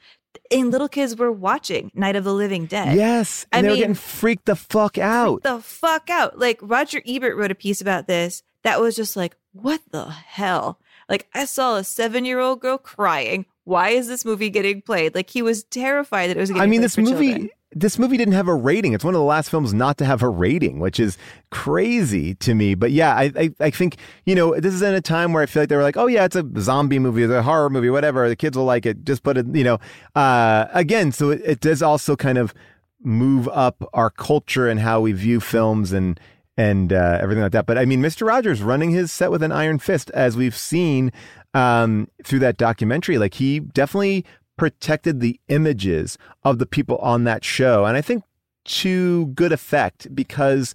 and 0.50 0.70
little 0.70 0.88
kids 0.88 1.16
were 1.16 1.32
watching 1.32 1.90
Night 1.94 2.16
of 2.16 2.24
the 2.24 2.32
Living 2.34 2.66
Dead. 2.66 2.96
Yes, 2.96 3.46
and 3.52 3.58
I 3.58 3.62
they 3.62 3.68
were 3.68 3.72
mean- 3.74 3.80
getting 3.82 3.94
freaked 3.94 4.46
the 4.46 4.56
fuck 4.56 4.98
out. 4.98 5.42
the 5.42 5.60
fuck 5.60 6.10
out. 6.10 6.38
Like 6.38 6.58
Roger 6.62 7.02
Ebert 7.06 7.36
wrote 7.36 7.50
a 7.50 7.54
piece 7.54 7.80
about 7.80 8.06
this 8.06 8.42
that 8.62 8.80
was 8.80 8.94
just 8.96 9.16
like, 9.16 9.36
what 9.52 9.80
the 9.90 10.08
hell? 10.10 10.78
Like 11.08 11.28
I 11.34 11.44
saw 11.44 11.76
a 11.76 11.84
seven 11.84 12.24
year 12.24 12.38
old 12.40 12.60
girl 12.60 12.78
crying. 12.78 13.46
Why 13.64 13.90
is 13.90 14.08
this 14.08 14.24
movie 14.24 14.50
getting 14.50 14.82
played? 14.82 15.14
Like 15.14 15.30
he 15.30 15.42
was 15.42 15.64
terrified 15.64 16.28
that 16.30 16.36
it 16.36 16.40
was 16.40 16.50
getting 16.50 16.62
I 16.62 16.66
mean, 16.66 16.80
this 16.80 16.96
movie. 16.98 17.28
children. 17.28 17.50
This 17.74 17.98
movie 17.98 18.16
didn't 18.16 18.34
have 18.34 18.48
a 18.48 18.54
rating. 18.54 18.92
It's 18.92 19.04
one 19.04 19.14
of 19.14 19.18
the 19.18 19.24
last 19.24 19.50
films 19.50 19.72
not 19.72 19.98
to 19.98 20.04
have 20.04 20.22
a 20.22 20.28
rating, 20.28 20.78
which 20.78 21.00
is 21.00 21.16
crazy 21.50 22.34
to 22.36 22.54
me. 22.54 22.74
But 22.74 22.90
yeah, 22.90 23.14
I, 23.14 23.32
I, 23.36 23.50
I 23.60 23.70
think, 23.70 23.96
you 24.26 24.34
know, 24.34 24.58
this 24.58 24.74
is 24.74 24.82
in 24.82 24.94
a 24.94 25.00
time 25.00 25.32
where 25.32 25.42
I 25.42 25.46
feel 25.46 25.62
like 25.62 25.70
they 25.70 25.76
were 25.76 25.82
like, 25.82 25.96
oh, 25.96 26.06
yeah, 26.06 26.24
it's 26.24 26.36
a 26.36 26.46
zombie 26.58 26.98
movie, 26.98 27.22
it's 27.22 27.32
a 27.32 27.42
horror 27.42 27.70
movie, 27.70 27.90
whatever. 27.90 28.28
The 28.28 28.36
kids 28.36 28.56
will 28.56 28.64
like 28.64 28.86
it. 28.86 29.04
Just 29.04 29.22
put 29.22 29.36
it, 29.38 29.46
you 29.54 29.64
know, 29.64 29.78
uh, 30.14 30.66
again, 30.72 31.12
so 31.12 31.30
it, 31.30 31.40
it 31.44 31.60
does 31.60 31.82
also 31.82 32.16
kind 32.16 32.38
of 32.38 32.54
move 33.02 33.48
up 33.48 33.88
our 33.92 34.10
culture 34.10 34.68
and 34.68 34.78
how 34.80 35.00
we 35.00 35.12
view 35.12 35.40
films 35.40 35.92
and, 35.92 36.20
and 36.56 36.92
uh, 36.92 37.18
everything 37.20 37.42
like 37.42 37.52
that. 37.52 37.66
But 37.66 37.78
I 37.78 37.84
mean, 37.84 38.02
Mr. 38.02 38.26
Rogers 38.26 38.62
running 38.62 38.90
his 38.90 39.10
set 39.10 39.30
with 39.30 39.42
an 39.42 39.52
iron 39.52 39.78
fist, 39.78 40.10
as 40.10 40.36
we've 40.36 40.56
seen 40.56 41.10
um, 41.54 42.08
through 42.24 42.40
that 42.40 42.56
documentary, 42.56 43.18
like 43.18 43.34
he 43.34 43.60
definitely 43.60 44.24
protected 44.62 45.18
the 45.18 45.40
images 45.48 46.16
of 46.44 46.60
the 46.60 46.66
people 46.66 46.96
on 46.98 47.24
that 47.24 47.42
show. 47.42 47.84
And 47.84 47.96
I 47.96 48.00
think 48.00 48.22
to 48.64 49.26
good 49.34 49.50
effect 49.50 50.14
because 50.14 50.72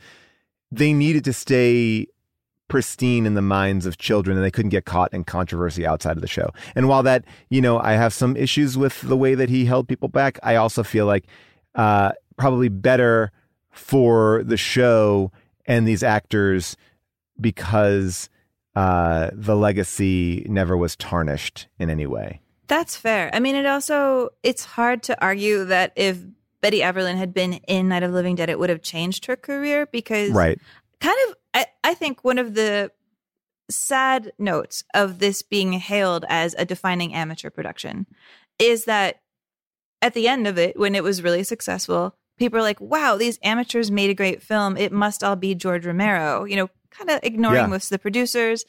they 0.70 0.92
needed 0.92 1.24
to 1.24 1.32
stay 1.32 2.08
pristine 2.68 3.26
in 3.26 3.34
the 3.34 3.42
minds 3.42 3.86
of 3.86 3.98
children 3.98 4.36
and 4.36 4.46
they 4.46 4.52
couldn't 4.52 4.72
get 4.72 4.84
caught 4.84 5.14
in 5.14 5.24
controversy 5.24 5.86
outside 5.88 6.18
of 6.18 6.22
the 6.22 6.28
show. 6.28 6.50
And 6.76 6.90
while 6.90 7.02
that, 7.04 7.24
you 7.50 7.62
know, 7.62 7.80
I 7.80 7.94
have 7.94 8.14
some 8.14 8.36
issues 8.36 8.78
with 8.78 9.00
the 9.04 9.16
way 9.16 9.36
that 9.36 9.48
he 9.48 9.64
held 9.64 9.88
people 9.88 10.10
back, 10.10 10.38
I 10.44 10.56
also 10.56 10.84
feel 10.84 11.06
like 11.06 11.24
uh, 11.76 12.12
probably 12.36 12.68
better 12.68 13.32
for 13.72 14.44
the 14.44 14.58
show 14.58 15.32
and 15.66 15.88
these 15.88 16.04
actors 16.04 16.76
because 17.40 18.30
uh, 18.76 19.30
the 19.32 19.56
legacy 19.56 20.46
never 20.50 20.76
was 20.76 20.98
tarnished 20.98 21.70
in 21.80 21.90
any 21.90 22.06
way. 22.06 22.42
That's 22.68 22.96
fair. 22.96 23.30
I 23.34 23.40
mean, 23.40 23.56
it 23.56 23.66
also 23.66 24.30
it's 24.44 24.66
hard 24.66 25.04
to 25.04 25.22
argue 25.24 25.66
that 25.66 25.94
if 25.96 26.20
Betty 26.62 26.84
Evelyn 26.84 27.18
had 27.18 27.34
been 27.34 27.54
in 27.54 27.88
Night 27.88 28.04
of 28.04 28.12
the 28.12 28.16
Living 28.18 28.36
Dead, 28.36 28.50
it 28.50 28.60
would 28.60 28.70
have 28.70 28.82
changed 28.82 29.26
her 29.28 29.36
career 29.36 29.86
because 29.86 30.32
Right. 30.32 30.60
kind 31.00 31.18
of 31.30 31.36
I, 31.54 31.66
I 31.84 31.94
think 31.94 32.24
one 32.24 32.38
of 32.38 32.54
the 32.56 32.92
sad 33.70 34.32
notes 34.40 34.84
of 34.94 35.20
this 35.20 35.42
being 35.42 35.74
hailed 35.74 36.26
as 36.30 36.56
a 36.58 36.66
defining 36.66 37.14
amateur 37.14 37.50
production 37.50 38.06
is 38.60 38.86
that 38.86 39.22
at 40.02 40.14
the 40.14 40.28
end 40.28 40.48
of 40.48 40.58
it, 40.58 40.78
when 40.80 40.96
it 40.96 41.04
was 41.04 41.24
really 41.24 41.44
successful, 41.44 42.16
people 42.38 42.60
are 42.60 42.64
like, 42.64 42.80
wow, 42.80 43.18
these 43.18 43.40
amateurs 43.44 43.90
made 43.92 44.10
a 44.10 44.14
great 44.14 44.42
film. 44.42 44.78
It 44.78 44.92
must 44.92 45.24
all 45.24 45.36
be 45.36 45.56
George 45.56 45.86
Romero, 45.86 46.44
you 46.46 46.56
know, 46.56 46.70
kind 46.92 47.10
of 47.10 47.20
ignoring 47.24 47.62
Yeah. 47.62 47.68
most 47.68 47.86
of 47.86 47.90
the 47.90 48.00
producers. 48.00 48.64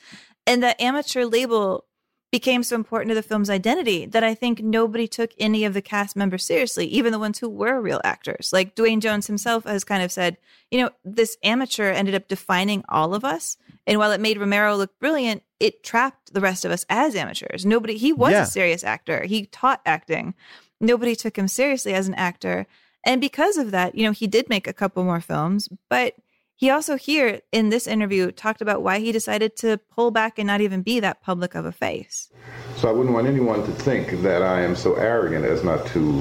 And 0.47 0.62
the 0.62 0.81
amateur 0.83 1.25
label 1.27 1.85
became 2.30 2.62
so 2.62 2.76
important 2.76 3.09
to 3.10 3.14
the 3.14 3.22
film's 3.22 3.48
identity 3.48 4.05
that 4.05 4.22
I 4.22 4.34
think 4.34 4.60
nobody 4.62 5.09
took 5.09 5.30
any 5.38 5.64
of 5.64 5.72
the 5.72 5.80
cast 5.80 6.14
members 6.14 6.44
seriously, 6.44 6.86
even 6.86 7.12
the 7.12 7.18
ones 7.18 7.38
who 7.38 7.48
were 7.48 7.80
real 7.80 8.00
actors. 8.05 8.50
Like 8.52 8.74
Duane 8.74 9.00
Jones 9.00 9.26
himself 9.26 9.64
has 9.64 9.82
kind 9.82 10.02
of 10.02 10.12
said, 10.12 10.36
you 10.70 10.80
know, 10.80 10.90
this 11.05 11.38
amateur 11.42 11.90
ended 11.90 12.14
up 12.14 12.28
defining 12.28 12.84
all 12.88 13.14
of 13.14 13.24
us. 13.24 13.56
And 13.86 13.98
while 13.98 14.12
it 14.12 14.20
made 14.20 14.38
Romero 14.38 14.76
look 14.76 14.98
brilliant, 14.98 15.42
it 15.59 15.82
trapped 15.82 16.34
the 16.34 16.42
rest 16.42 16.66
of 16.66 16.70
us 16.70 16.84
as 16.90 17.14
amateurs. 17.14 17.64
Nobody, 17.64 17.96
he 17.96 18.12
was 18.12 18.32
Yeah. 18.32 18.42
a 18.42 18.46
serious 18.46 18.84
actor. 18.84 19.24
He 19.24 19.46
taught 19.46 19.80
acting. 19.86 20.34
Nobody 20.80 21.16
took 21.16 21.38
him 21.38 21.48
seriously 21.48 21.94
as 21.94 22.09
an 22.09 22.14
actor. 22.14 22.66
And 23.05 23.22
because 23.22 23.56
of 23.56 23.70
that, 23.70 23.94
you 23.94 24.05
know, 24.05 24.12
he 24.12 24.26
did 24.26 24.50
make 24.50 24.66
a 24.66 24.74
couple 24.74 25.02
more 25.02 25.20
films, 25.22 25.68
but 25.88 26.14
he 26.59 26.70
also 26.70 26.97
here 26.97 27.40
in 27.52 27.68
this 27.68 27.86
interview 27.86 28.32
talked 28.32 28.60
about 28.60 28.82
why 28.82 28.98
he 28.98 29.12
decided 29.12 29.55
to 29.59 29.78
pull 29.94 30.10
back 30.10 30.40
and 30.40 30.48
not 30.48 30.60
even 30.60 30.82
be 30.82 30.98
that 30.98 31.22
public 31.22 31.55
of 31.55 31.64
a 31.64 31.70
face. 31.70 32.32
So 32.74 32.89
I 32.89 32.93
wouldn't 32.93 33.14
want 33.14 33.28
anyone 33.28 33.64
to 33.64 33.70
think 33.70 34.22
that 34.22 34.43
I 34.43 34.62
am 34.62 34.74
so 34.74 34.97
arrogant 34.97 35.44
as 35.44 35.62
not 35.62 35.86
to 35.89 36.20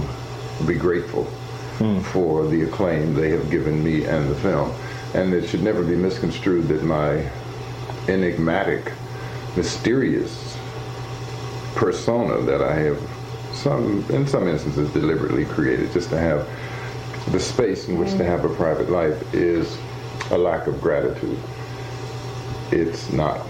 be 0.68 0.76
grateful 0.76 1.24
hmm. 1.24 2.02
for 2.02 2.46
the 2.46 2.62
acclaim 2.62 3.16
they 3.16 3.32
have 3.32 3.50
given 3.50 3.84
me 3.84 4.06
and 4.06 4.30
the 4.30 4.36
film. 4.36 4.72
And 5.16 5.34
it 5.34 5.48
should 5.50 5.64
never 5.64 5.84
be 5.84 5.96
misconstrued 5.96 6.68
that 6.68 6.84
my 6.84 7.28
enigmatic, 8.08 8.94
mysterious 9.56 10.56
persona 11.74 12.42
that 12.42 12.62
I 12.62 12.76
have 12.76 13.02
some 13.54 14.06
in 14.12 14.28
some 14.28 14.48
instances 14.48 14.94
deliberately 14.94 15.46
created 15.46 15.92
just 15.94 16.12
to 16.12 16.20
have 16.20 16.48
the 17.32 17.40
space 17.40 17.88
in 17.88 17.98
which 17.98 18.12
to 18.12 18.18
hmm. 18.18 18.26
have 18.26 18.46
a 18.46 18.50
private 18.50 18.92
life 18.92 19.34
is 19.34 19.80
a 20.32 20.38
lack 20.38 20.68
of 20.68 20.82
gratitude. 20.82 21.40
It's 22.72 23.12
not. 23.12 23.46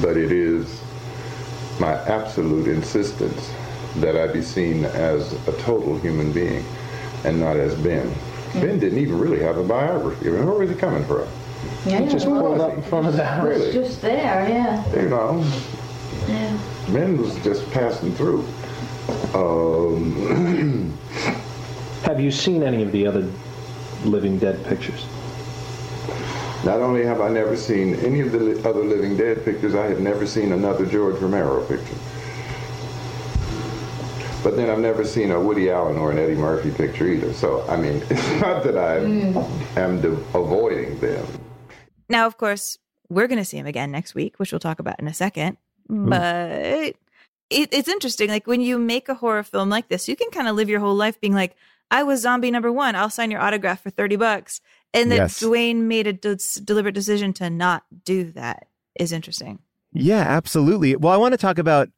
But 0.00 0.16
it 0.16 0.32
is 0.32 0.80
my 1.78 1.94
absolute 2.06 2.68
insistence 2.68 3.50
that 3.96 4.16
I 4.16 4.26
be 4.32 4.42
seen 4.42 4.84
as 4.84 5.32
a 5.48 5.52
total 5.60 5.98
human 5.98 6.32
being 6.32 6.64
and 7.24 7.40
not 7.40 7.56
as 7.56 7.74
Ben. 7.76 8.12
Ben 8.54 8.78
didn't 8.78 8.98
even 8.98 9.18
really 9.18 9.40
have 9.40 9.56
a 9.58 9.62
biography. 9.64 10.28
I 10.28 10.32
mean, 10.32 10.46
where 10.46 10.58
was 10.58 10.70
he 10.70 10.76
coming 10.76 11.04
from? 11.04 11.26
Yeah, 11.86 12.04
just 12.06 12.26
well, 12.26 12.42
pulled 12.42 12.60
up 12.60 12.74
in 12.74 12.82
front 12.82 13.06
of 13.06 13.16
the 13.16 13.24
house. 13.24 13.46
It's 13.48 13.58
Really? 13.60 13.72
just 13.72 14.02
there, 14.02 14.48
yeah. 14.48 14.96
You 15.00 15.08
know, 15.08 15.44
Yeah. 16.28 16.58
Ben 16.92 17.16
was 17.20 17.34
just 17.44 17.68
passing 17.70 18.14
through. 18.14 18.44
Um, 19.34 20.96
Have 22.04 22.20
you 22.20 22.30
seen 22.30 22.62
any 22.62 22.82
of 22.82 22.92
the 22.92 23.06
other 23.06 23.28
Living 24.04 24.38
Dead 24.38 24.64
pictures? 24.64 25.04
Not 26.64 26.80
only 26.80 27.04
have 27.04 27.22
I 27.22 27.28
never 27.30 27.56
seen 27.56 27.94
any 27.96 28.20
of 28.20 28.32
the 28.32 28.38
li- 28.38 28.62
other 28.64 28.84
Living 28.84 29.16
Dead 29.16 29.44
pictures, 29.46 29.74
I 29.74 29.86
have 29.86 30.00
never 30.00 30.26
seen 30.26 30.52
another 30.52 30.84
George 30.84 31.18
Romero 31.20 31.64
picture. 31.64 31.96
But 34.42 34.56
then 34.56 34.68
I've 34.68 34.78
never 34.78 35.04
seen 35.04 35.30
a 35.30 35.40
Woody 35.40 35.70
Allen 35.70 35.96
or 35.96 36.10
an 36.10 36.18
Eddie 36.18 36.34
Murphy 36.34 36.70
picture 36.70 37.06
either. 37.06 37.32
So, 37.32 37.66
I 37.66 37.76
mean, 37.76 38.02
it's 38.10 38.40
not 38.42 38.62
that 38.64 38.76
I 38.76 38.98
mm. 38.98 39.76
am 39.76 40.02
de- 40.02 40.12
avoiding 40.34 40.98
them. 41.00 41.26
Now, 42.10 42.26
of 42.26 42.36
course, 42.36 42.76
we're 43.08 43.26
going 43.26 43.38
to 43.38 43.44
see 43.44 43.56
him 43.56 43.66
again 43.66 43.90
next 43.90 44.14
week, 44.14 44.38
which 44.38 44.52
we'll 44.52 44.58
talk 44.58 44.80
about 44.80 45.00
in 45.00 45.08
a 45.08 45.14
second. 45.14 45.56
Mm. 45.90 46.10
But 46.10 46.96
it, 47.48 47.68
it's 47.72 47.88
interesting. 47.88 48.28
Like 48.28 48.46
when 48.46 48.60
you 48.60 48.78
make 48.78 49.08
a 49.08 49.14
horror 49.14 49.42
film 49.42 49.70
like 49.70 49.88
this, 49.88 50.08
you 50.08 50.16
can 50.16 50.30
kind 50.30 50.46
of 50.46 50.56
live 50.56 50.68
your 50.68 50.80
whole 50.80 50.94
life 50.94 51.20
being 51.20 51.34
like, 51.34 51.56
I 51.90 52.02
was 52.02 52.20
zombie 52.20 52.50
number 52.50 52.70
one. 52.70 52.94
I'll 52.96 53.10
sign 53.10 53.30
your 53.30 53.40
autograph 53.40 53.82
for 53.82 53.90
30 53.90 54.16
bucks. 54.16 54.60
And 54.92 55.10
that 55.12 55.16
Yes. 55.16 55.38
Duane 55.40 55.86
made 55.88 56.06
a 56.06 56.12
de- 56.12 56.36
deliberate 56.64 56.94
decision 56.94 57.32
to 57.34 57.48
not 57.50 57.84
do 58.04 58.24
that 58.32 58.66
is 58.98 59.12
interesting. 59.12 59.60
Yeah, 59.92 60.20
absolutely. 60.20 60.96
Well, 60.96 61.12
I 61.12 61.16
want 61.16 61.32
to 61.32 61.38
talk 61.38 61.58
about 61.58 61.88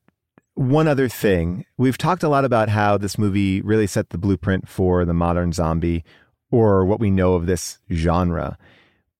one 0.54 0.86
other 0.86 1.08
thing. 1.08 1.64
We've 1.78 1.96
talked 1.96 2.22
a 2.22 2.28
lot 2.28 2.44
about 2.44 2.68
how 2.68 2.98
this 2.98 3.16
movie 3.16 3.62
really 3.62 3.86
set 3.86 4.10
the 4.10 4.18
blueprint 4.18 4.68
for 4.68 5.04
the 5.06 5.14
modern 5.14 5.52
zombie 5.52 6.04
or 6.50 6.84
what 6.84 7.00
we 7.00 7.10
know 7.10 7.34
of 7.34 7.46
this 7.46 7.78
genre. 7.90 8.58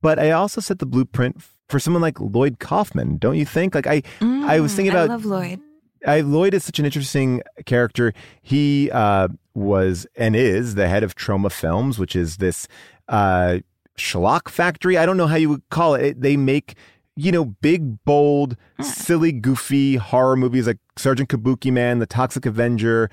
But 0.03 0.19
I 0.19 0.33
also 0.33 0.61
set 0.61 0.79
the 0.79 0.87
blueprint 0.87 1.43
for 1.69 1.79
someone 1.81 2.03
like 2.03 2.21
Lloyd 2.21 2.59
Kaufman, 2.59 3.17
don't 3.17 3.37
you 3.37 3.47
think? 3.47 3.75
Like 3.75 3.87
I 3.87 4.03
I 4.21 4.61
was 4.61 4.75
thinking 4.75 4.93
Mm, 4.93 4.97
I 4.97 5.03
about 5.05 5.09
love 5.09 5.25
Lloyd. 5.25 5.61
I, 6.07 6.21
Lloyd 6.21 6.53
is 6.53 6.65
such 6.65 6.79
an 6.81 6.85
interesting 6.85 7.43
character. 7.65 8.13
He 8.43 8.91
uh, 8.91 9.29
was 9.55 10.05
and 10.17 10.35
is 10.35 10.75
the 10.75 10.89
head 10.89 11.05
of 11.05 11.15
Troma 11.15 11.51
Films, 11.53 11.99
which 11.99 12.17
is 12.17 12.39
this 12.39 12.67
uh, 13.13 13.59
schlock 13.97 14.49
factory. 14.49 14.99
I 14.99 15.07
don't 15.07 15.17
know 15.17 15.29
how 15.29 15.37
you 15.37 15.49
would 15.51 15.69
call 15.71 15.95
it. 15.95 16.21
They 16.21 16.37
make 16.37 16.75
you 17.15 17.31
know 17.31 17.45
big, 17.45 18.03
bold, 18.05 18.57
silly, 18.81 19.31
goofy 19.31 19.97
horror 19.97 20.35
movies 20.37 20.67
like 20.67 20.79
Sergeant 20.97 21.29
Kabuki 21.29 21.71
Man, 21.73 22.01
The 22.01 22.07
Toxic 22.07 22.45
Avenger. 22.47 23.09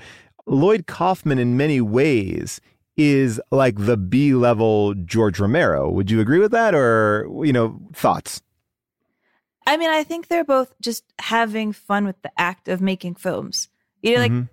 Lloyd 0.47 0.87
Kaufman, 0.87 1.37
in 1.37 1.57
many 1.57 1.79
ways, 1.79 2.59
is 2.97 3.39
like 3.51 3.75
the 3.77 3.97
B 3.97 4.33
level 4.33 4.95
George 4.95 5.39
Romero. 5.39 5.91
Would 5.91 6.09
you 6.09 6.19
agree 6.21 6.39
with 6.39 6.51
that, 6.51 6.73
or 6.73 7.27
you 7.43 7.53
know, 7.53 7.79
thoughts? 7.93 8.41
I 9.67 9.77
mean, 9.77 9.89
I 9.91 10.03
think 10.03 10.27
they're 10.27 10.43
both 10.43 10.73
just 10.81 11.03
having 11.19 11.73
fun 11.73 12.05
with 12.05 12.19
the 12.23 12.31
act 12.39 12.67
of 12.67 12.81
making 12.81 13.15
films. 13.15 13.69
You 14.01 14.15
know, 14.15 14.21
like 14.21 14.31
Mhm. 14.31 14.49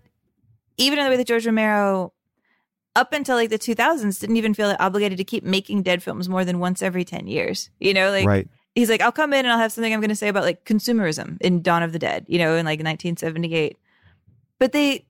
even 0.77 0.99
in 0.99 1.05
the 1.05 1.11
way 1.11 1.17
that 1.17 1.27
George 1.27 1.47
Romero, 1.47 2.13
up 2.97 3.13
until 3.13 3.37
like 3.37 3.51
the 3.51 3.59
2000s, 3.59 4.19
didn't 4.19 4.37
even 4.37 4.55
feel 4.55 4.75
obligated 4.81 5.19
to 5.19 5.25
keep 5.25 5.45
making 5.45 5.83
dead 5.83 6.03
films 6.03 6.29
more 6.29 6.45
than 6.45 6.59
once 6.59 6.83
every 6.83 7.05
10 7.05 7.29
years. 7.29 7.71
You 7.79 7.95
know, 7.95 8.11
like 8.11 8.27
Right. 8.27 8.49
he's 8.75 8.91
like, 8.91 9.03
I'll 9.03 9.13
come 9.13 9.33
in 9.33 9.41
and 9.41 9.49
I'll 9.49 9.59
have 9.59 9.71
something 9.71 9.93
I'm 9.93 10.01
going 10.01 10.09
to 10.09 10.17
say 10.17 10.29
about 10.29 10.43
like 10.43 10.65
consumerism 10.65 11.37
in 11.41 11.63
Dawn 11.63 11.83
of 11.85 11.93
the 11.93 11.99
Dead, 11.99 12.25
you 12.27 12.39
know, 12.39 12.57
in 12.57 12.65
like 12.65 12.81
1978. 12.81 13.79
But 14.59 14.73
they, 14.73 15.05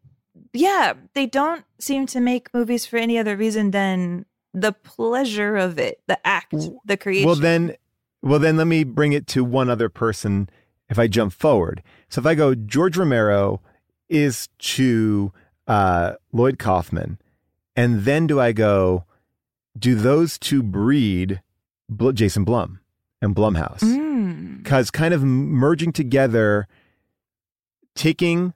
yeah, 0.53 0.95
they 1.15 1.27
don't 1.27 1.65
seem 1.79 2.07
to 2.07 2.21
make 2.21 2.53
movies 2.53 2.85
for 2.85 2.97
any 2.97 3.17
other 3.17 3.37
reason 3.37 3.71
than 3.71 4.27
the 4.53 4.73
pleasure 4.73 5.57
of 5.57 5.79
it, 5.79 6.01
the 6.09 6.19
act, 6.27 6.55
the 6.85 6.97
creation. 6.97 7.27
Well, 7.27 7.37
then, 7.37 7.77
well, 8.23 8.39
then 8.41 8.57
let 8.57 8.67
me 8.67 8.83
bring 8.85 9.13
it 9.13 9.27
to 9.29 9.45
one 9.45 9.71
other 9.71 9.89
person. 9.89 10.51
If 10.89 10.99
I 11.01 11.09
jump 11.09 11.33
forward, 11.33 11.83
so 12.09 12.21
if 12.21 12.27
I 12.27 12.37
go, 12.37 12.55
George 12.55 12.97
Romero 12.97 13.61
is 14.09 14.49
to 14.59 15.33
uh, 15.67 16.13
Lloyd 16.33 16.61
Kaufman, 16.61 17.19
and 17.77 18.05
then 18.05 18.27
do 18.27 18.41
I 18.41 18.53
go, 18.53 19.05
do 19.79 19.95
those 19.95 20.39
two 20.39 20.63
breed 20.63 21.43
Bl- 21.89 22.13
Jason 22.13 22.45
Blum 22.45 22.81
and 23.21 23.37
Blumhouse? 23.37 23.81
Mm. 23.81 24.63
Because 24.63 24.91
kind 24.91 25.15
of 25.15 25.23
merging 25.23 25.93
together, 25.93 26.67
taking 27.95 28.55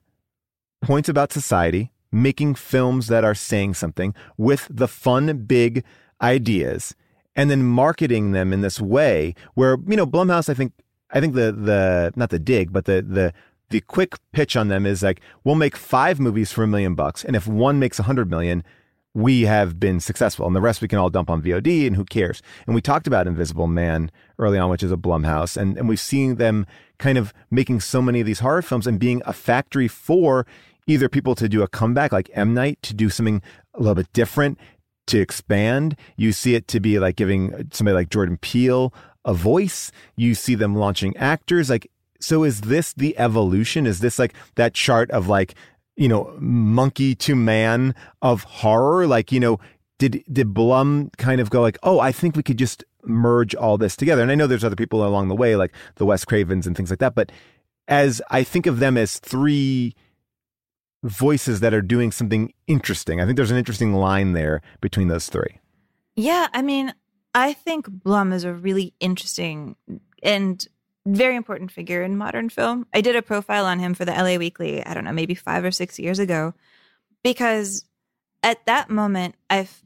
points 0.81 1.07
about 1.07 1.31
society, 1.31 1.91
making 2.11 2.55
films 2.55 3.07
that 3.07 3.23
are 3.23 3.35
saying 3.35 3.75
something 3.75 4.13
with 4.37 4.67
the 4.69 4.87
fun, 4.87 5.45
big 5.45 5.83
ideas, 6.21 6.95
and 7.35 7.49
then 7.49 7.63
marketing 7.63 8.31
them 8.31 8.51
in 8.51 8.61
this 8.61 8.81
way 8.81 9.33
where, 9.53 9.77
you 9.87 9.95
know, 9.95 10.05
Blumhouse, 10.05 10.49
I 10.49 10.53
think, 10.53 10.73
I 11.11 11.21
think 11.21 11.35
the, 11.35 11.51
the, 11.51 12.11
not 12.15 12.29
the 12.29 12.39
dig, 12.39 12.73
but 12.73 12.85
the, 12.85 13.01
the, 13.01 13.33
the 13.69 13.81
quick 13.81 14.15
pitch 14.33 14.57
on 14.57 14.67
them 14.67 14.85
is 14.85 15.01
like, 15.01 15.21
we'll 15.43 15.55
make 15.55 15.77
five 15.77 16.19
movies 16.19 16.51
for 16.51 16.63
a 16.63 16.67
million 16.67 16.95
bucks. 16.95 17.23
And 17.23 17.35
if 17.35 17.47
one 17.47 17.79
makes 17.79 17.99
a 17.99 18.03
hundred 18.03 18.29
million, 18.29 18.63
we 19.13 19.41
have 19.41 19.79
been 19.79 19.99
successful 19.99 20.47
and 20.47 20.55
the 20.55 20.61
rest 20.61 20.81
we 20.81 20.87
can 20.87 20.99
all 20.99 21.09
dump 21.09 21.29
on 21.29 21.41
VOD 21.41 21.87
and 21.87 21.95
who 21.95 22.05
cares? 22.05 22.41
And 22.65 22.75
we 22.75 22.81
talked 22.81 23.07
about 23.07 23.27
Invisible 23.27 23.67
Man 23.67 24.11
early 24.39 24.57
on, 24.57 24.69
which 24.69 24.83
is 24.83 24.91
a 24.91 24.97
Blumhouse. 24.97 25.57
And, 25.57 25.77
and 25.77 25.89
we've 25.89 25.99
seen 25.99 26.35
them 26.35 26.65
kind 26.97 27.17
of 27.17 27.33
making 27.49 27.81
so 27.81 28.01
many 28.01 28.19
of 28.21 28.25
these 28.25 28.39
horror 28.39 28.61
films 28.61 28.87
and 28.87 28.99
being 28.99 29.21
a 29.25 29.33
factory 29.33 29.87
for 29.87 30.45
either 30.87 31.09
people 31.09 31.35
to 31.35 31.49
do 31.49 31.61
a 31.61 31.67
comeback 31.67 32.11
like 32.11 32.29
M. 32.33 32.53
Night 32.53 32.81
to 32.83 32.93
do 32.93 33.09
something 33.09 33.41
a 33.73 33.79
little 33.79 33.95
bit 33.95 34.11
different, 34.13 34.57
to 35.07 35.19
expand. 35.19 35.95
You 36.15 36.31
see 36.31 36.55
it 36.55 36.67
to 36.69 36.79
be 36.79 36.99
like 36.99 37.15
giving 37.15 37.69
somebody 37.71 37.95
like 37.95 38.09
Jordan 38.09 38.37
Peele 38.37 38.93
a 39.25 39.33
voice. 39.33 39.91
You 40.15 40.35
see 40.35 40.55
them 40.55 40.75
launching 40.75 41.15
actors. 41.17 41.69
Like, 41.69 41.89
so 42.19 42.43
is 42.43 42.61
this 42.61 42.93
the 42.93 43.17
evolution? 43.17 43.85
Is 43.85 43.99
this 43.99 44.17
like 44.17 44.33
that 44.55 44.73
chart 44.73 45.11
of 45.11 45.27
like, 45.27 45.55
you 46.01 46.07
know, 46.07 46.33
monkey 46.39 47.13
to 47.13 47.35
man 47.35 47.93
of 48.23 48.43
horror? 48.43 49.05
Like, 49.05 49.31
you 49.31 49.39
know, 49.39 49.59
did 49.99 50.23
did 50.31 50.51
Blum 50.51 51.11
kind 51.19 51.39
of 51.39 51.51
go 51.51 51.61
like, 51.61 51.77
oh, 51.83 51.99
I 51.99 52.11
think 52.11 52.35
we 52.35 52.41
could 52.41 52.57
just 52.57 52.83
merge 53.03 53.53
all 53.53 53.77
this 53.77 53.95
together? 53.95 54.23
And 54.23 54.31
I 54.31 54.35
know 54.35 54.47
there's 54.47 54.63
other 54.63 54.75
people 54.75 55.05
along 55.05 55.27
the 55.27 55.35
way, 55.35 55.55
like 55.55 55.71
the 55.97 56.05
Wes 56.05 56.25
Cravens 56.25 56.65
and 56.65 56.75
things 56.75 56.89
like 56.89 56.97
that. 56.99 57.13
But 57.13 57.31
as 57.87 58.19
I 58.31 58.41
think 58.41 58.65
of 58.65 58.79
them 58.79 58.97
as 58.97 59.19
three 59.19 59.93
voices 61.03 61.59
that 61.59 61.71
are 61.71 61.83
doing 61.83 62.11
something 62.11 62.51
interesting, 62.65 63.21
I 63.21 63.25
think 63.25 63.35
there's 63.35 63.51
an 63.51 63.57
interesting 63.57 63.93
line 63.93 64.33
there 64.33 64.63
between 64.81 65.07
those 65.07 65.27
three. 65.27 65.59
Yeah, 66.15 66.47
I 66.51 66.63
mean, 66.63 66.95
I 67.35 67.53
think 67.53 67.87
Blum 67.87 68.33
is 68.33 68.43
a 68.43 68.53
really 68.53 68.95
interesting 68.99 69.75
and 70.23 70.67
very 71.05 71.35
important 71.35 71.71
figure 71.71 72.03
in 72.03 72.17
modern 72.17 72.49
film. 72.49 72.85
I 72.93 73.01
did 73.01 73.15
a 73.15 73.21
profile 73.21 73.65
on 73.65 73.79
him 73.79 73.93
for 73.93 74.05
the 74.05 74.11
LA 74.11 74.37
Weekly, 74.37 74.85
I 74.85 74.93
don't 74.93 75.03
know, 75.03 75.11
maybe 75.11 75.35
five 75.35 75.65
or 75.65 75.71
six 75.71 75.99
years 75.99 76.19
ago, 76.19 76.53
because 77.23 77.85
at 78.43 78.65
that 78.65 78.89
moment, 78.89 79.35
I've, 79.49 79.83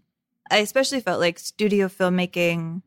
I 0.52 0.58
especially 0.58 1.00
felt 1.00 1.20
like 1.20 1.40
studio 1.40 1.88
filmmaking 1.88 2.82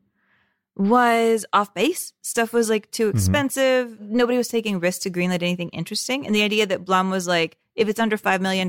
was 0.75 1.45
off 1.51 1.73
base. 1.73 2.13
Stuff 2.21 2.53
was 2.53 2.69
like 2.69 2.89
too 2.91 3.09
mm-hmm. 3.09 3.17
expensive. 3.17 3.99
Nobody 3.99 4.37
was 4.37 4.47
taking 4.47 4.79
risks 4.79 5.03
to 5.03 5.11
greenlight 5.11 5.43
anything 5.43 5.69
interesting. 5.69 6.25
And 6.25 6.33
the 6.33 6.43
idea 6.43 6.65
that 6.67 6.85
Blum 6.85 7.09
was 7.09 7.27
like, 7.27 7.57
if 7.75 7.89
it's 7.89 7.99
under 7.99 8.17
$5 8.17 8.41
million, 8.41 8.67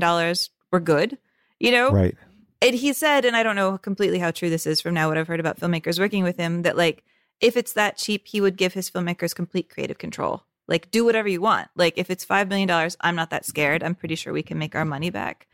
we're 0.71 0.79
good, 0.79 1.17
you 1.59 1.71
know? 1.71 1.89
Right. 1.91 2.17
And 2.61 2.75
he 2.75 2.93
said, 2.93 3.25
and 3.25 3.35
I 3.35 3.43
don't 3.43 3.55
know 3.55 3.77
completely 3.77 4.19
how 4.19 4.31
true 4.31 4.49
this 4.49 4.67
is 4.67 4.81
from 4.81 4.93
now 4.93 5.07
what 5.07 5.17
I've 5.17 5.27
heard 5.27 5.39
about 5.39 5.59
filmmakers 5.59 5.99
working 5.99 6.23
with 6.23 6.37
him, 6.37 6.63
that 6.63 6.77
like 6.77 7.03
if 7.41 7.57
it's 7.57 7.73
that 7.73 7.97
cheap, 7.97 8.27
he 8.27 8.39
would 8.39 8.55
give 8.55 8.73
his 8.73 8.89
filmmakers 8.89 9.35
complete 9.35 9.69
creative 9.69 9.97
control. 9.97 10.43
Like 10.67 10.91
do 10.91 11.03
whatever 11.03 11.27
you 11.27 11.41
want. 11.41 11.67
Like 11.75 11.97
if 11.97 12.09
it's 12.09 12.23
five 12.23 12.47
million 12.47 12.67
dollars, 12.67 12.95
I'm 13.01 13.15
not 13.15 13.31
that 13.31 13.45
scared. 13.45 13.83
I'm 13.83 13.95
pretty 13.95 14.15
sure 14.15 14.31
we 14.31 14.43
can 14.43 14.57
make 14.57 14.75
our 14.75 14.85
money 14.85 15.09
back. 15.09 15.47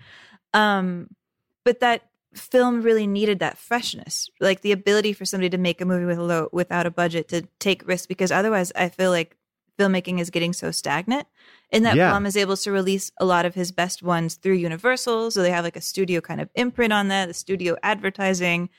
Um, 0.53 1.09
but 1.65 1.79
that 1.79 2.03
film 2.35 2.81
really 2.81 3.07
needed 3.07 3.39
that 3.39 3.57
freshness, 3.57 4.29
like 4.39 4.61
the 4.61 4.71
ability 4.71 5.13
for 5.13 5.25
somebody 5.25 5.49
to 5.49 5.57
make 5.57 5.81
a 5.81 5.85
movie 5.85 6.05
with 6.05 6.19
a 6.19 6.23
low 6.23 6.49
without 6.51 6.85
a 6.85 6.91
budget 6.91 7.29
to 7.29 7.47
take 7.59 7.87
risks, 7.87 8.05
because 8.05 8.31
otherwise, 8.31 8.71
I 8.75 8.89
feel 8.89 9.09
like 9.11 9.37
filmmaking 9.79 10.19
is 10.19 10.29
getting 10.29 10.53
so 10.53 10.71
stagnant. 10.71 11.27
And 11.71 11.85
that 11.85 11.95
Yeah. 11.95 12.11
Blum 12.11 12.25
is 12.25 12.37
able 12.37 12.57
to 12.57 12.71
release 12.71 13.11
a 13.17 13.25
lot 13.25 13.45
of 13.45 13.55
his 13.55 13.71
best 13.71 14.03
ones 14.03 14.35
through 14.35 14.53
Universal, 14.53 15.31
so 15.31 15.41
they 15.41 15.51
have 15.51 15.65
like 15.65 15.75
a 15.75 15.81
studio 15.81 16.21
kind 16.21 16.41
of 16.41 16.49
imprint 16.55 16.93
on 16.93 17.07
that, 17.07 17.27
the 17.27 17.33
studio 17.33 17.75
advertising. 17.81 18.69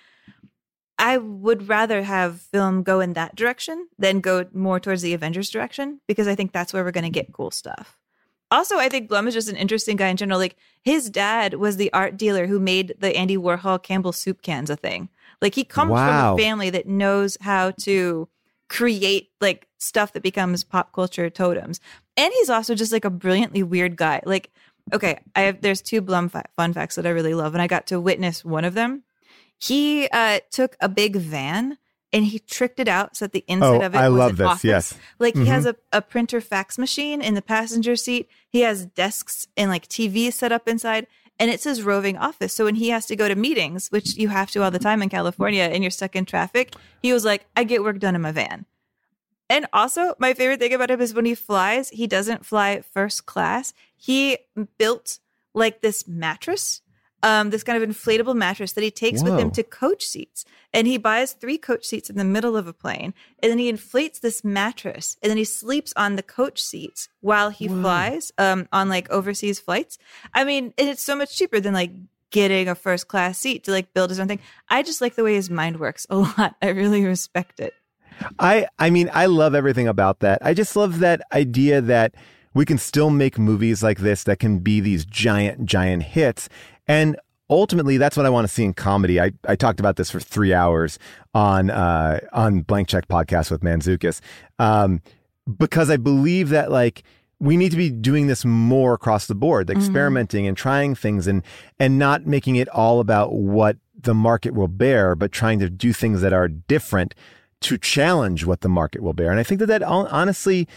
I 0.99 1.17
would 1.19 1.69
rather 1.69 2.03
have 2.03 2.41
film 2.41 2.83
go 2.83 3.01
in 3.01 3.13
that 3.13 3.37
direction 3.37 3.89
than 3.99 4.21
go 4.21 4.47
more 4.53 4.81
towards 4.81 5.03
the 5.03 5.15
Avengers 5.15 5.49
direction 5.51 6.01
because 6.09 6.27
I 6.27 6.35
think 6.35 6.53
that's 6.53 6.73
where 6.73 6.83
we're 6.85 6.91
going 6.91 7.05
to 7.05 7.11
get 7.11 7.33
cool 7.33 7.51
stuff. 7.53 7.97
Also, 8.51 8.79
I 8.79 8.89
think 8.89 9.09
Blum 9.09 9.29
is 9.29 9.35
just 9.35 9.49
an 9.51 9.57
interesting 9.57 9.97
guy 9.97 10.09
in 10.09 10.17
general. 10.17 10.39
Like 10.39 10.57
his 10.83 11.11
dad 11.11 11.55
was 11.55 11.77
the 11.77 11.93
art 11.93 12.17
dealer 12.17 12.47
who 12.47 12.59
made 12.59 12.95
the 12.99 13.15
Andy 13.15 13.37
Warhol 13.37 13.81
Campbell 13.83 14.13
soup 14.13 14.43
cans 14.43 14.71
a 14.71 14.77
thing. 14.77 15.09
Like 15.41 15.55
he 15.55 15.65
comes 15.65 15.91
Wow. 15.91 16.35
from 16.35 16.41
a 16.41 16.43
family 16.43 16.71
that 16.71 16.89
knows 16.89 17.37
how 17.41 17.73
to 17.83 18.29
create 18.69 19.31
like 19.41 19.67
stuff 19.79 20.13
that 20.15 20.23
becomes 20.23 20.65
pop 20.65 20.93
culture 20.93 21.31
totems. 21.31 21.79
And 22.17 22.33
he's 22.35 22.51
also 22.51 22.75
just 22.75 22.93
like 22.93 23.05
a 23.05 23.11
brilliantly 23.11 23.63
weird 23.63 23.97
guy. 23.97 24.21
Like, 24.25 24.51
okay, 24.93 25.21
I 25.37 25.43
have 25.43 25.61
there's 25.61 25.83
two 25.83 26.01
Blum 26.01 26.29
fa- 26.29 26.45
fun 26.57 26.73
facts 26.73 26.97
that 26.97 27.07
I 27.07 27.11
really 27.11 27.35
love, 27.35 27.55
and 27.55 27.63
I 27.63 27.67
got 27.67 27.87
to 27.89 28.01
witness 28.01 28.45
one 28.45 28.65
of 28.65 28.75
them. 28.75 29.05
He 29.59 30.09
uh, 30.09 30.41
took 30.51 30.77
a 30.81 30.89
big 30.89 31.17
van 31.17 31.79
and 32.13 32.25
he 32.25 32.39
tricked 32.39 32.81
it 32.81 32.89
out 32.89 33.17
so 33.17 33.27
that 33.27 33.33
the 33.33 33.45
inside 33.49 33.83
Oh, 33.83 33.87
of 33.87 33.95
it 33.95 33.99
I 33.99 34.09
was 34.09 34.19
love 34.19 34.31
an 34.31 34.37
this, 34.37 34.47
office. 34.47 34.65
yes. 34.65 34.95
Like 35.19 35.35
he 35.37 35.47
has 35.47 35.65
Mhm. 35.67 35.75
a, 35.93 35.99
a 35.99 36.03
printer 36.03 36.41
fax 36.41 36.79
machine 36.79 37.21
in 37.21 37.35
the 37.35 37.43
passenger 37.43 37.97
seat. 37.97 38.29
He 38.49 38.61
has 38.61 38.87
desks 38.87 39.47
and 39.57 39.71
like 39.71 39.87
TVs 39.89 40.33
set 40.35 40.53
up 40.53 40.69
inside. 40.69 41.07
And 41.41 41.51
it 41.53 41.61
says 41.61 41.83
roving 41.83 42.17
office. 42.17 42.53
So 42.53 42.65
when 42.65 42.75
he 42.77 42.89
has 42.89 43.07
to 43.07 43.15
go 43.15 43.29
to 43.29 43.37
meetings, 43.37 43.89
which 43.91 44.17
you 44.17 44.29
have 44.29 44.51
to 44.53 44.63
all 44.65 44.73
the 44.73 44.79
time 44.81 45.03
in 45.03 45.09
California 45.09 45.63
and 45.65 45.85
you're 45.85 45.91
stuck 45.93 46.17
in 46.17 46.25
traffic, 46.25 46.75
he 47.01 47.13
was 47.13 47.25
like, 47.25 47.47
I 47.55 47.63
get 47.63 47.83
work 47.85 48.01
done 48.01 48.17
in 48.17 48.23
my 48.23 48.33
van. 48.33 48.67
And 49.51 49.67
also, 49.73 50.15
my 50.19 50.35
favorite 50.35 50.59
thing 50.61 50.75
about 50.75 50.91
him 50.91 51.01
is 51.01 51.15
when 51.15 51.25
he 51.27 51.35
flies, 51.37 51.91
he 51.91 52.07
doesn't 52.09 52.45
fly 52.45 52.83
first 52.93 53.25
class. 53.25 53.73
He 53.97 54.39
built 54.79 55.21
like 55.55 55.81
this 55.81 56.09
mattress, 56.09 56.83
um, 57.23 57.51
this 57.51 57.63
kind 57.63 57.83
of 57.83 57.89
inflatable 57.89 58.37
mattress 58.37 58.73
that 58.73 58.85
he 58.85 58.91
takes 58.91 59.23
with 59.23 59.39
him 59.39 59.51
to 59.53 59.63
coach 59.63 60.05
seats. 60.05 60.45
And 60.73 60.87
he 60.87 60.99
buys 60.99 61.33
three 61.33 61.59
coach 61.59 61.85
seats 61.85 62.11
in 62.11 62.17
the 62.17 62.25
middle 62.25 62.57
of 62.57 62.67
a 62.67 62.73
plane. 62.73 63.15
And 63.43 63.51
then 63.51 63.59
he 63.59 63.69
inflates 63.69 64.19
this 64.19 64.45
mattress 64.45 65.17
and 65.23 65.31
then 65.31 65.37
he 65.37 65.45
sleeps 65.45 65.93
on 65.97 66.17
the 66.17 66.23
coach 66.23 66.63
seats 66.63 67.09
while 67.21 67.51
he 67.51 67.69
flies 67.69 68.33
um, 68.39 68.69
on 68.73 68.89
like 68.89 69.11
overseas 69.11 69.59
flights. 69.59 69.99
I 70.35 70.45
mean, 70.45 70.73
and 70.79 70.89
it's 70.89 71.03
so 71.03 71.17
much 71.17 71.37
cheaper 71.37 71.61
than 71.61 71.75
like 71.75 71.93
getting 72.31 72.69
a 72.69 72.75
first 72.75 73.09
class 73.09 73.39
seat 73.39 73.65
to 73.65 73.71
like 73.71 73.95
build 73.95 74.11
his 74.11 74.21
own 74.21 74.29
thing. 74.29 74.41
I 74.69 74.83
just 74.83 75.01
like 75.01 75.15
the 75.15 75.25
way 75.25 75.35
his 75.35 75.51
mind 75.51 75.81
works 75.81 76.07
a 76.11 76.17
lot. 76.39 76.57
I 76.63 76.69
really 76.69 77.05
respect 77.05 77.61
it. 77.61 77.75
I 78.39 78.67
I 78.79 78.91
mean, 78.91 79.11
I 79.13 79.27
love 79.27 79.55
everything 79.55 79.89
about 79.89 80.21
that. 80.21 80.41
I 80.43 80.55
just 80.55 80.77
love 80.77 80.99
that 81.01 81.23
idea 81.33 81.81
that 81.81 82.15
we 82.55 82.65
can 82.65 82.79
still 82.79 83.11
make 83.11 83.39
movies 83.39 83.83
like 83.83 83.99
this 83.99 84.25
that 84.25 84.39
can 84.39 84.59
be 84.59 84.81
these 84.81 85.05
giant, 85.05 85.65
giant 85.65 86.03
hits. 86.03 86.49
And 86.89 87.17
ultimately 87.51 87.99
that's 87.99 88.17
what 88.17 88.27
I 88.27 88.31
want 88.31 88.47
to 88.47 88.53
see 88.53 88.65
in 88.65 88.75
comedy. 88.75 89.21
I, 89.21 89.33
I 89.47 89.57
talked 89.57 89.81
about 89.81 89.97
this 89.97 90.11
for 90.11 90.21
three 90.21 90.53
hours 90.53 90.99
on 91.35 91.71
uh 91.71 92.21
on 92.33 92.63
Blank 92.63 92.89
Check 92.89 93.09
podcast 93.09 93.51
with 93.51 93.61
Manzukis. 93.61 94.21
Um 94.59 95.01
because 95.57 95.89
I 95.91 95.97
believe 95.97 96.49
that 96.51 96.71
like 96.71 97.05
we 97.41 97.57
need 97.57 97.71
to 97.71 97.77
be 97.77 97.91
doing 97.91 98.27
this 98.27 98.45
more 98.45 98.95
across 98.95 99.27
the 99.27 99.35
board, 99.35 99.71
experimenting 99.71 100.47
and 100.47 100.57
trying 100.57 100.95
things 100.95 101.27
and 101.27 101.43
and 101.79 101.99
not 101.99 102.27
making 102.27 102.57
it 102.57 102.69
all 102.71 103.01
about 103.01 103.33
what 103.33 103.77
the 104.01 104.15
market 104.15 104.55
will 104.55 104.69
bear, 104.69 105.15
but 105.15 105.33
trying 105.33 105.59
to 105.59 105.71
do 105.71 105.93
things 105.93 106.21
that 106.21 106.33
are 106.33 106.49
different 106.49 107.15
to 107.61 107.77
challenge 107.77 108.45
what 108.45 108.61
the 108.61 108.69
market 108.69 109.03
will 109.03 109.13
bear. 109.13 109.31
And 109.31 109.41
I 109.41 109.43
think 109.43 109.59
that 109.61 109.67
that 109.67 109.83
honestly, 109.83 110.69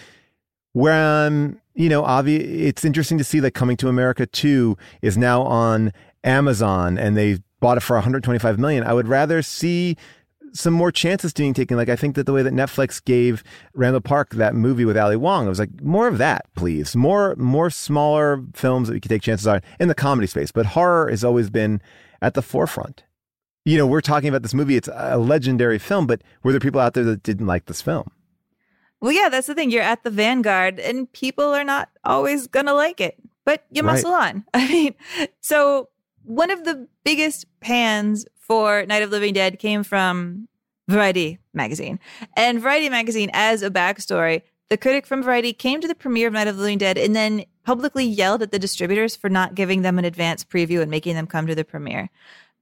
where 0.74 0.94
I'm, 0.94 1.61
you 1.74 1.90
know, 1.90 2.06
it's 2.26 2.86
interesting 2.86 3.18
to 3.18 3.24
see 3.24 3.40
that 3.40 3.52
Coming 3.52 3.78
to 3.78 3.88
America 3.88 4.26
2 4.26 4.78
is 5.02 5.18
now 5.18 5.44
on 5.44 5.94
Amazon 6.24 6.98
and 6.98 7.18
they 7.18 7.40
bought 7.60 7.78
it 7.78 7.82
for 7.82 7.96
125 7.96 8.60
million. 8.60 8.84
I 8.84 8.94
would 8.94 9.08
rather 9.08 9.42
see 9.42 9.96
some 10.54 10.74
more 10.74 10.92
chances 10.92 11.34
being 11.34 11.54
taken. 11.54 11.78
Like 11.78 11.90
I 11.90 11.96
think 11.96 12.16
that 12.16 12.26
the 12.26 12.34
way 12.34 12.44
that 12.44 12.54
Netflix 12.54 13.04
gave 13.04 13.44
Randall 13.74 14.02
Park 14.02 14.32
that 14.32 14.56
movie 14.56 14.86
with 14.86 14.98
Ali 14.98 15.16
Wong, 15.16 15.46
it 15.46 15.50
was 15.50 15.60
like 15.60 15.82
more 15.82 16.08
of 16.08 16.18
that, 16.18 16.46
please. 16.56 16.96
More 16.96 17.36
more 17.38 17.70
smaller 17.70 18.44
films 18.54 18.88
that 18.88 18.94
we 18.94 19.00
could 19.00 19.10
take 19.10 19.22
chances 19.22 19.48
on 19.48 19.62
in 19.80 19.88
the 19.88 19.96
comedy 19.96 20.28
space. 20.28 20.52
But 20.52 20.68
horror 20.68 21.10
has 21.10 21.24
always 21.24 21.50
been 21.50 21.82
at 22.22 22.34
the 22.34 22.42
forefront. 22.42 23.04
You 23.64 23.78
know, 23.78 23.86
we're 23.86 24.02
talking 24.02 24.28
about 24.28 24.42
this 24.42 24.54
movie. 24.54 24.76
It's 24.76 24.90
a 24.92 25.18
legendary 25.18 25.78
film, 25.78 26.08
but 26.08 26.22
were 26.44 26.52
there 26.52 26.60
people 26.60 26.82
out 26.82 26.96
there 26.96 27.04
that 27.04 27.24
didn't 27.24 27.46
like 27.46 27.66
this 27.66 27.82
film? 27.82 28.12
Well, 29.02 29.12
yeah, 29.12 29.30
that's 29.30 29.48
the 29.48 29.56
thing. 29.56 29.72
You're 29.72 29.82
at 29.82 30.04
the 30.04 30.10
vanguard, 30.12 30.80
and 30.80 31.12
people 31.12 31.46
are 31.46 31.64
not 31.64 31.90
always 32.04 32.48
gonna 32.48 32.74
like 32.74 33.02
it, 33.02 33.18
but 33.46 33.66
you 33.72 33.82
Right. 33.84 33.94
muscle 33.94 34.14
on. 34.14 34.46
I 34.54 34.68
mean, 34.68 34.96
so 35.42 35.90
one 36.24 36.52
of 36.52 36.64
the 36.64 36.88
biggest 37.04 37.46
pans 37.60 38.26
for 38.38 38.86
Night 38.86 39.02
of 39.02 39.10
Living 39.10 39.34
Dead 39.34 39.60
came 39.60 39.84
from 39.84 40.48
Variety 40.88 41.40
magazine, 41.54 42.00
and 42.38 42.60
Variety 42.62 42.90
magazine, 42.90 43.32
as 43.34 43.64
a 43.64 43.72
backstory, 43.72 44.44
the 44.70 44.78
critic 44.78 45.06
from 45.06 45.24
Variety 45.24 45.52
came 45.52 45.82
to 45.82 45.88
the 45.88 45.96
premiere 45.96 46.28
of 46.28 46.34
Night 46.34 46.48
of 46.48 46.56
the 46.56 46.62
Living 46.62 46.78
Dead 46.78 46.98
and 46.98 47.16
then 47.16 47.44
publicly 47.66 48.06
yelled 48.06 48.42
at 48.42 48.52
the 48.52 48.60
distributors 48.60 49.16
for 49.16 49.30
not 49.30 49.54
giving 49.56 49.82
them 49.82 50.00
an 50.00 50.06
advance 50.06 50.44
preview 50.44 50.82
and 50.82 50.90
making 50.90 51.16
them 51.16 51.28
come 51.28 51.46
to 51.48 51.56
the 51.56 51.66
premiere. 51.66 52.10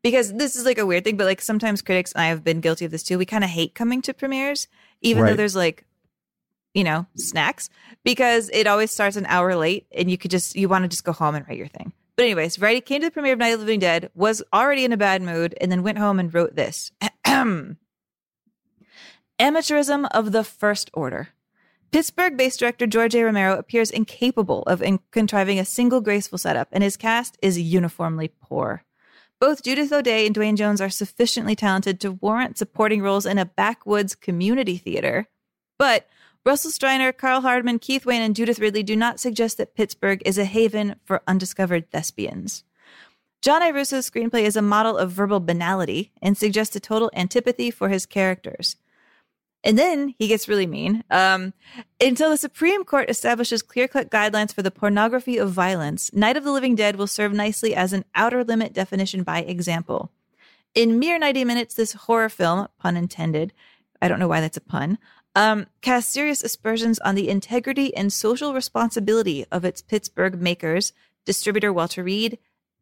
Because 0.02 0.34
this 0.34 0.56
is 0.56 0.66
like 0.66 0.78
a 0.78 0.86
weird 0.86 1.03
thing, 1.03 1.18
but 1.18 1.26
like 1.26 1.41
sometimes 1.41 1.82
critics, 1.82 2.11
and 2.14 2.22
I 2.22 2.28
have 2.28 2.44
been 2.44 2.61
guilty 2.61 2.86
of 2.86 2.91
this 2.91 3.03
too, 3.03 3.18
we 3.18 3.26
kind 3.26 3.44
of 3.44 3.49
hate 3.49 3.76
coming 3.76 4.02
to 4.03 4.14
premieres, 4.14 4.68
even 5.02 5.24
though 5.26 5.36
there's 5.36 5.56
like 5.56 5.86
you 6.74 6.84
know, 6.84 7.06
snacks 7.16 7.70
because 8.04 8.50
it 8.54 8.68
always 8.68 8.91
starts 8.91 9.16
an 9.16 9.26
hour 9.26 9.56
late 9.56 9.88
and 9.91 10.10
you 10.10 10.18
could 10.18 10.32
just, 10.32 10.56
you 10.56 10.70
want 10.70 10.84
to 10.84 10.90
just 10.90 11.04
go 11.04 11.12
home 11.12 11.36
and 11.36 11.48
write 11.48 11.58
your 11.58 11.68
thing. 11.68 11.94
But, 12.16 12.26
anyways, 12.26 12.58
Variety 12.58 12.82
came 12.82 13.00
to 13.02 13.08
the 13.08 13.12
premiere 13.12 13.34
of 13.34 13.40
Night 13.40 13.54
of 13.54 13.60
the 13.60 13.66
Living 13.66 13.80
Dead, 13.80 14.12
was 14.14 14.44
already 14.52 14.84
in 14.84 14.91
a 14.91 14.98
bad 14.98 15.22
mood, 15.22 15.56
and 15.62 15.72
then 15.72 15.84
went 15.84 15.98
home 15.98 16.20
and 16.20 16.34
wrote 16.34 16.56
this 16.56 16.91
Amateurism 19.40 20.06
of 20.12 20.34
the 20.34 20.44
first 20.44 20.91
order. 20.94 21.30
Pittsburgh 21.91 22.38
based 22.38 22.60
director 22.60 22.86
George 22.86 23.16
A. 23.16 23.24
Romero 23.24 23.58
appears 23.58 23.90
incapable 23.90 24.64
of 24.64 24.84
in- 24.84 25.00
contriving 25.12 25.60
a 25.60 25.66
single 25.66 26.02
graceful 26.02 26.38
setup, 26.38 26.68
and 26.72 26.84
his 26.84 26.98
cast 26.98 27.38
is 27.41 27.58
uniformly 27.58 28.28
poor. 28.28 28.84
Both 29.40 29.64
Judith 29.64 29.94
O'Dea 29.94 30.26
and 30.26 30.36
Duane 30.36 30.58
Jones 30.58 30.82
are 30.82 30.90
sufficiently 30.90 31.56
talented 31.56 32.02
to 32.02 32.12
warrant 32.12 32.58
supporting 32.58 33.02
roles 33.02 33.26
in 33.26 33.38
a 33.38 33.46
backwoods 33.46 34.14
community 34.14 34.78
theater, 34.78 35.30
but 35.78 36.06
Russell 36.45 36.72
Streiner, 36.72 37.16
Karl 37.16 37.41
Hardman, 37.41 37.80
Keith 37.80 38.06
Wayne, 38.06 38.22
and 38.22 38.36
Judith 38.36 38.60
Ridley 38.60 38.84
do 38.84 38.95
not 38.95 39.20
suggest 39.20 39.57
that 39.57 39.76
Pittsburgh 39.76 40.22
is 40.26 40.38
a 40.38 40.45
haven 40.45 40.95
for 41.03 41.22
undiscovered 41.28 41.91
thespians. 41.91 42.64
John 43.41 43.61
I. 43.61 43.72
Russo's 43.72 44.10
screenplay 44.10 44.44
is 44.44 44.56
a 44.56 44.61
model 44.61 44.98
of 44.98 45.11
verbal 45.11 45.40
banality 45.40 46.11
and 46.22 46.38
suggests 46.38 46.76
a 46.76 46.80
total 46.80 47.10
antipathy 47.14 47.72
for 47.72 47.90
his 47.90 48.06
characters. 48.06 48.76
And 49.64 49.78
then 49.78 50.16
he 50.18 50.28
gets 50.28 50.48
really 50.48 50.68
mean. 50.68 51.03
Um, 51.10 51.53
until 51.99 52.30
the 52.30 52.38
Supreme 52.38 52.86
Court 52.86 53.10
establishes 53.10 53.61
clear 53.61 53.88
cut 53.88 54.10
guidelines 54.10 54.53
for 54.53 54.61
the 54.61 54.72
pornography 54.72 55.38
of 55.38 55.52
violence, 55.52 56.14
Night 56.14 56.38
of 56.38 56.44
the 56.44 56.52
Living 56.52 56.76
Dead 56.76 56.95
will 56.95 57.07
serve 57.07 57.34
nicely 57.34 57.76
as 57.76 57.91
an 57.91 58.06
outer 58.16 58.44
limit 58.44 58.74
definition 58.74 59.24
by 59.24 59.40
example. 59.40 60.11
In 60.76 60.99
mere 60.99 61.20
90 61.20 61.44
minutes, 61.45 61.76
this 61.76 61.94
horror 61.94 62.30
film, 62.30 62.68
pun 62.80 62.95
intended, 62.95 63.53
I 64.02 64.07
don't 64.07 64.20
know 64.20 64.28
why 64.28 64.40
that's 64.40 64.57
a 64.57 64.61
pun, 64.61 64.98
um, 65.35 65.68
casts 65.81 66.11
serious 66.11 66.43
aspersions 66.43 66.99
on 66.99 67.15
the 67.15 67.30
integrity 67.30 67.95
and 67.95 68.11
social 68.11 68.53
responsibility 68.53 69.45
of 69.51 69.64
its 69.65 69.81
Pittsburgh 69.81 70.41
makers, 70.41 70.91
distributor 71.26 71.72
Walter 71.72 72.03
Reade, 72.03 72.39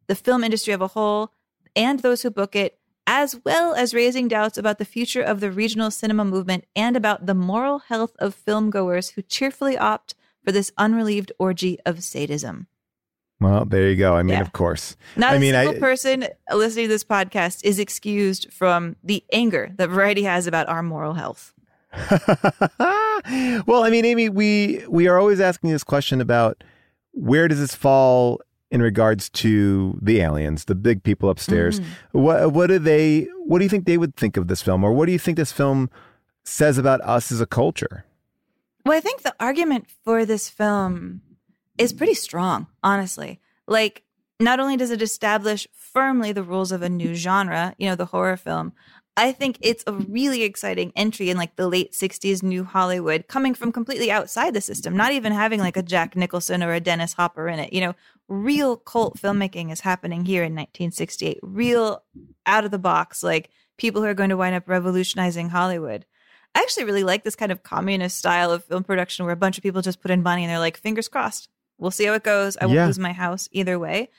the 0.07 0.15
film 0.15 0.44
industry 0.44 0.74
of 0.74 0.82
a 0.82 0.88
whole, 0.88 1.34
and 1.76 1.99
those 1.99 2.22
who 2.24 2.30
book 2.32 2.56
it, 2.56 2.80
as 3.06 3.40
well 3.45 3.74
as 3.74 3.94
raising 3.94 4.28
doubts 4.28 4.57
about 4.57 4.80
the 4.80 4.86
future 4.86 5.22
of 5.22 5.40
the 5.40 5.52
regional 5.52 5.91
cinema 5.91 6.26
movement 6.26 6.65
and 6.76 6.95
about 6.95 7.26
the 7.26 7.34
moral 7.34 7.80
health 7.80 8.15
of 8.19 8.36
filmgoers 8.45 9.11
who 9.14 9.22
cheerfully 9.22 9.78
opt 9.78 10.15
for 10.44 10.52
this 10.52 10.72
unrelieved 10.78 11.32
orgy 11.40 11.78
of 11.86 12.03
sadism. 12.03 12.68
Well, 13.40 13.65
there 13.65 13.90
you 13.90 13.95
go. 13.95 14.15
I 14.15 14.24
mean, 14.24 14.36
Yeah. 14.36 14.41
of 14.41 14.52
course. 14.52 14.95
Not 15.15 15.34
I 15.34 15.36
a 15.36 15.40
mean, 15.40 15.53
single 15.53 15.76
I, 15.76 15.80
person 15.80 16.28
listening 16.52 16.86
to 16.86 16.90
this 16.90 17.03
podcast 17.03 17.64
is 17.64 17.78
excused 17.80 18.52
from 18.52 18.95
the 19.03 19.24
anger 19.32 19.72
that 19.76 19.90
Variety 19.90 20.24
has 20.24 20.48
about 20.48 20.68
our 20.68 20.82
moral 20.82 21.14
health. 21.14 21.53
well, 23.66 23.84
I 23.84 23.90
mean, 23.90 24.06
Amy, 24.06 24.30
we 24.30 24.84
we 24.88 25.08
are 25.08 25.18
always 25.18 25.40
asking 25.40 25.72
this 25.72 25.84
question 25.84 26.22
about 26.22 26.64
where 27.12 27.48
does 27.48 27.60
this 27.60 27.76
fall 27.76 28.42
in 28.70 28.82
regards 28.82 29.30
to 29.30 29.98
the 30.02 30.20
aliens, 30.20 30.66
the 30.66 30.76
big 30.76 31.04
people 31.04 31.30
upstairs. 31.30 31.80
Mm-hmm. 31.80 32.20
What 32.20 32.54
what 32.54 32.68
do 32.68 32.80
they? 32.80 33.28
What 33.46 33.60
do 33.60 33.66
you 33.66 33.70
think 33.70 33.86
they 33.86 33.98
would 33.98 34.16
think 34.16 34.38
of 34.38 34.48
this 34.48 34.62
film, 34.62 34.84
or 34.84 34.94
what 34.94 35.06
do 35.06 35.12
you 35.12 35.20
think 35.20 35.38
this 35.38 35.52
film 35.52 35.90
says 36.44 36.78
about 36.78 37.02
us 37.02 37.32
as 37.32 37.42
a 37.42 37.46
culture? 37.46 38.06
Well, 38.86 38.98
I 38.98 39.02
think 39.02 39.22
the 39.22 39.36
argument 39.40 39.88
for 40.04 40.26
this 40.26 40.50
film 40.50 41.22
is 41.78 41.94
pretty 41.94 42.14
strong, 42.14 42.68
honestly. 42.84 43.42
Like, 43.68 44.04
not 44.40 44.60
only 44.60 44.78
does 44.78 44.92
it 44.92 45.02
establish 45.02 45.68
firmly 45.74 46.32
the 46.32 46.44
rules 46.44 46.72
of 46.72 46.82
a 46.82 46.90
new 46.90 47.14
genre, 47.14 47.76
you 47.78 47.90
know, 47.90 47.96
the 47.96 48.06
horror 48.06 48.38
film, 48.38 48.72
I 49.18 49.31
think 49.31 49.57
it's 49.61 49.84
a 49.88 49.94
really 49.94 50.44
exciting 50.44 50.94
entry 50.95 51.31
in 51.31 51.38
like 51.38 51.56
the 51.56 51.68
late 51.68 51.91
60s 51.94 52.44
new 52.44 52.64
Hollywood, 52.64 53.27
coming 53.27 53.56
from 53.56 53.72
completely 53.72 54.11
outside 54.11 54.53
the 54.53 54.61
system, 54.61 54.95
not 54.95 55.11
even 55.11 55.34
having 55.34 55.60
like 55.60 55.76
a 55.76 55.81
Jack 55.81 56.15
Nicholson 56.15 56.61
or 56.64 56.72
a 56.72 56.80
Dennis 56.80 57.14
Hopper 57.14 57.48
in 57.48 57.57
it. 57.57 57.73
You 57.73 57.81
know, 57.81 57.95
real 58.27 58.77
cult 58.77 59.18
filmmaking 59.18 59.72
is 59.72 59.81
happening 59.81 60.23
here 60.23 60.44
in 60.44 60.53
1968, 60.53 61.39
real 61.41 62.03
out 62.45 62.64
of 62.64 62.69
the 62.72 62.77
box, 62.77 63.23
like 63.23 63.49
people 63.77 64.02
who 64.02 64.07
are 64.07 64.14
going 64.14 64.30
to 64.30 64.38
wind 64.38 64.56
up 64.56 64.69
revolutionizing 64.69 65.49
Hollywood. 65.49 66.06
I 66.53 66.60
actually 66.61 66.85
really 66.85 67.03
like 67.03 67.23
this 67.23 67.35
kind 67.35 67.52
of 67.52 67.64
communist 67.64 68.18
style 68.18 68.52
of 68.52 68.65
film 68.65 68.84
production 68.84 69.26
where 69.26 69.34
a 69.34 69.38
bunch 69.38 69.57
of 69.57 69.64
people 69.64 69.81
just 69.81 70.02
put 70.02 70.11
in 70.11 70.22
money 70.23 70.44
and 70.44 70.52
they're 70.52 70.60
like, 70.60 70.77
fingers 70.77 71.07
crossed, 71.07 71.49
we'll 71.80 71.91
see 71.91 72.06
how 72.06 72.14
it 72.14 72.23
goes. 72.23 72.56
I 72.57 72.65
won't 72.65 72.76
Yeah. 72.76 72.85
lose 72.85 72.99
my 72.99 73.14
house 73.14 73.49
either 73.52 73.80
way. 73.80 74.10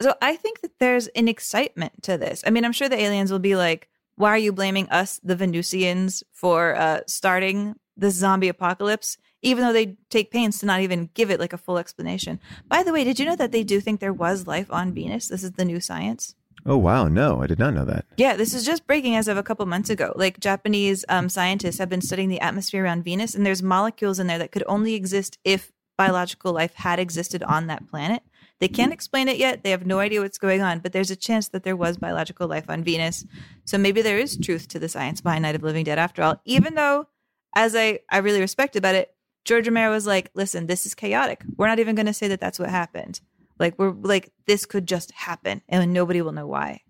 So 0.00 0.14
I 0.22 0.36
think 0.36 0.60
that 0.62 0.78
there's 0.78 1.08
an 1.08 1.28
excitement 1.28 2.02
to 2.04 2.16
this. 2.16 2.42
I 2.46 2.50
mean, 2.50 2.64
I'm 2.64 2.72
sure 2.72 2.88
the 2.88 3.00
aliens 3.00 3.30
will 3.30 3.38
be 3.38 3.56
like, 3.56 3.88
why 4.18 4.30
are 4.30 4.38
you 4.38 4.52
blaming 4.52 4.88
us, 4.90 5.20
the 5.22 5.36
Venusians, 5.36 6.22
for 6.32 6.74
uh, 6.76 7.00
starting 7.06 7.76
this 7.96 8.14
zombie 8.14 8.48
apocalypse? 8.48 9.16
Even 9.42 9.62
though 9.62 9.72
they 9.72 9.96
take 10.10 10.32
pains 10.32 10.58
to 10.58 10.66
not 10.66 10.80
even 10.80 11.10
give 11.14 11.30
it 11.30 11.38
like 11.38 11.52
a 11.52 11.58
full 11.58 11.78
explanation. 11.78 12.40
By 12.66 12.82
the 12.82 12.92
way, 12.92 13.04
did 13.04 13.20
you 13.20 13.26
know 13.26 13.36
that 13.36 13.52
they 13.52 13.62
do 13.62 13.80
think 13.80 14.00
there 14.00 14.12
was 14.12 14.48
life 14.48 14.66
on 14.70 14.92
Venus? 14.92 15.28
This 15.28 15.44
is 15.44 15.52
the 15.52 15.64
new 15.64 15.78
science. 15.78 16.34
Oh 16.66 16.76
wow, 16.76 17.06
no, 17.06 17.40
I 17.40 17.46
did 17.46 17.60
not 17.60 17.72
know 17.72 17.84
that. 17.84 18.04
Yeah, 18.16 18.34
this 18.34 18.52
is 18.52 18.66
just 18.66 18.86
breaking 18.86 19.14
as 19.14 19.28
of 19.28 19.36
a 19.36 19.44
couple 19.44 19.64
months 19.66 19.90
ago. 19.90 20.12
Like 20.16 20.40
Japanese 20.40 21.04
um, 21.08 21.28
scientists 21.28 21.78
have 21.78 21.88
been 21.88 22.02
studying 22.02 22.28
the 22.28 22.40
atmosphere 22.40 22.82
around 22.82 23.04
Venus, 23.04 23.36
and 23.36 23.46
there's 23.46 23.62
molecules 23.62 24.18
in 24.18 24.26
there 24.26 24.38
that 24.38 24.50
could 24.50 24.64
only 24.66 24.94
exist 24.94 25.38
if 25.44 25.70
biological 25.96 26.52
life 26.52 26.74
had 26.74 26.98
existed 26.98 27.42
on 27.44 27.68
that 27.68 27.86
planet. 27.88 28.22
They 28.60 28.68
can't 28.68 28.88
mm-hmm. 28.88 28.92
explain 28.94 29.28
it 29.28 29.36
yet. 29.36 29.62
They 29.62 29.70
have 29.70 29.86
no 29.86 30.00
idea 30.00 30.20
what's 30.20 30.38
going 30.38 30.62
on, 30.62 30.80
but 30.80 30.92
there's 30.92 31.10
a 31.10 31.16
chance 31.16 31.48
that 31.48 31.62
there 31.62 31.76
was 31.76 31.96
biological 31.96 32.48
life 32.48 32.68
on 32.68 32.82
Venus. 32.82 33.24
So 33.64 33.78
maybe 33.78 34.02
there 34.02 34.18
is 34.18 34.36
truth 34.36 34.68
to 34.68 34.78
the 34.78 34.88
science 34.88 35.20
behind 35.20 35.42
Night 35.42 35.54
of 35.54 35.62
Living 35.62 35.84
Dead 35.84 35.98
after 35.98 36.22
all, 36.22 36.40
even 36.44 36.74
though, 36.74 37.06
as 37.54 37.76
I, 37.76 38.00
I 38.10 38.18
really 38.18 38.40
respect 38.40 38.76
about 38.76 38.94
it, 38.94 39.14
George 39.44 39.66
Romero 39.66 39.92
was 39.92 40.06
like, 40.06 40.30
listen, 40.34 40.66
this 40.66 40.84
is 40.86 40.94
chaotic. 40.94 41.42
We're 41.56 41.68
not 41.68 41.78
even 41.78 41.94
going 41.94 42.06
to 42.06 42.12
say 42.12 42.28
that 42.28 42.40
that's 42.40 42.58
what 42.58 42.68
happened. 42.68 43.20
Like, 43.58 43.78
we're 43.78 43.92
like, 43.92 44.30
this 44.46 44.66
could 44.66 44.86
just 44.86 45.12
happen 45.12 45.62
and 45.68 45.92
nobody 45.92 46.20
will 46.20 46.32
know 46.32 46.46
why. 46.46 46.82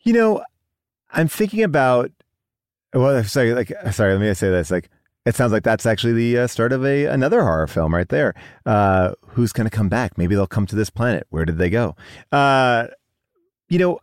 You 0.00 0.12
know, 0.12 0.42
I'm 1.10 1.28
thinking 1.28 1.62
about. 1.62 2.10
Well, 2.94 3.22
sorry, 3.24 3.54
like 3.54 3.72
sorry. 3.92 4.12
Let 4.12 4.20
me 4.20 4.34
say 4.34 4.50
this. 4.50 4.70
Like, 4.70 4.90
it 5.24 5.34
sounds 5.34 5.52
like 5.52 5.62
that's 5.62 5.86
actually 5.86 6.12
the 6.12 6.38
uh, 6.38 6.46
start 6.46 6.72
of 6.72 6.84
a 6.84 7.06
another 7.06 7.42
horror 7.42 7.66
film 7.66 7.94
right 7.94 8.08
there. 8.08 8.34
Uh, 8.66 9.12
who's 9.28 9.52
going 9.52 9.68
to 9.68 9.76
come 9.76 9.88
back? 9.88 10.18
Maybe 10.18 10.34
they'll 10.34 10.46
come 10.46 10.66
to 10.66 10.76
this 10.76 10.90
planet. 10.90 11.26
Where 11.30 11.44
did 11.44 11.58
they 11.58 11.70
go? 11.70 11.96
Uh, 12.30 12.88
you 13.68 13.78
know, 13.78 14.00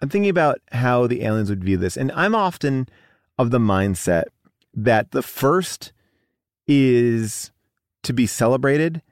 I'm 0.00 0.08
thinking 0.08 0.30
about 0.30 0.60
how 0.72 1.06
the 1.06 1.22
aliens 1.22 1.50
would 1.50 1.64
view 1.64 1.76
this, 1.76 1.96
and 1.96 2.10
I'm 2.12 2.34
often 2.34 2.88
of 3.38 3.50
the 3.50 3.58
mindset 3.58 4.24
that 4.74 5.10
the 5.10 5.22
first 5.22 5.92
is 6.66 7.50
to 8.02 8.12
be 8.12 8.26
celebrated, 8.26 9.02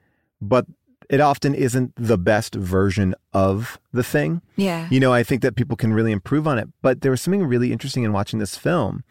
but 0.41 0.65
it 1.09 1.19
often 1.19 1.53
isn't 1.53 1.93
the 1.97 2.17
best 2.17 2.55
version 2.55 3.13
of 3.33 3.79
the 3.91 4.03
thing. 4.03 4.41
Yeah. 4.55 4.87
You 4.89 4.99
know, 4.99 5.13
I 5.13 5.23
think 5.23 5.41
that 5.41 5.55
people 5.55 5.75
can 5.75 5.93
really 5.93 6.11
improve 6.11 6.47
on 6.47 6.57
it. 6.57 6.69
But 6.81 7.01
there 7.01 7.11
was 7.11 7.21
something 7.21 7.43
really 7.43 7.71
interesting 7.71 8.03
in 8.03 8.13
watching 8.13 8.39
this 8.39 8.55
film. 8.57 9.03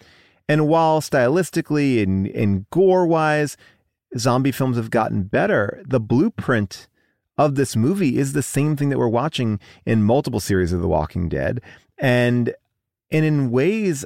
And 0.48 0.68
while 0.68 1.00
stylistically 1.00 2.02
and, 2.02 2.26
and 2.28 2.68
gore 2.70 3.06
wise, 3.06 3.56
zombie 4.18 4.52
films 4.52 4.76
have 4.76 4.90
gotten 4.90 5.24
better, 5.24 5.82
the 5.86 6.00
blueprint 6.00 6.88
of 7.38 7.54
this 7.54 7.76
movie 7.76 8.18
is 8.18 8.32
the 8.32 8.42
same 8.42 8.76
thing 8.76 8.88
that 8.90 8.98
we're 8.98 9.08
watching 9.08 9.60
in 9.86 10.02
multiple 10.02 10.40
series 10.40 10.72
of 10.72 10.82
The 10.82 10.88
Walking 10.88 11.28
Dead. 11.28 11.60
And 11.98 12.54
and 13.10 13.24
in 13.24 13.50
ways, 13.50 14.04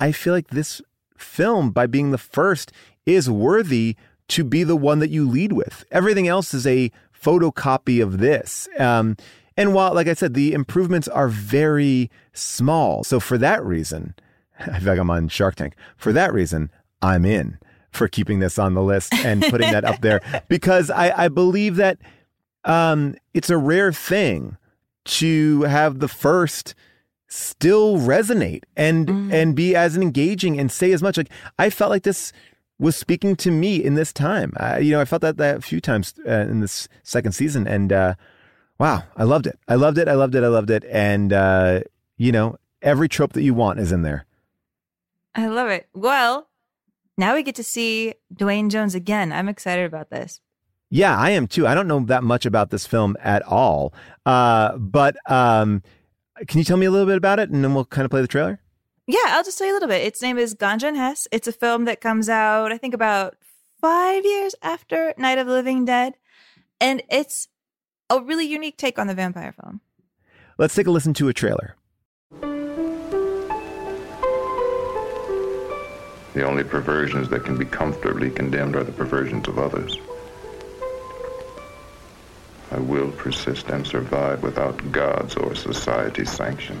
I 0.00 0.12
feel 0.12 0.32
like 0.32 0.48
this 0.48 0.82
film, 1.16 1.70
by 1.70 1.86
being 1.86 2.10
the 2.10 2.18
first, 2.18 2.72
is 3.06 3.30
worthy 3.30 3.96
to 4.28 4.44
be 4.44 4.64
the 4.64 4.76
one 4.76 4.98
that 5.00 5.10
you 5.10 5.28
lead 5.28 5.52
with. 5.52 5.84
Everything 5.90 6.26
else 6.26 6.54
is 6.54 6.66
a 6.66 6.90
photocopy 7.20 8.02
of 8.02 8.18
this. 8.18 8.68
Um, 8.78 9.16
and 9.56 9.74
while, 9.74 9.94
like 9.94 10.08
I 10.08 10.14
said, 10.14 10.34
the 10.34 10.52
improvements 10.52 11.06
are 11.08 11.28
very 11.28 12.10
small. 12.32 13.04
So 13.04 13.20
for 13.20 13.36
that 13.38 13.62
reason, 13.64 14.14
I 14.60 14.78
feel 14.78 14.88
like 14.88 14.98
I'm 14.98 15.10
on 15.10 15.28
Shark 15.28 15.56
Tank. 15.56 15.74
For 15.96 16.12
that 16.12 16.32
reason, 16.32 16.70
I'm 17.02 17.24
in 17.24 17.58
for 17.90 18.08
keeping 18.08 18.38
this 18.38 18.58
on 18.58 18.74
the 18.74 18.82
list 18.82 19.14
and 19.14 19.42
putting 19.42 19.72
that 19.72 19.84
up 19.84 20.00
there 20.00 20.20
because 20.48 20.90
I, 20.90 21.24
I 21.24 21.28
believe 21.28 21.76
that 21.76 21.98
um, 22.64 23.16
it's 23.34 23.50
a 23.50 23.56
rare 23.56 23.92
thing 23.92 24.56
to 25.04 25.62
have 25.62 25.98
the 25.98 26.08
first 26.08 26.74
still 27.26 27.96
resonate 27.96 28.64
and 28.76 29.32
and 29.32 29.54
be 29.54 29.76
as 29.76 29.96
engaging 29.96 30.58
and 30.58 30.70
say 30.70 30.92
as 30.92 31.02
much. 31.02 31.16
Like 31.16 31.30
I 31.58 31.70
felt 31.70 31.90
like 31.90 32.02
this 32.02 32.32
was 32.78 32.96
speaking 32.96 33.36
to 33.36 33.50
me 33.50 33.76
in 33.76 33.94
this 33.94 34.12
time. 34.12 34.52
I, 34.56 34.78
you 34.78 34.92
know, 34.92 35.00
I 35.00 35.04
felt 35.04 35.22
that 35.22 35.36
that 35.36 35.58
a 35.58 35.60
few 35.60 35.80
times 35.80 36.14
uh, 36.26 36.30
in 36.30 36.60
this 36.60 36.88
second 37.02 37.32
season, 37.32 37.66
and 37.66 37.92
uh, 37.92 38.14
wow, 38.78 39.04
I 39.16 39.24
loved 39.24 39.46
it. 39.46 39.58
I 39.68 39.76
loved 39.76 39.98
it. 39.98 40.08
I 40.08 40.14
loved 40.14 40.34
it. 40.34 40.42
I 40.42 40.48
loved 40.48 40.70
it. 40.70 40.84
And 40.90 41.32
uh, 41.32 41.80
you 42.16 42.32
know, 42.32 42.56
every 42.82 43.08
trope 43.08 43.32
that 43.34 43.42
you 43.42 43.54
want 43.54 43.80
is 43.80 43.92
in 43.92 44.02
there. 44.02 44.26
I 45.34 45.46
love 45.46 45.68
it. 45.68 45.88
Well, 45.94 46.48
now 47.16 47.34
we 47.34 47.42
get 47.42 47.54
to 47.56 47.64
see 47.64 48.14
Duane 48.34 48.70
Jones 48.70 48.94
again. 48.94 49.32
I'm 49.32 49.48
excited 49.48 49.84
about 49.84 50.10
this. 50.10 50.40
Yeah, 50.90 51.16
I 51.16 51.30
am 51.30 51.46
too. 51.46 51.66
I 51.66 51.74
don't 51.74 51.86
know 51.86 52.00
that 52.00 52.24
much 52.24 52.46
about 52.46 52.70
this 52.70 52.86
film 52.86 53.16
at 53.20 53.42
all, 53.42 53.94
uh, 54.26 54.76
but 54.76 55.16
um, 55.30 55.82
can 56.48 56.58
you 56.58 56.64
tell 56.64 56.76
me 56.76 56.86
a 56.86 56.90
little 56.90 57.06
bit 57.06 57.16
about 57.16 57.38
it, 57.38 57.50
and 57.50 57.62
then 57.62 57.74
we'll 57.74 57.84
kind 57.84 58.04
of 58.04 58.10
play 58.10 58.22
the 58.22 58.26
trailer? 58.26 58.60
Yeah, 59.06 59.18
I'll 59.26 59.44
just 59.44 59.58
tell 59.58 59.66
you 59.66 59.72
a 59.72 59.76
little 59.76 59.88
bit. 59.88 60.04
Its 60.04 60.22
name 60.22 60.38
is 60.38 60.54
Ganja 60.54 60.84
and 60.84 60.96
Hess. 60.96 61.28
It's 61.30 61.48
a 61.48 61.52
film 61.52 61.84
that 61.84 62.00
comes 62.00 62.28
out, 62.28 62.72
I 62.72 62.78
think, 62.78 62.94
about 62.94 63.36
five 63.80 64.24
years 64.24 64.54
after 64.62 65.14
Night 65.16 65.38
of 65.38 65.46
the 65.46 65.52
Living 65.52 65.84
Dead. 65.84 66.14
And 66.80 67.02
it's 67.10 67.48
a 68.08 68.20
really 68.20 68.46
unique 68.46 68.76
take 68.76 68.98
on 68.98 69.06
the 69.06 69.14
vampire 69.14 69.52
film. 69.52 69.80
Let's 70.58 70.74
take 70.74 70.86
a 70.86 70.90
listen 70.90 71.14
to 71.14 71.28
a 71.28 71.32
trailer. 71.32 71.76
The 76.32 76.46
only 76.46 76.62
perversions 76.62 77.28
that 77.30 77.44
can 77.44 77.56
be 77.56 77.64
comfortably 77.64 78.30
condemned 78.30 78.76
are 78.76 78.84
the 78.84 78.92
perversions 78.92 79.48
of 79.48 79.58
others. 79.58 79.98
I 82.70 82.78
will 82.78 83.10
persist 83.10 83.68
and 83.68 83.84
survive 83.84 84.44
without 84.44 84.92
God's 84.92 85.34
or 85.34 85.56
society's 85.56 86.30
sanction. 86.30 86.80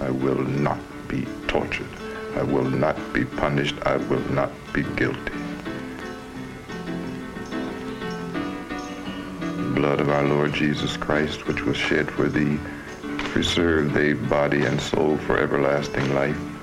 I 0.00 0.10
will 0.10 0.42
not 0.42 0.80
be 1.06 1.26
tortured. 1.46 1.90
I 2.36 2.42
will 2.42 2.64
not 2.64 2.96
be 3.12 3.26
punished. 3.26 3.76
I 3.82 3.98
will 3.98 4.26
not 4.30 4.50
be 4.72 4.82
guilty. 4.82 5.32
The 9.42 9.72
blood 9.74 10.00
of 10.00 10.08
our 10.08 10.24
Lord 10.24 10.54
Jesus 10.54 10.96
Christ, 10.96 11.46
which 11.46 11.62
was 11.62 11.76
shed 11.76 12.10
for 12.10 12.28
thee, 12.28 12.58
preserve 13.18 13.92
thee 13.92 14.14
body 14.14 14.64
and 14.64 14.80
soul 14.80 15.18
for 15.18 15.38
everlasting 15.38 16.14
life. 16.14 16.53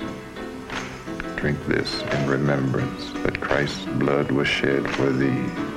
Drink 1.42 1.66
this 1.66 2.04
in 2.04 2.30
remembrance 2.30 3.12
that 3.24 3.42
Christ's 3.42 3.86
blood 3.98 4.32
was 4.32 4.48
shed 4.48 4.88
for 4.92 5.10
thee. 5.10 5.71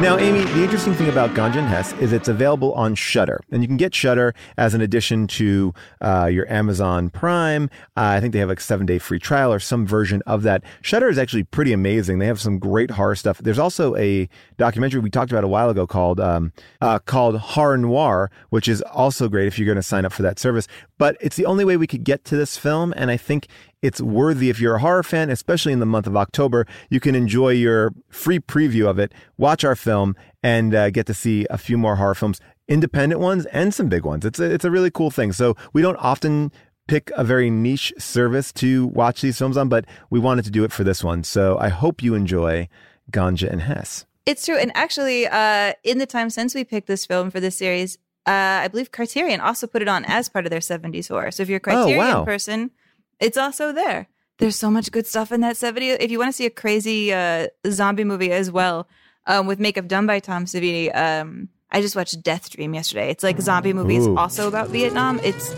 Now, 0.00 0.18
Amy, 0.18 0.44
the 0.52 0.62
interesting 0.62 0.92
thing 0.92 1.08
about 1.08 1.30
Ganja 1.30 1.66
Hess 1.66 1.94
is 1.94 2.12
it's 2.12 2.28
available 2.28 2.74
on 2.74 2.94
Shudder, 2.94 3.40
and 3.50 3.62
you 3.62 3.66
can 3.66 3.78
get 3.78 3.94
Shudder 3.94 4.34
as 4.58 4.74
an 4.74 4.82
addition 4.82 5.26
to 5.28 5.72
uh, 6.02 6.26
your 6.26 6.46
Amazon 6.52 7.08
Prime. 7.08 7.70
Uh, 7.96 8.02
I 8.02 8.20
think 8.20 8.34
they 8.34 8.38
have 8.40 8.50
like 8.50 8.60
seven 8.60 8.84
day 8.84 8.98
free 8.98 9.18
trial 9.18 9.50
or 9.50 9.58
some 9.58 9.86
version 9.86 10.22
of 10.26 10.42
that. 10.42 10.62
Shudder 10.82 11.08
is 11.08 11.16
actually 11.16 11.44
pretty 11.44 11.72
amazing. 11.72 12.18
They 12.18 12.26
have 12.26 12.38
some 12.38 12.58
great 12.58 12.90
horror 12.90 13.14
stuff. 13.14 13.38
There's 13.38 13.58
also 13.58 13.96
a 13.96 14.28
documentary 14.58 15.00
we 15.00 15.08
talked 15.08 15.32
about 15.32 15.44
a 15.44 15.48
while 15.48 15.70
ago 15.70 15.86
called 15.86 16.20
um, 16.20 16.52
uh, 16.82 16.98
called 16.98 17.38
Horror 17.38 17.78
Noir, 17.78 18.30
which 18.50 18.68
is 18.68 18.82
also 18.82 19.30
great 19.30 19.46
if 19.46 19.58
you're 19.58 19.66
going 19.66 19.76
to 19.76 19.82
sign 19.82 20.04
up 20.04 20.12
for 20.12 20.22
that 20.22 20.38
service. 20.38 20.68
But 20.98 21.16
it's 21.22 21.36
the 21.36 21.46
only 21.46 21.64
way 21.64 21.78
we 21.78 21.86
could 21.86 22.04
get 22.04 22.22
to 22.26 22.36
this 22.36 22.58
film, 22.58 22.92
and 22.98 23.10
I 23.10 23.16
think 23.16 23.48
it's 23.86 24.00
worthy 24.00 24.50
if 24.50 24.60
you're 24.60 24.74
a 24.74 24.80
horror 24.80 25.04
fan, 25.04 25.30
especially 25.30 25.72
in 25.72 25.78
the 25.78 25.86
month 25.86 26.08
of 26.08 26.16
October. 26.16 26.66
You 26.90 26.98
can 26.98 27.14
enjoy 27.14 27.50
your 27.50 27.92
free 28.08 28.40
preview 28.40 28.88
of 28.88 28.98
it, 28.98 29.14
watch 29.38 29.62
our 29.62 29.76
film, 29.76 30.16
and 30.42 30.74
uh, 30.74 30.90
get 30.90 31.06
to 31.06 31.14
see 31.14 31.46
a 31.50 31.56
few 31.56 31.78
more 31.78 31.94
horror 31.94 32.16
films, 32.16 32.40
independent 32.66 33.20
ones 33.20 33.46
and 33.46 33.72
some 33.72 33.88
big 33.88 34.04
ones. 34.04 34.24
It's 34.24 34.40
a, 34.40 34.52
it's 34.52 34.64
a 34.64 34.72
really 34.72 34.90
cool 34.90 35.12
thing. 35.12 35.32
So 35.32 35.56
we 35.72 35.82
don't 35.82 35.96
often 35.96 36.50
pick 36.88 37.12
a 37.14 37.22
very 37.22 37.48
niche 37.48 37.92
service 37.96 38.52
to 38.54 38.88
watch 38.88 39.20
these 39.20 39.38
films 39.38 39.56
on, 39.56 39.68
but 39.68 39.84
we 40.10 40.18
wanted 40.18 40.44
to 40.46 40.50
do 40.50 40.64
it 40.64 40.72
for 40.72 40.82
this 40.82 41.04
one. 41.04 41.22
So 41.22 41.56
I 41.58 41.68
hope 41.68 42.02
you 42.02 42.14
enjoy 42.14 42.68
Ganja 43.12 43.48
and 43.48 43.62
Hess. 43.62 44.04
It's 44.24 44.44
true. 44.44 44.56
And 44.56 44.72
actually, 44.74 45.28
uh, 45.28 45.74
in 45.84 45.98
the 45.98 46.06
time 46.06 46.30
since 46.30 46.56
we 46.56 46.64
picked 46.64 46.88
this 46.88 47.06
film 47.06 47.30
for 47.30 47.38
this 47.38 47.56
series, 47.56 47.98
uh, 48.26 48.62
I 48.64 48.68
believe 48.68 48.90
Criterion 48.90 49.40
also 49.40 49.68
put 49.68 49.82
it 49.82 49.86
on 49.86 50.04
as 50.06 50.28
part 50.28 50.44
of 50.44 50.50
their 50.50 50.58
70s 50.58 51.08
horror. 51.08 51.30
So 51.30 51.44
if 51.44 51.48
you're 51.48 51.58
a 51.58 51.60
Criterion 51.60 51.98
wow. 51.98 52.24
person, 52.24 52.72
it's 53.20 53.36
also 53.36 53.72
there. 53.72 54.08
There's 54.38 54.56
so 54.56 54.70
much 54.70 54.92
good 54.92 55.06
stuff 55.06 55.32
in 55.32 55.40
that 55.40 55.56
70. 55.56 55.90
If 55.90 56.10
you 56.10 56.18
want 56.18 56.28
to 56.28 56.32
see 56.32 56.46
a 56.46 56.50
crazy 56.50 57.12
uh, 57.12 57.48
zombie 57.68 58.04
movie 58.04 58.32
as 58.32 58.50
well, 58.50 58.86
um, 59.26 59.46
with 59.46 59.58
makeup 59.58 59.88
done 59.88 60.06
by 60.06 60.20
Tom 60.20 60.44
Savini, 60.44 60.94
um, 60.94 61.48
I 61.70 61.80
just 61.80 61.96
watched 61.96 62.22
Death 62.22 62.50
Dream 62.50 62.74
yesterday. 62.74 63.10
It's 63.10 63.22
like 63.22 63.40
zombie 63.40 63.72
movies 63.72 64.06
Ooh. 64.06 64.16
also 64.16 64.46
about 64.46 64.68
Vietnam. 64.68 65.20
It's 65.22 65.52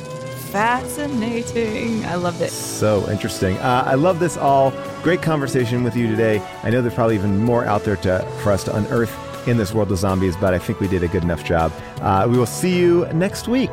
fascinating. 0.50 2.04
I 2.06 2.14
loved 2.14 2.40
it. 2.40 2.50
So 2.50 3.08
interesting. 3.10 3.56
Uh, 3.58 3.84
I 3.86 3.94
love 3.94 4.18
this 4.18 4.36
all. 4.36 4.72
Great 5.02 5.22
conversation 5.22 5.84
with 5.84 5.96
you 5.96 6.06
today. 6.06 6.40
I 6.62 6.70
know 6.70 6.80
there's 6.80 6.94
probably 6.94 7.16
even 7.16 7.38
more 7.38 7.64
out 7.64 7.84
there 7.84 7.96
to, 7.96 8.20
for 8.42 8.52
us 8.52 8.64
to 8.64 8.76
unearth 8.76 9.14
in 9.46 9.56
this 9.56 9.72
world 9.72 9.90
of 9.92 9.98
zombies, 9.98 10.36
but 10.36 10.54
I 10.54 10.58
think 10.58 10.80
we 10.80 10.88
did 10.88 11.02
a 11.02 11.08
good 11.08 11.22
enough 11.22 11.44
job. 11.44 11.72
Uh, 12.00 12.26
we 12.30 12.38
will 12.38 12.46
see 12.46 12.76
you 12.76 13.06
next 13.12 13.48
week. 13.48 13.72